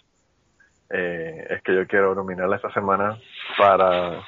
eh, 0.90 1.46
es 1.50 1.62
que 1.62 1.74
yo 1.74 1.86
quiero 1.86 2.14
nominarla 2.14 2.56
esta 2.56 2.72
semana 2.72 3.18
para, 3.58 4.22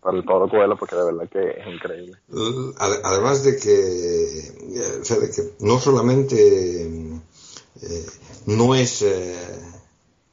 para 0.00 0.16
el 0.16 0.24
Pablo 0.24 0.48
Coelho 0.48 0.76
porque 0.76 0.96
de 0.96 1.04
verdad 1.04 1.28
que 1.28 1.60
es 1.60 1.66
increíble. 1.66 2.18
Ade- 2.78 3.00
Además 3.04 3.44
de 3.44 3.56
que, 3.56 4.38
eh, 4.40 4.98
o 5.00 5.04
sea, 5.04 5.18
de 5.18 5.30
que 5.30 5.42
no 5.60 5.78
solamente 5.78 6.82
eh, 6.82 8.06
no 8.46 8.74
es 8.74 9.02
eh, 9.02 9.36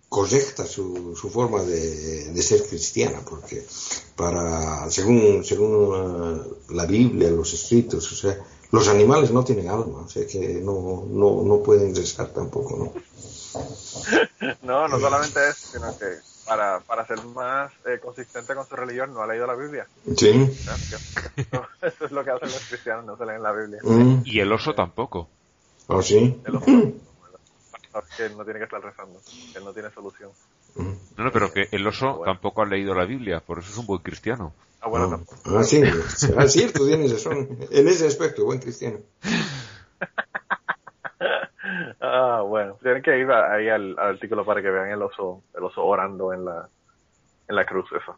correcta 0.10 0.66
su, 0.66 1.16
su 1.16 1.30
forma 1.30 1.62
de, 1.64 2.32
de 2.34 2.42
ser 2.42 2.64
cristiana, 2.64 3.20
porque 3.30 3.64
para 4.16 4.90
según 4.90 5.44
según 5.44 6.58
la 6.70 6.86
Biblia, 6.86 7.30
los 7.30 7.54
escritos, 7.54 8.12
o 8.12 8.16
sea, 8.16 8.38
los 8.72 8.88
animales 8.88 9.32
no 9.32 9.44
tienen 9.44 9.68
alma, 9.70 10.00
o 10.06 10.10
sea 10.10 10.26
que 10.26 10.40
no, 10.64 11.06
no, 11.10 11.44
no 11.44 11.60
pueden 11.64 11.94
rezar 11.96 12.28
tampoco, 12.34 12.78
¿no? 12.78 12.94
no, 14.64 14.88
no 14.88 15.00
solamente 15.00 15.40
eso, 15.50 15.68
sino 15.74 15.98
que 15.98 16.06
para, 16.46 16.80
para 16.82 17.06
ser 17.06 17.22
más 17.26 17.72
eh, 17.86 18.00
consistente 18.02 18.56
con 18.56 18.68
su 18.68 18.76
religión 18.76 19.14
no 19.14 19.22
ha 19.22 19.28
leído 19.28 19.46
la 19.48 19.56
Biblia. 19.56 19.86
Sí. 20.16 20.30
Eso 21.82 22.06
es 22.06 22.12
lo 22.12 22.24
que 22.24 22.32
hacen 22.32 22.50
los 22.50 22.66
cristianos, 22.70 23.06
no 23.06 23.18
se 23.18 23.26
leen 23.26 23.44
la 23.44 23.52
Biblia. 23.52 23.80
Mm. 23.84 24.22
Y 24.26 24.40
el 24.40 24.52
oso 24.54 24.74
tampoco. 24.74 25.28
¿Ah, 25.90 26.02
sí? 26.02 26.42
El 26.46 26.56
oso, 26.56 26.66
que 28.16 28.30
no 28.30 28.44
tiene 28.44 28.60
que 28.60 28.66
estar 28.66 28.82
rezando, 28.82 29.20
que 29.54 29.60
no 29.60 29.74
tiene 29.74 29.90
solución. 29.92 30.30
No, 30.76 31.24
no, 31.24 31.32
pero 31.32 31.52
que 31.52 31.68
el 31.72 31.86
oso 31.88 32.22
tampoco 32.24 32.62
ha 32.62 32.66
leído 32.66 32.94
la 32.94 33.06
Biblia, 33.06 33.40
por 33.40 33.60
eso 33.60 33.72
es 33.72 33.78
un 33.78 33.88
buen 33.88 34.02
cristiano. 34.02 34.54
Ah, 34.80 34.88
bueno, 34.90 35.08
Ah, 35.08 35.10
tampoco. 35.10 35.58
ah, 35.58 35.64
sí. 35.64 35.82
Ah, 36.38 36.48
sí, 36.48 36.68
tú 36.72 36.86
tienes 36.88 37.12
razón. 37.12 37.58
En 37.72 37.88
ese 37.88 38.06
aspecto, 38.06 38.46
buen 38.46 38.60
cristiano. 38.60 39.00
Ah, 42.00 42.42
bueno, 42.46 42.78
tienen 42.82 43.02
que 43.02 43.18
ir 43.18 43.32
ahí 43.32 43.70
al, 43.70 43.98
artículo 43.98 44.46
para 44.46 44.62
que 44.62 44.70
vean 44.70 44.90
el 44.90 45.02
oso, 45.02 45.44
el 45.56 45.64
oso 45.64 45.84
orando 45.84 46.34
en 46.34 46.46
la, 46.46 46.70
en 47.48 47.56
la 47.56 47.66
cruz, 47.66 47.90
eso. 47.92 48.18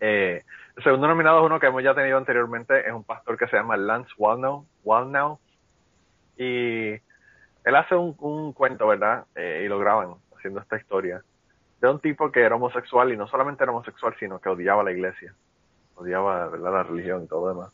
Eh, 0.00 0.42
el 0.76 0.82
segundo 0.82 1.08
nominado 1.08 1.40
es 1.40 1.46
uno 1.46 1.58
que 1.58 1.66
hemos 1.66 1.82
ya 1.82 1.94
tenido 1.94 2.18
anteriormente, 2.18 2.86
es 2.86 2.92
un 2.92 3.04
pastor 3.04 3.36
que 3.36 3.48
se 3.48 3.56
llama 3.56 3.76
Lance 3.76 4.12
Walnow, 4.18 4.66
Walnow 4.84 5.40
y 6.36 6.90
él 6.92 7.74
hace 7.74 7.96
un, 7.96 8.14
un 8.18 8.52
cuento, 8.52 8.86
¿verdad? 8.86 9.24
Eh, 9.34 9.62
y 9.64 9.68
lo 9.68 9.78
graban 9.78 10.14
haciendo 10.36 10.60
esta 10.60 10.76
historia 10.76 11.22
de 11.80 11.88
un 11.88 12.00
tipo 12.00 12.30
que 12.30 12.40
era 12.40 12.56
homosexual 12.56 13.12
y 13.12 13.16
no 13.16 13.26
solamente 13.28 13.62
era 13.62 13.72
homosexual, 13.72 14.14
sino 14.18 14.40
que 14.40 14.48
odiaba 14.48 14.82
la 14.82 14.92
iglesia, 14.92 15.34
odiaba, 15.94 16.48
¿verdad? 16.48 16.72
La 16.72 16.82
religión 16.82 17.24
y 17.24 17.28
todo 17.28 17.48
demás. 17.48 17.72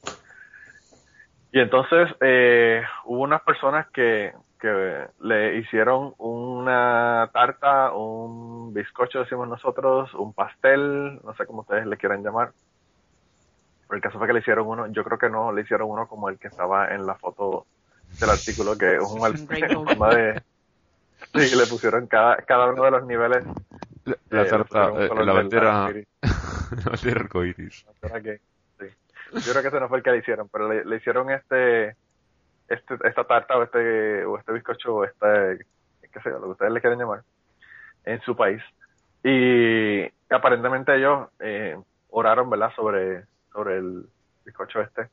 Y 1.53 1.61
entonces 1.61 2.09
eh, 2.20 2.82
hubo 3.05 3.22
unas 3.22 3.42
personas 3.42 3.88
que, 3.90 4.32
que 4.65 5.09
le 5.21 5.59
hicieron 5.59 6.15
una 6.17 7.29
tarta, 7.35 7.93
un 7.93 8.73
bizcocho, 8.73 9.19
decimos 9.19 9.47
nosotros, 9.47 10.15
un 10.15 10.33
pastel, 10.33 11.21
no 11.23 11.35
sé 11.37 11.45
cómo 11.45 11.61
ustedes 11.61 11.87
le 11.87 11.99
quieran 11.99 12.25
llamar. 12.25 12.53
Pero 13.87 13.97
el 13.97 14.03
caso 14.03 14.17
fue 14.17 14.27
que 14.27 14.33
le 14.33 14.39
hicieron 14.39 14.67
uno, 14.67 14.87
yo 14.87 15.05
creo 15.05 15.19
que 15.19 15.29
no, 15.29 15.53
le 15.53 15.61
hicieron 15.61 15.91
uno 15.91 16.09
como 16.09 16.31
el 16.31 16.39
que 16.39 16.49
estaba 16.49 16.95
en 16.95 17.05
la 17.05 17.15
foto 17.17 17.67
del 18.19 18.31
artículo, 18.31 18.79
que 18.79 18.95
es 18.95 19.03
un 19.03 19.27
en 19.51 19.85
forma 19.85 20.15
de... 20.15 20.43
Sí, 21.35 21.51
que 21.51 21.57
le 21.57 21.67
pusieron 21.67 22.07
cada, 22.07 22.37
cada 22.39 22.71
uno 22.71 22.85
de 22.85 22.91
los 22.91 23.05
niveles. 23.07 23.45
La, 24.05 24.17
la 24.31 24.43
eh, 24.43 24.47
tarta, 24.47 24.93
eh, 24.99 25.09
la 25.25 25.33
bandera, 25.33 25.73
la 25.73 25.85
bandera. 28.11 28.39
Sí. 28.79 28.87
Yo 29.33 29.53
creo 29.53 29.62
que 29.62 29.69
ese 29.69 29.81
no 29.81 29.89
fue 29.89 29.99
el 29.99 30.05
que 30.05 30.11
le 30.11 30.19
hicieron, 30.19 30.49
pero 30.51 30.69
le, 30.69 30.85
le 30.85 30.97
hicieron 30.97 31.31
este, 31.31 31.97
este, 32.69 32.97
esta 33.05 33.25
tarta 33.25 33.57
o 33.57 33.62
este, 33.62 34.25
o 34.25 34.39
este 34.39 34.53
bizcocho 34.53 34.95
o 34.97 35.05
este, 35.05 35.67
qué 36.12 36.21
sé 36.21 36.31
yo, 36.31 36.39
lo 36.39 36.45
que 36.47 36.51
ustedes 36.53 36.73
le 36.73 36.81
quieren 36.81 36.99
llamar, 36.99 37.23
en 38.05 38.21
su 38.23 38.37
país. 38.37 38.62
Y 39.23 40.05
aparentemente 40.31 40.95
ellos 40.97 41.29
eh, 41.41 41.77
oraron, 42.11 42.51
¿verdad?, 42.51 42.73
sobre, 42.77 43.25
sobre 43.53 43.79
el 43.79 44.07
bizcocho 44.45 44.81
este. 44.81 45.09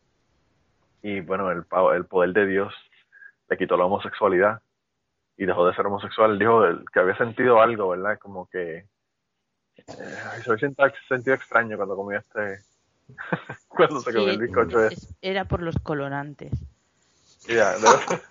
Y 1.02 1.22
bueno, 1.22 1.50
el, 1.52 1.64
el 1.96 2.06
poder 2.06 2.34
de 2.34 2.46
Dios 2.46 2.74
le 3.50 3.58
quitó 3.58 3.76
la 3.78 3.86
homosexualidad 3.86 4.62
y 5.38 5.46
dejó 5.46 5.66
de 5.66 5.74
ser 5.74 5.86
homosexual. 5.88 6.38
Dijo 6.38 6.62
que 6.94 7.00
había 7.00 7.18
sentido 7.18 7.62
algo, 7.62 7.90
¿verdad? 7.90 8.20
Como 8.20 8.48
que 8.48 8.86
eh, 9.78 9.86
se 10.44 10.52
había 10.52 10.60
sentido, 11.08 11.34
extraño 11.36 11.78
cuando 11.78 11.96
comió 11.96 12.20
este, 12.20 12.60
cuando 13.68 14.02
se 14.02 14.14
comió 14.14 14.30
el 14.30 14.40
bizcocho 14.40 14.84
este. 14.84 14.94
es- 14.96 15.16
era 15.22 15.46
por 15.46 15.62
los 15.64 15.76
colorantes. 15.80 16.52
Y 17.48 17.56
ya, 17.56 17.74
de- 17.78 18.22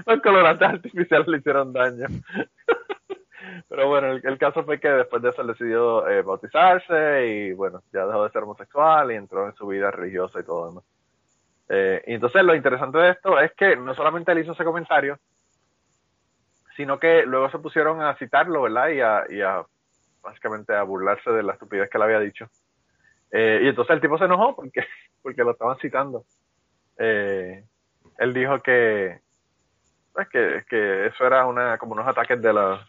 los 0.06 0.20
colorantes 0.22 0.68
artificiales 0.68 1.28
le 1.28 1.38
hicieron 1.38 1.72
daño. 1.72 2.06
Pero 3.68 3.88
bueno, 3.88 4.12
el, 4.12 4.38
caso 4.38 4.64
fue 4.64 4.80
que 4.80 4.88
después 4.88 5.22
de 5.22 5.30
eso 5.30 5.44
decidió 5.44 6.08
eh, 6.08 6.22
bautizarse 6.22 7.26
y 7.26 7.52
bueno, 7.52 7.82
ya 7.92 8.06
dejó 8.06 8.24
de 8.24 8.30
ser 8.30 8.42
homosexual 8.42 9.12
y 9.12 9.16
entró 9.16 9.46
en 9.46 9.54
su 9.54 9.66
vida 9.66 9.90
religiosa 9.90 10.40
y 10.40 10.44
todo 10.44 10.68
demás. 10.68 10.84
Eh, 11.68 12.02
y 12.06 12.14
entonces 12.14 12.42
lo 12.42 12.54
interesante 12.54 12.98
de 12.98 13.10
esto 13.10 13.38
es 13.40 13.52
que 13.52 13.76
no 13.76 13.94
solamente 13.94 14.32
él 14.32 14.40
hizo 14.40 14.52
ese 14.52 14.64
comentario, 14.64 15.18
sino 16.76 16.98
que 16.98 17.24
luego 17.26 17.50
se 17.50 17.58
pusieron 17.58 18.02
a 18.02 18.16
citarlo, 18.16 18.62
¿verdad? 18.62 18.88
Y 18.88 19.00
a, 19.00 19.24
y 19.28 19.40
a 19.40 19.64
básicamente 20.22 20.74
a 20.74 20.82
burlarse 20.82 21.30
de 21.30 21.42
la 21.42 21.52
estupidez 21.52 21.88
que 21.88 21.98
le 21.98 22.04
había 22.04 22.20
dicho. 22.20 22.48
Eh, 23.30 23.60
y 23.62 23.68
entonces 23.68 23.94
el 23.94 24.00
tipo 24.00 24.18
se 24.18 24.24
enojó 24.24 24.56
porque, 24.56 24.84
porque 25.22 25.42
lo 25.42 25.52
estaban 25.52 25.78
citando. 25.78 26.24
Eh, 26.98 27.64
él 28.18 28.34
dijo 28.34 28.62
que, 28.62 29.20
pues, 30.12 30.28
que, 30.28 30.64
que 30.68 31.06
eso 31.06 31.26
era 31.26 31.46
una, 31.46 31.78
como 31.78 31.92
unos 31.92 32.06
ataques 32.06 32.40
de, 32.40 32.52
la, 32.52 32.86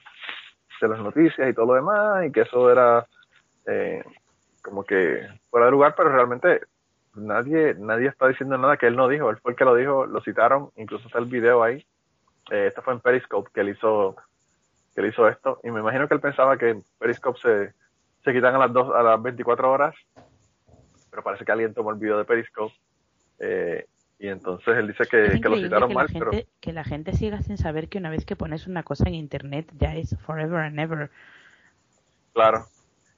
de 0.81 0.87
las 0.87 0.99
noticias 0.99 1.49
y 1.49 1.53
todo 1.53 1.67
lo 1.67 1.73
demás, 1.73 2.25
y 2.25 2.31
que 2.31 2.41
eso 2.41 2.71
era 2.71 3.05
eh, 3.65 4.03
como 4.61 4.83
que 4.83 5.27
fuera 5.49 5.67
de 5.67 5.71
lugar, 5.71 5.95
pero 5.95 6.09
realmente 6.09 6.61
nadie, 7.15 7.75
nadie 7.77 8.07
está 8.07 8.27
diciendo 8.27 8.57
nada 8.57 8.77
que 8.77 8.87
él 8.87 8.95
no 8.95 9.07
dijo, 9.07 9.29
él 9.29 9.37
fue 9.37 9.51
el 9.51 9.57
que 9.57 9.65
lo 9.65 9.75
dijo, 9.75 10.05
lo 10.05 10.21
citaron, 10.21 10.71
incluso 10.75 11.07
está 11.07 11.19
el 11.19 11.25
video 11.25 11.63
ahí, 11.63 11.85
eh, 12.51 12.67
esto 12.67 12.81
fue 12.81 12.93
en 12.93 12.99
Periscope 12.99 13.49
que 13.53 13.61
él 13.61 13.69
hizo, 13.69 14.15
que 14.93 15.01
él 15.01 15.07
hizo 15.07 15.27
esto, 15.27 15.59
y 15.63 15.71
me 15.71 15.79
imagino 15.79 16.07
que 16.07 16.15
él 16.15 16.21
pensaba 16.21 16.57
que 16.57 16.69
en 16.69 16.83
Periscope 16.99 17.39
se, 17.39 17.73
se 18.23 18.33
quitan 18.33 18.55
a 18.55 18.59
las 18.59 18.73
dos, 18.73 18.93
a 18.93 19.01
las 19.01 19.21
24 19.21 19.71
horas, 19.71 19.95
pero 21.09 21.23
parece 21.23 21.45
que 21.45 21.51
alguien 21.51 21.73
tomó 21.73 21.91
el 21.91 21.97
video 21.97 22.17
de 22.17 22.25
Periscope, 22.25 22.75
eh, 23.39 23.85
y 24.17 24.27
entonces 24.29 24.75
él 24.77 24.87
dice 24.87 25.03
Es 25.03 25.09
que, 25.09 25.41
que 25.41 25.49
lo 25.49 25.57
citaron 25.57 25.89
que 25.89 25.95
mal, 25.95 26.07
pero 26.13 26.31
gente, 26.31 26.47
que 26.61 26.73
la 26.73 26.83
gente 26.83 27.13
siga 27.13 27.41
sin 27.41 27.57
saber 27.57 27.89
que 27.89 27.97
una 27.97 28.09
vez 28.09 28.25
que 28.25 28.35
pones 28.35 28.67
una 28.67 28.83
cosa 28.83 29.05
en 29.07 29.15
internet 29.15 29.69
ya 29.77 29.95
es 29.95 30.17
forever 30.25 30.59
and 30.59 30.79
ever. 30.79 31.09
Claro. 32.33 32.65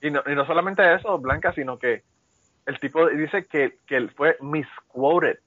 Y 0.02 0.12
no, 0.12 0.22
y 0.26 0.36
no 0.36 0.46
solamente 0.46 0.94
eso, 0.94 1.18
Blanca, 1.20 1.54
sino 1.54 1.78
que 1.80 2.04
el 2.66 2.80
tipo 2.80 3.08
dice 3.10 3.46
que, 3.46 3.80
que 3.86 3.96
él 3.98 4.12
fue 4.12 4.38
misquoted. 4.42 5.40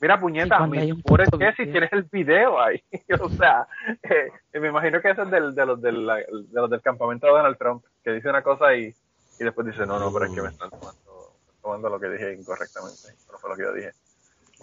Mira, 0.00 0.18
puñeta, 0.18 0.58
misquoted 0.66 1.26
qué 1.38 1.52
si 1.52 1.70
tienes 1.70 1.92
el 1.92 2.02
video 2.04 2.60
ahí. 2.60 2.82
o 3.20 3.28
sea, 3.30 3.66
eh, 4.02 4.30
me 4.60 4.68
imagino 4.68 5.00
que 5.00 5.10
ese 5.10 5.22
es 5.22 5.30
del, 5.30 5.54
de, 5.54 5.66
los 5.66 5.80
del, 5.80 6.06
la- 6.06 6.16
de 6.16 6.26
los 6.52 6.70
del 6.70 6.82
campamento 6.82 7.26
de 7.26 7.32
Donald 7.32 7.56
Trump, 7.56 7.84
que 8.02 8.12
dice 8.12 8.28
una 8.28 8.42
cosa 8.42 8.74
y, 8.74 8.86
y 9.38 9.44
después 9.44 9.66
dice, 9.66 9.86
no, 9.86 9.98
no, 9.98 10.12
pero 10.12 10.26
es 10.26 10.34
que 10.34 10.42
me 10.42 10.48
están 10.48 10.70
tomando, 10.70 11.32
tomando 11.62 11.88
lo 11.88 12.00
que 12.00 12.08
dije 12.10 12.32
incorrectamente. 12.34 13.14
No 13.30 13.38
fue 13.38 13.50
lo 13.50 13.56
que 13.56 13.62
yo 13.62 13.72
dije. 13.72 13.92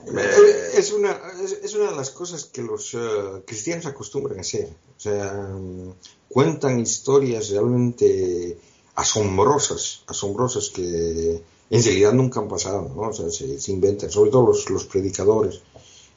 Eh, 0.08 0.72
Es 0.78 0.92
una, 0.92 1.20
es, 1.64 1.76
una 1.76 1.92
de 1.92 1.96
las 1.96 2.10
cosas 2.12 2.46
que 2.46 2.62
los 2.62 2.94
eh, 2.94 2.98
cristianos 3.46 3.86
acostumbran 3.86 4.38
a 4.40 4.42
hacer. 4.42 4.70
O 4.98 5.00
sea, 5.00 5.34
mm, 5.54 5.94
cuentan 6.30 6.80
historias 6.80 7.50
realmente 7.50 8.58
asombrosas, 8.96 10.04
asombrosas 10.08 10.70
que 10.70 11.42
en 11.70 11.84
realidad 11.84 12.14
nunca 12.14 12.40
han 12.40 12.48
pasado, 12.48 12.92
¿no? 12.96 13.10
O 13.10 13.14
sea, 13.14 13.30
se, 13.30 13.60
se 13.60 13.72
inventan, 13.72 14.10
sobre 14.12 14.32
todo 14.32 14.48
los, 14.48 14.70
los 14.70 14.86
predicadores. 14.86 15.62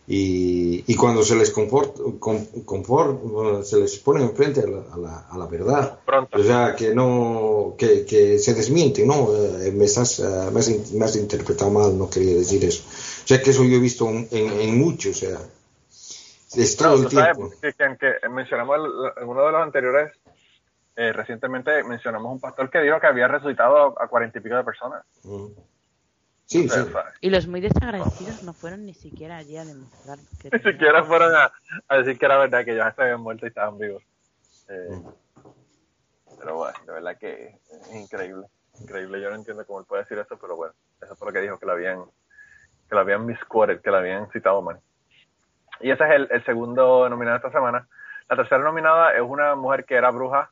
Y, 0.06 0.84
y 0.86 0.96
cuando 0.96 1.22
se 1.24 1.34
les 1.34 1.50
confort, 1.50 2.18
con- 2.18 2.46
confort- 2.66 3.62
se 3.64 3.78
les 3.78 3.96
pone 4.00 4.22
enfrente 4.22 4.60
a 4.60 4.66
la, 4.66 4.82
a 4.92 4.98
la, 4.98 5.18
a 5.30 5.38
la 5.38 5.46
verdad, 5.46 5.98
Pronto. 6.04 6.38
o 6.38 6.44
sea, 6.44 6.76
que 6.76 6.94
no, 6.94 7.74
que, 7.78 8.04
que 8.04 8.38
se 8.38 8.52
desmienten, 8.52 9.06
no, 9.06 9.30
eh, 9.34 9.72
me 9.72 9.86
estás, 9.86 10.18
eh, 10.18 10.50
me 10.52 10.60
has, 10.60 10.92
me 10.92 11.04
has 11.06 11.16
interpretado 11.16 11.70
mal, 11.70 11.96
no 11.96 12.10
quería 12.10 12.34
decir 12.36 12.62
eso. 12.66 12.82
O 13.24 13.26
sea, 13.26 13.40
que 13.42 13.50
eso 13.50 13.64
yo 13.64 13.76
he 13.76 13.80
visto 13.80 14.08
en, 14.08 14.28
en, 14.30 14.52
en 14.60 14.78
mucho, 14.78 15.10
o 15.10 15.14
sea, 15.14 15.38
es 16.56 16.76
todo 16.76 16.96
el 16.96 17.04
tú 17.04 17.10
sabes 17.16 17.36
tiempo. 17.36 17.54
que, 17.60 17.72
que- 17.72 18.18
que 18.20 18.28
mencionamos 18.28 18.76
el- 18.76 19.22
en 19.22 19.28
uno 19.28 19.46
de 19.46 19.52
los 19.52 19.62
anteriores, 19.62 20.12
eh, 20.96 21.12
recientemente 21.12 21.82
mencionamos 21.84 22.30
un 22.32 22.40
pastor 22.40 22.70
que 22.70 22.80
dijo 22.80 23.00
que 23.00 23.06
había 23.06 23.26
resucitado 23.26 24.00
a 24.00 24.06
cuarenta 24.08 24.38
y 24.38 24.42
pico 24.42 24.56
de 24.56 24.64
personas. 24.64 25.04
Mm. 25.24 25.46
Sí, 26.46 26.62
sí. 26.62 26.68
¿sabes? 26.68 26.94
Y 27.22 27.30
los 27.30 27.46
muy 27.48 27.60
desagradecidos 27.62 28.42
no 28.42 28.52
fueron 28.52 28.84
ni 28.84 28.92
siquiera 28.92 29.38
allí 29.38 29.56
a 29.56 29.64
demostrar 29.64 30.18
que 30.40 30.50
Ni 30.52 30.72
siquiera 30.72 31.02
fueron 31.04 31.34
a, 31.34 31.50
a 31.88 31.96
decir 31.96 32.18
que 32.18 32.26
era 32.26 32.36
verdad, 32.38 32.64
que 32.64 32.72
ellos 32.72 32.84
se 32.94 33.02
habían 33.02 33.22
muerto 33.22 33.46
y 33.46 33.48
estaban 33.48 33.78
vivos. 33.78 34.02
Eh, 34.68 35.00
pero 36.38 36.56
bueno, 36.56 36.78
de 36.86 36.92
verdad 36.92 37.16
que 37.18 37.58
es 37.70 37.94
increíble. 37.94 38.46
Increíble. 38.80 39.20
Yo 39.22 39.30
no 39.30 39.36
entiendo 39.36 39.64
cómo 39.66 39.80
él 39.80 39.86
puede 39.86 40.02
decir 40.02 40.18
eso, 40.18 40.36
pero 40.38 40.56
bueno, 40.56 40.74
eso 41.00 41.16
fue 41.16 41.28
lo 41.28 41.32
que 41.32 41.40
dijo, 41.40 41.58
que 41.58 41.66
lo 41.66 41.72
habían, 41.72 42.04
que 42.88 42.94
lo 42.94 43.00
habían 43.00 43.26
misquoted, 43.26 43.80
que 43.80 43.90
lo 43.90 43.98
habían 43.98 44.30
citado 44.30 44.62
mal. 44.62 44.80
Y 45.80 45.90
ese 45.90 46.04
es 46.04 46.10
el, 46.10 46.28
el 46.30 46.44
segundo 46.44 47.08
nominado 47.08 47.36
esta 47.36 47.50
semana. 47.50 47.86
La 48.28 48.36
tercera 48.36 48.62
nominada 48.62 49.14
es 49.14 49.22
una 49.22 49.54
mujer 49.54 49.84
que 49.84 49.94
era 49.94 50.10
bruja 50.10 50.50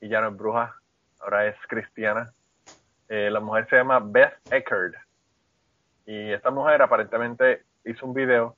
y 0.00 0.08
ya 0.08 0.20
no 0.20 0.28
es 0.28 0.36
bruja, 0.36 0.74
ahora 1.20 1.46
es 1.46 1.56
cristiana. 1.68 2.32
Eh, 3.08 3.30
la 3.30 3.40
mujer 3.40 3.66
se 3.68 3.76
llama 3.76 4.00
Beth 4.00 4.34
Eckerd. 4.50 4.94
Y 6.04 6.32
esta 6.32 6.50
mujer 6.50 6.82
aparentemente 6.82 7.62
hizo 7.84 8.06
un 8.06 8.14
video. 8.14 8.56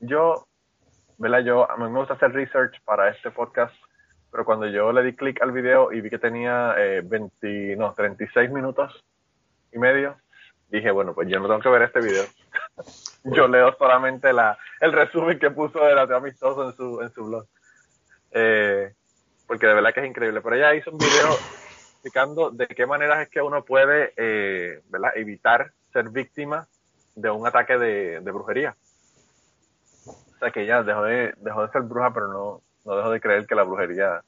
Yo, 0.00 0.46
¿verdad? 1.18 1.40
Yo, 1.40 1.70
a 1.70 1.76
mí 1.76 1.84
me 1.90 1.98
gusta 1.98 2.14
hacer 2.14 2.32
research 2.32 2.82
para 2.84 3.10
este 3.10 3.30
podcast, 3.30 3.74
pero 4.30 4.44
cuando 4.44 4.66
yo 4.66 4.92
le 4.92 5.02
di 5.02 5.14
clic 5.14 5.40
al 5.42 5.52
video 5.52 5.92
y 5.92 6.00
vi 6.00 6.10
que 6.10 6.18
tenía 6.18 6.74
eh, 6.78 7.02
20, 7.04 7.76
no, 7.76 7.92
36 7.92 8.50
minutos 8.50 9.04
y 9.72 9.78
medio, 9.78 10.16
dije, 10.72 10.90
bueno, 10.90 11.14
pues 11.14 11.28
yo 11.28 11.38
no 11.38 11.46
tengo 11.46 11.60
que 11.60 11.68
ver 11.68 11.82
este 11.82 12.00
video. 12.00 12.24
yo 13.24 13.46
leo 13.46 13.74
solamente 13.76 14.32
la, 14.32 14.58
el 14.80 14.92
resumen 14.92 15.38
que 15.38 15.50
puso 15.50 15.84
del 15.84 15.98
ateo 15.98 16.16
amistoso 16.16 16.70
en 16.70 16.76
su, 16.76 17.00
en 17.02 17.12
su 17.12 17.24
blog. 17.26 17.46
Eh, 18.32 18.94
porque 19.46 19.66
de 19.66 19.74
verdad 19.74 19.92
que 19.92 20.00
es 20.00 20.06
increíble. 20.06 20.40
Pero 20.40 20.56
ella 20.56 20.74
hizo 20.74 20.90
un 20.90 20.98
video 20.98 21.28
explicando 21.92 22.50
de 22.50 22.66
qué 22.66 22.86
maneras 22.86 23.20
es 23.20 23.28
que 23.28 23.42
uno 23.42 23.64
puede 23.64 24.14
eh, 24.16 24.80
¿verdad? 24.88 25.12
evitar 25.14 25.72
ser 25.92 26.08
víctima 26.08 26.66
de 27.14 27.30
un 27.30 27.46
ataque 27.46 27.76
de, 27.76 28.20
de 28.20 28.30
brujería. 28.30 28.74
O 30.06 30.38
sea 30.38 30.50
que 30.50 30.62
ella 30.62 30.82
dejó 30.82 31.02
de, 31.02 31.34
dejó 31.36 31.66
de 31.66 31.72
ser 31.72 31.82
bruja, 31.82 32.12
pero 32.14 32.28
no, 32.28 32.62
no 32.86 32.96
dejó 32.96 33.10
de 33.10 33.20
creer 33.20 33.46
que 33.46 33.54
la 33.54 33.62
brujería 33.62 34.22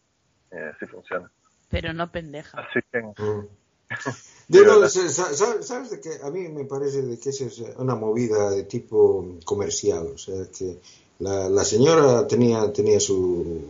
eh, 0.51 0.73
sí 0.79 0.87
funciona. 0.87 1.31
Pero 1.71 1.95
no 1.95 2.13
pendeja. 2.13 2.61
Así 2.61 2.81
que, 2.93 3.03
No, 4.49 4.89
¿Sabes 4.89 5.91
de 5.91 6.01
que 6.01 6.11
A 6.23 6.31
mí 6.31 6.49
me 6.49 6.65
parece 6.65 7.03
de 7.03 7.19
que 7.19 7.31
esa 7.31 7.45
es 7.47 7.63
una 7.79 7.95
movida 7.95 8.51
de 8.51 8.65
tipo 8.65 9.37
comercial. 9.45 10.13
O 10.15 10.19
sea, 10.19 10.45
que 10.57 10.79
la, 11.21 11.49
la 11.49 11.65
señora 11.65 12.27
tenía, 12.27 12.73
tenía 12.73 13.01
su, 13.01 13.63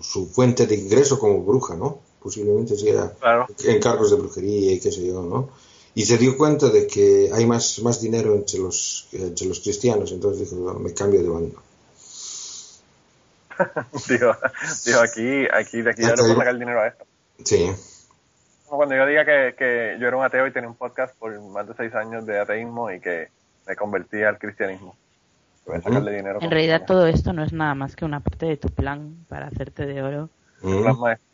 su 0.00 0.26
fuente 0.26 0.66
de 0.66 0.76
ingreso 0.76 1.18
como 1.18 1.42
bruja, 1.42 1.76
¿no? 1.76 2.00
Posiblemente 2.22 2.76
sea 2.76 3.12
claro, 3.20 3.46
encargos 3.64 4.10
de 4.10 4.16
brujería 4.16 4.72
y 4.72 4.80
qué 4.80 4.90
sé 4.90 5.06
yo, 5.06 5.22
¿no? 5.22 5.50
Y 5.94 6.04
se 6.06 6.18
dio 6.18 6.36
cuenta 6.36 6.70
de 6.70 6.86
que 6.86 7.30
hay 7.32 7.46
más, 7.46 7.80
más 7.80 8.00
dinero 8.00 8.34
entre 8.34 8.58
los, 8.58 9.06
entre 9.12 9.46
los 9.46 9.60
cristianos, 9.60 10.10
entonces 10.10 10.50
dijo, 10.50 10.60
"No, 10.60 10.74
me 10.74 10.92
cambio 10.92 11.22
de 11.22 11.28
bando. 11.28 11.62
dijo, 14.08 14.32
dijo 14.84 15.00
aquí, 15.00 15.46
aquí, 15.52 15.82
de 15.82 15.90
aquí 15.90 16.02
yo 16.02 16.08
le 16.08 16.14
puedo 16.16 16.36
sacar 16.36 16.54
el 16.54 16.58
dinero 16.58 16.80
a 16.80 16.88
esto. 16.88 17.04
Sí, 17.44 17.70
Como 18.66 18.78
Cuando 18.78 18.94
yo 18.96 19.06
diga 19.06 19.24
que, 19.24 19.54
que 19.56 19.96
yo 20.00 20.08
era 20.08 20.16
un 20.16 20.24
ateo 20.24 20.46
y 20.46 20.52
tenía 20.52 20.68
un 20.68 20.76
podcast 20.76 21.16
por 21.18 21.38
más 21.50 21.66
de 21.68 21.74
seis 21.74 21.94
años 21.94 22.24
de 22.26 22.38
ateísmo 22.40 22.90
y 22.90 23.00
que 23.00 23.28
me 23.66 23.76
convertí 23.76 24.22
al 24.22 24.38
cristianismo. 24.38 24.96
Voy 25.66 25.76
a 25.76 25.80
sacarle 25.82 26.16
dinero. 26.16 26.38
En 26.42 26.50
realidad 26.50 26.82
todo 26.86 27.06
esto 27.06 27.32
no 27.32 27.42
es 27.42 27.52
nada 27.52 27.74
más 27.74 27.96
que 27.96 28.04
una 28.04 28.20
parte 28.20 28.46
de 28.46 28.56
tu 28.56 28.68
plan 28.68 29.16
para 29.28 29.46
hacerte 29.46 29.86
de 29.86 30.02
oro. 30.02 30.28
Mm. 30.62 30.82
plan 30.82 30.98
maestro. 30.98 31.28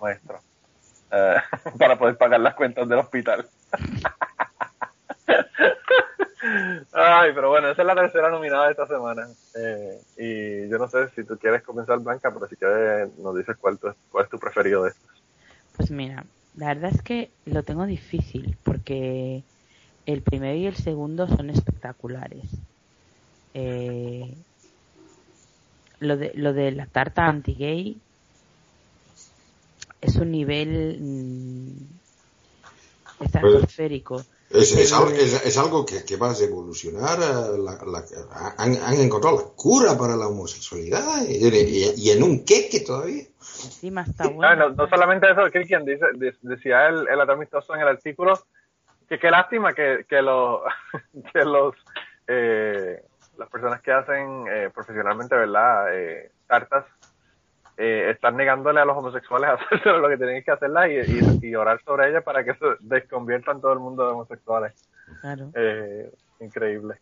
maestro. 0.00 0.38
Eh, 1.12 1.36
para 1.78 1.98
poder 1.98 2.16
pagar 2.16 2.40
las 2.40 2.54
cuentas 2.54 2.88
del 2.88 2.98
hospital. 2.98 3.46
Ay, 6.92 7.32
pero 7.34 7.50
bueno, 7.50 7.68
esa 7.70 7.82
es 7.82 7.86
la 7.86 7.94
tercera 7.94 8.30
nominada 8.30 8.64
de 8.66 8.70
esta 8.72 8.86
semana. 8.86 9.28
Eh, 9.54 10.00
y 10.16 10.68
yo 10.68 10.78
no 10.78 10.88
sé 10.88 11.08
si 11.10 11.22
tú 11.24 11.38
quieres 11.38 11.62
comenzar, 11.62 11.98
Blanca, 11.98 12.30
pero 12.32 12.48
si 12.48 12.56
quieres 12.56 13.16
nos 13.18 13.36
dices 13.36 13.56
cuál, 13.58 13.78
tu- 13.78 13.94
cuál 14.10 14.24
es 14.24 14.30
tu 14.30 14.38
preferido 14.38 14.84
de 14.84 14.90
estos. 14.90 15.09
Pues 15.80 15.90
mira, 15.90 16.26
la 16.56 16.74
verdad 16.74 16.90
es 16.94 17.00
que 17.00 17.30
lo 17.46 17.62
tengo 17.62 17.86
difícil 17.86 18.54
porque 18.62 19.44
el 20.04 20.20
primero 20.20 20.54
y 20.54 20.66
el 20.66 20.74
segundo 20.74 21.26
son 21.26 21.48
espectaculares. 21.48 22.50
Eh, 23.54 24.36
lo 26.00 26.18
de 26.18 26.32
lo 26.34 26.52
de 26.52 26.72
la 26.72 26.84
tarta 26.84 27.24
anti-gay 27.24 27.98
es 30.02 30.16
un 30.16 30.32
nivel 30.32 30.98
mm, 31.00 33.24
estratosférico. 33.24 34.20
Es, 34.50 34.72
es, 34.76 34.92
es- 34.92 35.46
es 35.46 35.58
algo 35.58 35.86
que, 35.86 36.04
que 36.04 36.16
va 36.16 36.30
a 36.32 36.36
evolucionar. 36.38 37.18
eh, 37.20 37.58
la- 37.58 37.78
la- 37.86 38.54
han, 38.58 38.74
han 38.76 38.94
encontrado 39.00 39.36
la 39.36 39.44
cura 39.54 39.96
para 39.96 40.16
la 40.16 40.26
homosexualidad 40.26 41.22
y, 41.28 41.46
y- 41.46 41.94
y 41.96 42.10
en 42.10 42.22
un 42.22 42.44
queque 42.44 42.80
todavía. 42.80 43.24
Encima 43.64 44.02
está 44.02 44.26
bueno. 44.28 44.68
no, 44.70 44.74
no 44.74 44.88
solamente 44.88 45.30
eso, 45.30 45.42
Cristian 45.52 45.84
dice, 45.84 46.04
de- 46.14 46.34
decía 46.42 46.88
el, 46.88 47.06
el 47.08 47.20
amistoso 47.20 47.74
en 47.74 47.82
el 47.82 47.88
artículo 47.88 48.38
que 49.08 49.18
qué 49.18 49.30
lástima 49.30 49.72
que, 49.72 50.04
que, 50.08 50.20
los 50.22 50.60
que 51.32 51.44
los 51.44 51.74
eh, 52.26 53.02
las 53.38 53.48
personas 53.48 53.80
que 53.82 53.92
hacen 53.92 54.44
eh, 54.50 54.70
profesionalmente 54.74 55.34
verdad 55.36 55.86
eh, 55.96 56.30
tartas 56.46 56.84
eh, 57.82 58.10
están 58.10 58.36
negándole 58.36 58.78
a 58.78 58.84
los 58.84 58.94
homosexuales 58.96 59.48
a 59.48 59.52
hacerse 59.64 59.88
lo 59.88 60.08
que 60.08 60.18
tienen 60.18 60.44
que 60.44 60.50
hacerlas 60.50 60.90
y, 60.90 61.46
y, 61.46 61.50
y 61.50 61.54
orar 61.54 61.82
sobre 61.82 62.10
ellas 62.10 62.22
para 62.22 62.44
que 62.44 62.52
se 62.54 62.66
desconviertan 62.80 63.60
todo 63.60 63.72
el 63.72 63.78
mundo 63.78 64.04
de 64.04 64.10
homosexuales 64.12 64.74
Claro. 65.22 65.50
eh, 65.54 66.12
increíble 66.40 66.96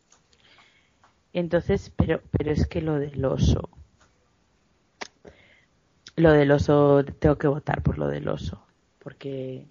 Entonces, 1.33 1.91
pero, 1.97 2.21
pero 2.31 2.53
es 2.53 2.67
que 2.69 2.81
lo 2.81 2.95
del 2.95 3.25
oso. 3.25 3.69
Lo 6.17 6.33
del 6.33 6.51
oso, 6.51 7.05
tengo 7.05 7.37
que 7.39 7.47
votar 7.49 7.83
por 7.83 7.99
lo 7.99 8.09
del 8.09 8.29
oso. 8.29 8.65
Porque 8.99 9.67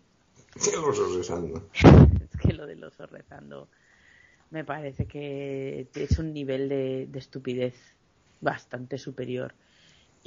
Los 0.56 1.16
rezando. 1.18 1.70
es 1.74 2.40
que 2.40 2.54
lo 2.54 2.66
del 2.68 2.84
oso 2.84 3.06
rezando 3.08 3.70
me 4.50 4.64
parece 4.64 5.08
que 5.08 5.88
es 5.94 6.20
un 6.20 6.34
nivel 6.34 6.70
de, 6.70 7.08
de 7.10 7.20
estupidez 7.20 7.76
bastante 8.40 8.98
superior. 8.98 9.54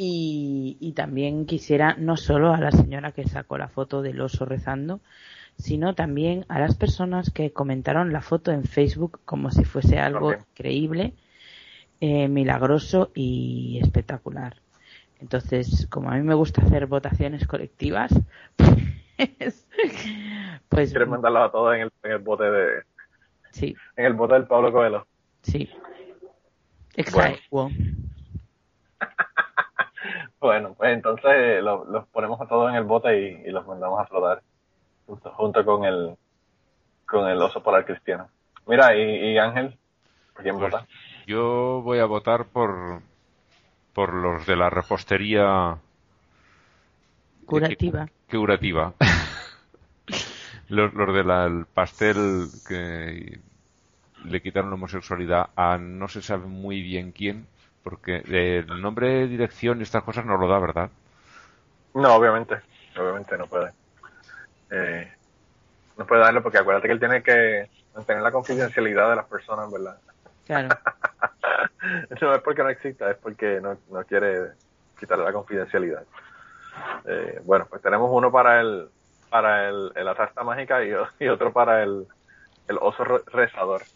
Y, 0.03 0.79
y 0.81 0.93
también 0.93 1.45
quisiera 1.45 1.95
no 1.99 2.17
solo 2.17 2.55
a 2.55 2.61
la 2.61 2.73
señora 2.73 3.13
que 3.13 3.29
sacó 3.29 3.59
la 3.59 3.69
foto 3.69 4.01
del 4.01 4.21
oso 4.23 4.47
rezando, 4.47 5.01
sino 5.59 5.95
también 5.95 6.47
a 6.49 6.59
las 6.59 6.75
personas 6.75 7.31
que 7.31 7.53
comentaron 7.53 8.11
la 8.11 8.23
foto 8.23 8.51
en 8.51 8.65
Facebook 8.65 9.21
como 9.27 9.51
si 9.51 9.65
fuese 9.65 9.99
algo 9.99 10.31
También. 10.31 10.47
increíble, 10.53 11.15
eh, 12.01 12.29
milagroso 12.29 13.11
y 13.15 13.79
espectacular. 13.83 14.57
Entonces, 15.21 15.87
como 15.91 16.11
a 16.11 16.15
mí 16.15 16.23
me 16.23 16.35
gusta 16.35 16.63
hacer 16.63 16.87
votaciones 16.87 17.47
colectivas, 17.47 18.11
pues, 18.57 19.69
pues 20.71 20.91
quieres 20.93 21.09
mandarlos 21.09 21.49
a 21.49 21.53
todos 21.53 21.75
en 21.75 21.83
el, 21.83 21.93
en 22.05 22.13
el 22.13 22.19
bote 22.21 22.45
de 22.45 22.83
sí, 23.51 23.77
en 23.97 24.07
el 24.07 24.15
bote 24.15 24.33
del 24.33 24.47
Pablo 24.47 24.73
Coelho 24.73 25.07
sí. 25.43 25.69
Exacto. 26.97 27.39
Bueno, 27.51 27.75
pues 30.41 30.93
entonces 30.93 31.63
lo- 31.63 31.85
los 31.85 32.07
ponemos 32.09 32.41
a 32.41 32.47
todos 32.47 32.71
en 32.71 32.77
el 32.77 32.85
bote 32.85 33.17
y, 33.21 33.49
y 33.49 33.51
los 33.53 33.67
mandamos 33.67 34.01
a 34.01 34.07
flotar 34.07 34.43
junto, 35.07 35.31
junto 35.33 35.65
con 35.65 35.85
el 35.85 36.17
con 37.07 37.29
el 37.29 37.41
oso 37.43 37.63
polar 37.63 37.85
cristiano. 37.85 38.29
Mira, 38.67 38.97
y, 38.97 39.03
y 39.33 39.39
Ángel, 39.39 39.77
¿por 40.33 40.43
quién 40.43 40.59
Pues 40.59 40.73
vota? 40.73 40.87
yo 41.27 41.81
voy 41.83 41.99
a 41.99 42.05
votar 42.07 42.47
por 42.47 43.03
por 43.95 44.15
los 44.15 44.47
de 44.47 44.57
la 44.57 44.71
repostería 44.71 45.77
Curativa. 47.47 48.07
que- 48.07 48.37
curativa. 48.39 48.95
los, 50.69 50.95
los 50.95 51.15
del 51.15 51.67
pastel 51.75 52.49
que 52.67 53.41
le 54.25 54.43
quitaron 54.43 54.71
la 54.71 54.75
homosexualidad 54.75 55.51
a 55.57 55.79
no 55.79 56.07
se 56.09 56.23
sabe 56.23 56.47
muy 56.47 56.83
bien 56.83 57.11
quién, 57.13 57.47
porque 57.83 58.23
eh, 58.29 58.65
el 58.69 58.81
nombre, 58.83 59.27
dirección 59.27 59.81
y 59.81 59.83
estas 59.83 60.05
cosas 60.05 60.25
no 60.27 60.37
lo 60.37 60.49
da, 60.49 60.59
¿verdad? 60.59 60.91
No, 61.95 62.15
obviamente, 62.15 62.61
obviamente 62.97 63.37
no 63.37 63.47
puede. 63.47 63.73
Eh, 64.71 65.13
no 65.97 66.07
puede 66.07 66.23
darle 66.23 66.41
porque 66.41 66.59
acuérdate 66.59 66.89
que 66.89 66.93
él 66.95 67.01
tiene 67.01 67.23
que 67.23 67.71
mantener 67.95 68.23
la 68.23 68.33
confidencialidad 68.33 69.11
de 69.11 69.17
las 69.17 69.27
personas, 69.27 69.71
¿verdad? 69.71 69.99
Claro. 70.47 70.69
no 72.21 72.35
es 72.35 72.43
porque 72.43 72.63
no 72.63 72.71
exista, 72.71 73.11
es 73.11 73.17
porque 73.19 73.61
no, 73.61 73.77
no 73.91 74.05
quiere 74.05 74.53
quitarle 74.99 75.25
la 75.25 75.33
confidencialidad. 75.33 76.05
Eh, 77.07 77.41
bueno, 77.45 77.67
pues 77.69 77.83
tenemos 77.83 78.11
uno 78.13 78.31
para 78.31 78.61
el 78.61 78.89
para 79.31 79.69
el, 79.69 79.93
el 79.95 80.05
la 80.05 80.15
tarta 80.15 80.43
mágica 80.43 80.83
y, 80.85 80.93
otro 81.29 81.53
para 81.53 81.83
el, 81.83 82.07
el 82.67 82.79
oso 82.81 83.05
re- 83.05 83.23
rezador. 83.27 83.87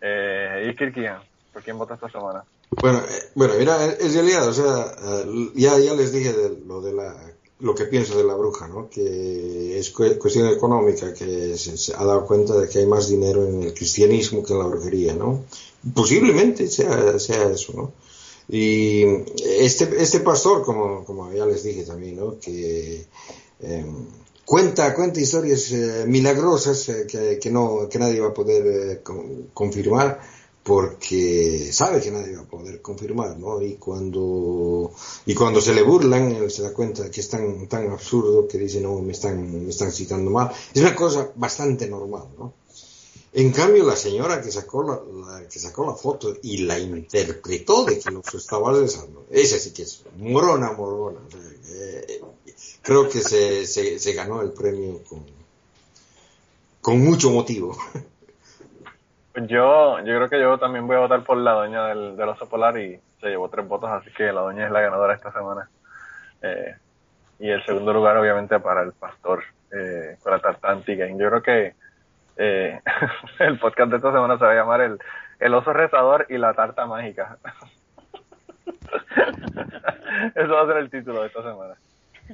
Eh, 0.00 0.68
y 0.70 0.76
Kirkian, 0.76 1.22
¿por 1.52 1.62
quién 1.62 1.78
vota 1.78 1.94
esta 1.94 2.08
semana? 2.08 2.44
Bueno, 2.80 2.98
eh, 2.98 3.22
bueno, 3.34 3.54
mira, 3.58 3.96
en 3.98 4.12
realidad, 4.12 4.48
o 4.48 4.52
sea, 4.52 4.96
eh, 5.24 5.50
ya, 5.54 5.78
ya 5.78 5.94
les 5.94 6.12
dije 6.12 6.32
de 6.32 6.58
lo 6.66 6.80
de 6.80 6.92
la, 6.92 7.14
lo 7.60 7.74
que 7.74 7.84
pienso 7.84 8.16
de 8.16 8.24
la 8.24 8.34
bruja, 8.34 8.68
¿no? 8.68 8.88
Que 8.88 9.78
es 9.78 9.90
cu- 9.90 10.18
cuestión 10.18 10.48
económica, 10.48 11.12
que 11.12 11.56
se, 11.58 11.76
se 11.76 11.94
ha 11.94 12.04
dado 12.04 12.26
cuenta 12.26 12.56
de 12.58 12.68
que 12.68 12.78
hay 12.80 12.86
más 12.86 13.08
dinero 13.08 13.46
en 13.46 13.62
el 13.62 13.74
cristianismo 13.74 14.42
que 14.42 14.52
en 14.52 14.58
la 14.60 14.66
brujería, 14.66 15.14
¿no? 15.14 15.44
Posiblemente 15.94 16.68
sea, 16.68 17.18
sea 17.18 17.50
eso, 17.50 17.72
¿no? 17.74 17.92
Y 18.48 19.04
este, 19.44 19.88
este 20.02 20.20
pastor, 20.20 20.62
como, 20.64 21.04
como 21.04 21.32
ya 21.32 21.46
les 21.46 21.62
dije 21.62 21.84
también, 21.84 22.16
¿no? 22.16 22.38
Que 22.38 23.06
eh, 23.60 23.84
cuenta, 24.44 24.94
cuenta 24.94 25.20
historias 25.20 25.70
eh, 25.72 26.04
milagrosas 26.06 26.88
eh, 26.88 27.06
que, 27.06 27.38
que, 27.38 27.50
no, 27.50 27.88
que 27.90 27.98
nadie 27.98 28.20
va 28.20 28.28
a 28.28 28.34
poder 28.34 29.02
con- 29.02 29.48
confirmar 29.54 30.20
porque 30.64 31.70
sabe 31.72 32.00
que 32.00 32.10
nadie 32.10 32.36
va 32.36 32.42
a 32.42 32.46
poder 32.48 32.80
confirmar, 32.82 33.38
¿no? 33.38 33.60
Y 33.62 33.74
cuando, 33.74 34.90
y 35.26 35.34
cuando 35.34 35.60
se 35.60 35.74
le 35.74 35.82
burlan, 35.82 36.50
se 36.50 36.62
da 36.62 36.72
cuenta 36.72 37.10
que 37.10 37.20
es 37.20 37.28
tan, 37.28 37.68
tan 37.68 37.90
absurdo 37.90 38.48
que 38.48 38.58
dice, 38.58 38.80
no, 38.80 38.98
me 39.00 39.12
están, 39.12 39.64
me 39.64 39.70
están 39.70 39.92
citando 39.92 40.30
mal. 40.30 40.50
Es 40.74 40.80
una 40.80 40.94
cosa 40.96 41.30
bastante 41.36 41.86
normal, 41.88 42.24
¿no? 42.38 42.54
En 43.34 43.50
cambio, 43.52 43.84
la 43.84 43.96
señora 43.96 44.40
que 44.40 44.50
sacó 44.50 44.82
la, 44.84 45.00
la- 45.40 45.48
que 45.48 45.58
sacó 45.58 45.84
la 45.86 45.94
foto 45.94 46.34
y 46.42 46.58
la 46.58 46.78
interpretó 46.78 47.84
de 47.84 47.98
que 47.98 48.10
los 48.10 48.32
estaba 48.34 48.72
besando, 48.72 49.26
esa 49.30 49.58
sí 49.58 49.72
que 49.72 49.82
es 49.82 50.02
morona, 50.16 50.72
morona. 50.72 51.18
Eh, 51.68 52.22
creo 52.80 53.08
que 53.08 53.20
se, 53.20 53.66
se, 53.66 53.98
se 53.98 54.12
ganó 54.14 54.40
el 54.40 54.52
premio 54.52 55.02
con, 55.04 55.24
con 56.80 57.00
mucho 57.04 57.30
motivo. 57.30 57.76
Pues 59.34 59.48
yo, 59.48 59.98
yo 59.98 60.16
creo 60.16 60.28
que 60.28 60.40
yo 60.40 60.58
también 60.58 60.86
voy 60.86 60.94
a 60.94 61.00
votar 61.00 61.24
por 61.24 61.36
la 61.36 61.52
doña 61.52 61.88
del, 61.88 62.16
del 62.16 62.28
oso 62.28 62.48
polar 62.48 62.78
y 62.78 63.00
se 63.20 63.28
llevó 63.28 63.48
tres 63.48 63.66
votos, 63.66 63.90
así 63.90 64.08
que 64.12 64.32
la 64.32 64.42
doña 64.42 64.66
es 64.66 64.70
la 64.70 64.80
ganadora 64.80 65.14
esta 65.14 65.32
semana. 65.32 65.68
Eh, 66.40 66.76
y 67.40 67.50
el 67.50 67.64
segundo 67.64 67.92
lugar, 67.92 68.16
obviamente, 68.16 68.60
para 68.60 68.82
el 68.82 68.92
pastor 68.92 69.42
eh, 69.72 70.18
con 70.22 70.30
la 70.32 70.38
tarta 70.38 70.70
anti-game. 70.70 71.18
Yo 71.18 71.28
creo 71.30 71.42
que 71.42 71.74
eh, 72.36 72.80
el 73.40 73.58
podcast 73.58 73.90
de 73.90 73.96
esta 73.96 74.12
semana 74.12 74.38
se 74.38 74.44
va 74.44 74.52
a 74.52 74.54
llamar 74.54 74.80
el, 74.82 75.00
el 75.40 75.54
oso 75.54 75.72
rezador 75.72 76.26
y 76.28 76.38
la 76.38 76.54
tarta 76.54 76.86
mágica. 76.86 77.36
Eso 80.36 80.52
va 80.52 80.62
a 80.62 80.66
ser 80.66 80.76
el 80.76 80.90
título 80.90 81.22
de 81.22 81.26
esta 81.26 81.42
semana. 81.42 81.74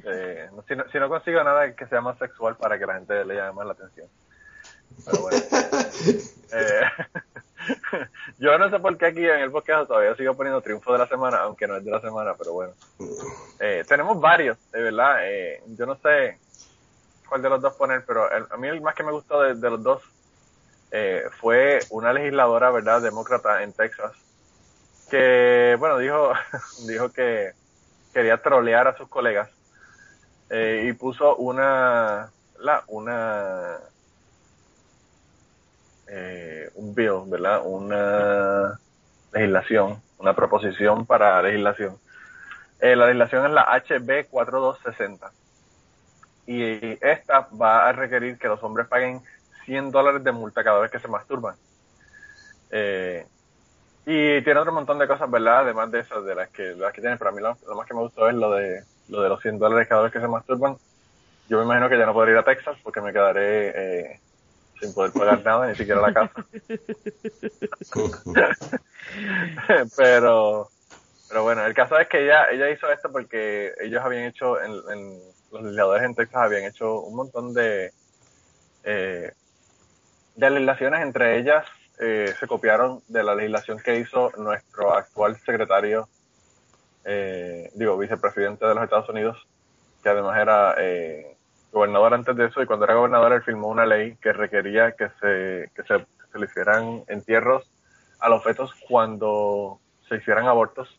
Eh, 0.05 0.51
si, 0.69 0.77
no, 0.77 0.85
si 0.93 0.99
no 0.99 1.09
consigo 1.09 1.43
nada 1.43 1.75
que 1.75 1.87
sea 1.87 2.03
más 2.03 2.19
sexual 2.19 2.57
para 2.57 2.79
que 2.79 2.85
la 2.85 2.95
gente 2.95 3.25
le 3.25 3.37
llame 3.37 3.53
más 3.53 3.67
la 3.67 3.73
atención. 3.73 4.09
Pero 5.07 5.23
bueno. 5.23 5.39
Eh, 6.53 6.81
yo 8.39 8.59
no 8.59 8.71
sé 8.71 8.79
por 8.81 8.97
qué 8.97 9.07
aquí 9.07 9.25
en 9.25 9.41
el 9.41 9.51
podcast 9.51 9.89
todavía 9.89 10.15
sigo 10.17 10.35
poniendo 10.35 10.61
triunfo 10.61 10.93
de 10.93 10.99
la 10.99 11.07
semana, 11.07 11.39
aunque 11.41 11.67
no 11.67 11.77
es 11.77 11.85
de 11.85 11.91
la 11.91 12.01
semana, 12.01 12.35
pero 12.39 12.53
bueno. 12.53 12.73
Eh, 13.59 13.85
tenemos 13.89 14.21
varios, 14.21 14.57
de 14.73 14.83
verdad. 14.83 15.19
Eh, 15.23 15.63
yo 15.69 15.87
no 15.87 15.97
sé 15.97 16.39
cuál 17.29 17.43
de 17.43 17.49
los 17.51 17.61
dos 17.61 17.75
poner, 17.75 18.05
pero 18.07 18.31
el- 18.31 18.47
a 18.51 18.57
mí 18.57 18.69
el 18.69 18.81
más 18.81 18.95
que 18.95 19.05
me 19.05 19.13
gustó 19.13 19.41
de, 19.43 19.71
los 19.71 19.83
dos 19.83 20.03
eh, 20.91 21.25
fue 21.41 21.81
una 21.91 22.13
legisladora, 22.13 22.71
¿verdad?, 22.71 23.01
demócrata 23.03 23.63
en 23.63 23.73
Texas, 23.73 24.13
que, 25.11 25.77
bueno, 25.79 25.99
dijo, 25.99 26.33
dijo 26.89 27.13
que 27.13 27.53
quería 28.13 28.43
trolear 28.43 28.89
a 28.89 28.97
sus 28.97 29.09
colegas 29.09 29.49
eh, 30.51 30.87
y 30.89 30.93
puso 30.95 31.37
una, 31.37 32.33
la, 32.59 32.83
una, 32.89 33.79
eh, 36.11 36.71
un 36.75 36.95
bill, 36.95 37.23
¿verdad? 37.27 37.63
Una 37.65 38.79
legislación, 39.33 40.03
una 40.19 40.35
proposición 40.35 41.07
para 41.07 41.41
legislación. 41.41 41.97
Eh, 42.81 42.97
la 42.97 43.07
legislación 43.07 43.47
es 43.47 43.53
la 43.53 43.65
HB 43.65 44.29
4260 44.29 45.31
y 46.47 46.99
esta 47.01 47.49
va 47.61 47.89
a 47.89 47.93
requerir 47.93 48.39
que 48.39 48.49
los 48.49 48.63
hombres 48.65 48.89
paguen 48.89 49.21
100 49.67 49.93
dólares 49.93 50.25
de 50.25 50.33
multa 50.33 50.65
cada 50.65 50.81
vez 50.81 50.91
que 50.91 50.99
se 50.99 51.07
masturban. 51.07 51.55
Eh, 52.71 53.25
y 54.05 54.43
tiene 54.43 54.59
otro 54.59 54.73
montón 54.73 54.99
de 54.99 55.07
cosas, 55.07 55.31
¿verdad? 55.31 55.61
Además 55.61 55.93
de 55.93 56.01
esas, 56.01 56.25
de 56.25 56.35
las 56.35 56.49
que, 56.49 56.63
de 56.63 56.77
las 56.77 56.93
que 56.93 57.01
tiene. 57.01 57.17
Pero 57.17 57.31
a 57.31 57.33
mí 57.33 57.41
lo, 57.41 57.57
lo 57.69 57.77
más 57.77 57.87
que 57.87 57.95
me 57.95 58.01
gustó 58.01 58.29
es 58.29 58.35
lo 58.35 58.53
de, 58.53 58.83
lo 59.09 59.23
de 59.23 59.29
los 59.29 59.41
100 59.41 59.61
dólares 59.61 59.87
cada 59.87 60.03
vez 60.03 60.13
que 60.13 60.21
se 60.21 60.27
masturban. 60.27 60.77
Yo 61.49 61.59
me 61.59 61.65
imagino 61.65 61.89
que 61.89 61.99
ya 61.99 62.07
no 62.07 62.15
podré 62.15 62.33
ir 62.33 62.39
a 62.39 62.45
Texas 62.45 62.77
porque 62.83 63.01
me 63.01 63.13
quedaré 63.13 63.69
eh, 63.69 64.21
sin 64.81 64.95
poder 64.95 65.13
pagar 65.13 65.45
nada, 65.45 65.67
ni 65.69 65.77
siquiera 65.77 66.01
la 66.01 66.15
casa. 66.15 66.47
pero, 69.97 70.69
pero 71.29 71.43
bueno, 71.43 71.65
el 71.67 71.75
caso 71.75 71.99
es 71.99 72.09
que 72.09 72.25
ella, 72.25 72.51
ella 72.51 72.71
hizo 72.71 72.91
esto 72.91 73.11
porque 73.13 73.73
ellos 73.81 74.03
habían 74.03 74.25
hecho, 74.25 74.61
en, 74.61 74.73
en- 74.91 75.21
los 75.53 75.63
legisladores 75.63 76.05
en 76.05 76.15
Texas 76.15 76.43
habían 76.43 76.65
hecho 76.65 77.01
un 77.01 77.17
montón 77.17 77.53
de, 77.53 77.91
eh, 78.85 79.33
de 80.37 80.51
legislaciones, 80.51 81.03
entre 81.03 81.39
ellas 81.39 81.67
eh, 81.99 82.33
se 82.39 82.47
copiaron 82.47 83.03
de 83.09 83.23
la 83.25 83.35
legislación 83.35 83.79
que 83.79 83.99
hizo 83.99 84.31
nuestro 84.39 84.95
actual 84.95 85.37
secretario, 85.45 86.09
eh, 87.05 87.71
digo, 87.75 87.99
vicepresidente 87.99 88.65
de 88.65 88.75
los 88.75 88.85
Estados 88.85 89.09
Unidos, 89.09 89.37
que 90.03 90.09
además 90.09 90.39
era 90.39 90.75
eh, 90.79 91.37
gobernador 91.73 92.15
antes 92.15 92.37
de 92.37 92.47
eso, 92.47 92.63
y 92.63 92.67
cuando 92.67 92.85
era 92.85 92.95
gobernador 92.95 93.33
él 93.33 93.43
firmó 93.43 93.69
una 93.69 93.87
ley 93.87 94.17
que 94.17 94.33
requería 94.33 94.93
que 94.93 95.09
se, 95.21 95.71
que 95.75 95.83
se, 95.83 95.99
que 95.99 96.33
se 96.33 96.39
le 96.39 96.47
hicieran 96.47 97.03
entierros 97.09 97.71
a 98.19 98.29
los 98.29 98.43
fetos 98.43 98.75
cuando 98.89 99.81
se 100.09 100.17
hicieran 100.17 100.47
abortos. 100.47 100.99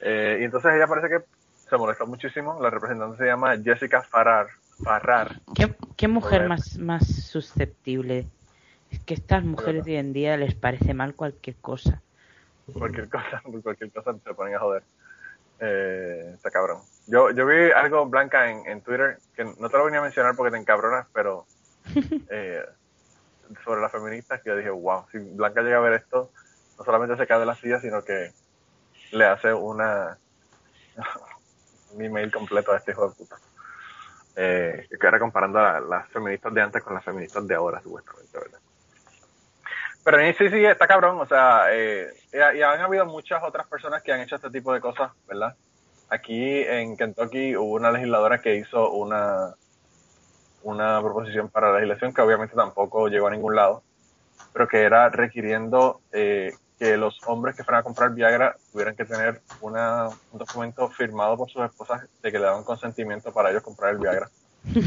Eh, 0.00 0.38
y 0.40 0.44
entonces 0.44 0.72
ella 0.74 0.86
parece 0.86 1.08
que 1.08 1.24
se 1.68 1.76
molestó 1.76 2.06
muchísimo, 2.06 2.60
la 2.60 2.70
representante 2.70 3.18
se 3.18 3.26
llama 3.26 3.56
Jessica 3.56 4.02
Farrar, 4.02 4.48
Farrar, 4.82 5.40
¿Qué, 5.54 5.74
qué 5.96 6.08
mujer 6.08 6.48
más, 6.48 6.78
más 6.78 7.06
susceptible? 7.06 8.26
Es 8.90 9.00
que 9.00 9.14
estas 9.14 9.44
mujeres 9.44 9.84
de 9.84 9.92
hoy 9.92 9.98
en 9.98 10.12
día 10.12 10.36
les 10.36 10.54
parece 10.54 10.92
mal 10.92 11.14
cualquier 11.14 11.56
cosa. 11.56 12.02
cualquier 12.72 13.08
cosa, 13.08 13.42
cualquier 13.62 13.92
cosa 13.92 14.14
se 14.22 14.34
ponen 14.34 14.56
a 14.56 14.58
joder. 14.58 14.82
Eh, 15.60 16.32
está 16.34 16.50
cabrón. 16.50 16.80
Yo, 17.06 17.30
yo 17.30 17.46
vi 17.46 17.70
algo 17.72 18.06
blanca 18.06 18.50
en, 18.50 18.66
en 18.66 18.80
Twitter, 18.80 19.18
que 19.34 19.44
no 19.44 19.68
te 19.68 19.76
lo 19.76 19.84
venía 19.84 20.00
a 20.00 20.02
mencionar 20.02 20.36
porque 20.36 20.52
te 20.52 20.58
encabronas, 20.58 21.06
pero 21.12 21.46
eh, 22.30 22.64
sobre 23.64 23.80
las 23.80 23.92
feministas, 23.92 24.40
que 24.40 24.50
yo 24.50 24.56
dije, 24.56 24.70
wow, 24.70 25.04
si 25.10 25.18
Blanca 25.18 25.62
llega 25.62 25.78
a 25.78 25.80
ver 25.80 25.94
esto, 25.94 26.30
no 26.78 26.84
solamente 26.84 27.16
se 27.16 27.26
cae 27.26 27.40
de 27.40 27.46
la 27.46 27.56
silla, 27.56 27.80
sino 27.80 28.02
que 28.02 28.32
le 29.12 29.24
hace 29.26 29.52
una 29.52 30.16
un 31.94 32.02
email 32.02 32.32
completo 32.32 32.72
a 32.72 32.78
este 32.78 32.92
hijo 32.92 33.08
de 33.08 33.14
puta. 33.14 33.36
Eh, 34.34 34.88
que 34.98 35.06
era 35.06 35.18
comparando 35.18 35.58
a 35.58 35.78
las 35.80 36.08
feministas 36.08 36.54
de 36.54 36.62
antes 36.62 36.82
con 36.82 36.94
las 36.94 37.04
feministas 37.04 37.46
de 37.46 37.54
ahora, 37.54 37.82
supuestamente, 37.82 38.38
¿verdad? 38.38 38.60
Pero 40.04 40.18
sí, 40.38 40.48
sí, 40.48 40.64
está 40.64 40.86
cabrón, 40.86 41.20
o 41.20 41.26
sea, 41.26 41.66
eh, 41.70 42.12
y, 42.32 42.36
y 42.36 42.62
han 42.62 42.80
habido 42.80 43.04
muchas 43.06 43.42
otras 43.44 43.66
personas 43.66 44.02
que 44.02 44.10
han 44.10 44.20
hecho 44.20 44.36
este 44.36 44.50
tipo 44.50 44.72
de 44.72 44.80
cosas, 44.80 45.12
¿verdad? 45.28 45.54
Aquí 46.12 46.60
en 46.60 46.96
Kentucky 46.96 47.56
hubo 47.56 47.72
una 47.74 47.90
legisladora 47.90 48.42
que 48.42 48.56
hizo 48.56 48.90
una, 48.92 49.54
una 50.62 51.00
proposición 51.00 51.48
para 51.48 51.68
la 51.70 51.76
legislación 51.76 52.12
que 52.12 52.20
obviamente 52.20 52.54
tampoco 52.54 53.08
llegó 53.08 53.28
a 53.28 53.30
ningún 53.30 53.56
lado, 53.56 53.82
pero 54.52 54.68
que 54.68 54.82
era 54.82 55.08
requiriendo 55.08 56.00
eh, 56.12 56.52
que 56.78 56.98
los 56.98 57.18
hombres 57.26 57.56
que 57.56 57.64
fueran 57.64 57.80
a 57.80 57.84
comprar 57.84 58.10
Viagra 58.12 58.56
tuvieran 58.72 58.94
que 58.94 59.06
tener 59.06 59.40
una, 59.62 60.08
un 60.32 60.38
documento 60.38 60.88
firmado 60.90 61.36
por 61.38 61.50
sus 61.50 61.64
esposas 61.64 62.02
de 62.22 62.30
que 62.30 62.38
le 62.38 62.44
daban 62.44 62.64
consentimiento 62.64 63.32
para 63.32 63.50
ellos 63.50 63.62
comprar 63.62 63.92
el 63.92 63.98
Viagra. 63.98 64.28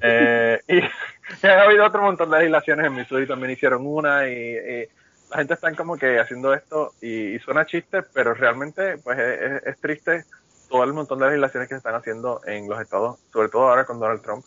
Eh, 0.00 0.60
y, 0.68 0.78
y 1.42 1.46
ha 1.46 1.62
habido 1.62 1.84
otro 1.86 2.02
montón 2.02 2.30
de 2.30 2.38
legislaciones 2.38 2.86
en 2.86 2.94
Missouri 2.94 3.26
también 3.26 3.52
hicieron 3.52 3.86
una 3.86 4.26
y, 4.28 4.32
y 4.32 4.88
la 5.30 5.36
gente 5.38 5.54
está 5.54 5.74
como 5.74 5.96
que 5.96 6.18
haciendo 6.20 6.52
esto 6.52 6.92
y, 7.00 7.34
y 7.34 7.38
suena 7.40 7.64
chiste, 7.66 8.02
pero 8.12 8.34
realmente 8.34 8.98
pues 8.98 9.18
es, 9.18 9.40
es- 9.52 9.66
es 9.66 9.80
triste 9.80 10.24
todo 10.68 10.84
el 10.84 10.92
montón 10.92 11.18
de 11.18 11.26
legislaciones 11.26 11.68
que 11.68 11.74
se 11.74 11.78
están 11.78 11.94
haciendo 11.94 12.40
en 12.46 12.68
los 12.68 12.80
estados, 12.80 13.18
sobre 13.32 13.48
todo 13.48 13.68
ahora 13.68 13.84
con 13.84 13.98
Donald 13.98 14.22
Trump, 14.22 14.44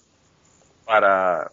para, 0.86 1.52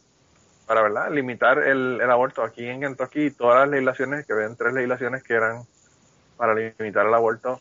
para 0.66 0.82
¿verdad? 0.82 1.10
limitar 1.10 1.58
el, 1.58 2.00
el 2.00 2.10
aborto. 2.10 2.42
Aquí 2.42 2.66
en 2.66 2.80
Kentucky 2.80 3.30
todas 3.30 3.60
las 3.60 3.68
legislaciones, 3.68 4.26
que 4.26 4.34
ven 4.34 4.56
tres 4.56 4.72
legislaciones 4.74 5.22
que 5.22 5.34
eran 5.34 5.64
para 6.36 6.54
limitar 6.54 7.06
el 7.06 7.14
aborto, 7.14 7.60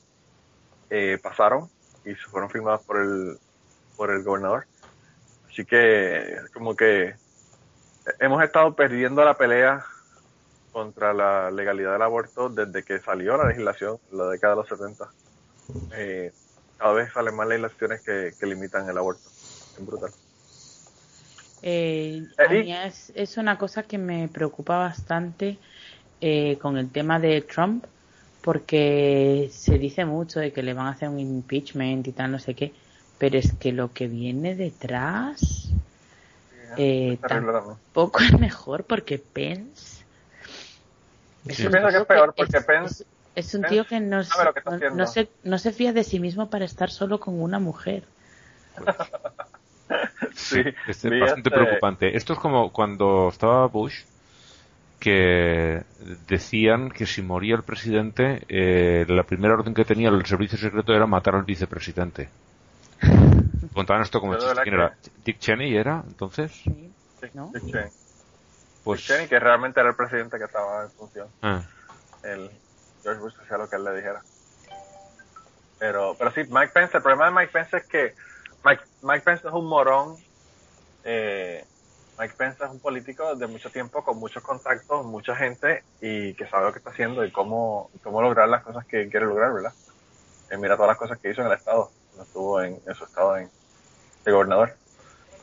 eh, 0.89 1.17
pasaron 1.21 1.69
y 2.05 2.15
fueron 2.15 2.49
firmadas 2.49 2.81
por 2.81 2.99
el, 2.99 3.37
por 3.95 4.11
el 4.11 4.23
gobernador. 4.23 4.65
Así 5.49 5.65
que 5.65 6.37
como 6.53 6.75
que 6.75 7.15
hemos 8.19 8.43
estado 8.43 8.75
perdiendo 8.75 9.23
la 9.23 9.35
pelea 9.35 9.85
contra 10.71 11.13
la 11.13 11.51
legalidad 11.51 11.93
del 11.93 12.01
aborto 12.01 12.49
desde 12.49 12.83
que 12.83 12.99
salió 12.99 13.37
la 13.37 13.47
legislación 13.47 13.99
en 14.11 14.17
la 14.17 14.29
década 14.29 14.55
de 14.55 14.61
los 14.61 14.69
70. 14.69 15.09
Eh, 15.95 16.33
cada 16.77 16.93
vez 16.93 17.11
salen 17.13 17.35
más 17.35 17.47
legislaciones 17.47 18.01
que, 18.01 18.33
que 18.39 18.45
limitan 18.45 18.89
el 18.89 18.97
aborto. 18.97 19.29
Es 19.77 19.85
brutal. 19.85 20.11
Eh, 21.61 22.23
Eh, 22.37 22.45
a 22.45 22.49
mí 22.49 22.73
es, 22.73 23.11
es 23.15 23.37
una 23.37 23.57
cosa 23.57 23.83
que 23.83 23.97
me 23.97 24.27
preocupa 24.27 24.77
bastante 24.77 25.57
eh, 26.21 26.57
con 26.61 26.77
el 26.77 26.89
tema 26.91 27.19
de 27.19 27.41
Trump, 27.41 27.85
porque 28.41 29.49
se 29.51 29.77
dice 29.77 30.05
mucho 30.05 30.39
de 30.39 30.51
que 30.51 30.63
le 30.63 30.73
van 30.73 30.87
a 30.87 30.91
hacer 30.91 31.09
un 31.09 31.19
impeachment 31.19 32.07
y 32.07 32.11
tal, 32.11 32.31
no 32.31 32.39
sé 32.39 32.53
qué, 32.55 32.73
pero 33.17 33.37
es 33.37 33.53
que 33.53 33.71
lo 33.71 33.93
que 33.93 34.07
viene 34.07 34.55
detrás 34.55 35.69
eh, 36.77 37.17
tampoco 37.27 38.19
es 38.19 38.37
mejor, 38.39 38.83
porque 38.83 39.17
Pence 39.19 40.03
es 41.47 41.57
Yo 41.57 41.71
pienso 41.71 41.89
que 41.89 41.97
es 41.97 42.05
peor 42.05 42.33
porque 42.35 42.57
es- 42.57 42.65
Pence- 42.65 43.05
es, 43.35 43.53
un 43.55 43.61
Pence 43.61 43.75
tío 43.75 43.85
que 43.85 43.99
no, 43.99 44.17
que 44.21 44.59
está 44.59 44.89
no- 44.91 45.07
se, 45.07 45.29
no 45.43 45.57
se 45.57 45.71
fía 45.71 45.93
de 45.93 46.03
sí 46.03 46.19
mismo 46.19 46.49
para 46.49 46.65
estar 46.65 46.89
solo 46.89 47.19
con 47.19 47.41
una 47.41 47.59
mujer. 47.59 48.03
Sí, 50.33 50.59
Es 50.87 51.03
bastante 51.03 51.49
este- 51.49 51.51
preocupante. 51.51 52.17
Esto 52.17 52.33
es 52.33 52.39
como 52.39 52.71
cuando 52.71 53.29
estaba 53.29 53.67
Bush, 53.67 54.01
que 54.99 55.83
decían 56.27 56.89
que 56.89 57.05
si 57.05 57.21
moría 57.21 57.55
el 57.55 57.63
presidente, 57.63 58.43
eh, 58.47 59.05
la 59.07 59.23
primera 59.23 59.53
orden 59.53 59.73
que 59.73 59.85
tenía 59.85 60.09
el 60.09 60.25
servicio 60.25 60.57
secreto 60.57 60.93
era 60.93 61.05
matar 61.05 61.35
al 61.35 61.43
vicepresidente. 61.43 62.29
Contaban 63.73 64.01
esto 64.03 64.19
como 64.19 64.35
chiste. 64.35 64.53
¿Quién 64.63 64.75
era? 64.75 64.95
¿Dick 65.25 65.39
Cheney 65.39 65.75
era? 65.75 66.03
Entonces, 66.07 66.51
Sí, 66.53 66.91
¿no? 67.33 67.51
Dick 67.53 67.65
Cheney. 67.65 67.89
pues... 68.83 68.99
Dick 69.01 69.07
Cheney, 69.09 69.27
que 69.27 69.39
realmente 69.39 69.79
era 69.79 69.89
el 69.89 69.95
presidente 69.95 70.37
que 70.37 70.45
estaba 70.45 70.83
en 70.83 70.91
función. 70.91 71.27
ah. 71.41 71.61
el 72.23 72.49
George 73.03 73.21
Bush 73.21 73.35
hacía 73.41 73.57
lo 73.57 73.69
que 73.69 73.75
él 73.75 73.83
le 73.83 73.95
dijera. 73.95 74.21
Pero, 75.79 76.15
pero 76.17 76.31
sí, 76.31 76.41
Mike 76.49 76.71
Pence, 76.73 76.97
el 76.97 77.03
problema 77.03 77.25
de 77.25 77.31
Mike 77.31 77.51
Pence 77.51 77.77
es 77.77 77.85
que 77.85 78.15
Mike, 78.63 78.83
Mike 79.01 79.21
Pence 79.21 79.47
es 79.47 79.53
un 79.53 79.65
morón. 79.65 80.15
Eh, 81.03 81.65
Mike 82.17 82.35
Pence 82.37 82.63
es 82.63 82.69
un 82.69 82.79
político 82.79 83.35
de 83.35 83.47
mucho 83.47 83.69
tiempo, 83.69 84.03
con 84.03 84.17
muchos 84.17 84.41
contactos, 84.43 85.05
mucha 85.05 85.35
gente 85.35 85.83
y 85.99 86.33
que 86.35 86.47
sabe 86.47 86.65
lo 86.65 86.71
que 86.71 86.77
está 86.77 86.91
haciendo 86.91 87.25
y 87.25 87.31
cómo, 87.31 87.89
cómo 88.03 88.21
lograr 88.21 88.47
las 88.47 88.63
cosas 88.63 88.85
que 88.85 89.09
quiere 89.09 89.25
lograr, 89.25 89.51
¿verdad? 89.51 89.73
Eh, 90.49 90.57
mira 90.57 90.75
todas 90.75 90.89
las 90.89 90.97
cosas 90.97 91.19
que 91.19 91.31
hizo 91.31 91.41
en 91.41 91.47
el 91.47 91.53
Estado. 91.53 91.89
cuando 92.09 92.23
estuvo 92.23 92.61
en, 92.61 92.95
su 92.95 93.03
estado 93.03 93.37
en, 93.37 93.49
de 94.23 94.31
gobernador. 94.31 94.75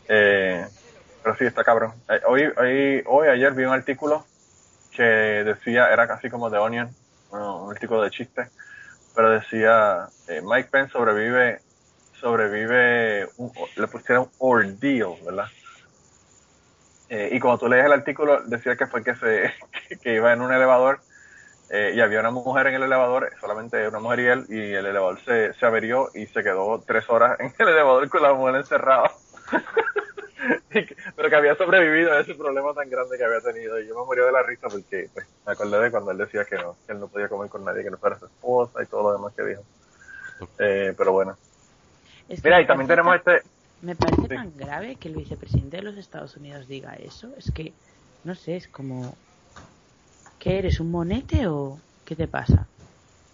Eh, 0.08 0.66
pero 1.22 1.36
sí, 1.36 1.44
está 1.44 1.64
cabrón. 1.64 1.92
Eh, 2.08 2.20
hoy, 2.26 2.44
hoy, 2.56 3.02
hoy, 3.06 3.28
ayer 3.28 3.52
vi 3.52 3.64
un 3.64 3.72
artículo 3.72 4.24
que 4.92 5.02
decía, 5.02 5.88
era 5.92 6.06
casi 6.06 6.30
como 6.30 6.50
de 6.50 6.58
Onion, 6.58 6.94
un 7.32 7.70
artículo 7.70 8.02
de 8.02 8.10
chiste, 8.10 8.48
pero 9.14 9.30
decía, 9.30 10.08
eh, 10.28 10.40
Mike 10.42 10.68
Pence 10.70 10.92
sobrevive, 10.92 11.60
sobrevive, 12.20 13.28
un- 13.36 13.52
le 13.76 13.86
pusieron 13.88 14.30
ordeal, 14.38 15.14
¿verdad? 15.24 15.46
Eh, 17.08 17.30
y 17.32 17.40
cuando 17.40 17.58
tú 17.58 17.68
lees 17.68 17.84
el 17.84 17.92
artículo, 17.92 18.42
decía 18.42 18.76
que 18.76 18.86
fue 18.86 19.02
que 19.02 19.16
se 19.16 19.52
que 20.02 20.14
iba 20.14 20.32
en 20.32 20.40
un 20.40 20.52
elevador 20.52 21.00
eh, 21.70 21.92
y 21.94 22.00
había 22.00 22.20
una 22.20 22.30
mujer 22.30 22.68
en 22.68 22.74
el 22.74 22.82
elevador, 22.84 23.32
solamente 23.40 23.86
una 23.88 23.98
mujer 24.00 24.20
y 24.20 24.26
él, 24.26 24.46
y 24.48 24.72
el 24.74 24.86
elevador 24.86 25.20
se, 25.24 25.52
se 25.54 25.66
averió 25.66 26.10
y 26.14 26.26
se 26.26 26.42
quedó 26.42 26.82
tres 26.86 27.08
horas 27.08 27.38
en 27.40 27.54
el 27.58 27.68
elevador 27.68 28.08
con 28.08 28.22
la 28.22 28.32
mujer 28.32 28.56
encerrada. 28.56 29.12
Pero 31.16 31.30
que 31.30 31.36
había 31.36 31.54
sobrevivido 31.56 32.12
a 32.12 32.20
ese 32.20 32.34
problema 32.34 32.72
tan 32.74 32.88
grande 32.90 33.16
que 33.16 33.24
había 33.24 33.40
tenido. 33.40 33.78
Y 33.80 33.86
yo 33.86 33.94
me 33.98 34.04
morí 34.04 34.20
de 34.22 34.32
la 34.32 34.42
risa 34.42 34.68
porque 34.68 35.08
pues, 35.12 35.26
me 35.46 35.52
acordé 35.52 35.80
de 35.80 35.90
cuando 35.90 36.10
él 36.10 36.18
decía 36.18 36.44
que 36.44 36.56
no, 36.56 36.76
que 36.86 36.92
él 36.92 37.00
no 37.00 37.08
podía 37.08 37.28
comer 37.28 37.50
con 37.50 37.64
nadie 37.64 37.82
que 37.82 37.90
no 37.90 37.98
fuera 37.98 38.18
su 38.18 38.26
esposa 38.26 38.82
y 38.82 38.86
todo 38.86 39.02
lo 39.04 39.12
demás 39.12 39.34
que 39.34 39.44
dijo. 39.44 39.62
Eh, 40.58 40.94
pero 40.96 41.12
bueno. 41.12 41.36
Es 42.28 42.40
que 42.40 42.48
Mira, 42.48 42.60
y 42.60 42.66
también 42.66 42.88
tenemos 42.88 43.22
tan- 43.22 43.36
este... 43.36 43.48
Me 43.82 43.94
parece 43.96 44.22
Sí. 44.22 44.28
tan 44.28 44.56
grave 44.56 44.96
que 44.96 45.08
el 45.08 45.16
vicepresidente 45.16 45.78
de 45.78 45.82
los 45.82 45.96
Estados 45.96 46.36
Unidos 46.36 46.68
diga 46.68 46.94
eso. 46.94 47.28
Es 47.36 47.50
que, 47.52 47.72
no 48.24 48.34
sé, 48.34 48.56
es 48.56 48.68
como... 48.68 49.16
¿Qué 50.38 50.58
eres, 50.58 50.80
un 50.80 50.90
monete 50.90 51.46
o 51.46 51.78
qué 52.04 52.16
te 52.16 52.26
pasa? 52.28 52.66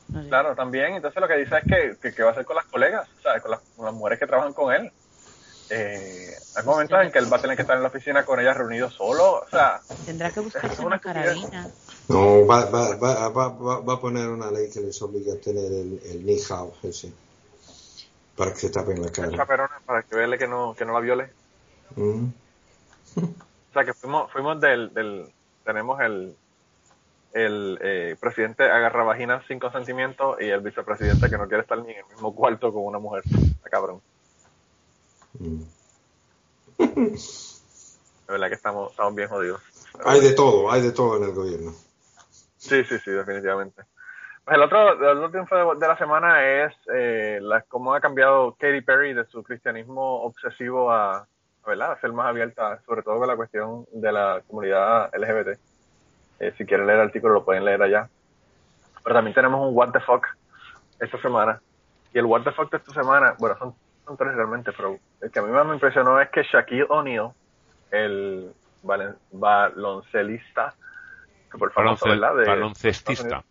No 0.09 0.23
sé. 0.23 0.29
Claro, 0.29 0.55
también. 0.55 0.95
Entonces 0.95 1.21
lo 1.21 1.29
que 1.29 1.37
dice 1.37 1.57
es 1.59 1.65
que, 1.65 1.97
que, 2.01 2.15
que 2.15 2.23
va 2.23 2.31
a 2.31 2.33
hacer 2.33 2.45
con 2.45 2.57
las 2.57 2.67
colegas, 2.67 3.09
o 3.19 3.23
sea, 3.23 3.41
con 3.41 3.51
las, 3.53 3.61
con 3.77 3.85
las 3.87 3.95
mujeres 3.95 4.19
que 4.19 4.27
trabajan 4.27 4.53
con 4.53 4.73
él. 4.73 4.91
Eh, 5.69 6.31
hay 6.55 6.65
momentos 6.65 6.99
en 7.03 7.11
que 7.11 7.19
él 7.19 7.33
va 7.33 7.39
a 7.39 7.41
tener 7.41 7.57
que 7.57 7.63
estar 7.63 7.77
en 7.77 7.83
la 7.83 7.89
oficina 7.89 8.25
con 8.25 8.39
ellas 8.39 8.57
reunido 8.57 8.89
solo, 8.89 9.41
o 9.41 9.49
sea, 9.51 9.81
Tendrá 10.05 10.31
que 10.31 10.41
buscarse 10.41 10.85
una 10.85 11.01
carabina. 11.01 11.69
No, 12.09 12.47
va, 12.47 12.67
va, 12.67 12.97
va, 12.97 13.29
va, 13.29 13.49
va, 13.49 13.81
va 13.81 13.95
a 13.95 14.01
poner 14.01 14.29
una 14.29 14.51
ley 14.51 14.71
que 14.71 14.81
les 14.81 15.01
obliga 15.03 15.35
a 15.35 15.39
tener 15.39 15.65
el, 15.65 16.01
el 16.05 16.25
nihao 16.25 16.73
ese. 16.85 17.13
Para 18.37 18.53
que 18.53 18.61
se 18.61 18.71
tapen 18.71 19.03
la 19.03 19.11
cara. 19.11 19.33
chaperona 19.33 19.81
para 19.85 20.03
que 20.03 20.15
vele 20.15 20.39
que 20.39 20.47
no, 20.47 20.75
que 20.75 20.85
no 20.85 20.93
la 20.93 21.01
viole. 21.01 21.31
Mm. 21.97 22.27
O 23.17 23.73
sea, 23.73 23.85
que 23.85 23.95
fuimos, 23.95 24.31
fuimos 24.31 24.61
del, 24.61 24.93
del 24.95 25.33
tenemos 25.65 26.01
el, 26.01 26.37
el 27.33 27.79
eh, 27.83 28.17
presidente 28.21 28.65
agarra 28.65 29.05
vaginas 29.05 29.45
sin 29.47 29.59
consentimiento 29.59 30.37
y 30.41 30.49
el 30.49 30.61
vicepresidente 30.61 31.29
que 31.29 31.37
no 31.37 31.49
quiere 31.49 31.63
estar 31.63 31.79
ni 31.79 31.93
en 31.93 31.99
el 31.99 32.07
mismo 32.07 32.35
cuarto 32.35 32.73
con 32.73 32.85
una 32.85 32.99
mujer. 32.99 33.23
Está 33.27 33.69
cabrón. 33.69 34.01
De 36.79 38.33
verdad 38.33 38.49
que 38.49 38.55
estamos, 38.55 38.91
estamos 38.91 39.15
bien 39.15 39.29
jodidos. 39.29 39.63
Hay 40.05 40.21
de 40.21 40.33
todo, 40.33 40.71
hay 40.71 40.83
de 40.83 40.93
todo 40.93 41.17
en 41.17 41.25
el 41.25 41.33
gobierno. 41.33 41.73
Sí, 42.57 42.85
sí, 42.85 42.99
sí, 42.99 43.11
definitivamente. 43.11 43.83
Pues 44.45 44.57
el 44.57 44.63
otro, 44.63 44.93
el 44.93 45.19
otro 45.19 45.31
triunfo 45.31 45.57
de, 45.57 45.81
de 45.81 45.89
la 45.89 45.99
semana 45.99 46.65
es 46.65 46.73
eh, 46.95 47.39
la, 47.43 47.63
cómo 47.63 47.95
ha 47.95 48.01
cambiado 48.01 48.55
Katy 48.59 48.81
Perry 48.81 49.13
de 49.13 49.27
su 49.27 49.43
cristianismo 49.43 50.23
obsesivo 50.23 50.93
a, 50.93 51.27
¿verdad? 51.67 51.93
a 51.93 52.01
ser 52.01 52.13
más 52.13 52.29
abierta, 52.29 52.81
sobre 52.87 53.03
todo 53.03 53.19
con 53.19 53.27
la 53.27 53.37
cuestión 53.37 53.87
de 53.93 54.13
la 54.13 54.43
comunidad 54.47 55.11
LGBT. 55.15 55.59
Eh, 56.39 56.55
si 56.57 56.65
quieren 56.65 56.87
leer 56.87 57.01
el 57.01 57.07
artículo 57.07 57.35
lo 57.35 57.45
pueden 57.45 57.65
leer 57.65 57.83
allá. 57.83 58.09
Pero 59.03 59.15
también 59.15 59.35
tenemos 59.35 59.69
un 59.69 59.77
What 59.77 59.91
the 59.93 60.01
Fuck 60.01 60.27
esta 61.01 61.21
semana. 61.21 61.61
Y 62.13 62.19
el 62.19 62.27
What 62.27 62.43
the 62.43 62.53
Fuck 62.53 62.71
de 62.71 62.77
esta 62.79 62.93
semana, 62.93 63.35
bueno, 63.39 63.57
son, 63.59 63.75
son 64.07 64.17
tres 64.17 64.35
realmente, 64.35 64.73
pero 64.73 64.99
el 65.21 65.31
que 65.31 65.39
a 65.39 65.43
mí 65.43 65.51
más 65.51 65.67
me 65.67 65.75
impresionó 65.75 66.21
es 66.21 66.31
que 66.31 66.43
Shaquille 66.45 66.87
O'Neal, 66.89 67.33
el 67.91 68.53
valen- 68.85 69.17
baloncelista, 69.33 70.75
super 71.51 71.71
famoso, 71.73 72.07
Balonce- 72.07 72.11
¿verdad? 72.21 72.37
De 72.37 72.47
baloncestista. 72.47 73.45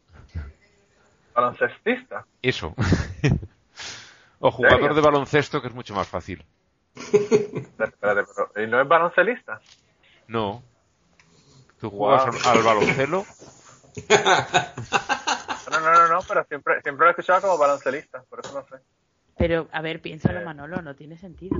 Baloncestista. 1.33 2.25
Eso. 2.41 2.73
o 4.39 4.51
jugador 4.51 4.79
serio? 4.79 4.93
de 4.95 5.01
baloncesto, 5.01 5.61
que 5.61 5.67
es 5.67 5.73
mucho 5.73 5.93
más 5.93 6.07
fácil. 6.07 6.43
Espérate, 6.95 8.23
pero 8.33 8.63
¿y 8.63 8.67
no 8.67 8.81
es 8.81 8.87
baloncelista? 8.87 9.59
No. 10.27 10.63
Tú 11.81 11.89
juegas 11.89 12.25
Wow. 12.27 12.35
al, 12.45 12.57
al 12.57 12.63
baloncesto. 12.63 13.25
No, 15.71 15.79
no, 15.79 15.91
no, 15.93 16.07
no, 16.07 16.19
pero 16.27 16.43
siempre, 16.45 16.79
siempre 16.83 17.05
lo 17.05 17.09
he 17.09 17.11
escuchado 17.11 17.41
como 17.41 17.57
baloncelista, 17.57 18.23
por 18.29 18.39
eso 18.39 18.53
no 18.53 18.65
sé. 18.67 18.81
Pero, 19.37 19.67
a 19.71 19.81
ver, 19.81 20.01
piénsalo, 20.01 20.39
Eh. 20.41 20.45
Manolo, 20.45 20.81
no 20.81 20.95
tiene 20.95 21.17
sentido. 21.17 21.57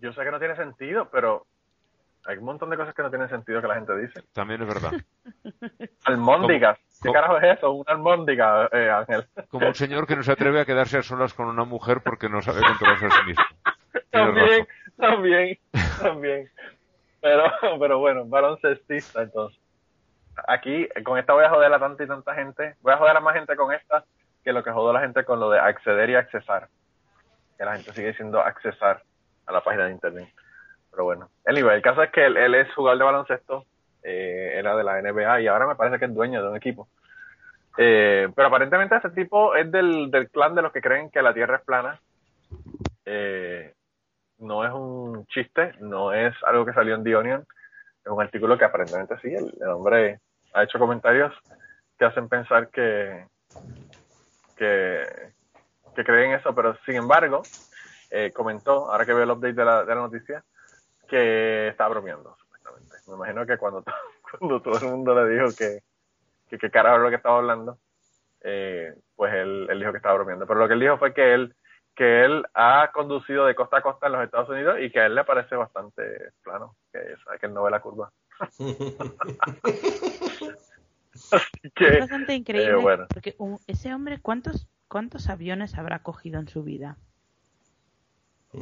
Yo 0.00 0.12
sé 0.12 0.22
que 0.24 0.30
no 0.30 0.38
tiene 0.38 0.54
sentido, 0.56 1.08
pero 1.10 1.46
hay 2.26 2.36
un 2.36 2.44
montón 2.44 2.68
de 2.70 2.76
cosas 2.76 2.94
que 2.94 3.02
no 3.02 3.08
tienen 3.10 3.28
sentido 3.28 3.62
que 3.62 3.68
la 3.68 3.76
gente 3.76 3.96
dice. 3.96 4.22
También 4.32 4.60
es 4.62 4.68
verdad. 4.68 4.92
Almóndigas. 6.04 6.78
¿Qué 7.02 7.08
¿Cómo? 7.08 7.14
carajo 7.14 7.38
es 7.38 7.56
eso? 7.58 7.72
Una 7.72 7.92
almóndiga, 7.92 8.68
eh, 8.72 8.90
Ángel. 8.90 9.26
Como 9.48 9.68
un 9.68 9.74
señor 9.74 10.06
que 10.06 10.16
no 10.16 10.22
se 10.22 10.32
atreve 10.32 10.60
a 10.60 10.64
quedarse 10.64 10.98
a 10.98 11.02
solas 11.02 11.34
con 11.34 11.46
una 11.46 11.64
mujer 11.64 12.00
porque 12.02 12.28
no 12.28 12.42
sabe 12.42 12.60
controlarse 12.62 13.06
a 13.06 13.10
sí 13.10 13.22
mismo. 13.26 13.44
También, 14.10 14.66
también, 14.96 15.58
también. 16.00 16.50
Pero, 17.20 17.44
pero 17.78 17.98
bueno, 17.98 18.24
baloncestista 18.24 19.22
entonces. 19.22 19.60
Aquí, 20.48 20.88
con 21.04 21.18
esta 21.18 21.34
voy 21.34 21.44
a 21.44 21.50
joder 21.50 21.72
a 21.72 21.78
tanta 21.78 22.04
y 22.04 22.06
tanta 22.06 22.34
gente. 22.34 22.76
Voy 22.80 22.94
a 22.94 22.96
joder 22.96 23.16
a 23.16 23.20
más 23.20 23.34
gente 23.34 23.54
con 23.56 23.72
esta 23.74 24.04
que 24.46 24.52
lo 24.52 24.62
que 24.62 24.70
jodo 24.70 24.90
a 24.90 24.92
la 24.92 25.00
gente 25.00 25.24
con 25.24 25.40
lo 25.40 25.50
de 25.50 25.58
acceder 25.58 26.08
y 26.08 26.14
accesar. 26.14 26.68
Que 27.58 27.64
la 27.64 27.74
gente 27.74 27.92
sigue 27.92 28.08
diciendo 28.08 28.40
accesar 28.40 29.02
a 29.44 29.52
la 29.52 29.60
página 29.60 29.86
de 29.86 29.90
internet. 29.90 30.28
Pero 30.88 31.02
bueno. 31.02 31.30
Anyway, 31.44 31.74
el 31.74 31.82
caso 31.82 32.00
es 32.04 32.12
que 32.12 32.24
él, 32.24 32.54
es 32.54 32.72
jugador 32.72 32.98
de 32.98 33.04
baloncesto. 33.04 33.64
eh, 34.04 34.52
era 34.54 34.76
de 34.76 34.84
la 34.84 35.02
NBA 35.02 35.40
y 35.40 35.48
ahora 35.48 35.66
me 35.66 35.74
parece 35.74 35.98
que 35.98 36.04
es 36.04 36.14
dueño 36.14 36.44
de 36.44 36.48
un 36.48 36.56
equipo. 36.56 36.86
Eh, 37.76 38.28
pero 38.36 38.46
aparentemente 38.46 38.94
ese 38.94 39.10
tipo 39.10 39.56
es 39.56 39.68
del, 39.72 40.12
del 40.12 40.30
clan 40.30 40.54
de 40.54 40.62
los 40.62 40.70
que 40.70 40.80
creen 40.80 41.10
que 41.10 41.22
la 41.22 41.34
Tierra 41.34 41.56
es 41.56 41.64
plana. 41.64 42.00
Eh, 43.04 43.74
no 44.38 44.64
es 44.64 44.72
un 44.72 45.26
chiste, 45.26 45.72
no 45.80 46.12
es 46.12 46.36
algo 46.44 46.64
que 46.64 46.72
salió 46.72 46.94
en 46.94 47.02
The 47.02 47.10
es 47.10 48.12
un 48.12 48.22
artículo 48.22 48.56
que 48.56 48.64
aparentemente 48.64 49.16
sí, 49.20 49.34
el 49.34 49.68
hombre 49.68 50.20
ha 50.54 50.62
hecho 50.62 50.78
comentarios 50.78 51.34
que 51.98 52.04
hacen 52.04 52.28
pensar 52.28 52.68
que, 52.68 53.26
que, 54.56 55.32
que 55.94 56.04
creen 56.04 56.32
eso, 56.32 56.54
pero 56.54 56.76
sin 56.84 56.96
embargo, 56.96 57.42
eh, 58.10 58.32
comentó, 58.32 58.90
ahora 58.90 59.04
que 59.04 59.14
veo 59.14 59.24
el 59.24 59.30
update 59.30 59.54
de 59.54 59.64
la, 59.64 59.84
de 59.84 59.94
la 59.94 60.00
noticia, 60.00 60.44
que 61.08 61.68
está 61.68 61.88
bromeando, 61.88 62.36
supuestamente. 62.36 62.96
Me 63.06 63.14
imagino 63.14 63.46
que 63.46 63.58
cuando, 63.58 63.84
cuando 64.30 64.60
todo 64.62 64.78
el 64.78 64.84
mundo 64.86 65.14
le 65.14 65.34
dijo 65.34 65.48
que, 65.56 65.80
que, 66.48 66.58
que 66.58 66.70
carajo 66.70 66.98
lo 66.98 67.10
que 67.10 67.16
estaba 67.16 67.38
hablando, 67.38 67.78
eh, 68.42 68.94
pues 69.14 69.34
él, 69.34 69.66
él 69.70 69.78
dijo 69.78 69.92
que 69.92 69.98
estaba 69.98 70.16
bromeando. 70.16 70.46
Pero 70.46 70.60
lo 70.60 70.68
que 70.68 70.74
él 70.74 70.80
dijo 70.80 70.98
fue 70.98 71.14
que 71.14 71.34
él 71.34 71.54
que 71.96 72.24
él 72.26 72.44
ha 72.52 72.90
conducido 72.92 73.46
de 73.46 73.54
costa 73.54 73.78
a 73.78 73.82
costa 73.82 74.06
en 74.06 74.12
los 74.12 74.22
Estados 74.22 74.50
Unidos 74.50 74.76
y 74.80 74.90
que 74.90 75.00
a 75.00 75.06
él 75.06 75.14
le 75.14 75.24
parece 75.24 75.56
bastante 75.56 76.30
plano, 76.42 76.76
que, 76.92 76.98
sabe 77.24 77.38
que 77.38 77.46
él 77.46 77.54
no 77.54 77.62
ve 77.62 77.70
la 77.70 77.80
curva. 77.80 78.12
Así 81.32 81.70
que, 81.74 81.88
Es 81.88 81.98
bastante 82.00 82.34
increíble 82.34 82.72
eh, 82.72 82.76
bueno. 82.76 83.06
porque 83.12 83.34
un- 83.38 83.58
ese 83.66 83.92
hombre, 83.94 84.20
¿cuántos, 84.20 84.68
¿cuántos 84.88 85.28
aviones 85.28 85.76
habrá 85.78 86.00
cogido 86.00 86.40
en 86.40 86.48
su 86.48 86.62
vida? 86.62 86.96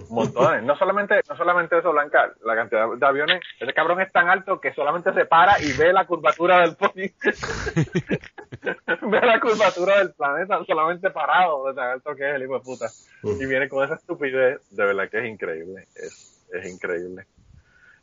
montones. 0.08 0.62
No 0.64 0.76
solamente, 0.76 1.20
no 1.28 1.36
solamente 1.36 1.78
eso, 1.78 1.92
Blanca, 1.92 2.32
la 2.44 2.56
cantidad 2.56 2.88
de 2.96 3.06
aviones, 3.06 3.40
ese 3.60 3.72
cabrón 3.72 4.00
es 4.00 4.10
tan 4.10 4.28
alto 4.28 4.60
que 4.60 4.74
solamente 4.74 5.12
se 5.12 5.24
para 5.24 5.60
y 5.62 5.72
ve 5.78 5.92
la 5.92 6.04
curvatura 6.04 6.60
del 6.62 6.76
poli- 6.76 7.14
ve 9.02 9.20
la 9.20 9.38
curvatura 9.40 9.98
del 9.98 10.12
planeta 10.14 10.64
solamente 10.66 11.10
parado 11.10 11.68
de 11.68 11.74
tan 11.74 11.90
alto 11.90 12.14
que 12.16 12.28
es 12.28 12.34
el 12.34 12.42
hijo 12.42 12.54
de 12.54 12.60
puta. 12.64 12.90
Y 13.22 13.46
viene 13.46 13.68
con 13.68 13.84
esa 13.84 13.94
estupidez, 13.94 14.60
de 14.70 14.84
verdad 14.84 15.08
que 15.08 15.18
es 15.18 15.26
increíble, 15.26 15.86
es, 15.94 16.44
es 16.52 16.66
increíble. 16.66 17.26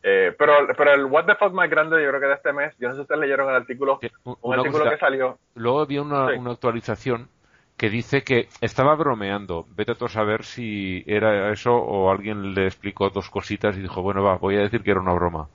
Eh, 0.04 0.34
pero, 0.38 0.54
pero 0.76 0.94
el 0.94 1.06
what 1.06 1.26
the 1.26 1.36
fuck 1.36 1.54
más 1.54 1.70
grande 1.70 2.02
yo 2.04 2.10
creo 2.10 2.20
que 2.22 2.28
de 2.28 2.34
este 2.34 2.54
mes, 2.54 2.74
yo 2.80 2.88
no 2.88 2.94
sé 2.94 2.98
si 2.98 3.02
ustedes 3.04 3.22
leyeron 3.22 3.48
el 3.50 3.56
artículo, 3.56 4.00
un- 4.24 4.36
un 4.42 4.54
artículo 4.54 4.80
cosita. 4.86 4.90
que 4.96 5.00
salió, 5.00 5.38
Luego 5.56 5.82
había 5.82 6.02
una, 6.02 6.30
Sí. 6.30 6.38
una 6.40 6.52
actualización 6.52 7.30
que 7.78 7.90
dice 7.90 8.24
que 8.24 8.48
estaba 8.62 8.96
bromeando. 8.96 9.66
Vete 9.76 9.92
a 9.92 9.96
tú 9.96 10.06
a 10.06 10.10
saber 10.10 10.44
si 10.44 11.04
era 11.08 11.52
eso 11.52 11.74
o 11.76 12.12
alguien 12.12 12.54
le 12.56 12.66
explicó 12.66 13.10
dos 13.10 13.30
cositas 13.30 13.78
y 13.78 13.82
dijo, 13.82 14.02
bueno, 14.02 14.24
va, 14.24 14.38
voy 14.38 14.56
a 14.56 14.62
decir 14.62 14.82
que 14.84 14.92
era 14.92 15.00
una 15.00 15.14
broma. 15.14 15.48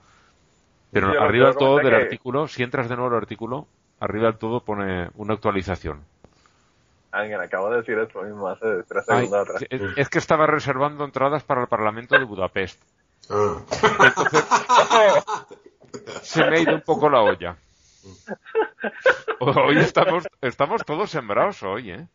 Pero 0.91 1.13
yo 1.13 1.21
arriba 1.21 1.47
del 1.47 1.57
todo 1.57 1.77
del 1.77 1.89
que- 1.89 1.95
artículo, 1.95 2.47
si 2.47 2.63
entras 2.63 2.87
de 2.89 2.95
nuevo 2.95 3.11
al 3.11 3.21
artículo, 3.21 3.67
arriba 3.99 4.25
del 4.27 4.37
todo 4.37 4.61
pone 4.61 5.09
una 5.15 5.33
actualización. 5.33 6.01
alguien 7.11 7.39
acabo 7.41 7.69
de 7.71 7.77
decir 7.77 7.97
eso 7.97 8.21
mismo 8.21 8.47
hace 8.47 8.83
tres 8.87 9.03
Ay, 9.09 9.25
segundos 9.25 9.49
atrás. 9.49 9.65
es, 9.69 9.81
es 9.97 10.09
que 10.09 10.19
estaba 10.19 10.45
reservando 10.45 11.03
entradas 11.03 11.43
para 11.43 11.61
el 11.61 11.67
Parlamento 11.67 12.17
de 12.17 12.25
Budapest. 12.25 12.81
Ah. 13.29 13.61
Se 16.21 16.43
me 16.45 16.57
ha 16.57 16.61
ido 16.61 16.75
un 16.75 16.81
poco 16.81 17.09
la 17.09 17.21
olla. 17.21 17.57
Hoy 19.39 19.77
estamos, 19.79 20.27
estamos 20.41 20.83
todos 20.85 21.09
sembrados 21.09 21.61
hoy, 21.63 21.91
¿eh? 21.91 22.07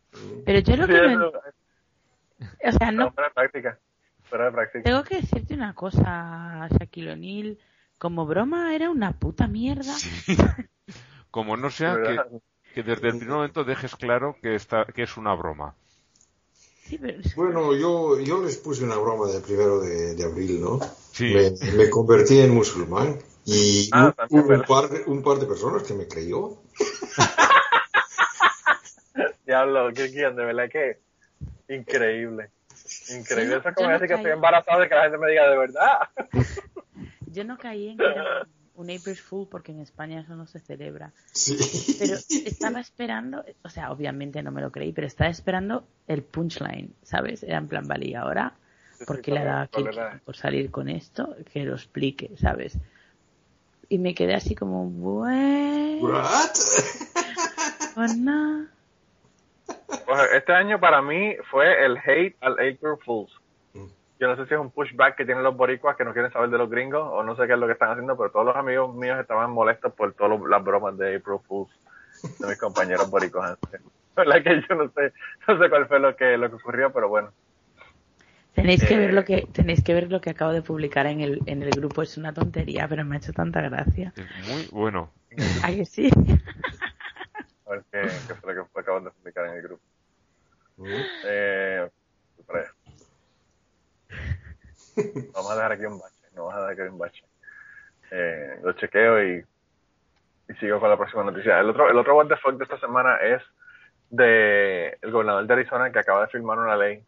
Pero 0.45 0.59
yo 0.59 0.75
lo 0.77 0.85
Sí, 0.87 0.91
que 0.93 1.01
no, 1.15 1.27
eso- 1.29 1.41
O 2.67 2.71
sea, 2.77 2.91
no, 2.91 3.11
práctica. 3.13 3.77
Práctica. 4.29 4.81
tengo 4.83 5.03
que 5.03 5.17
decirte 5.21 5.53
una 5.53 5.73
cosa, 5.75 6.67
Shaquille 6.71 7.11
O'Neal. 7.11 7.57
Como 7.99 8.25
broma 8.25 8.75
era 8.75 8.89
una 8.89 9.11
puta 9.13 9.47
mierda. 9.47 9.93
Como 11.31 11.55
no 11.55 11.69
sea 11.69 11.95
que, 12.73 12.81
desde 12.81 12.93
el 13.07 13.17
primer 13.17 13.27
momento 13.35 13.63
dejes 13.63 13.95
claro 13.95 14.35
que, 14.41 14.55
está, 14.55 14.85
que 14.85 15.03
es 15.03 15.15
una 15.17 15.33
broma. 15.35 15.75
Sí, 16.83 16.97
pero 16.97 17.19
Bueno, 17.35 17.73
yo, 17.75 18.19
yo 18.19 18.41
les 18.43 18.57
puse 18.57 18.83
una 18.83 18.97
broma 18.97 19.27
del 19.27 19.41
primero 19.43 19.79
de, 19.79 20.15
de 20.15 20.23
abril, 20.25 20.59
¿no? 20.61 20.79
Sí. 21.13 21.33
Me, 21.33 21.51
me 21.77 21.89
convertí 21.89 22.39
en 22.39 22.53
musulmán 22.53 23.19
y 23.45 23.89
Ah, 23.93 24.13
un 24.29 24.63
par, 24.67 24.89
de, 24.89 25.03
un 25.05 25.21
par 25.21 25.37
de 25.37 25.45
personas 25.45 25.83
que 25.83 25.93
me 25.93 26.07
creyó. 26.07 26.57
Diablo, 29.45 29.91
qué 29.93 30.09
quién, 30.11 30.35
de 30.35 30.45
verdad 30.45 30.69
que 30.69 30.99
increíble. 31.73 32.49
Increíble. 33.09 33.55
No- 33.55 33.59
Eso 33.59 33.69
es 33.69 33.75
como 33.75 33.87
no 33.89 33.93
decir 33.93 34.07
que 34.07 34.13
estoy 34.15 34.23
caí. 34.31 34.33
embarazado 34.33 34.83
y 34.85 34.89
que 34.89 34.95
la 34.95 35.03
gente 35.03 35.17
me 35.17 35.29
diga 35.29 35.49
de 35.49 35.57
verdad. 35.57 35.99
yo 37.27 37.43
no 37.43 37.57
caí 37.57 37.89
en 37.89 37.97
que 37.97 38.05
era 38.05 38.47
un 38.75 38.89
April 38.89 39.15
Fool 39.15 39.47
porque 39.49 39.71
en 39.71 39.79
España 39.81 40.21
eso 40.21 40.35
no 40.35 40.47
se 40.47 40.59
celebra. 40.59 41.13
Sí. 41.33 41.57
Pero 41.99 42.15
estaba 42.45 42.79
esperando, 42.79 43.43
o 43.63 43.69
sea, 43.69 43.91
obviamente 43.91 44.41
no 44.41 44.51
me 44.51 44.61
lo 44.61 44.71
creí, 44.71 44.93
pero 44.93 45.07
estaba 45.07 45.29
esperando 45.29 45.85
el 46.07 46.23
punchline, 46.23 46.93
¿sabes? 47.03 47.43
Era 47.43 47.57
en 47.59 47.67
plan, 47.67 47.87
vale, 47.87 48.07
y 48.07 48.15
ahora, 48.15 48.55
¿por 49.05 49.21
qué 49.21 49.31
le 49.31 49.39
ha 49.39 49.45
dado 49.45 49.61
aquí 49.63 49.85
por 50.25 50.35
salir 50.35 50.71
con 50.71 50.89
esto? 50.89 51.35
Que 51.51 51.63
lo 51.63 51.73
explique, 51.73 52.31
¿sabes? 52.37 52.77
Y 53.89 53.97
me 53.97 54.15
quedé 54.15 54.33
así 54.33 54.55
como, 54.55 54.85
bueno, 54.85 56.07
¿What? 56.07 56.51
pues 57.95 58.17
no. 58.17 58.67
Pues 59.65 60.29
este 60.33 60.53
año 60.53 60.79
para 60.79 61.01
mí 61.01 61.35
fue 61.49 61.85
el 61.85 61.97
hate 61.97 62.35
al 62.41 62.53
April 62.53 62.97
Fools. 63.05 63.31
Mm. 63.73 63.85
Yo 64.19 64.27
no 64.27 64.35
sé 64.35 64.47
si 64.47 64.53
es 64.53 64.59
un 64.59 64.71
pushback 64.71 65.15
que 65.15 65.25
tienen 65.25 65.43
los 65.43 65.55
boricuas 65.55 65.95
que 65.95 66.05
no 66.05 66.13
quieren 66.13 66.31
saber 66.31 66.49
de 66.49 66.57
los 66.57 66.69
gringos 66.69 67.07
o 67.11 67.23
no 67.23 67.35
sé 67.35 67.45
qué 67.47 67.53
es 67.53 67.59
lo 67.59 67.67
que 67.67 67.73
están 67.73 67.91
haciendo, 67.91 68.17
pero 68.17 68.31
todos 68.31 68.45
los 68.45 68.55
amigos 68.55 68.95
míos 68.95 69.19
estaban 69.19 69.51
molestos 69.51 69.93
por 69.93 70.13
todas 70.13 70.39
las 70.49 70.63
bromas 70.63 70.97
de 70.97 71.17
April 71.17 71.39
Fools 71.47 71.71
de 72.39 72.47
mis 72.47 72.57
compañeros 72.57 73.09
boricuas. 73.09 73.57
La 74.15 74.23
verdad 74.23 74.43
que 74.43 74.63
yo 74.67 74.75
no 74.75 74.91
sé, 74.91 75.13
no 75.47 75.59
sé 75.59 75.69
cuál 75.69 75.87
fue 75.87 75.99
lo 75.99 76.15
que, 76.15 76.37
lo 76.37 76.49
que 76.49 76.55
ocurrió, 76.55 76.91
pero 76.91 77.09
bueno. 77.09 77.31
Tenéis 78.53 78.83
que 78.85 78.93
Eh. 78.93 78.97
ver 78.97 79.13
lo 79.13 79.25
que 79.25 79.47
tenéés 79.51 79.83
que 79.83 79.93
ver 79.93 80.11
lo 80.11 80.21
que 80.21 80.29
acabo 80.29 80.51
de 80.51 80.61
publicar 80.61 81.05
en 81.07 81.21
el 81.21 81.39
en 81.47 81.63
el 81.63 81.71
grupo, 81.71 82.01
es 82.03 82.17
una 82.17 82.33
tontería, 82.33 82.87
pero 82.87 83.03
me 83.03 83.15
ha 83.15 83.17
hecho 83.19 83.33
tanta 83.33 83.61
gracia. 83.61 84.13
Es 84.15 84.47
muy 84.47 84.67
bueno. 84.71 85.11
¿A 85.63 85.67
que 85.71 85.85
sí? 85.85 86.09
A 87.65 87.69
ver 87.71 87.83
qué, 87.91 88.01
qué 88.27 88.35
fue 88.35 88.53
lo 88.53 88.67
que 88.71 88.79
acaban 88.79 89.03
de 89.05 89.11
publicar 89.11 89.45
en 89.47 89.53
el 89.55 89.61
grupo. 89.63 89.81
Mm. 90.77 90.85
Eh. 91.25 91.89
Vamos 95.33 95.51
a 95.51 95.55
dejar 95.55 95.71
aquí 95.71 95.85
un 95.85 95.97
bache, 95.99 96.15
no 96.35 96.45
vamos 96.45 96.53
a 96.63 96.67
dejar 96.67 96.85
aquí 96.85 96.93
un 96.93 96.99
bache. 96.99 97.23
Eh, 98.11 98.59
lo 98.61 98.73
chequeo 98.73 99.23
y, 99.23 99.43
y 100.49 100.53
sigo 100.59 100.79
con 100.79 100.89
la 100.89 100.97
próxima 100.97 101.23
noticia. 101.23 101.59
El 101.59 101.69
otro, 101.69 101.89
el 101.89 101.97
otro 101.97 102.15
what 102.15 102.27
the 102.27 102.37
fuck 102.37 102.57
de 102.57 102.63
esta 102.65 102.79
semana 102.79 103.17
es 103.17 103.41
de 104.11 104.95
el 105.01 105.11
gobernador 105.11 105.47
de 105.47 105.53
Arizona 105.53 105.91
que 105.91 105.97
acaba 105.99 106.21
de 106.21 106.27
firmar 106.27 106.59
una 106.59 106.77
ley 106.77 107.03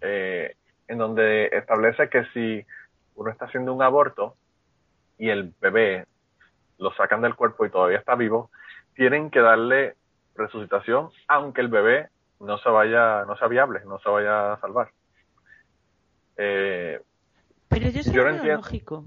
eh, 0.00 0.56
en 0.86 0.98
donde 0.98 1.46
establece 1.52 2.08
que 2.08 2.24
si 2.32 2.64
uno 3.14 3.30
está 3.30 3.46
haciendo 3.46 3.72
un 3.72 3.82
aborto 3.82 4.36
y 5.18 5.28
el 5.28 5.52
bebé 5.60 6.06
lo 6.78 6.92
sacan 6.94 7.22
del 7.22 7.34
cuerpo 7.34 7.66
y 7.66 7.70
todavía 7.70 7.98
está 7.98 8.14
vivo, 8.14 8.50
tienen 8.94 9.30
que 9.30 9.40
darle 9.40 9.96
resucitación 10.34 11.10
aunque 11.26 11.60
el 11.60 11.68
bebé 11.68 12.08
no 12.40 12.58
se 12.58 12.68
vaya, 12.68 13.24
no 13.24 13.36
sea 13.36 13.48
viable, 13.48 13.80
no 13.84 13.98
se 13.98 14.08
vaya 14.08 14.52
a 14.52 14.60
salvar. 14.60 14.90
Eh, 16.36 17.00
Pero 17.68 17.90
yo 17.90 18.00
eso 18.00 18.12
Yo 18.12 18.22
lo 18.22 18.30
no 18.36 18.42
veo 18.42 18.54
entiendo. 18.60 19.04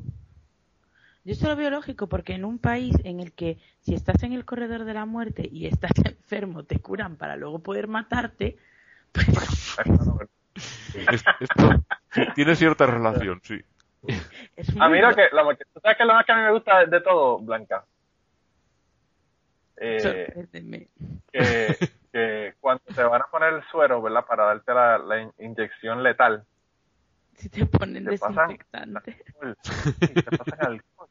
Yo 1.23 1.33
eso 1.33 1.47
lo 1.47 1.55
veo 1.55 1.69
lógico 1.69 2.07
porque 2.07 2.33
en 2.33 2.45
un 2.45 2.57
país 2.57 2.95
en 3.03 3.19
el 3.19 3.31
que 3.31 3.59
si 3.79 3.93
estás 3.93 4.23
en 4.23 4.33
el 4.33 4.43
corredor 4.43 4.85
de 4.85 4.93
la 4.93 5.05
muerte 5.05 5.47
y 5.49 5.67
estás 5.67 5.91
enfermo 6.05 6.63
te 6.63 6.79
curan 6.79 7.15
para 7.15 7.35
luego 7.35 7.59
poder 7.59 7.87
matarte, 7.87 8.57
pues 9.13 9.77
Es- 10.55 11.23
esto 11.39 11.83
tiene 12.35 12.55
cierta 12.55 12.85
relación, 12.85 13.39
sí. 13.43 13.59
a 14.79 14.89
mí 14.89 14.99
lo 14.99 15.15
que, 15.15 15.29
lo 15.31 15.49
que- 15.55 15.63
¿tú 15.73 15.79
sabes 15.81 15.97
qué 15.97 16.03
es 16.03 16.07
lo 16.07 16.13
más 16.13 16.25
que 16.25 16.31
a 16.31 16.35
mí 16.35 16.41
me 16.43 16.51
gusta 16.51 16.79
de, 16.79 16.85
de 16.87 17.01
todo, 17.01 17.39
Blanca? 17.39 17.85
Eh, 19.77 20.31
que, 21.31 21.77
que 22.11 22.53
cuando 22.59 22.83
te 22.93 23.03
van 23.03 23.21
a 23.21 23.25
poner 23.27 23.53
el 23.53 23.63
suero, 23.71 24.01
¿verdad? 24.01 24.25
Para 24.25 24.45
darte 24.45 24.73
la, 24.73 24.97
la 24.99 25.21
in- 25.21 25.33
inyección 25.39 26.03
letal, 26.03 26.43
Si 27.35 27.49
te 27.49 27.65
ponen 27.65 28.05
te 28.05 28.17
pasan 28.17 28.47
desinfectante. 28.49 29.23
alcohol, 29.41 29.57
y 30.01 30.13
te 30.21 30.37
pasan 30.37 30.59
alcohol. 30.65 31.07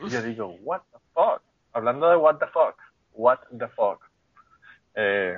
Y 0.00 0.08
yo 0.10 0.22
digo, 0.22 0.46
what 0.62 0.82
the 0.92 0.98
fuck? 1.12 1.42
Hablando 1.72 2.08
de 2.10 2.16
what 2.16 2.36
the 2.38 2.46
fuck, 2.48 2.76
what 3.14 3.38
the 3.58 3.66
fuck. 3.68 4.00
Eh, 4.94 5.36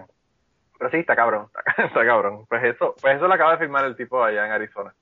pero 0.78 0.90
sí, 0.90 0.98
está 0.98 1.16
cabrón, 1.16 1.46
está, 1.46 1.82
está 1.82 2.06
cabrón. 2.06 2.46
Pues 2.46 2.64
eso, 2.64 2.94
pues 3.00 3.16
eso 3.16 3.26
lo 3.26 3.34
acaba 3.34 3.52
de 3.52 3.58
firmar 3.58 3.84
el 3.84 3.96
tipo 3.96 4.22
allá 4.22 4.46
en 4.46 4.52
Arizona. 4.52 4.94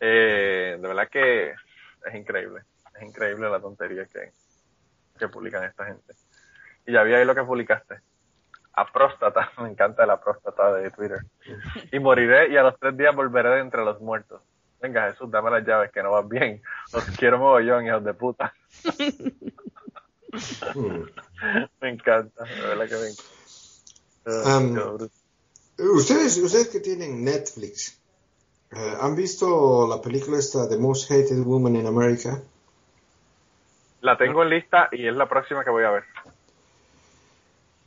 Eh, 0.00 0.76
de 0.78 0.88
verdad 0.88 1.08
que 1.08 1.50
es 1.50 2.14
increíble, 2.14 2.62
es 2.94 3.02
increíble 3.02 3.48
la 3.48 3.60
tontería 3.60 4.04
que, 4.06 4.32
que 5.18 5.28
publican 5.28 5.64
esta 5.64 5.86
gente. 5.86 6.14
Y 6.86 6.92
ya 6.92 7.02
vi 7.02 7.14
ahí 7.14 7.24
lo 7.24 7.34
que 7.34 7.42
publicaste. 7.42 8.00
A 8.74 8.92
próstata, 8.92 9.50
me 9.58 9.70
encanta 9.70 10.06
la 10.06 10.20
próstata 10.20 10.72
de 10.74 10.90
Twitter. 10.90 11.20
Y 11.92 11.98
moriré 11.98 12.48
y 12.50 12.56
a 12.56 12.62
los 12.62 12.78
tres 12.78 12.96
días 12.96 13.14
volveré 13.14 13.50
de 13.50 13.60
entre 13.60 13.84
los 13.84 14.00
muertos. 14.00 14.42
Venga 14.80 15.10
Jesús, 15.10 15.30
dame 15.30 15.50
las 15.50 15.66
llaves 15.66 15.90
que 15.90 16.02
no 16.02 16.12
vas 16.12 16.28
bien. 16.28 16.62
Los 16.92 17.04
quiero 17.16 17.38
mogollón, 17.38 17.86
hijos 17.86 18.04
de 18.04 18.14
puta. 18.14 18.54
Me 21.80 21.88
encanta, 21.88 22.44
de 22.44 22.60
verdad 22.60 22.86
que 22.86 22.94
me 22.94 23.08
encanta. 23.08 23.37
Um, 24.28 24.74
bruto. 24.74 25.10
Ustedes, 25.78 26.36
ustedes 26.38 26.68
que 26.68 26.80
tienen 26.80 27.24
Netflix, 27.24 27.98
eh, 28.72 28.94
¿han 29.00 29.14
visto 29.14 29.86
la 29.88 30.02
película 30.02 30.38
esta 30.38 30.68
The 30.68 30.76
Most 30.76 31.10
Hated 31.10 31.42
Woman 31.44 31.76
in 31.76 31.86
America? 31.86 32.42
La 34.00 34.18
tengo 34.18 34.42
en 34.42 34.50
lista 34.50 34.88
y 34.92 35.06
es 35.06 35.14
la 35.14 35.28
próxima 35.28 35.64
que 35.64 35.70
voy 35.70 35.84
a 35.84 35.90
ver. 35.90 36.04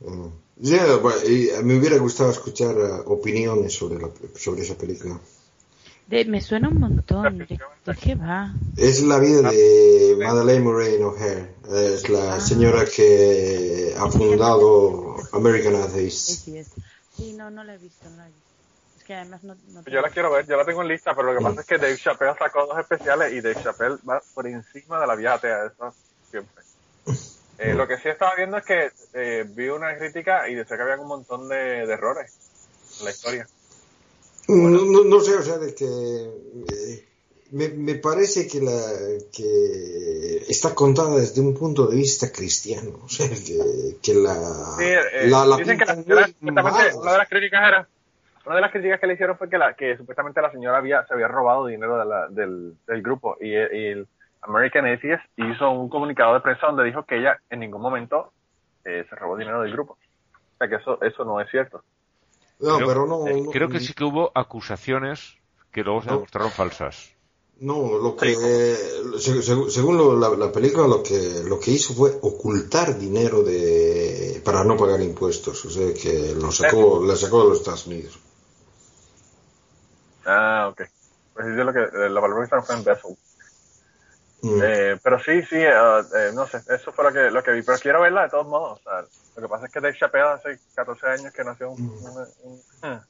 Mm. 0.00 0.28
Ya, 0.56 0.96
bueno, 0.96 1.18
y, 1.26 1.48
eh, 1.48 1.62
me 1.62 1.78
hubiera 1.78 1.96
gustado 1.98 2.30
escuchar 2.30 2.76
eh, 2.76 3.02
opiniones 3.06 3.74
sobre, 3.74 4.00
la, 4.00 4.08
sobre 4.34 4.62
esa 4.62 4.76
película. 4.76 5.18
De- 6.06 6.24
me 6.24 6.40
suena 6.40 6.68
un 6.68 6.78
montón. 6.80 7.38
¿De, 7.38 7.46
de 7.46 7.94
qué 8.00 8.14
va? 8.14 8.52
Es 8.76 9.02
la 9.02 9.18
vida 9.18 9.50
de 9.50 10.16
Madeleine 10.18 10.64
Moraine 10.64 11.04
O'Hare. 11.04 11.54
Es 11.70 12.08
la 12.08 12.40
señora 12.40 12.84
que 12.84 13.94
ha 13.96 14.10
fundado 14.10 15.16
American 15.32 15.74
Sí, 15.74 15.82
Atheist. 15.82 16.28
sí, 16.44 16.58
es. 16.58 16.68
Sí, 17.16 17.32
no, 17.34 17.50
no 17.50 17.62
la 17.64 17.74
he 17.74 17.78
visto, 17.78 18.08
no 18.08 18.16
la 18.16 18.28
he 18.28 18.32
visto. 18.32 18.52
Es 18.96 19.04
que 19.04 19.14
además 19.14 19.42
no, 19.44 19.56
no 19.68 19.82
Yo 19.84 20.00
la 20.00 20.10
quiero 20.10 20.30
ver, 20.32 20.46
yo 20.46 20.56
la 20.56 20.64
tengo 20.64 20.82
en 20.82 20.88
lista, 20.88 21.14
pero 21.14 21.32
lo 21.32 21.38
que 21.38 21.44
pasa 21.44 21.60
es 21.60 21.66
que 21.66 21.78
Dave 21.78 21.96
Chappelle 21.98 22.34
sacó 22.38 22.66
dos 22.66 22.78
especiales 22.78 23.32
y 23.32 23.40
Dave 23.40 23.56
Chappelle 23.62 23.98
va 24.08 24.22
por 24.34 24.46
encima 24.46 25.00
de 25.00 25.06
la 25.06 25.14
vieja 25.16 25.38
tea, 25.40 25.66
eso 25.66 25.94
siempre. 26.30 26.62
Eh, 27.58 27.74
lo 27.74 27.86
que 27.86 27.98
sí 27.98 28.08
estaba 28.08 28.34
viendo 28.36 28.56
es 28.56 28.64
que 28.64 28.90
eh, 29.12 29.44
vi 29.48 29.68
una 29.68 29.96
crítica 29.96 30.48
y 30.48 30.54
decía 30.54 30.76
que 30.76 30.82
había 30.82 30.96
un 30.96 31.08
montón 31.08 31.48
de, 31.48 31.86
de 31.86 31.92
errores 31.92 32.38
en 32.98 33.04
la 33.04 33.10
historia. 33.10 33.46
No, 34.56 34.68
no, 34.84 35.04
no 35.04 35.20
sé, 35.20 35.34
o 35.36 35.42
sea, 35.42 35.58
de 35.58 35.74
que 35.74 35.84
eh, 35.86 37.08
me, 37.52 37.68
me 37.68 37.94
parece 37.96 38.46
que 38.46 38.60
la 38.60 38.80
que 39.32 40.36
está 40.48 40.74
contada 40.74 41.16
desde 41.16 41.40
un 41.40 41.54
punto 41.54 41.86
de 41.86 41.96
vista 41.96 42.30
cristiano, 42.32 43.00
o 43.04 43.08
sea, 43.08 43.28
que, 43.28 43.96
que 44.02 44.14
la, 44.14 44.34
Sí, 44.78 44.84
eh, 44.84 45.28
la, 45.28 45.44
la 45.46 45.56
dicen 45.56 45.78
que 45.78 45.84
la 45.84 45.94
señora, 45.96 46.28
una 46.40 47.12
de 47.12 47.18
las 47.18 47.28
críticas 47.28 47.68
era, 47.68 47.88
una 48.46 48.54
de 48.56 48.60
las 48.60 48.72
críticas 48.72 49.00
que 49.00 49.06
le 49.06 49.14
hicieron 49.14 49.38
fue 49.38 49.48
que 49.48 49.58
la, 49.58 49.74
que 49.74 49.96
supuestamente 49.96 50.40
la 50.42 50.50
señora 50.50 50.78
había, 50.78 51.06
se 51.06 51.14
había 51.14 51.28
robado 51.28 51.66
dinero 51.66 51.98
de 51.98 52.04
la- 52.04 52.28
del, 52.28 52.74
del 52.86 53.02
grupo 53.02 53.36
y, 53.40 53.50
y 53.50 53.54
el 53.86 54.06
American 54.42 54.86
Atheist 54.86 55.22
hizo 55.36 55.70
un 55.70 55.88
comunicado 55.88 56.34
de 56.34 56.40
prensa 56.40 56.66
donde 56.66 56.84
dijo 56.84 57.04
que 57.04 57.18
ella 57.18 57.38
en 57.50 57.60
ningún 57.60 57.80
momento 57.80 58.32
eh, 58.84 59.04
se 59.08 59.14
robó 59.14 59.36
dinero 59.36 59.62
del 59.62 59.72
grupo. 59.72 59.92
O 59.94 60.58
sea 60.58 60.68
que 60.68 60.76
eso, 60.76 61.00
eso 61.02 61.24
no 61.24 61.40
es 61.40 61.48
cierto. 61.50 61.84
No, 62.62 62.76
creo, 62.76 62.88
pero 62.88 63.06
no, 63.06 63.26
eh, 63.26 63.40
no- 63.42 63.50
creo 63.50 63.68
que 63.68 63.80
sí 63.80 63.92
que 63.92 64.04
hubo 64.04 64.30
acusaciones 64.34 65.36
que 65.72 65.82
luego 65.82 66.00
se 66.02 66.08
No. 66.08 66.14
demostraron 66.14 66.50
falsas. 66.50 67.10
No, 67.58 67.98
lo 67.98 68.16
que 68.16 68.34
se- 69.18 69.42
se- 69.42 69.70
según 69.70 69.96
lo- 69.96 70.18
la, 70.18 70.30
la 70.30 70.50
película 70.50 70.86
lo 70.88 71.02
que 71.02 71.42
lo 71.44 71.60
que 71.60 71.70
hizo 71.70 71.94
fue 71.94 72.18
ocultar 72.22 72.98
dinero 72.98 73.42
de 73.42 74.40
para 74.44 74.64
no 74.64 74.76
pagar 74.76 75.00
impuestos, 75.00 75.64
o 75.64 75.70
sea 75.70 75.94
que 75.94 76.34
lo 76.34 76.50
sacó, 76.50 77.04
la 77.04 77.14
sacó 77.14 77.42
de 77.44 77.48
los 77.50 77.58
Estados 77.58 77.86
Unidos. 77.86 78.18
Ah, 80.24 80.68
ok. 80.70 80.82
Pues 81.34 81.46
es 81.46 81.56
lo 81.56 81.72
que, 81.72 81.80
la 81.80 82.20
palabra 82.20 82.40
que 82.40 82.46
usaron 82.46 82.64
fue 82.64 82.74
embezzle. 82.76 83.16
Mm. 84.42 84.60
Eh, 84.62 84.98
pero 85.02 85.18
sí, 85.20 85.42
sí, 85.42 85.56
eh, 85.56 85.70
eh, 86.16 86.30
no 86.34 86.46
sé, 86.48 86.62
eso 86.68 86.92
fue 86.92 87.04
lo 87.04 87.12
que, 87.12 87.30
lo 87.30 87.42
que 87.44 87.52
vi, 87.52 87.62
pero 87.62 87.78
quiero 87.78 88.00
verla 88.02 88.24
de 88.24 88.30
todos 88.30 88.46
modos. 88.48 88.80
O 88.80 88.82
sea, 88.82 89.06
lo 89.36 89.42
que 89.42 89.48
pasa 89.48 89.66
es 89.66 89.72
que 89.72 89.80
Dave 89.80 89.96
Chappelle 89.98 90.24
hace 90.28 90.58
14 90.74 91.06
años 91.06 91.32
que 91.32 91.44
nació 91.44 91.70
un, 91.70 91.80
un, 91.82 92.26
un- 92.42 92.62
un 92.82 93.00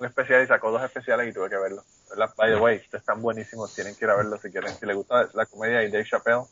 un 0.00 0.06
especial 0.06 0.42
y 0.42 0.46
sacó 0.48 0.72
dos 0.72 0.82
especiales 0.82 1.28
y 1.28 1.32
tuve 1.32 1.48
que 1.48 1.56
verlo. 1.56 1.84
By 2.36 2.50
the 2.52 2.56
way, 2.60 2.82
están 2.92 3.22
buenísimos, 3.22 3.72
tienen 3.76 3.94
que 3.94 4.04
ir 4.04 4.10
a 4.10 4.16
verlo 4.16 4.36
si 4.38 4.50
quieren. 4.50 4.74
Si 4.74 4.84
les 4.86 4.96
gusta 4.96 5.28
la 5.34 5.46
comedia 5.46 5.84
y 5.84 5.90
Dave 5.90 6.04
Chappelle, 6.04 6.42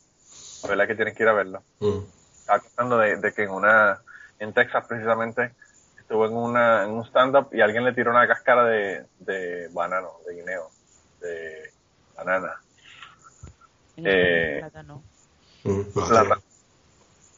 la 0.63 0.69
verdad 0.69 0.87
que 0.87 0.95
tienen 0.95 1.13
que 1.13 1.23
ir 1.23 1.29
a 1.29 1.33
verlo. 1.33 1.61
Mm. 1.81 1.99
Estaba 2.39 2.59
contando 2.61 2.97
de, 2.99 3.17
de 3.17 3.33
que 3.33 3.43
en 3.43 3.49
una, 3.49 4.01
en 4.39 4.53
Texas 4.53 4.85
precisamente, 4.87 5.51
estuvo 5.99 6.25
en, 6.25 6.33
una, 6.37 6.85
en 6.85 6.91
un 6.91 7.03
stand-up 7.05 7.49
y 7.51 7.59
alguien 7.59 7.83
le 7.83 7.91
tiró 7.91 8.11
una 8.11 8.25
cáscara 8.27 8.63
de, 8.63 9.05
de 9.19 9.67
banano, 9.73 10.13
de 10.25 10.35
guineo, 10.35 10.71
de 11.19 11.69
banana. 12.15 12.61
Eh, 13.97 14.57
plátano. 14.61 15.03
Mm, 15.65 15.81
Plátano. 15.93 16.41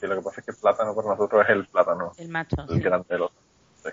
Sí, 0.06 0.10
lo 0.10 0.16
que 0.18 0.22
pasa 0.24 0.40
es 0.42 0.46
que 0.46 0.52
el 0.52 0.58
plátano 0.58 0.96
para 0.96 1.08
nosotros 1.10 1.44
es 1.44 1.50
el 1.50 1.66
plátano, 1.68 2.12
El 2.18 2.30
macho. 2.30 2.56
el 2.70 2.76
sí. 2.78 2.80
grande. 2.82 3.18
Sí. 3.84 3.90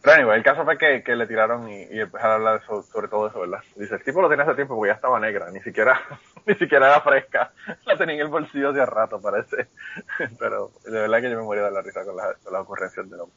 Pero 0.00 0.14
anyway, 0.16 0.38
el 0.38 0.44
caso 0.44 0.64
fue 0.64 0.76
que, 0.78 1.02
que 1.04 1.14
le 1.14 1.26
tiraron 1.26 1.68
y, 1.68 1.82
y 1.84 2.00
empezaron 2.00 2.32
a 2.32 2.34
hablar 2.36 2.58
de 2.58 2.64
eso- 2.64 2.82
sobre 2.82 3.08
todo 3.08 3.28
eso, 3.28 3.40
¿verdad? 3.40 3.60
Dice, 3.76 3.94
el 3.94 4.02
tipo 4.04 4.20
lo 4.20 4.28
tenía 4.28 4.44
hace 4.44 4.54
tiempo 4.54 4.74
porque 4.76 4.90
ya 4.90 4.94
estaba 4.96 5.20
negra, 5.20 5.50
ni 5.50 5.60
siquiera, 5.60 6.00
ni 6.46 6.54
siquiera 6.56 6.86
era 6.88 7.00
fresca. 7.00 7.52
La 7.86 7.96
tenía 7.96 8.16
en 8.16 8.20
el 8.22 8.28
bolsillo 8.28 8.70
hace 8.70 8.84
rato, 8.86 9.20
parece. 9.20 9.68
Pero 10.38 10.70
de 10.84 10.90
verdad 10.92 11.20
que 11.20 11.30
yo 11.30 11.36
me 11.36 11.44
moría 11.44 11.62
de 11.64 11.70
la 11.70 11.82
risa 11.82 12.04
con, 12.04 12.16
las- 12.16 12.36
con 12.38 12.52
las 12.52 12.62
ocurrencias 12.62 13.08
del 13.08 13.20
hombre. 13.20 13.36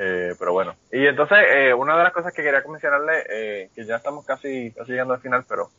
Eh, 0.00 0.36
pero 0.38 0.52
bueno. 0.52 0.76
Y 0.92 1.04
entonces, 1.08 1.38
eh, 1.50 1.74
una 1.74 1.96
de 1.96 2.04
las 2.04 2.12
cosas 2.12 2.32
que 2.32 2.40
quería 2.44 2.62
mencionarle, 2.68 3.24
eh, 3.28 3.70
que 3.74 3.84
ya 3.84 3.96
estamos 3.96 4.24
casi, 4.24 4.70
casi 4.70 4.92
llegando 4.92 5.14
al 5.14 5.20
final, 5.20 5.44
pero 5.48 5.70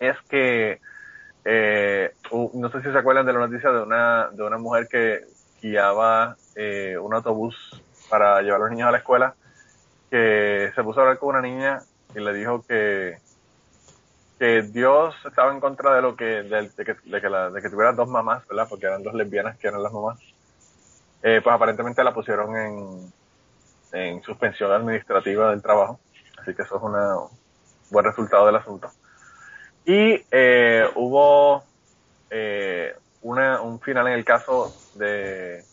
es 0.00 0.16
que 0.30 0.80
eh, 1.44 2.12
no 2.54 2.70
sé 2.70 2.82
si 2.82 2.92
se 2.92 2.98
acuerdan 2.98 3.26
de 3.26 3.32
la 3.32 3.40
noticia 3.40 3.70
de 3.70 3.82
una, 3.82 4.30
de 4.32 4.42
una 4.42 4.58
mujer 4.58 4.88
que 4.88 5.26
guiaba 5.60 6.38
eh, 6.54 6.96
un 6.98 7.14
autobús 7.14 7.56
para 8.08 8.42
llevar 8.42 8.60
a 8.60 8.64
los 8.64 8.70
niños 8.70 8.88
a 8.88 8.92
la 8.92 8.98
escuela, 8.98 9.36
que 10.10 10.72
se 10.74 10.84
puso 10.84 11.00
a 11.00 11.04
hablar 11.04 11.18
con 11.18 11.30
una 11.30 11.42
niña 11.42 11.84
y 12.14 12.20
le 12.20 12.34
dijo 12.34 12.64
que, 12.66 13.20
que 14.38 14.62
Dios 14.62 15.14
estaba 15.24 15.52
en 15.52 15.60
contra 15.60 15.94
de 15.94 16.02
lo 16.02 16.16
que, 16.16 16.24
de, 16.24 16.72
que, 16.76 16.96
de 17.04 17.20
que, 17.20 17.28
la- 17.30 17.50
de 17.50 17.62
que 17.62 17.70
tuviera 17.70 17.92
dos 17.92 18.08
mamás, 18.08 18.46
¿verdad? 18.48 18.68
Porque 18.68 18.86
eran 18.86 19.02
dos 19.02 19.14
lesbianas 19.14 19.58
que 19.58 19.68
eran 19.68 19.82
las 19.82 19.92
mamás. 19.92 20.18
Eh, 21.22 21.40
pues 21.42 21.54
aparentemente 21.54 22.04
la 22.04 22.14
pusieron 22.14 22.56
en, 22.56 23.14
en 23.92 24.22
suspensión 24.22 24.72
administrativa 24.72 25.50
del 25.50 25.62
trabajo. 25.62 26.02
Así 26.38 26.54
que 26.54 26.62
eso 26.62 26.76
es 26.76 26.82
un 26.82 26.94
buen 27.90 28.04
resultado 28.06 28.46
del 28.46 28.56
asunto. 28.56 28.94
Y 29.88 30.22
eh, 30.30 30.86
hubo 30.96 31.64
eh, 32.28 32.94
una, 33.22 33.62
un 33.62 33.80
final 33.80 34.06
en 34.08 34.12
el 34.12 34.24
caso 34.26 34.70
de 34.92 35.64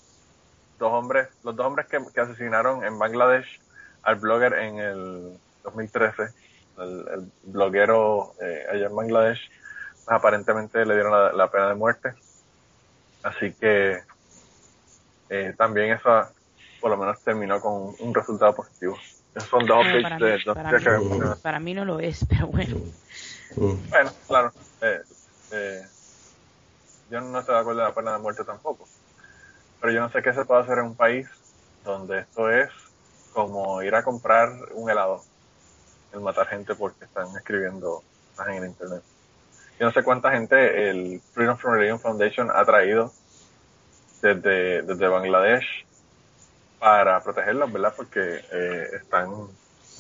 dos 0.80 0.94
hombres, 0.94 1.28
los 1.44 1.54
dos 1.54 1.66
hombres 1.66 1.86
que, 1.88 2.00
que 2.14 2.22
asesinaron 2.22 2.86
en 2.86 2.98
Bangladesh 2.98 3.60
al 4.04 4.16
blogger 4.16 4.54
en 4.54 4.78
el 4.80 5.38
2013, 5.66 6.30
el, 6.78 7.06
el 7.14 7.32
bloguero 7.44 8.32
eh, 8.42 8.66
allá 8.72 8.86
en 8.86 8.96
Bangladesh, 8.96 9.50
pues 10.06 10.16
aparentemente 10.18 10.86
le 10.86 10.94
dieron 10.94 11.12
la, 11.12 11.34
la 11.34 11.52
pena 11.52 11.68
de 11.68 11.76
muerte. 11.76 12.14
Así 13.22 13.52
que 13.52 14.00
eh, 15.30 15.54
también 15.58 15.92
eso 15.92 16.30
por 16.80 16.90
lo 16.90 16.96
menos 16.96 17.22
terminó 17.22 17.60
con 17.60 17.74
un, 17.74 17.96
un 18.00 18.16
resultado 18.16 18.56
positivo. 18.56 18.98
Esos 19.36 19.50
son 19.50 19.66
dos 19.66 19.84
Bueno, 19.84 19.98
updates 19.98 20.04
para, 20.04 20.18
de 20.18 20.38
mí, 20.38 20.44
dos 20.46 20.56
para, 20.56 20.72
mí, 21.00 21.42
para 21.42 21.60
mí 21.60 21.74
no 21.74 21.84
lo 21.84 22.00
es, 22.00 22.26
pero 22.30 22.48
bueno. 22.48 22.78
Mm. 23.56 23.90
Bueno, 23.90 24.12
claro. 24.28 24.54
eh, 24.82 25.02
eh, 25.52 25.88
yo 27.10 27.22
no 27.22 27.40
estoy 27.40 27.56
de 27.56 27.62
acuerdo 27.62 27.82
en 27.82 27.88
la 27.88 27.94
pena 27.94 28.14
de 28.14 28.20
muerte 28.20 28.44
tampoco. 28.44 28.88
Pero 29.80 29.94
yo 29.94 30.02
no 30.02 30.12
sé 30.12 30.22
qué 30.22 30.34
se 30.34 30.46
puede 30.46 30.64
hacer 30.64 30.80
en 30.80 30.86
un 30.86 30.96
país 30.96 31.28
donde 31.84 32.20
esto 32.20 32.50
es 32.50 32.70
como 33.34 33.84
ir 33.84 33.94
a 33.94 34.04
comprar 34.04 34.50
un 34.74 34.90
helado. 34.90 35.24
El 36.14 36.22
matar 36.22 36.48
gente 36.48 36.76
porque 36.76 37.06
están 37.06 37.28
escribiendo 37.36 38.04
en 38.48 38.54
el 38.56 38.66
internet. 38.66 39.04
Yo 39.80 39.86
no 39.86 39.92
sé 39.92 40.04
cuánta 40.04 40.32
gente 40.32 40.90
el 40.90 41.22
Freedom 41.34 41.58
from 41.58 41.74
Religion 41.74 42.00
Foundation 42.00 42.50
ha 42.54 42.64
traído 42.64 43.12
desde, 44.22 44.82
desde 44.84 45.08
Bangladesh 45.08 45.86
para 46.80 47.22
protegerlos, 47.22 47.72
¿verdad? 47.72 47.94
Porque 47.96 48.42
eh, 48.52 48.90
están 48.94 49.50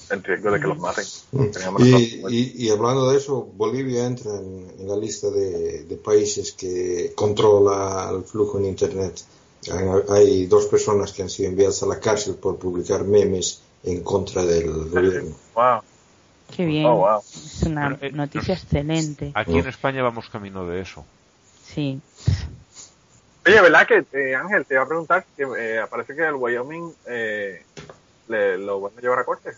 en 0.09 0.23
riesgo 0.23 0.51
de 0.51 0.59
que 0.59 0.67
los 0.67 0.77
maten. 0.77 1.05
Mm. 1.31 1.45
Teníamos 1.51 1.81
Y, 1.81 1.91
nosotros- 1.91 2.31
y- 2.33 2.65
y 2.65 2.69
hablando 2.69 3.09
de 3.09 3.17
eso, 3.17 3.41
Bolivia 3.55 4.05
entra 4.05 4.31
en, 4.35 4.71
en 4.79 4.87
la 4.87 4.95
lista 4.97 5.29
de, 5.29 5.83
de 5.83 5.95
países 5.97 6.51
que 6.53 7.13
controla 7.15 8.09
el 8.15 8.23
flujo 8.23 8.57
en 8.59 8.65
Internet. 8.65 9.21
Hay, 9.71 9.87
hay 10.15 10.45
dos 10.45 10.65
personas 10.67 11.11
que 11.11 11.23
han 11.23 11.29
sido 11.29 11.49
enviadas 11.49 11.81
a 11.83 11.87
la 11.87 11.99
cárcel 11.99 12.35
por 12.35 12.57
publicar 12.57 13.03
memes 13.03 13.61
en 13.83 14.03
contra 14.03 14.45
del 14.45 14.89
gobierno. 14.89 15.35
Wow. 15.55 15.81
Qué 16.55 16.65
bien. 16.65 16.85
Oh, 16.85 16.97
wow. 16.97 17.19
Es 17.19 17.63
una 17.63 17.97
eh, 18.01 18.11
noticia 18.11 18.53
excelente. 18.53 19.31
Aquí 19.33 19.57
en 19.57 19.67
España 19.67 20.03
vamos 20.03 20.29
camino 20.29 20.67
de 20.67 20.81
eso. 20.81 21.03
Sí. 21.73 21.99
Oye, 23.47 23.61
¿verdad 23.61 23.87
que 23.87 24.05
eh, 24.13 24.35
Ángel 24.35 24.65
te 24.65 24.75
iba 24.75 24.83
a 24.83 24.87
preguntar 24.87 25.25
que 25.35 25.43
eh, 25.57 25.81
parece 25.89 26.15
que 26.15 26.23
el 26.23 26.33
Wyoming 26.35 26.91
eh, 27.07 27.63
le, 28.27 28.57
lo 28.57 28.81
van 28.81 28.93
a 28.97 29.01
llevar 29.01 29.19
a 29.19 29.23
corte. 29.23 29.51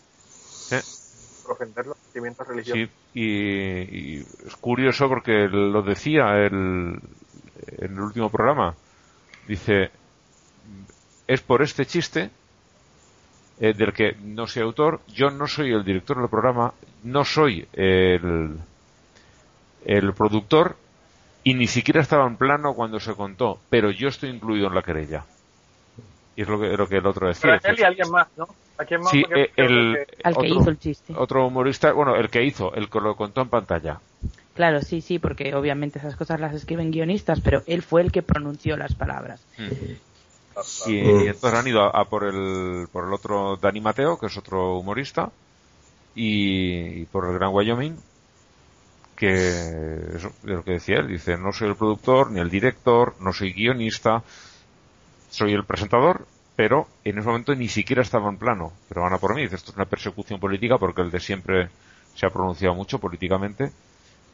Por 1.48 1.56
ofender 1.56 1.86
los 1.86 1.96
sentimientos 1.98 2.46
religiosos? 2.46 2.90
Sí, 3.12 3.20
y, 3.20 4.18
y 4.18 4.18
es 4.46 4.56
curioso 4.60 5.08
porque 5.08 5.48
lo 5.50 5.82
decía 5.82 6.36
el, 6.36 7.00
en 7.78 7.92
el 7.92 8.00
último 8.00 8.30
programa. 8.30 8.74
Dice, 9.46 9.90
es 11.26 11.40
por 11.40 11.62
este 11.62 11.86
chiste 11.86 12.30
eh, 13.60 13.72
del 13.72 13.92
que 13.92 14.12
no 14.22 14.46
soy 14.46 14.62
autor, 14.62 15.00
yo 15.08 15.30
no 15.30 15.46
soy 15.46 15.72
el 15.72 15.84
director 15.84 16.18
del 16.18 16.28
programa, 16.28 16.74
no 17.02 17.24
soy 17.24 17.66
el, 17.72 18.58
el 19.86 20.12
productor 20.12 20.76
y 21.44 21.54
ni 21.54 21.66
siquiera 21.66 22.02
estaba 22.02 22.26
en 22.26 22.36
plano 22.36 22.74
cuando 22.74 23.00
se 23.00 23.14
contó, 23.14 23.58
pero 23.70 23.90
yo 23.90 24.08
estoy 24.08 24.28
incluido 24.30 24.66
en 24.68 24.74
la 24.74 24.82
querella. 24.82 25.24
Y 26.36 26.42
es 26.42 26.48
lo 26.48 26.60
que, 26.60 26.68
lo 26.76 26.86
que 26.86 26.96
el 26.98 27.06
otro 27.06 27.28
Pero 27.40 27.54
decía. 27.54 27.70
él 27.70 27.80
y 27.80 27.82
alguien 27.82 28.10
más, 28.10 28.28
¿no? 28.36 28.46
¿A 28.78 28.84
quién 28.84 29.02
más? 29.02 29.12
Sí, 29.12 29.24
eh, 29.34 29.50
el, 29.56 29.98
que- 30.06 30.16
Al 30.24 30.34
que 30.34 30.40
otro- 30.40 30.60
hizo 30.60 30.70
el 30.70 30.78
chiste. 30.78 31.12
Otro 31.16 31.46
humorista, 31.46 31.92
bueno, 31.92 32.16
el 32.16 32.28
que 32.30 32.44
hizo, 32.44 32.74
el 32.74 32.88
que 32.90 33.00
lo 33.00 33.16
contó 33.16 33.40
en 33.42 33.48
pantalla. 33.48 34.00
Claro, 34.54 34.82
sí, 34.82 35.00
sí, 35.00 35.18
porque 35.18 35.54
obviamente 35.54 35.98
esas 35.98 36.16
cosas 36.16 36.40
las 36.40 36.54
escriben 36.54 36.90
guionistas, 36.90 37.40
pero 37.40 37.62
él 37.66 37.82
fue 37.82 38.02
el 38.02 38.10
que 38.12 38.22
pronunció 38.22 38.76
las 38.76 38.94
palabras. 38.94 39.46
Y, 40.84 40.94
Mm. 40.94 41.24
y 41.24 41.26
entonces 41.28 41.58
han 41.58 41.66
ido 41.68 41.82
a, 41.82 42.00
a 42.00 42.08
por 42.08 42.24
el 42.24 42.88
por 42.92 43.06
el 43.06 43.12
otro 43.12 43.56
Dani 43.56 43.80
Mateo, 43.80 44.18
que 44.18 44.26
es 44.26 44.36
otro 44.36 44.78
humorista, 44.78 45.30
y, 46.14 47.02
y 47.02 47.06
por 47.06 47.26
el 47.26 47.34
Gran 47.34 47.52
Wyoming, 47.54 47.96
que 49.16 49.98
eso, 50.14 50.32
de 50.42 50.52
lo 50.54 50.64
que 50.64 50.72
decía 50.72 50.98
él, 50.98 51.08
dice, 51.08 51.36
no 51.36 51.52
soy 51.52 51.68
el 51.68 51.76
productor, 51.76 52.30
ni 52.30 52.40
el 52.40 52.50
director, 52.50 53.16
no 53.20 53.32
soy 53.32 53.52
guionista, 53.52 54.22
soy 55.28 55.52
el 55.52 55.64
presentador, 55.64 56.26
pero 56.58 56.88
en 57.04 57.16
ese 57.16 57.28
momento 57.28 57.54
ni 57.54 57.68
siquiera 57.68 58.02
estaba 58.02 58.28
en 58.28 58.36
plano, 58.36 58.72
pero 58.88 59.02
van 59.02 59.12
a 59.12 59.18
por 59.18 59.32
mí, 59.32 59.42
dice, 59.42 59.54
esto 59.54 59.70
es 59.70 59.76
una 59.76 59.84
persecución 59.84 60.40
política 60.40 60.76
porque 60.76 61.02
el 61.02 61.10
de 61.12 61.20
siempre 61.20 61.68
se 62.16 62.26
ha 62.26 62.30
pronunciado 62.30 62.74
mucho 62.74 62.98
políticamente 62.98 63.70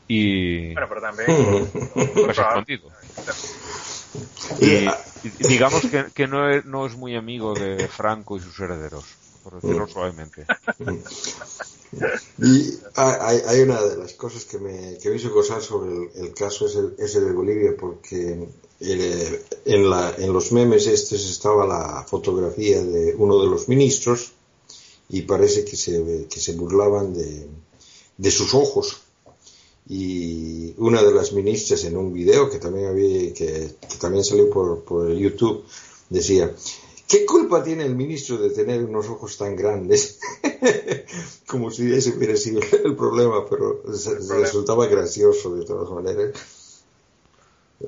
y 0.08 0.72
Bueno, 0.72 0.88
pero 0.88 1.00
también... 1.02 1.28
pues 2.24 2.38
escondido. 2.38 2.90
Y, 4.58 4.86
y 5.22 5.48
digamos 5.48 5.82
que, 5.84 6.06
que 6.14 6.26
no, 6.26 6.48
es, 6.48 6.64
no 6.64 6.86
es 6.86 6.96
muy 6.96 7.14
amigo 7.14 7.52
de 7.52 7.88
Franco 7.88 8.38
y 8.38 8.40
sus 8.40 8.58
herederos, 8.58 9.04
por 9.44 9.60
decirlo 9.60 9.86
suavemente. 9.86 10.46
Y 12.42 12.74
hay, 12.96 13.38
hay 13.46 13.60
una 13.60 13.80
de 13.82 13.96
las 13.98 14.14
cosas 14.14 14.46
que 14.46 14.58
me, 14.58 14.98
que 14.98 15.14
hizo 15.14 15.30
gozar 15.30 15.62
sobre 15.62 15.92
el, 15.92 16.10
el 16.16 16.34
caso 16.34 16.66
ese, 16.66 16.80
ese 16.98 17.20
de 17.20 17.32
Bolivia, 17.32 17.76
porque 17.78 18.48
eh, 18.80 19.44
en, 19.66 19.90
la, 19.90 20.12
en 20.18 20.32
los 20.32 20.50
memes 20.50 20.88
estos 20.88 21.30
estaba 21.30 21.66
la 21.66 22.04
fotografía 22.04 22.82
de 22.82 23.14
uno 23.16 23.40
de 23.40 23.48
los 23.48 23.68
ministros 23.68 24.32
y 25.08 25.22
parece 25.22 25.64
que 25.64 25.76
se, 25.76 26.26
que 26.28 26.40
se 26.40 26.54
burlaban 26.54 27.14
de, 27.14 27.46
de 28.16 28.30
sus 28.30 28.54
ojos. 28.54 29.02
Y 29.86 30.74
una 30.78 31.02
de 31.02 31.12
las 31.12 31.32
ministras 31.32 31.84
en 31.84 31.96
un 31.98 32.12
video 32.12 32.48
que 32.48 32.58
también 32.58 32.86
había, 32.86 33.34
que, 33.34 33.76
que 33.88 33.96
también 34.00 34.24
salió 34.24 34.48
por, 34.48 34.82
por 34.82 35.10
el 35.10 35.18
YouTube, 35.18 35.62
decía, 36.08 36.52
¿qué 37.08 37.26
culpa 37.26 37.62
tiene 37.62 37.84
el 37.84 37.94
ministro 37.94 38.36
de 38.38 38.50
tener 38.50 38.82
unos 38.84 39.08
ojos 39.08 39.36
tan 39.36 39.56
grandes? 39.56 40.20
Como 41.46 41.70
si 41.70 41.92
ese 41.94 42.10
hubiera 42.16 42.36
sido 42.36 42.60
el 42.84 42.96
problema, 42.96 43.48
pero 43.48 43.82
se- 43.94 44.16
problema. 44.16 44.40
resultaba 44.40 44.86
gracioso 44.86 45.54
de 45.56 45.64
todas 45.64 45.90
maneras. 45.90 46.84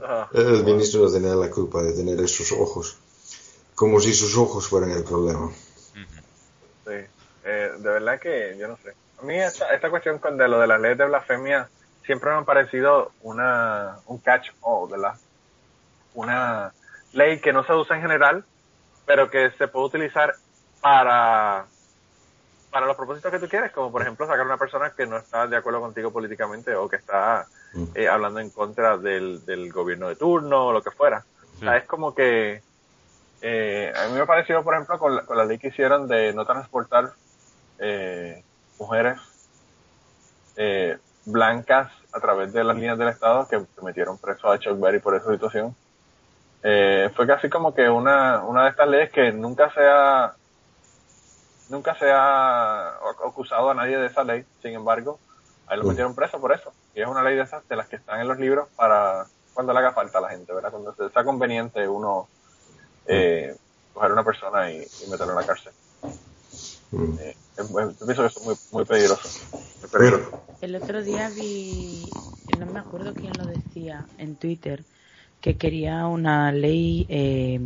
Ah, 0.03 0.29
El 0.33 0.65
ministro 0.65 1.03
no 1.03 1.11
tenía 1.13 1.35
la 1.35 1.51
culpa 1.51 1.83
de 1.83 1.93
tener 1.93 2.21
esos 2.21 2.53
ojos. 2.53 2.99
Como 3.75 4.01
si 4.01 4.13
sus 4.15 4.37
ojos 4.37 4.69
fueran 4.69 4.91
el 4.91 5.05
problema. 5.05 5.51
Sí, 5.93 6.93
eh, 7.45 7.71
de 7.79 7.89
verdad 7.91 8.21
que 8.21 8.57
yo 8.59 8.69
no 8.69 8.77
sé. 8.83 8.95
A 9.19 9.23
mí 9.23 9.35
esta, 9.39 9.73
esta 9.75 9.91
cuestión 9.91 10.19
con 10.19 10.37
de 10.37 10.49
lo 10.49 10.59
de 10.61 10.67
las 10.67 10.81
leyes 10.81 10.99
de 10.99 11.07
blasfemia 11.07 11.69
siempre 12.05 12.31
me 12.31 12.37
ha 12.37 12.45
parecido 12.45 13.13
una 13.23 13.99
un 14.07 14.19
catch 14.19 14.49
all, 14.61 14.91
¿verdad? 14.91 15.15
Una 16.15 16.73
ley 17.13 17.41
que 17.41 17.53
no 17.53 17.65
se 17.67 17.75
usa 17.75 17.97
en 17.97 18.03
general, 18.03 18.45
pero 19.07 19.31
que 19.31 19.51
se 19.53 19.69
puede 19.69 19.87
utilizar 19.87 20.35
para 20.81 21.67
para 22.71 22.87
los 22.87 22.97
propósitos 22.97 23.33
que 23.33 23.39
tú 23.39 23.49
quieres, 23.49 23.73
como 23.73 23.91
por 23.91 24.03
ejemplo 24.03 24.27
sacar 24.27 24.43
a 24.43 24.45
una 24.45 24.59
persona 24.59 24.91
que 24.91 25.07
no 25.07 25.17
está 25.17 25.47
de 25.47 25.57
acuerdo 25.57 25.81
contigo 25.81 26.13
políticamente 26.13 26.75
o 26.75 26.89
que 26.89 26.97
está 26.97 27.47
eh, 27.95 28.07
hablando 28.07 28.39
en 28.41 28.51
contra 28.51 28.99
del, 28.99 29.47
del 29.47 29.73
gobierno 29.73 30.09
de 30.09 30.17
turno 30.17 30.67
o 30.67 30.73
lo 30.73 30.83
que 30.83 30.91
fuera. 30.91 31.25
O 31.57 31.61
sea, 31.61 31.79
es 31.79 31.85
como 31.85 32.15
que 32.15 32.61
eh, 33.41 33.93
a 33.97 34.09
mí 34.09 34.19
me 34.19 34.27
pareció, 34.27 34.63
por 34.63 34.75
ejemplo, 34.75 34.99
con 34.99 35.17
la, 35.17 35.23
con 35.25 35.37
la 35.37 35.45
ley 35.45 35.59
que 35.59 35.69
hicieron 35.69 36.07
de 36.07 36.35
no 36.35 36.45
transportar 36.45 37.13
eh, 37.79 38.43
mujeres 38.79 39.19
eh, 40.57 40.99
blancas 41.25 41.91
a 42.13 42.21
través 42.21 42.53
de 42.53 42.65
las 42.65 42.77
líneas 42.77 42.99
del 42.99 43.09
Estado 43.09 43.47
que, 43.49 43.59
que 43.59 43.83
metieron 43.85 44.19
preso 44.19 44.51
a 44.51 44.59
Chuck 44.59 44.79
Berry 44.79 45.01
por 45.01 45.15
esa 45.15 45.31
situación. 45.33 45.75
Eh, 46.63 47.11
fue 47.15 47.27
casi 47.27 47.49
como 47.51 47.75
que 47.75 47.89
una, 47.89 48.45
una 48.45 48.65
de 48.65 48.71
estas 48.71 48.89
leyes 48.89 49.11
que 49.13 49.33
nunca 49.33 49.71
se 49.73 49.81
ha 49.89 50.37
nunca 51.69 51.95
se 51.99 52.11
ha 52.11 52.97
acusado 53.27 53.71
a 53.71 53.75
nadie 53.75 53.99
de 53.99 54.07
esa 54.07 54.25
ley, 54.25 54.45
sin 54.63 54.75
embargo, 54.75 55.21
ahí 55.67 55.79
lo 55.79 55.85
metieron 55.85 56.15
preso 56.15 56.41
por 56.41 56.53
eso. 56.53 56.75
Y 56.95 57.03
es 57.03 57.09
una 57.09 57.23
ley 57.23 57.37
de 57.37 57.43
esas 57.43 57.67
de 57.69 57.77
las 57.77 57.89
que 57.89 57.97
están 57.97 58.21
en 58.21 58.29
los 58.29 58.39
libros 58.39 58.69
para 58.77 59.29
cuando 59.53 59.73
le 59.73 59.79
haga 59.81 59.93
falta 59.93 60.19
a 60.19 60.21
la 60.23 60.31
gente, 60.31 60.53
¿verdad? 60.53 60.71
Cuando 60.71 60.95
se- 60.95 61.11
sea 61.11 61.25
conveniente 61.25 61.89
uno 61.89 62.29
eh, 63.07 63.57
coger 63.93 64.11
a 64.11 64.15
una 64.15 64.25
persona 64.25 64.71
y, 64.73 64.79
y 65.01 65.07
meterla 65.09 65.33
en 65.33 65.37
la 65.39 65.45
cárcel. 65.47 65.73
Mm. 66.93 67.19
Eh, 67.19 67.37
yo 67.59 67.67
pienso 68.07 68.07
que 68.07 68.13
eso 68.13 68.27
es 68.27 68.43
muy, 68.43 68.57
muy 68.71 68.85
peligroso. 68.85 69.29
Muy 69.83 69.91
peligroso. 69.91 70.25
Pero, 70.31 70.41
El 70.61 70.77
otro 70.77 71.03
día 71.03 71.29
vi, 71.31 72.13
no 72.49 72.67
me 72.67 72.81
acuerdo 72.81 73.15
quién 73.15 73.37
lo 73.37 73.47
decía 73.47 74.09
en 74.19 74.37
Twitter, 74.37 74.87
que 75.41 75.57
quería 75.57 76.07
una 76.07 76.51
ley, 76.53 77.07
eh, 77.09 77.61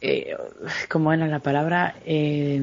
eh, 0.00 0.36
¿cómo 0.88 1.12
era 1.12 1.26
la 1.26 1.40
palabra? 1.40 1.96
Eh, 2.04 2.60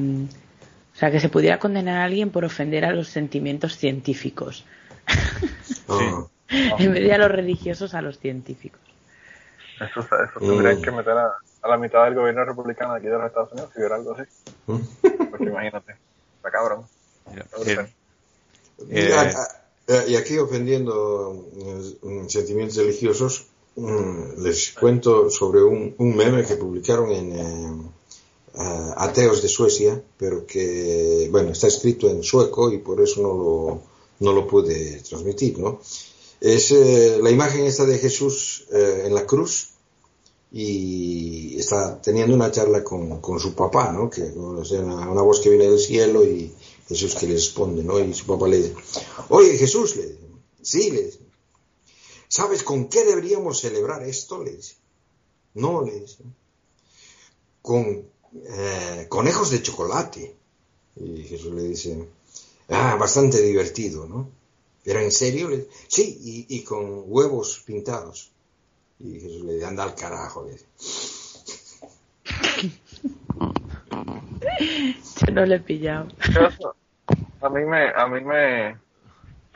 o 0.94 0.96
sea, 0.98 1.10
que 1.10 1.20
se 1.20 1.28
pudiera 1.28 1.58
condenar 1.58 1.98
a 1.98 2.04
alguien 2.04 2.30
por 2.30 2.44
ofender 2.44 2.84
a 2.84 2.92
los 2.92 3.08
sentimientos 3.08 3.76
científicos, 3.76 4.64
ah, 5.88 6.26
en 6.50 6.92
vez 6.92 7.02
de 7.04 7.12
a 7.12 7.18
los 7.18 7.30
religiosos, 7.30 7.94
a 7.94 8.02
los 8.02 8.18
científicos. 8.18 8.80
Eso, 9.80 10.00
eso 10.00 10.40
tendrían 10.40 10.78
Mm. 10.78 10.82
que 10.82 10.90
meter 10.90 11.12
a, 11.16 11.32
a 11.62 11.68
la 11.68 11.76
mitad 11.78 12.04
del 12.04 12.14
gobierno 12.14 12.44
republicano 12.44 12.94
aquí 12.94 13.06
de 13.06 13.12
los 13.12 13.26
Estados 13.26 13.52
Unidos 13.52 13.70
si 13.72 13.78
hubiera 13.78 13.94
algo 13.94 14.14
así. 14.14 14.22
mm. 14.66 14.78
Porque 15.30 15.44
imagínate, 15.44 15.92
está 16.36 16.50
cabrón. 16.50 16.86
Está 18.90 19.67
Eh, 19.88 20.04
y 20.08 20.16
aquí 20.16 20.36
ofendiendo 20.36 21.46
mm, 22.02 22.28
sentimientos 22.28 22.76
religiosos, 22.76 23.46
mm, 23.76 24.42
les 24.42 24.72
cuento 24.72 25.30
sobre 25.30 25.62
un, 25.62 25.94
un 25.98 26.14
meme 26.14 26.44
que 26.44 26.56
publicaron 26.56 27.10
en 27.10 27.32
eh, 27.32 28.92
Ateos 28.96 29.40
de 29.40 29.48
Suecia, 29.48 30.02
pero 30.18 30.46
que, 30.46 31.28
bueno, 31.30 31.52
está 31.52 31.68
escrito 31.68 32.10
en 32.10 32.22
sueco 32.22 32.70
y 32.70 32.78
por 32.78 33.00
eso 33.00 33.22
no 33.22 33.34
lo, 33.34 33.82
no 34.20 34.32
lo 34.32 34.46
pude 34.46 35.00
transmitir, 35.08 35.58
¿no? 35.58 35.80
Es 36.40 36.70
eh, 36.70 37.18
la 37.22 37.30
imagen 37.30 37.64
esta 37.64 37.84
de 37.84 37.98
Jesús 37.98 38.66
eh, 38.72 39.04
en 39.06 39.14
la 39.14 39.26
cruz 39.26 39.70
y 40.50 41.58
está 41.58 42.00
teniendo 42.00 42.34
una 42.34 42.50
charla 42.50 42.82
con, 42.82 43.20
con 43.20 43.38
su 43.38 43.54
papá, 43.54 43.92
¿no? 43.92 44.08
Que, 44.08 44.22
o 44.22 44.64
sea, 44.64 44.80
una, 44.80 45.22
voz 45.22 45.40
que 45.40 45.50
viene 45.50 45.68
del 45.68 45.78
cielo 45.78 46.24
y 46.24 46.54
Jesús 46.86 47.14
que 47.14 47.26
le 47.26 47.34
responde, 47.34 47.82
¿no? 47.82 47.98
Y 47.98 48.14
su 48.14 48.26
papá 48.26 48.48
le 48.48 48.58
dice, 48.58 48.74
oye 49.28 49.58
Jesús, 49.58 49.96
le 49.96 50.06
dice, 50.06 50.18
sí, 50.62 50.90
le 50.90 51.04
dice, 51.04 51.20
¿sabes 52.28 52.62
con 52.62 52.88
qué 52.88 53.04
deberíamos 53.04 53.60
celebrar 53.60 54.02
esto? 54.04 54.42
Le 54.42 54.56
dice, 54.56 54.76
no, 55.54 55.82
le 55.82 56.00
dice, 56.00 56.24
con 57.60 58.04
eh, 58.34 59.06
conejos 59.08 59.50
de 59.50 59.62
chocolate. 59.62 60.34
Y 60.96 61.22
Jesús 61.24 61.52
le 61.52 61.62
dice, 61.64 62.08
ah, 62.68 62.96
bastante 62.98 63.42
divertido, 63.42 64.06
¿no? 64.06 64.30
¿Pero 64.82 65.00
en 65.00 65.12
serio? 65.12 65.48
Le 65.48 65.58
dice, 65.58 65.68
sí, 65.88 66.46
y, 66.48 66.56
y 66.56 66.62
con 66.64 67.04
huevos 67.06 67.62
pintados. 67.66 68.30
Y 69.00 69.20
Jesús 69.20 69.44
le 69.44 69.54
dice, 69.54 69.66
anda 69.66 69.84
al 69.84 69.94
carajo, 69.94 70.44
le 70.44 70.52
dice. 70.52 70.66
Yo 75.26 75.32
no 75.32 75.46
le 75.46 75.56
he 75.56 75.60
pillado. 75.60 76.08
Eso, 76.28 76.74
a 77.40 77.48
mí 77.48 77.64
me, 77.64 77.88
a 77.90 78.06
mí 78.06 78.20
me, 78.20 78.76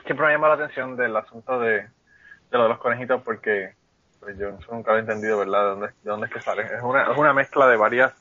siempre 0.05 0.27
me 0.27 0.33
llama 0.33 0.49
la 0.49 0.53
atención 0.55 0.95
del 0.95 1.15
asunto 1.15 1.59
de, 1.59 1.73
de 1.73 1.89
lo 2.51 2.63
de 2.63 2.69
los 2.69 2.79
conejitos 2.79 3.21
porque 3.23 3.73
pues 4.19 4.37
yo 4.37 4.57
nunca 4.71 4.91
lo 4.91 4.97
he 4.97 5.01
entendido, 5.01 5.39
¿verdad? 5.39 5.63
De 5.63 5.69
dónde, 5.69 5.87
de 5.87 6.09
dónde 6.09 6.27
es 6.27 6.33
que 6.33 6.41
salen. 6.41 6.67
Es 6.67 6.81
una, 6.81 7.11
es 7.11 7.17
una 7.17 7.33
mezcla 7.33 7.67
de 7.67 7.75
varias 7.75 8.13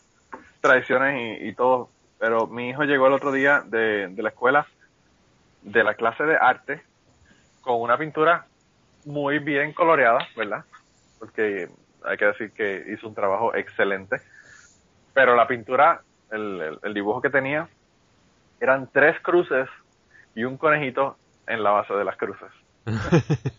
tradiciones 0.61 1.40
y, 1.40 1.49
y 1.49 1.55
todo. 1.55 1.90
Pero 2.19 2.49
mi 2.49 2.70
hijo 2.70 2.82
llegó 2.82 3.07
el 3.07 3.12
otro 3.12 3.31
día 3.31 3.62
de, 3.65 4.09
de 4.09 4.23
la 4.23 4.31
escuela, 4.31 4.66
de 5.62 5.85
la 5.85 5.94
clase 5.94 6.24
de 6.24 6.36
arte, 6.36 6.82
con 7.61 7.81
una 7.81 7.97
pintura 7.97 8.47
muy 9.05 9.39
bien 9.39 9.73
coloreada, 9.73 10.27
¿verdad? 10.36 10.65
Porque 11.23 11.69
hay 12.05 12.16
que 12.16 12.24
decir 12.24 12.51
que 12.51 12.85
hizo 12.93 13.07
un 13.07 13.15
trabajo 13.15 13.55
excelente. 13.55 14.20
Pero 15.15 15.36
la 15.36 15.47
pintura, 15.47 16.03
el, 16.32 16.61
el- 16.61 16.78
el 16.82 16.94
dibujo 16.94 17.23
que 17.23 17.31
tenía, 17.31 17.69
eran 18.61 18.90
tres 18.93 19.20
cruces 19.23 19.69
y 20.35 20.43
un 20.43 20.57
conejito 20.57 21.16
en 21.47 21.62
la 21.62 21.70
base 21.70 21.94
de 21.94 22.05
las 22.05 22.16
cruces. 22.16 22.51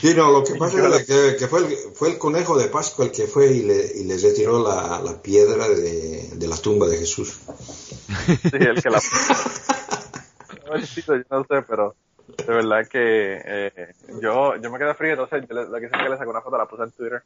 Sí, 0.00 0.14
no, 0.14 0.30
lo 0.32 0.44
que 0.44 0.54
pasa 0.54 0.78
es 0.96 1.06
que, 1.06 1.36
que 1.38 1.46
fue, 1.48 1.60
el, 1.60 1.66
fue 1.94 2.10
el 2.10 2.18
conejo 2.18 2.56
de 2.58 2.68
Pascua 2.68 3.04
el 3.04 3.12
que 3.12 3.26
fue 3.26 3.46
y 3.52 3.62
le, 3.62 3.86
y 4.00 4.04
le 4.04 4.16
retiró 4.16 4.62
la, 4.62 5.00
la 5.00 5.20
piedra 5.22 5.68
de, 5.68 6.28
de 6.34 6.48
la 6.48 6.56
tumba 6.56 6.86
de 6.88 6.98
Jesús. 6.98 7.40
Sí, 7.46 8.56
el 8.58 8.80
que 8.82 8.90
la... 8.90 9.00
Yo 10.66 11.16
no 11.30 11.44
sé, 11.44 11.62
pero 11.68 11.94
de 12.36 12.52
verdad 12.54 12.86
que 12.88 13.42
eh, 13.44 13.94
yo, 14.20 14.56
yo 14.56 14.70
me 14.70 14.78
quedé 14.78 14.94
frío, 14.94 15.12
entonces 15.12 15.46
yo 15.48 15.54
le- 15.54 15.68
lo 15.68 15.78
que 15.78 15.86
hice 15.86 15.94
fue 15.94 16.04
que 16.04 16.10
le 16.10 16.16
saqué 16.18 16.30
una 16.30 16.42
foto, 16.42 16.58
la 16.58 16.66
puse 16.66 16.82
en 16.84 16.92
Twitter 16.92 17.22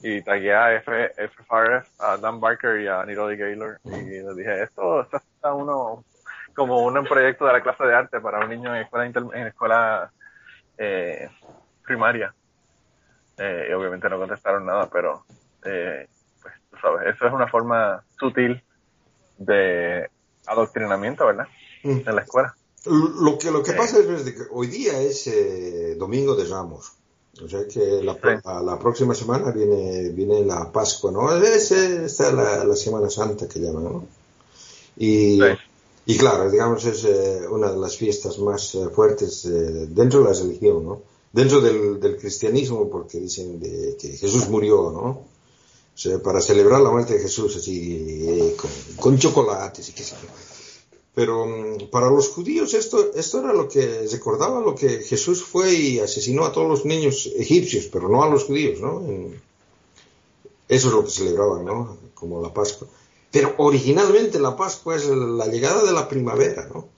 y 0.00 0.22
tagué 0.22 0.54
a 0.54 0.74
F, 0.74 1.12
FFRF, 1.16 1.86
a 1.98 2.16
Dan 2.18 2.40
Barker 2.40 2.80
y 2.80 2.88
a 2.88 3.04
Niroli 3.04 3.36
Gaylor 3.36 3.78
y 3.84 3.90
les 4.20 4.36
dije, 4.36 4.62
esto, 4.64 5.02
esto 5.02 5.16
está 5.16 5.54
uno 5.54 6.04
como 6.54 6.84
un 6.84 7.04
proyecto 7.06 7.46
de 7.46 7.52
la 7.52 7.62
clase 7.62 7.84
de 7.84 7.94
arte 7.94 8.20
para 8.20 8.40
un 8.40 8.50
niño 8.50 8.74
en 8.74 8.82
escuela, 8.82 9.06
inter- 9.06 9.24
en 9.32 9.46
escuela 9.46 10.12
eh, 10.76 11.28
primaria. 11.84 12.34
Eh, 13.38 13.68
y 13.70 13.72
obviamente 13.72 14.08
no 14.10 14.18
contestaron 14.18 14.66
nada, 14.66 14.88
pero 14.90 15.24
eh, 15.64 16.06
pues 16.40 16.54
tú 16.70 16.76
sabes, 16.78 17.14
eso 17.14 17.26
es 17.26 17.32
una 17.32 17.48
forma 17.48 18.04
sutil 18.18 18.62
de 19.36 20.08
adoctrinamiento, 20.46 21.26
¿verdad? 21.26 21.46
Mm. 21.82 22.00
En 22.06 22.14
la 22.16 22.22
escuela. 22.22 22.54
Lo 22.84 23.38
que, 23.38 23.50
lo 23.50 23.62
que 23.62 23.72
pasa 23.74 23.98
es 24.00 24.04
que 24.22 24.42
hoy 24.50 24.66
día 24.66 25.00
es 25.00 25.26
eh, 25.28 25.94
Domingo 25.98 26.34
de 26.34 26.44
Ramos. 26.46 26.92
O 27.42 27.48
sea 27.48 27.66
que 27.66 28.02
la, 28.02 28.14
Sí. 28.14 28.20
la 28.64 28.78
próxima 28.78 29.14
semana 29.14 29.50
viene, 29.52 30.10
viene 30.10 30.44
la 30.44 30.70
Pascua, 30.70 31.10
¿no? 31.12 31.34
Es, 31.34 31.70
eh, 31.72 32.04
está 32.06 32.32
la, 32.32 32.64
la 32.64 32.76
Semana 32.76 33.08
Santa 33.08 33.48
que 33.48 33.60
llaman, 33.60 33.84
¿no? 33.84 34.04
Y, 34.96 35.38
Sí. 35.38 35.46
y 36.06 36.18
claro, 36.18 36.50
digamos, 36.50 36.84
es 36.84 37.04
eh, 37.04 37.42
una 37.48 37.70
de 37.70 37.78
las 37.78 37.96
fiestas 37.96 38.38
más 38.38 38.74
eh, 38.74 38.88
fuertes 38.94 39.44
eh, 39.46 39.86
dentro 39.88 40.20
de 40.24 40.32
la 40.32 40.38
religión, 40.38 40.84
¿no? 40.84 41.02
Dentro 41.32 41.60
del, 41.62 41.98
del 42.00 42.18
cristianismo, 42.18 42.90
porque 42.90 43.18
dicen 43.18 43.58
de 43.60 43.96
que 43.98 44.08
Jesús 44.08 44.48
murió, 44.48 44.90
¿no? 44.90 45.06
O 45.94 45.98
sea, 45.98 46.18
para 46.18 46.40
celebrar 46.40 46.80
la 46.82 46.90
muerte 46.90 47.14
de 47.14 47.20
Jesús, 47.20 47.56
así, 47.56 48.24
eh, 48.28 48.56
con, 48.60 48.70
con 48.96 49.18
chocolates 49.18 49.88
y 49.88 49.92
qué 49.92 50.02
sé 50.02 50.16
yo. 50.22 50.28
Pero 51.14 51.46
mm, 51.46 51.90
para 51.90 52.08
los 52.10 52.30
judíos 52.30 52.72
esto, 52.74 53.12
esto 53.14 53.40
era 53.40 53.52
lo 53.52 53.68
que 53.68 54.06
recordaba 54.10 54.60
lo 54.60 54.74
que 54.74 55.00
Jesús 55.02 55.42
fue 55.44 55.72
y 55.74 55.98
asesinó 56.00 56.44
a 56.46 56.52
todos 56.52 56.68
los 56.68 56.84
niños 56.86 57.28
egipcios, 57.36 57.86
pero 57.92 58.08
no 58.08 58.22
a 58.22 58.28
los 58.30 58.44
judíos, 58.44 58.80
¿no? 58.80 59.02
Eso 60.68 60.88
es 60.88 60.94
lo 60.94 61.04
que 61.04 61.10
celebraban, 61.10 61.64
¿no? 61.64 61.98
Como 62.14 62.40
la 62.40 62.52
Pascua. 62.54 62.88
Pero 63.30 63.54
originalmente 63.58 64.38
la 64.38 64.56
Pascua 64.56 64.96
es 64.96 65.06
la 65.06 65.46
llegada 65.46 65.82
de 65.84 65.92
la 65.92 66.08
primavera, 66.08 66.68
¿no? 66.72 66.88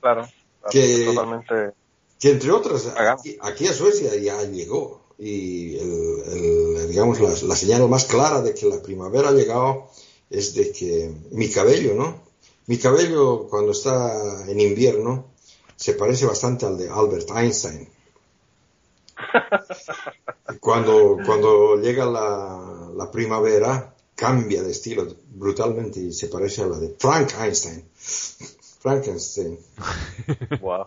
Claro. 0.00 0.28
Que- 0.70 1.06
Totalmente. 1.06 1.72
Que 2.20 2.30
entre 2.32 2.50
otras, 2.50 2.86
aquí, 2.86 3.36
aquí 3.40 3.66
a 3.68 3.72
Suecia 3.72 4.14
ya 4.16 4.42
llegó. 4.42 5.00
Y 5.18 5.76
el, 5.78 6.22
el- 6.26 6.88
digamos, 6.88 7.20
la, 7.20 7.30
la 7.48 7.56
señal 7.56 7.88
más 7.88 8.04
clara 8.04 8.42
de 8.42 8.54
que 8.54 8.66
la 8.66 8.82
primavera 8.82 9.30
ha 9.30 9.32
llegado 9.32 9.88
es 10.30 10.54
de 10.54 10.70
que 10.72 11.10
mi 11.30 11.48
cabello, 11.48 11.94
¿no? 11.94 12.27
Mi 12.68 12.78
cabello 12.78 13.48
cuando 13.48 13.72
está 13.72 14.48
en 14.48 14.60
invierno 14.60 15.26
se 15.74 15.94
parece 15.94 16.26
bastante 16.26 16.66
al 16.66 16.78
de 16.78 16.88
Albert 16.88 17.30
Einstein. 17.34 17.88
Cuando, 20.60 21.18
cuando 21.26 21.76
llega 21.76 22.06
la, 22.06 22.90
la 22.96 23.10
primavera 23.10 23.94
cambia 24.14 24.62
de 24.62 24.70
estilo 24.70 25.06
brutalmente 25.34 26.00
y 26.00 26.12
se 26.12 26.28
parece 26.28 26.62
a 26.62 26.66
la 26.66 26.78
de 26.78 26.94
Frank 26.98 27.32
Einstein. 27.38 27.84
Frankenstein. 28.80 29.58
Wow. 30.60 30.86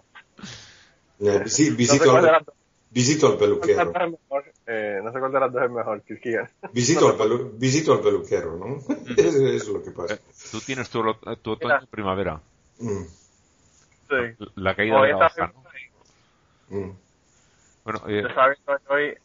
Eh, 1.19 1.39
No 1.39 1.47
sé 1.47 1.71
visito 1.71 2.15
al-. 2.15 2.45
Visito 2.91 3.27
al 3.27 3.37
¿Cuál 3.37 3.49
de 3.61 3.65
peluquero. 3.65 3.93
Eh, 4.67 4.99
no 5.01 5.11
sé 5.13 5.19
cuál 5.19 5.31
de 5.31 5.39
las 5.39 5.53
dos 5.53 5.63
es 5.63 5.71
mejor, 5.71 6.01
Quisquilla. 6.03 6.51
Visito 6.73 7.07
al, 7.07 7.17
pelu- 7.17 7.51
visito 7.57 7.93
al 7.93 8.01
peluquero, 8.01 8.57
¿no? 8.57 8.77
Eso 9.17 9.47
es 9.47 9.67
lo 9.69 9.81
que 9.81 9.91
pasa. 9.91 10.15
Eh, 10.15 10.19
Tú 10.51 10.59
tienes 10.59 10.89
tu, 10.89 11.01
tu 11.41 11.51
otoño 11.51 11.79
y 11.81 11.87
primavera. 11.87 12.41
Mm, 12.79 13.03
Sí. 14.09 14.45
La 14.55 14.75
caída 14.75 14.99
Hoy 14.99 15.07
de 15.07 15.13
la 15.13 15.25
hoja, 15.27 15.53
¿no? 15.53 16.77
mm. 16.77 16.91
Bueno, 17.85 18.01
eh, 18.09 18.21
Yo 18.23 18.27
estaba 18.27 18.47
viendo 18.47 18.83
hoy. 18.93 19.15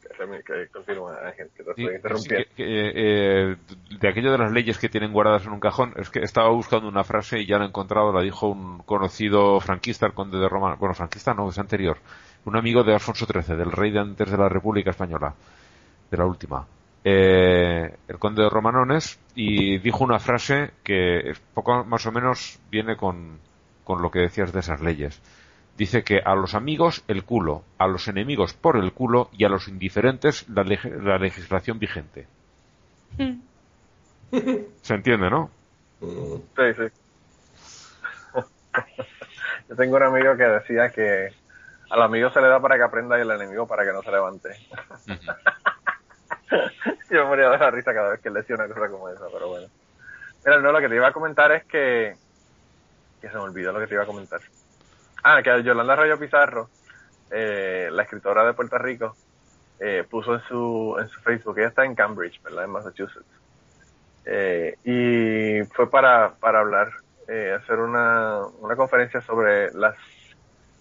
Que, 0.00 0.16
se 0.16 0.26
me- 0.26 0.42
que 0.42 0.68
continúa, 0.72 1.18
Ángel, 1.28 1.50
que 1.54 1.62
te 1.62 1.74
Sí, 1.74 1.82
estoy 1.82 1.86
sí, 1.88 1.94
interrumpiendo. 1.96 2.44
que- 2.48 2.54
que, 2.54 2.92
eh, 2.94 3.56
de 4.00 4.08
aquello 4.08 4.32
de 4.32 4.38
las 4.38 4.50
leyes 4.50 4.78
que 4.78 4.88
tienen 4.88 5.12
guardadas 5.12 5.44
en 5.44 5.52
un 5.52 5.60
cajón, 5.60 5.92
es 5.96 6.08
que 6.08 6.20
estaba 6.20 6.48
buscando 6.48 6.88
una 6.88 7.04
frase 7.04 7.40
y 7.40 7.46
ya 7.46 7.58
la 7.58 7.66
he 7.66 7.68
encontrado, 7.68 8.12
la 8.14 8.22
dijo 8.22 8.48
un 8.48 8.78
conocido 8.78 9.60
franquista, 9.60 10.06
el 10.06 10.14
conde 10.14 10.38
de 10.38 10.48
Roma, 10.48 10.74
bueno, 10.76 10.94
franquista 10.94 11.34
no, 11.34 11.50
es 11.50 11.58
anterior, 11.58 11.98
un 12.44 12.56
amigo 12.56 12.82
de 12.82 12.94
Alfonso 12.94 13.26
XIII, 13.26 13.56
del 13.56 13.70
rey 13.72 13.90
de 13.90 14.00
antes 14.00 14.30
de 14.30 14.36
la 14.36 14.48
República 14.48 14.90
Española, 14.90 15.34
de 16.10 16.16
la 16.16 16.26
última, 16.26 16.66
eh, 17.04 17.94
el 18.08 18.18
conde 18.18 18.42
de 18.42 18.50
Romanones, 18.50 19.18
y 19.34 19.78
dijo 19.78 20.04
una 20.04 20.18
frase 20.18 20.70
que 20.84 21.30
es 21.30 21.40
poco 21.54 21.84
más 21.84 22.04
o 22.06 22.12
menos 22.12 22.58
viene 22.70 22.96
con, 22.96 23.38
con 23.84 24.02
lo 24.02 24.10
que 24.10 24.20
decías 24.20 24.52
de 24.52 24.60
esas 24.60 24.80
leyes. 24.80 25.20
Dice 25.76 26.04
que 26.04 26.18
a 26.22 26.34
los 26.34 26.54
amigos 26.54 27.02
el 27.08 27.24
culo, 27.24 27.62
a 27.78 27.86
los 27.86 28.06
enemigos 28.06 28.52
por 28.52 28.76
el 28.76 28.92
culo 28.92 29.30
y 29.32 29.44
a 29.44 29.48
los 29.48 29.68
indiferentes 29.68 30.46
la, 30.48 30.62
leg- 30.64 31.00
la 31.02 31.16
legislación 31.18 31.78
vigente. 31.78 32.26
¿Se 34.82 34.94
entiende, 34.94 35.30
no? 35.30 35.50
Sí, 36.00 36.62
sí. 36.76 36.82
Yo 39.68 39.76
tengo 39.76 39.96
un 39.96 40.02
amigo 40.02 40.36
que 40.36 40.44
decía 40.44 40.90
que 40.90 41.28
al 41.92 42.00
amigo 42.00 42.30
se 42.30 42.40
le 42.40 42.48
da 42.48 42.58
para 42.58 42.76
que 42.76 42.84
aprenda 42.84 43.18
y 43.18 43.20
al 43.20 43.32
enemigo 43.32 43.66
para 43.66 43.84
que 43.84 43.92
no 43.92 44.02
se 44.02 44.10
levante. 44.10 44.48
Yo 47.10 47.24
me 47.24 47.26
moría 47.28 47.50
de 47.50 47.58
la 47.58 47.70
risa 47.70 47.92
cada 47.92 48.12
vez 48.12 48.20
que 48.20 48.28
él 48.28 48.34
decía 48.34 48.56
una 48.56 48.66
cosa 48.66 48.88
como 48.88 49.10
esa, 49.10 49.26
pero 49.30 49.48
bueno. 49.48 49.68
Mira, 50.42 50.58
no, 50.58 50.72
lo 50.72 50.80
que 50.80 50.88
te 50.88 50.94
iba 50.94 51.08
a 51.08 51.12
comentar 51.12 51.52
es 51.52 51.64
que... 51.64 52.16
Que 53.20 53.28
se 53.28 53.34
me 53.34 53.40
olvidó 53.40 53.72
lo 53.72 53.80
que 53.80 53.88
te 53.88 53.92
iba 53.92 54.04
a 54.04 54.06
comentar. 54.06 54.40
Ah, 55.22 55.42
que 55.42 55.62
Yolanda 55.62 55.94
Rayo 55.94 56.18
Pizarro, 56.18 56.70
eh, 57.30 57.90
la 57.92 58.04
escritora 58.04 58.42
de 58.42 58.54
Puerto 58.54 58.78
Rico, 58.78 59.14
eh, 59.78 60.06
puso 60.08 60.32
en 60.32 60.40
su, 60.44 60.96
en 60.98 61.10
su 61.10 61.20
Facebook, 61.20 61.58
ella 61.58 61.68
está 61.68 61.84
en 61.84 61.94
Cambridge, 61.94 62.42
¿verdad? 62.42 62.64
En 62.64 62.70
Massachusetts. 62.70 63.26
Eh, 64.24 64.78
y 64.84 65.62
fue 65.74 65.90
para, 65.90 66.36
para 66.40 66.60
hablar, 66.60 66.90
eh, 67.28 67.54
hacer 67.62 67.80
una, 67.80 68.46
una 68.60 68.76
conferencia 68.76 69.20
sobre 69.20 69.70
las 69.72 69.94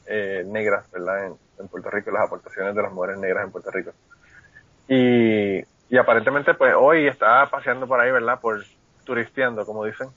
eh, 0.05 0.43
negras, 0.45 0.89
¿verdad? 0.91 1.27
En, 1.27 1.33
en 1.59 1.67
Puerto 1.67 1.89
Rico, 1.89 2.11
las 2.11 2.25
aportaciones 2.25 2.75
de 2.75 2.81
las 2.81 2.91
mujeres 2.91 3.19
negras 3.19 3.45
en 3.45 3.51
Puerto 3.51 3.71
Rico. 3.71 3.91
Y, 4.87 5.59
y 5.89 5.97
aparentemente, 5.97 6.53
pues 6.53 6.73
hoy 6.77 7.07
estaba 7.07 7.49
paseando 7.49 7.87
por 7.87 7.99
ahí, 7.99 8.11
¿verdad? 8.11 8.39
Por 8.39 8.63
turisteando, 9.05 9.65
como 9.65 9.85
dicen. 9.85 10.09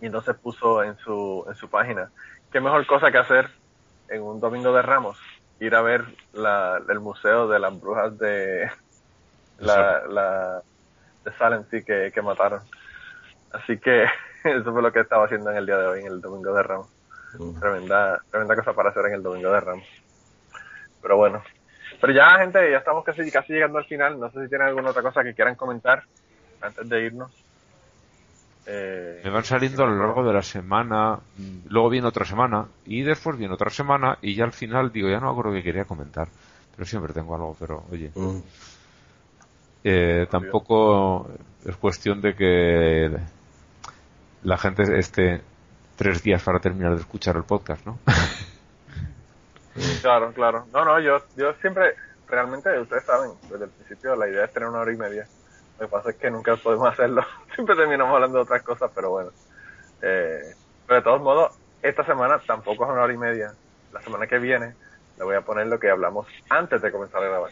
Y 0.00 0.06
entonces 0.06 0.36
puso 0.36 0.82
en 0.82 0.96
su, 0.98 1.44
en 1.48 1.54
su 1.54 1.68
página, 1.68 2.10
qué 2.50 2.60
mejor 2.60 2.86
cosa 2.86 3.10
que 3.10 3.18
hacer 3.18 3.48
en 4.08 4.22
un 4.22 4.40
domingo 4.40 4.72
de 4.72 4.82
Ramos, 4.82 5.18
ir 5.60 5.74
a 5.74 5.82
ver 5.82 6.04
la, 6.32 6.80
el 6.88 7.00
museo 7.00 7.48
de 7.48 7.58
las 7.60 7.80
brujas 7.80 8.18
de 8.18 8.68
la, 9.58 10.02
la 10.08 10.62
de 11.24 11.32
Salem, 11.38 11.64
sí, 11.70 11.84
que, 11.84 12.10
que 12.12 12.22
mataron. 12.22 12.60
Así 13.52 13.78
que 13.78 14.04
eso 14.44 14.72
fue 14.72 14.82
lo 14.82 14.92
que 14.92 15.00
estaba 15.00 15.24
haciendo 15.24 15.50
en 15.50 15.58
el 15.58 15.66
día 15.66 15.78
de 15.78 15.86
hoy, 15.86 16.00
en 16.00 16.06
el 16.06 16.20
domingo 16.20 16.52
de 16.52 16.62
Ramos. 16.62 16.88
Mm. 17.38 17.60
Tremenda, 17.60 18.20
tremenda 18.30 18.56
cosa 18.56 18.72
para 18.72 18.90
hacer 18.90 19.06
en 19.06 19.14
el 19.14 19.22
domingo 19.22 19.50
de 19.52 19.60
Ramos. 19.60 19.86
Pero 21.00 21.16
bueno. 21.16 21.42
Pero 22.00 22.12
ya, 22.12 22.38
gente, 22.38 22.70
ya 22.70 22.78
estamos 22.78 23.04
casi, 23.04 23.30
casi 23.30 23.52
llegando 23.52 23.78
al 23.78 23.84
final. 23.84 24.18
No 24.18 24.30
sé 24.30 24.42
si 24.42 24.48
tienen 24.48 24.68
alguna 24.68 24.90
otra 24.90 25.02
cosa 25.02 25.22
que 25.22 25.34
quieran 25.34 25.54
comentar 25.54 26.02
antes 26.60 26.88
de 26.88 27.04
irnos. 27.06 27.30
Eh, 28.66 29.20
Me 29.24 29.30
van 29.30 29.44
saliendo 29.44 29.82
a 29.82 29.86
lo 29.88 29.96
largo 29.96 30.24
de 30.24 30.32
la 30.32 30.42
semana, 30.42 31.18
luego 31.68 31.88
viene 31.90 32.06
otra 32.06 32.24
semana, 32.24 32.66
y 32.86 33.02
después 33.02 33.36
viene 33.36 33.54
otra 33.54 33.70
semana, 33.70 34.18
y 34.22 34.36
ya 34.36 34.44
al 34.44 34.52
final 34.52 34.92
digo, 34.92 35.08
ya 35.08 35.18
no 35.18 35.26
me 35.26 35.32
acuerdo 35.32 35.52
que 35.52 35.64
quería 35.64 35.84
comentar. 35.84 36.28
Pero 36.76 36.86
siempre 36.86 37.12
tengo 37.12 37.34
algo, 37.34 37.56
pero 37.58 37.84
oye, 37.90 38.10
Mm. 38.14 38.38
eh, 39.84 40.26
tampoco 40.30 41.28
es 41.64 41.76
cuestión 41.76 42.20
de 42.20 42.34
que 42.34 43.10
la 44.44 44.56
gente 44.58 44.82
esté 44.98 45.40
tres 45.96 46.22
días 46.22 46.42
para 46.42 46.58
terminar 46.58 46.94
de 46.94 47.00
escuchar 47.00 47.36
el 47.36 47.44
podcast, 47.44 47.84
¿no? 47.86 47.98
Claro, 50.00 50.32
claro. 50.32 50.66
No, 50.72 50.84
no, 50.84 51.00
yo, 51.00 51.18
yo 51.36 51.54
siempre, 51.54 51.94
realmente, 52.28 52.78
ustedes 52.78 53.04
saben, 53.04 53.30
desde 53.50 53.64
el 53.64 53.70
principio 53.70 54.14
la 54.16 54.28
idea 54.28 54.44
es 54.44 54.52
tener 54.52 54.68
una 54.68 54.80
hora 54.80 54.92
y 54.92 54.96
media. 54.96 55.26
Lo 55.78 55.86
que 55.86 55.90
pasa 55.90 56.10
es 56.10 56.16
que 56.16 56.30
nunca 56.30 56.56
podemos 56.56 56.88
hacerlo. 56.88 57.22
Siempre 57.54 57.74
terminamos 57.74 58.14
hablando 58.14 58.38
de 58.38 58.42
otras 58.44 58.62
cosas, 58.62 58.90
pero 58.94 59.10
bueno. 59.10 59.30
Eh, 60.02 60.54
pero 60.86 61.00
de 61.00 61.02
todos 61.02 61.22
modos, 61.22 61.58
esta 61.80 62.04
semana 62.04 62.38
tampoco 62.46 62.84
es 62.84 62.90
una 62.90 63.02
hora 63.02 63.12
y 63.12 63.16
media. 63.16 63.54
La 63.92 64.00
semana 64.02 64.26
que 64.26 64.38
viene 64.38 64.74
le 65.18 65.24
voy 65.24 65.36
a 65.36 65.40
poner 65.40 65.66
lo 65.66 65.78
que 65.78 65.90
hablamos 65.90 66.26
antes 66.48 66.82
de 66.82 66.92
comenzar 66.92 67.22
a 67.22 67.28
grabar. 67.28 67.50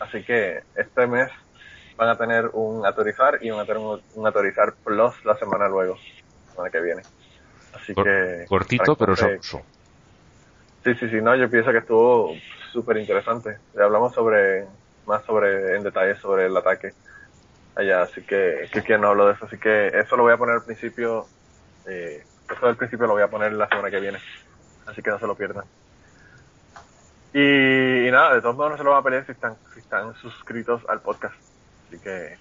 Así 0.00 0.22
que 0.24 0.62
este 0.76 1.06
mes 1.06 1.30
van 1.96 2.08
a 2.08 2.16
tener 2.16 2.50
un 2.52 2.86
autorizar 2.86 3.38
y 3.42 3.50
van 3.50 3.60
a 3.60 3.64
tener 3.64 3.78
un, 3.78 4.00
un 4.14 4.26
autorizar 4.26 4.74
plus 4.84 5.24
la 5.24 5.36
semana 5.36 5.68
luego, 5.68 5.96
la 6.46 6.52
semana 6.52 6.70
que 6.70 6.80
viene. 6.80 7.02
Así 7.74 7.94
Cor- 7.94 8.04
que... 8.04 8.46
Cortito, 8.48 8.96
pero 8.96 9.16
sabroso. 9.16 9.62
Sí, 10.84 10.94
sí, 10.94 11.08
sí, 11.10 11.20
no, 11.20 11.34
yo 11.36 11.50
pienso 11.50 11.72
que 11.72 11.78
estuvo 11.78 12.34
súper 12.72 12.96
interesante. 12.98 13.58
Ya 13.74 13.84
hablamos 13.84 14.14
sobre, 14.14 14.66
más 15.06 15.24
sobre, 15.24 15.76
en 15.76 15.82
detalle 15.82 16.16
sobre 16.16 16.46
el 16.46 16.56
ataque 16.56 16.92
allá, 17.74 18.02
así 18.02 18.22
que, 18.22 18.68
que 18.72 18.82
quien 18.82 19.00
no 19.00 19.08
habló 19.08 19.26
de 19.26 19.34
eso, 19.34 19.44
así 19.44 19.56
que 19.58 19.88
eso 19.88 20.16
lo 20.16 20.24
voy 20.24 20.32
a 20.32 20.36
poner 20.36 20.56
al 20.56 20.64
principio, 20.64 21.28
eh, 21.86 22.24
eso 22.48 22.66
del 22.66 22.76
principio 22.76 23.06
lo 23.06 23.12
voy 23.12 23.22
a 23.22 23.30
poner 23.30 23.52
la 23.52 23.68
semana 23.68 23.90
que 23.90 24.00
viene, 24.00 24.18
así 24.86 25.00
que 25.00 25.10
no 25.10 25.18
se 25.18 25.26
lo 25.26 25.36
pierdan. 25.36 25.64
Y, 27.32 28.08
y 28.08 28.10
nada, 28.10 28.34
de 28.34 28.40
todos 28.40 28.56
modos 28.56 28.72
no 28.72 28.78
se 28.78 28.84
lo 28.84 28.90
van 28.90 29.00
a 29.00 29.04
pelear 29.04 29.26
si 29.26 29.32
están, 29.32 29.56
si 29.74 29.80
están 29.80 30.14
suscritos 30.16 30.82
al 30.88 31.02
podcast, 31.02 31.34
así 31.86 32.00
que, 32.00 32.38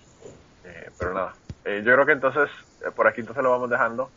eh, 0.63 0.91
pero 0.97 1.13
nada, 1.13 1.35
Eh, 1.65 1.83
yo 1.85 1.93
creo 1.93 2.05
que 2.05 2.13
entonces, 2.13 2.49
eh, 2.81 2.91
por 2.95 3.07
aquí 3.07 3.19
entonces 3.21 3.43
lo 3.43 3.51
vamos 3.51 3.69
dejando, 3.69 4.09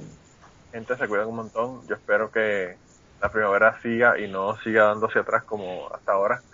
gente 0.72 0.96
se 0.96 1.08
cuidan 1.08 1.28
un 1.28 1.36
montón, 1.36 1.86
yo 1.88 1.94
espero 1.96 2.30
que 2.30 2.78
la 3.20 3.30
primavera 3.32 3.80
siga 3.82 4.18
y 4.18 4.28
no 4.28 4.56
siga 4.58 4.84
dando 4.84 5.06
hacia 5.08 5.22
atrás 5.22 5.44
como 5.44 5.88
hasta 5.92 6.12
ahora. 6.12 6.44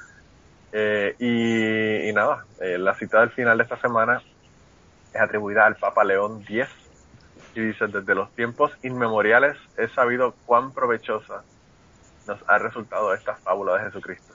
Eh, 0.72 1.14
y, 1.18 2.08
y 2.10 2.12
nada, 2.12 2.46
eh, 2.60 2.78
la 2.78 2.98
cita 2.98 3.20
del 3.20 3.32
final 3.32 3.58
de 3.58 3.64
esta 3.64 3.80
semana 3.80 4.22
es 5.12 5.20
atribuida 5.20 5.66
al 5.66 5.76
Papa 5.76 6.04
León 6.04 6.42
X 6.42 6.66
y 7.54 7.60
dice, 7.60 7.86
desde 7.88 8.14
los 8.14 8.34
tiempos 8.34 8.72
inmemoriales 8.82 9.56
he 9.76 9.88
sabido 9.90 10.36
cuán 10.44 10.72
provechosa 10.72 11.44
nos 12.26 12.40
ha 12.48 12.58
resultado 12.58 13.14
esta 13.14 13.36
fábula 13.38 13.78
de 13.78 13.84
Jesucristo. 13.86 14.34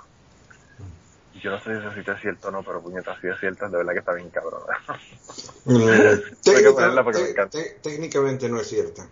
Yo 1.33 1.51
no 1.51 1.57
sé 1.63 1.71
si 1.71 1.79
esa 1.79 1.95
cita 1.95 2.13
es 2.13 2.21
cierta 2.21 2.47
o 2.49 2.51
no, 2.51 2.63
pero 2.63 2.81
puñeta, 2.81 3.17
si 3.19 3.27
es 3.27 3.39
cierta, 3.39 3.67
de 3.69 3.77
verdad 3.77 3.93
que 3.93 3.99
está 3.99 4.13
bien. 4.13 4.31
Mm, 5.65 5.77
técnica- 6.43 6.73
ponerla 6.73 7.03
porque 7.03 7.19
me 7.19 7.49
técnicamente 7.81 8.49
no 8.49 8.59
es 8.59 8.67
cierta. 8.67 9.07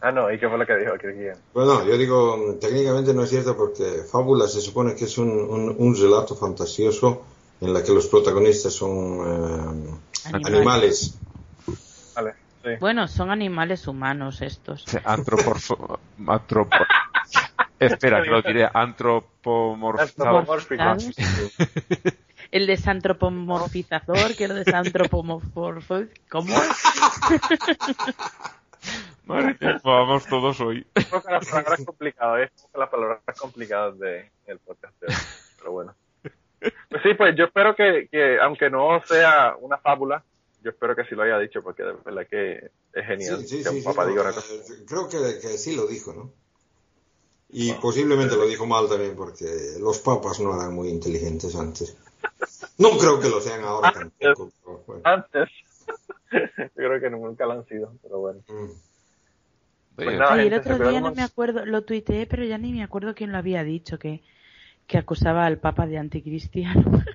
Ah, 0.00 0.12
no, 0.12 0.30
¿y 0.32 0.38
qué 0.38 0.48
fue 0.48 0.58
lo 0.58 0.66
que 0.66 0.76
dijo? 0.76 0.92
¿Qué 1.00 1.12
quién? 1.14 1.34
Bueno, 1.54 1.84
yo 1.84 1.96
digo, 1.96 2.56
técnicamente 2.60 3.12
no 3.14 3.22
es 3.24 3.30
cierto 3.30 3.56
porque 3.56 4.02
fábula 4.10 4.46
se 4.48 4.60
supone 4.60 4.94
que 4.94 5.04
es 5.06 5.18
un, 5.18 5.30
un, 5.30 5.74
un 5.78 5.96
relato 5.96 6.34
fantasioso 6.36 7.22
en 7.60 7.72
la 7.72 7.82
que 7.82 7.92
los 7.92 8.06
protagonistas 8.06 8.72
son 8.74 9.20
eh, 9.20 9.24
Animales. 10.26 10.56
animales. 10.56 11.14
Vale, 12.14 12.34
sí. 12.64 12.70
Bueno, 12.80 13.08
son 13.08 13.30
animales 13.30 13.86
humanos 13.88 14.42
estos. 14.42 14.84
Sí, 14.86 14.98
Antroporfo... 15.04 15.98
antropo- 16.26 16.86
Espera, 17.78 18.22
que 18.22 18.30
lo 18.30 18.40
diré. 18.42 18.66
Antropomorfizados. 18.72 21.14
El 22.52 22.66
desantropomorfizador, 22.68 24.36
que 24.36 24.44
el 24.44 24.54
desantropomorfo... 24.64 26.04
¿Cómo? 26.30 26.54
Madre 29.26 29.56
mía, 29.60 29.80
vamos 29.84 30.26
todos 30.26 30.60
hoy. 30.60 30.86
Un 30.96 31.04
poco 31.04 31.30
las 31.30 31.48
palabras 31.48 31.84
complicadas, 31.84 32.42
es 32.44 32.62
un 32.62 32.70
poco 32.70 32.78
las 32.80 32.90
palabras 32.90 33.40
complicadas 33.40 33.98
de 33.98 34.30
el 34.46 34.58
podcast 34.60 35.00
de 35.00 35.06
hoy, 35.08 35.14
pero 35.58 35.72
bueno. 35.72 35.94
Pues 36.60 37.02
sí, 37.02 37.14
pues 37.14 37.36
yo 37.36 37.44
espero 37.44 37.74
que, 37.76 38.08
que, 38.10 38.38
aunque 38.40 38.70
no 38.70 39.02
sea 39.04 39.56
una 39.60 39.78
fábula, 39.78 40.24
yo 40.62 40.70
espero 40.70 40.96
que 40.96 41.04
sí 41.04 41.14
lo 41.14 41.22
haya 41.22 41.38
dicho, 41.38 41.62
porque 41.62 41.82
de 41.82 41.92
verdad 42.04 42.26
que 42.28 42.70
es 42.92 43.06
genial 43.06 43.38
Sí, 43.40 43.48
sí, 43.48 43.56
que 43.58 43.62
sí, 43.64 43.68
un 43.68 43.80
sí, 43.80 43.84
papá 43.84 44.04
no, 44.04 44.10
diga 44.10 44.22
una 44.22 44.30
eh, 44.30 44.34
cosa. 44.34 44.74
creo 44.86 45.08
que, 45.08 45.18
que 45.40 45.58
sí 45.58 45.76
lo 45.76 45.86
dijo, 45.86 46.12
¿no? 46.12 46.32
Y 47.50 47.72
posiblemente 47.74 48.36
lo 48.36 48.46
dijo 48.46 48.66
mal 48.66 48.88
también 48.88 49.14
porque 49.14 49.44
los 49.80 49.98
papas 50.00 50.40
no 50.40 50.54
eran 50.54 50.74
muy 50.74 50.88
inteligentes 50.88 51.54
antes. 51.54 51.96
No 52.78 52.90
creo 52.98 53.20
que 53.20 53.28
lo 53.28 53.40
sean 53.40 53.62
ahora 53.64 53.92
tampoco. 53.92 54.50
pero 54.64 54.82
bueno. 54.86 55.02
Antes, 55.04 55.48
yo 56.32 56.68
creo 56.74 57.00
que 57.00 57.10
nunca 57.10 57.46
lo 57.46 57.52
han 57.52 57.66
sido, 57.66 57.92
pero 58.02 58.18
bueno. 58.18 58.40
Mm. 58.48 58.70
Pues 59.96 60.18
nada, 60.18 60.32
Ay, 60.34 60.46
el 60.46 60.54
otro 60.54 60.78
día 60.78 61.00
no 61.00 61.12
me 61.12 61.22
acuerdo, 61.22 61.64
lo 61.64 61.82
tuiteé, 61.82 62.26
pero 62.26 62.44
ya 62.44 62.58
ni 62.58 62.72
me 62.72 62.82
acuerdo 62.82 63.14
quién 63.14 63.32
lo 63.32 63.38
había 63.38 63.64
dicho, 63.64 63.98
que, 63.98 64.22
que 64.86 64.98
acusaba 64.98 65.46
al 65.46 65.58
Papa 65.58 65.86
de 65.86 65.98
anticristiano. 65.98 67.02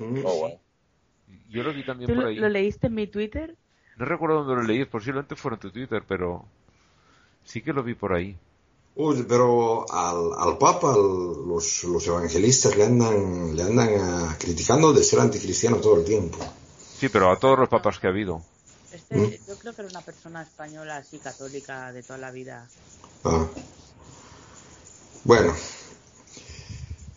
Oh, 0.00 0.34
wow. 0.40 0.58
Yo 1.50 1.62
lo 1.62 1.72
vi 1.72 1.84
también 1.84 2.10
¿Tú 2.10 2.16
por 2.16 2.26
ahí. 2.26 2.36
lo 2.36 2.48
leíste 2.48 2.88
en 2.88 2.94
mi 2.94 3.06
Twitter? 3.06 3.54
No 3.96 4.04
recuerdo 4.06 4.42
dónde 4.42 4.54
lo 4.56 4.62
leí, 4.62 4.84
posiblemente 4.84 5.36
fuera 5.36 5.54
en 5.56 5.60
tu 5.60 5.70
Twitter, 5.70 6.02
pero 6.06 6.44
sí 7.44 7.62
que 7.62 7.72
lo 7.72 7.82
vi 7.82 7.94
por 7.94 8.12
ahí. 8.12 8.36
Uy, 8.96 9.24
pero 9.28 9.86
al, 9.92 10.32
al 10.36 10.58
Papa 10.58 10.94
al- 10.94 11.46
los, 11.48 11.84
los 11.84 12.06
evangelistas 12.06 12.76
le 12.76 12.84
andan, 12.84 13.56
le 13.56 13.62
andan 13.62 13.88
ah, 14.00 14.36
criticando 14.38 14.92
de 14.92 15.02
ser 15.04 15.20
anticristiano 15.20 15.76
todo 15.76 15.98
el 15.98 16.04
tiempo. 16.04 16.38
Sí, 16.98 17.08
pero 17.08 17.30
a 17.30 17.38
todos 17.38 17.58
los 17.58 17.68
papas 17.68 17.98
que 17.98 18.06
ha 18.06 18.10
habido. 18.10 18.42
Este, 18.94 19.16
¿Mm? 19.16 19.30
Yo 19.48 19.58
creo 19.58 19.74
que 19.74 19.82
era 19.82 19.90
una 19.90 20.02
persona 20.02 20.42
española 20.42 20.98
así 20.98 21.18
católica 21.18 21.92
de 21.92 22.04
toda 22.04 22.18
la 22.18 22.30
vida. 22.30 22.68
Ah. 23.24 23.48
Bueno, 25.24 25.52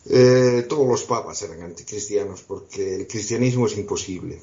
eh, 0.10 0.66
todos 0.68 0.88
los 0.88 1.04
papas 1.04 1.40
eran 1.44 1.62
anticristianos 1.62 2.41
porque 2.41 2.95
el 2.95 3.08
cristianismo 3.08 3.68
es 3.68 3.78
imposible. 3.78 4.41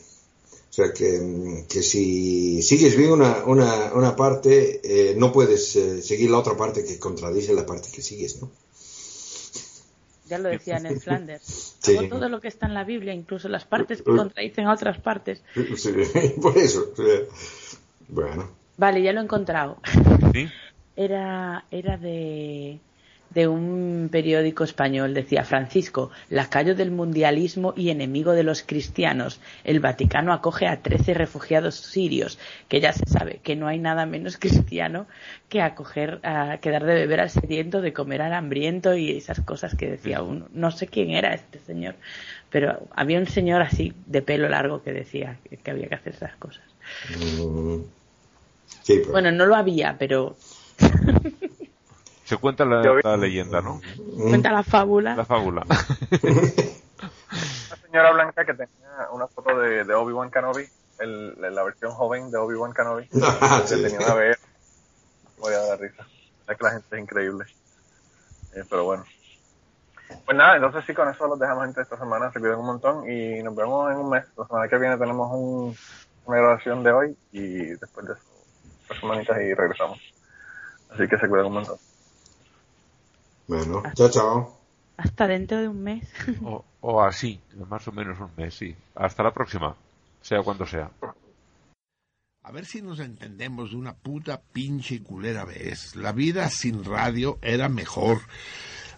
O 0.71 0.73
sea 0.73 0.93
que, 0.93 1.19
mm, 1.19 1.67
que 1.67 1.83
si 1.83 2.63
sigues 2.63 2.97
bien 2.97 3.11
una, 3.11 3.45
una, 3.47 3.93
una 3.95 4.15
parte, 4.15 4.81
eh, 4.85 5.15
no 5.17 5.33
puedes 5.33 5.75
eh, 5.75 6.03
seguir 6.03 6.31
la 6.31 6.39
otra 6.39 6.57
parte 6.57 6.85
que 6.85 7.01
contradice 7.01 7.53
la 7.53 7.67
parte 7.67 7.91
que 7.91 8.03
sigues, 8.03 8.41
¿no? 8.41 8.51
Ya 10.27 10.39
lo 10.39 10.49
decían 10.49 10.87
en 10.87 11.01
Flanders. 11.01 11.77
Sí. 11.81 11.97
Hago 11.97 12.09
todo 12.09 12.29
lo 12.29 12.41
que 12.41 12.49
está 12.49 12.67
en 12.67 12.75
la 12.75 12.85
Biblia, 12.85 13.13
incluso 13.13 13.49
las 13.49 13.65
partes 13.65 13.99
que 14.03 14.11
contradicen 14.11 14.67
a 14.67 14.73
otras 14.73 14.99
partes. 14.99 15.43
Sí, 15.77 15.93
por 16.41 16.57
eso. 16.57 16.93
bueno, 18.09 18.49
Vale, 18.77 19.03
ya 19.03 19.13
lo 19.13 19.21
he 19.21 19.25
encontrado. 19.25 19.79
¿Sí? 20.33 20.49
Era, 20.97 21.65
era 21.71 21.97
de, 21.97 22.79
de 23.35 23.49
un 23.49 24.09
periódico 24.11 24.65
español. 24.65 25.13
Decía 25.15 25.45
Francisco, 25.45 26.11
lacayo 26.31 26.75
del 26.75 26.91
mundialismo 26.91 27.75
y 27.77 27.91
enemigo 27.91 28.33
de 28.33 28.45
los 28.45 28.63
cristianos. 28.63 29.41
El 29.65 29.81
Vaticano 29.81 30.33
acoge 30.33 30.67
a 30.67 30.81
13 30.83 31.15
refugiados 31.15 31.75
sirios, 31.75 32.39
que 32.69 32.81
ya 32.81 32.93
se 32.93 33.07
sabe 33.07 33.41
que 33.43 33.57
no 33.57 33.67
hay 33.67 33.79
nada 33.79 34.07
menos 34.07 34.37
cristiano 34.37 35.07
que 35.49 35.61
acoger, 35.61 36.21
a, 36.23 36.59
que 36.59 36.71
dar 36.71 36.85
de 36.85 36.95
beber 36.95 37.21
al 37.21 37.31
sediento, 37.31 37.81
de 37.81 37.93
comer 37.93 38.23
al 38.23 38.33
hambriento 38.35 38.95
y 38.95 39.11
esas 39.11 39.41
cosas 39.41 39.75
que 39.75 39.91
decía 39.91 40.23
uno. 40.23 40.47
No 40.53 40.71
sé 40.71 40.87
quién 40.87 41.11
era 41.11 41.35
este 41.35 41.59
señor, 41.61 41.97
pero 42.51 42.87
había 42.95 43.19
un 43.19 43.27
señor 43.27 43.63
así 43.63 43.93
de 44.07 44.23
pelo 44.23 44.49
largo 44.49 44.83
que 44.83 44.93
decía 44.93 45.39
que, 45.63 45.71
había 45.71 45.89
que 45.89 45.95
hacer 45.97 46.15
esas 46.15 46.37
cosas. 46.37 46.63
mm, 47.19 47.77
sí, 48.83 48.95
pero- 49.01 49.13
Bueno, 49.13 49.33
no 49.33 49.47
lo 49.47 49.57
había, 49.57 49.97
pero 49.99 50.37
Se 52.25 52.37
cuenta 52.39 52.65
la, 52.65 53.17
leyenda, 53.17 53.61
¿no? 53.61 53.81
mm, 54.17 54.29
cuenta 54.31 54.51
la 54.51 54.63
fábula. 54.63 55.15
La 55.15 55.25
fábula. 55.25 55.63
Una 57.69 57.77
señora 57.83 58.13
blanca 58.13 58.45
que 58.45 58.55
tenía 58.55 59.09
una 59.13 59.27
foto 59.29 59.59
de, 59.59 59.85
de 59.85 59.95
Obi-Wan 59.95 60.31
Kenobi, 60.31 60.67
el, 60.99 61.35
la 61.41 61.63
versión 61.65 61.93
joven 61.93 62.31
de 62.31 62.39
Obi-Wan 62.39 62.73
Kenobi, 62.73 63.09
Ah, 63.41 63.61
que 63.63 63.69
sí. 63.77 63.83
tenía 63.83 63.99
una 63.99 64.15
vez. 64.15 64.39
Voy 65.39 65.53
a 65.53 65.59
dar 65.59 65.79
risa. 65.81 66.07
Es 66.49 66.57
que 66.57 66.65
la 66.65 66.71
gente 66.71 66.87
es 66.97 67.03
increíble. 67.03 67.45
Eh, 68.55 68.65
pero 68.71 68.85
bueno. 68.85 69.05
Pues 70.25 70.37
nada, 70.39 70.57
entonces 70.57 70.85
sí, 70.87 70.95
con 70.95 71.09
eso 71.09 71.27
los 71.27 71.39
dejamos 71.39 71.65
gente 71.65 71.81
esta 71.83 71.99
semana. 71.99 72.31
Se 72.33 72.39
cuidan 72.41 72.59
un 72.61 72.67
montón 72.67 73.11
y 73.11 73.43
nos 73.43 73.55
vemos 73.55 73.91
en 73.91 73.99
un 73.99 74.11
mes. 74.11 74.25
La 74.37 74.47
semana 74.47 74.69
que 74.69 74.79
viene 74.79 74.97
tenemos 74.97 75.29
un- 75.33 75.77
una 76.27 76.37
grabación 76.39 76.83
de 76.83 76.93
hoy 76.93 77.17
y 77.33 77.49
después 77.77 78.07
de 78.07 78.13
eso, 78.15 78.23
dos 78.89 78.99
semanitas 79.01 79.37
y 79.43 79.53
regresamos. 79.55 79.99
Así 80.91 81.09
que 81.09 81.19
se 81.19 81.29
cuidan 81.29 81.47
un 81.47 81.55
montón. 81.55 81.77
Bueno, 83.47 83.83
chao, 83.95 84.11
chao. 84.11 84.61
Hasta 84.97 85.27
dentro 85.27 85.59
de 85.59 85.69
un 85.69 85.83
mes. 85.83 86.09
O, 86.43 86.65
o 86.81 87.03
así, 87.03 87.41
más 87.69 87.87
o 87.89 87.93
menos 87.93 88.19
un 88.21 88.31
mes, 88.37 88.55
sí. 88.55 88.75
Hasta 88.95 89.23
la 89.23 89.33
próxima, 89.33 89.75
sea 90.23 90.43
cuando 90.43 90.67
sea. 90.67 90.91
A 92.43 92.53
ver 92.53 92.67
si 92.67 92.83
nos 92.83 93.01
entendemos 93.01 93.71
de 93.71 93.77
una 93.77 93.95
puta 93.95 94.41
pinche 94.41 94.97
y 94.97 95.01
culera 95.01 95.45
vez. 95.45 95.97
La 95.97 96.13
vida 96.13 96.49
sin 96.51 96.85
radio 96.85 97.39
era 97.41 97.69
mejor. 97.69 98.21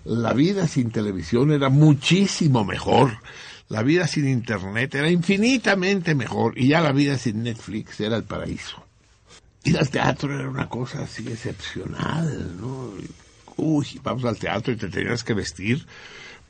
La 0.05 0.32
vida 0.32 0.66
sin 0.66 0.90
televisión 0.90 1.52
era 1.52 1.68
muchísimo 1.68 2.64
mejor. 2.64 3.18
La 3.68 3.82
vida 3.82 4.06
sin 4.06 4.28
internet 4.28 4.97
era 4.97 5.10
infinitamente 5.10 6.14
mejor. 6.14 6.59
Y 6.59 6.68
ya 6.68 6.81
la 6.81 6.93
vida 6.93 7.18
sin 7.18 7.43
Netflix 7.43 8.01
era 8.01 8.16
el 8.16 8.24
paraíso. 8.24 8.85
Ir 9.64 9.78
al 9.78 9.90
teatro 9.90 10.35
era 10.35 10.48
una 10.48 10.68
cosa 10.68 11.02
así 11.02 11.27
excepcional, 11.28 12.60
¿no? 12.60 12.93
Uy, 13.57 14.01
vamos 14.03 14.24
al 14.24 14.37
teatro 14.37 14.73
y 14.73 14.77
te 14.77 14.89
tenías 14.89 15.24
que 15.24 15.35
vestir 15.35 15.87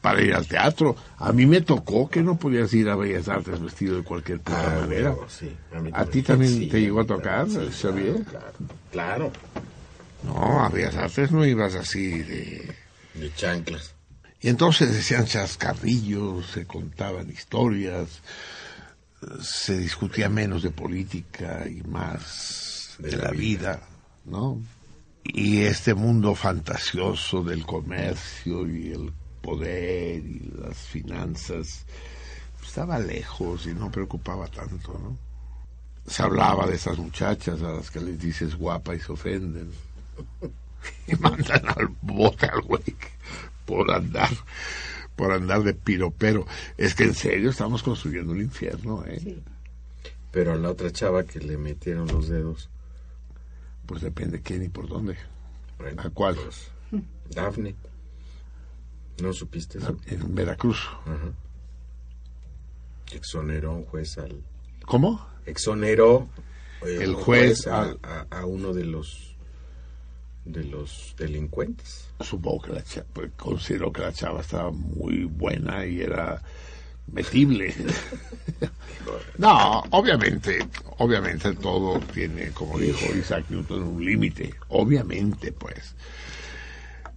para 0.01 0.23
ir 0.23 0.35
al 0.35 0.47
teatro. 0.47 0.97
A 1.19 1.33
mí 1.33 1.47
me 1.47 1.61
tocó 1.61 2.09
que 2.09 2.23
no 2.23 2.37
podías 2.37 2.73
ir 2.75 2.89
a 2.89 2.97
Bellas 2.97 3.29
Artes 3.29 3.61
vestido 3.61 3.97
de 3.97 4.03
cualquier 4.03 4.41
puta 4.41 4.81
manera. 4.81 5.15
Ah, 5.21 5.27
sí, 5.29 5.51
a 5.75 5.81
mí 5.81 5.91
¿A 5.93 6.05
ti 6.05 6.23
también 6.23 6.53
sí, 6.53 6.67
te 6.69 6.81
llegó 6.81 7.01
a 7.01 7.07
tocar, 7.07 7.49
sí, 7.49 7.59
Xavier? 7.81 8.23
Claro, 8.25 8.53
claro, 8.93 9.33
No, 10.25 10.65
a 10.65 10.69
Bellas 10.69 10.97
Artes 10.97 11.31
no 11.33 11.45
ibas 11.45 11.75
así 11.75 12.23
de... 12.23 12.75
de 13.15 13.35
chanclas. 13.35 13.95
Y 14.41 14.49
entonces 14.49 14.93
decían 14.93 15.25
chascarrillos, 15.25 16.47
se 16.51 16.67
contaban 16.67 17.29
historias, 17.31 18.21
se 19.41 19.79
discutía 19.79 20.29
menos 20.29 20.63
de 20.63 20.71
política 20.71 21.65
y 21.69 21.83
más 21.89 22.95
de, 22.99 23.17
la 23.17 23.31
vida, 23.31 23.81
¿no? 24.25 24.61
Y 25.33 25.63
este 25.63 25.95
mundo 25.95 26.35
fantasioso 26.35 27.43
del 27.43 27.65
comercio 27.65 28.69
y 28.69 28.93
el 28.93 29.13
poder 29.43 30.25
y 30.25 30.53
las 30.61 30.77
finanzas 30.77 31.85
estaba 32.63 32.99
lejos 32.99 33.67
y 33.67 33.75
no 33.75 33.91
preocupaba 33.91 34.47
tanto, 34.49 34.99
¿no? 34.99 35.17
Se 36.07 36.23
hablaba 36.23 36.67
de 36.67 36.77
esas 36.77 36.99
muchachas 36.99 37.63
a 37.63 37.73
las 37.73 37.91
que 37.91 38.01
les 38.01 38.19
dices 38.19 38.55
guapa 38.55 38.95
y 38.95 39.01
se 39.01 39.13
ofenden. 39.13 39.71
Y 41.09 41.17
mandan 41.17 41.63
al 41.67 41.89
bote 42.01 42.47
al 42.47 42.61
güey 42.61 42.95
por 43.65 43.91
andar, 43.91 44.31
por 45.17 45.33
andar 45.33 45.65
de 45.65 45.75
piropero. 45.75 46.47
Es 46.77 46.95
que 46.95 47.03
en 47.03 47.15
serio 47.15 47.51
estamos 47.51 47.83
construyendo 47.83 48.33
un 48.33 48.41
infierno, 48.41 49.05
¿eh? 49.05 49.41
Pero 50.31 50.53
a 50.53 50.57
la 50.57 50.71
otra 50.71 50.93
chava 50.93 51.25
que 51.25 51.41
le 51.41 51.57
metieron 51.57 52.07
los 52.07 52.29
dedos. 52.29 52.69
Pues 53.87 54.03
depende 54.03 54.41
quién 54.43 54.65
y 54.65 54.69
por 54.69 54.89
dónde. 54.89 55.17
bueno, 55.79 56.03
¿A 56.03 56.11
cuál? 56.11 56.35
pues, 56.37 56.71
Dafne. 57.31 57.75
¿No 59.23 59.33
supiste 59.33 59.79
eso? 59.79 59.97
En 60.07 60.35
Veracruz. 60.35 60.79
Ajá. 61.07 61.33
Exoneró 63.13 63.73
un 63.73 63.85
juez 63.85 64.19
al... 64.19 64.43
¿Cómo? 64.85 65.25
Exoneró 65.47 66.29
eh, 66.85 66.99
El 67.01 67.15
juez 67.15 67.67
a, 67.67 67.83
al- 67.83 67.99
a- 68.03 68.27
a 68.31 68.47
uno 68.47 68.73
de 68.73 68.85
los 68.85 69.35
de 70.45 70.63
los 70.63 71.15
delincuentes. 71.19 72.07
Supongo 72.21 72.63
que 72.63 72.73
la 72.75 72.83
chava, 72.85 73.07
pues, 73.13 73.33
considero 73.37 73.93
que 73.93 74.03
la 74.03 74.13
chava 74.13 74.41
estaba 74.43 74.71
muy 74.71 75.25
buena 75.25 75.85
y 75.87 76.01
era 76.01 76.41
metible. 77.13 77.75
no, 79.39 79.83
obviamente, 79.91 80.59
obviamente 80.99 81.55
todo 81.55 82.01
tiene, 82.13 82.51
como 82.51 82.79
dijo 82.79 83.15
Isaac 83.17 83.47
Newton, 83.49 83.83
un 83.83 84.05
límite. 84.05 84.55
Obviamente, 84.69 85.53
pues. 85.53 85.95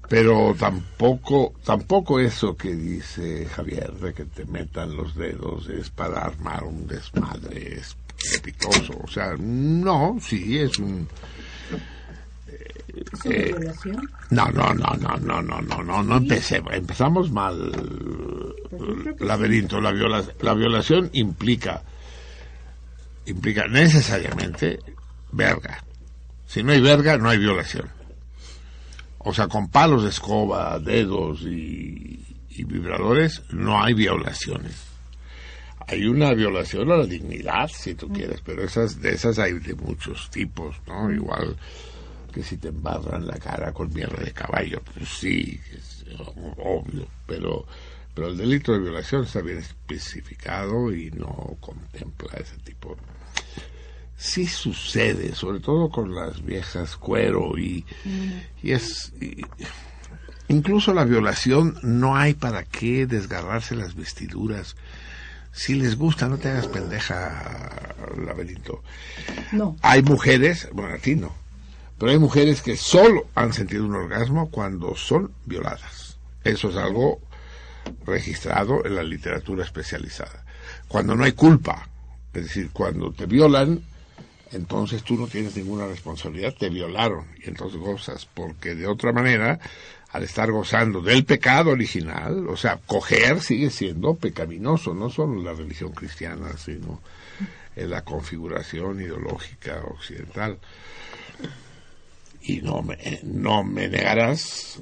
Pero 0.10 0.56
tampoco, 0.58 1.54
tampoco 1.64 2.20
eso 2.20 2.58
que 2.58 2.76
dice 2.76 3.46
Javier 3.46 3.94
de 3.94 4.14
que 4.14 4.26
te 4.26 4.44
metan 4.46 4.98
los 4.98 5.14
dedos 5.16 5.70
es 5.70 5.92
para 5.92 6.22
armar 6.22 6.64
un 6.64 6.88
desmadre 6.88 7.80
estrepitoso. 7.80 9.00
O 9.04 9.08
sea, 9.08 9.36
no, 9.38 10.18
sí, 10.20 10.58
es 10.58 10.80
un... 10.80 11.08
eh, 13.26 13.56
no, 14.30 14.46
no, 14.52 14.74
no, 14.74 14.94
no, 14.96 15.18
no, 15.18 15.42
no, 15.42 15.62
no, 15.62 15.84
no, 15.84 16.04
no 16.04 16.18
empecemos, 16.18 16.74
empezamos 16.74 17.32
mal. 17.32 17.72
Laberinto, 19.20 19.82
la, 19.82 19.92
viola, 19.92 20.24
la 20.42 20.54
violación 20.54 21.10
implica, 21.14 21.84
implica 23.26 23.68
necesariamente 23.68 24.80
verga. 25.32 25.84
Si 26.46 26.64
no 26.64 26.72
hay 26.72 26.82
verga, 26.82 27.18
no 27.18 27.30
hay 27.30 27.38
violación. 27.38 27.90
O 29.20 29.34
sea, 29.34 29.48
con 29.48 29.70
palos 29.70 30.04
de 30.04 30.10
escoba, 30.10 30.80
dedos 30.80 31.42
y, 31.42 32.26
y 32.50 32.64
vibradores, 32.64 33.44
no 33.52 33.84
hay 33.84 33.94
violaciones. 33.94 34.86
Hay 35.88 36.06
una 36.06 36.34
violación 36.34 36.92
a 36.92 36.98
la 36.98 37.06
dignidad, 37.06 37.68
si 37.68 37.96
tú 37.96 38.08
quieres, 38.10 38.42
pero 38.42 38.64
esas, 38.64 39.02
de 39.02 39.12
esas 39.12 39.40
hay 39.40 39.54
de 39.54 39.74
muchos 39.74 40.30
tipos, 40.30 40.76
¿no? 40.88 41.12
Igual 41.12 41.58
que 42.30 42.44
si 42.44 42.58
te 42.58 42.70
embarran 42.70 43.26
la 43.28 43.38
cara 43.38 43.72
con 43.74 43.92
mierda 43.94 44.24
de 44.24 44.32
caballo, 44.32 44.82
pues 44.94 45.10
sí, 45.10 45.60
es 45.74 46.06
obvio, 46.58 47.08
pero, 47.26 47.66
pero 48.14 48.28
el 48.30 48.38
delito 48.38 48.72
de 48.74 48.80
violación 48.80 49.24
está 49.26 49.42
bien 49.42 49.58
especificado 49.60 50.92
y 50.94 51.12
no 51.12 51.58
contempla 51.60 52.38
ese 52.40 52.58
tipo. 52.64 52.98
Sí 54.18 54.48
sucede, 54.48 55.34
sobre 55.34 55.60
todo 55.62 55.90
con 55.90 56.14
las 56.14 56.44
viejas 56.44 56.98
cuero 56.98 57.58
y, 57.58 57.86
y 58.62 58.72
es... 58.72 59.14
y- 59.22 59.46
incluso 60.50 60.94
la 60.94 61.06
violación 61.06 61.78
no 61.84 62.18
hay 62.18 62.34
para 62.34 62.64
qué 62.64 63.06
desgarrarse 63.06 63.76
las 63.76 63.96
vestiduras. 63.96 64.76
Si 65.52 65.76
les 65.76 65.96
gusta, 65.96 66.28
no 66.28 66.38
te 66.38 66.50
hagas 66.50 66.68
pendeja, 66.68 67.96
laberinto. 68.18 68.84
No. 69.54 69.78
Hay 69.82 70.02
mujeres, 70.04 70.68
bueno, 70.74 70.94
a 70.96 70.98
ti 70.98 71.16
no, 71.16 71.34
pero 72.00 72.14
hay 72.14 72.18
mujeres 72.18 72.62
que 72.62 72.78
solo 72.78 73.28
han 73.36 73.52
sentido 73.52 73.86
un 73.86 73.94
orgasmo 73.94 74.50
cuando 74.50 74.96
son 74.96 75.34
violadas. 75.46 76.18
Eso 76.44 76.70
es 76.70 76.78
algo 76.78 77.20
registrado 78.06 78.86
en 78.86 78.96
la 78.96 79.04
literatura 79.04 79.66
especializada. 79.66 80.46
Cuando 80.88 81.16
no 81.16 81.26
hay 81.26 81.34
culpa, 81.34 81.90
es 82.34 82.44
decir, 82.44 82.70
cuando 82.72 83.12
te 83.12 83.26
violan, 83.26 83.84
entonces 84.52 85.04
tú 85.04 85.16
no 85.16 85.28
tienes 85.28 85.56
ninguna 85.58 85.88
responsabilidad, 85.88 86.56
te 86.58 86.70
violaron 86.70 87.26
y 87.44 87.50
entonces 87.50 87.80
gozas, 87.80 88.26
porque 88.34 88.76
de 88.76 88.88
otra 88.88 89.12
manera, 89.12 89.60
al 90.12 90.24
estar 90.24 90.52
gozando 90.52 91.02
del 91.02 91.26
pecado 91.26 91.72
original, 91.72 92.48
o 92.48 92.56
sea, 92.56 92.80
coger 92.86 93.42
sigue 93.42 93.70
siendo 93.70 94.16
pecaminoso, 94.16 94.94
no 94.94 95.10
solo 95.10 95.44
la 95.44 95.54
religión 95.54 95.92
cristiana, 95.92 96.58
sino 96.58 97.02
en 97.76 97.90
la 97.90 98.04
configuración 98.04 99.02
ideológica 99.02 99.82
occidental. 99.86 100.58
Y 102.42 102.62
no 102.62 102.82
me, 102.82 102.98
no 103.24 103.64
me 103.64 103.90
negarás 103.90 104.82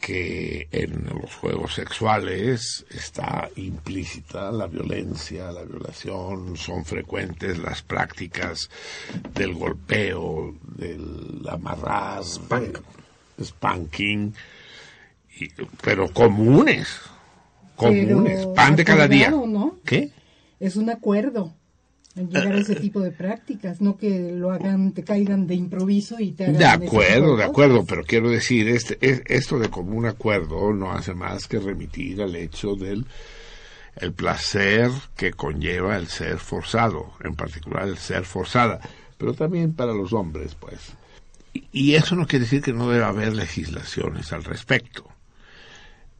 que 0.00 0.68
en 0.72 1.04
los 1.04 1.34
juegos 1.34 1.74
sexuales 1.74 2.86
está 2.90 3.50
implícita 3.56 4.50
la 4.50 4.66
violencia, 4.66 5.52
la 5.52 5.62
violación, 5.64 6.56
son 6.56 6.84
frecuentes 6.84 7.58
las 7.58 7.82
prácticas 7.82 8.70
del 9.34 9.54
golpeo, 9.54 10.54
del 10.76 11.42
amarrar, 11.48 12.22
spanking, 13.42 14.34
y- 15.38 15.48
pero 15.82 16.08
comunes, 16.12 16.88
comunes, 17.74 18.38
Pero 18.40 18.54
pan 18.54 18.76
de 18.76 18.84
cada 18.84 19.06
día. 19.08 19.32
¿Qué? 19.84 20.10
Es 20.58 20.76
un 20.76 20.88
acuerdo 20.88 21.54
llegar 22.24 22.54
a 22.54 22.58
ese 22.58 22.76
tipo 22.76 23.00
de 23.00 23.10
prácticas, 23.10 23.80
no 23.80 23.96
que 23.96 24.32
lo 24.32 24.50
hagan, 24.50 24.92
te 24.92 25.04
caigan 25.04 25.46
de 25.46 25.54
improviso 25.54 26.18
y 26.18 26.32
te 26.32 26.44
hagan 26.44 26.58
De 26.58 26.64
acuerdo, 26.64 27.36
de 27.36 27.44
acuerdo, 27.44 27.84
pero 27.84 28.04
quiero 28.04 28.30
decir, 28.30 28.68
este, 28.68 28.98
es- 29.00 29.22
esto 29.26 29.58
de 29.58 29.68
común 29.68 30.06
acuerdo 30.06 30.72
no 30.72 30.92
hace 30.92 31.14
más 31.14 31.46
que 31.46 31.58
remitir 31.58 32.22
al 32.22 32.34
hecho 32.36 32.74
del 32.74 33.04
el 33.96 34.12
placer 34.12 34.90
que 35.16 35.32
conlleva 35.32 35.96
el 35.96 36.08
ser 36.08 36.38
forzado, 36.38 37.12
en 37.24 37.34
particular 37.34 37.88
el 37.88 37.96
ser 37.96 38.24
forzada, 38.24 38.78
pero 39.16 39.32
también 39.32 39.72
para 39.72 39.94
los 39.94 40.12
hombres, 40.12 40.54
pues. 40.54 40.92
Y, 41.54 41.64
y 41.72 41.94
eso 41.94 42.14
no 42.14 42.26
quiere 42.26 42.44
decir 42.44 42.60
que 42.60 42.74
no 42.74 42.90
deba 42.90 43.08
haber 43.08 43.34
legislaciones 43.34 44.32
al 44.34 44.44
respecto. 44.44 45.06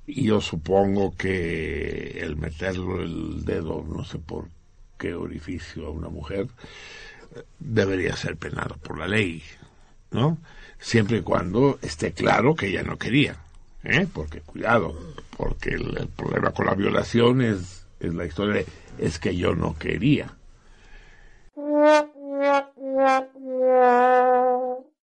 Y 0.06 0.22
yo 0.24 0.40
supongo 0.40 1.14
que 1.16 2.20
el 2.22 2.36
meterlo 2.36 3.02
el 3.02 3.44
dedo, 3.44 3.84
no 3.86 4.04
sé 4.04 4.18
por 4.20 4.48
qué 4.98 5.14
orificio 5.14 5.86
a 5.86 5.90
una 5.90 6.08
mujer, 6.08 6.48
debería 7.58 8.16
ser 8.16 8.36
penado 8.36 8.76
por 8.76 8.98
la 8.98 9.06
ley, 9.08 9.42
¿no? 10.10 10.38
Siempre 10.78 11.18
y 11.18 11.22
cuando 11.22 11.78
esté 11.82 12.12
claro 12.12 12.54
que 12.54 12.68
ella 12.68 12.82
no 12.82 12.98
quería, 12.98 13.36
¿eh? 13.84 14.06
Porque 14.12 14.40
cuidado, 14.40 14.94
porque 15.36 15.70
el, 15.70 16.08
problema 16.16 16.52
con 16.52 16.66
la 16.66 16.74
violación 16.74 17.42
es, 17.42 17.86
es 18.00 18.14
la 18.14 18.26
historia 18.26 18.54
de 18.54 18.66
es 18.98 19.18
que 19.18 19.36
yo 19.36 19.54
no 19.54 19.76
quería. 19.78 20.32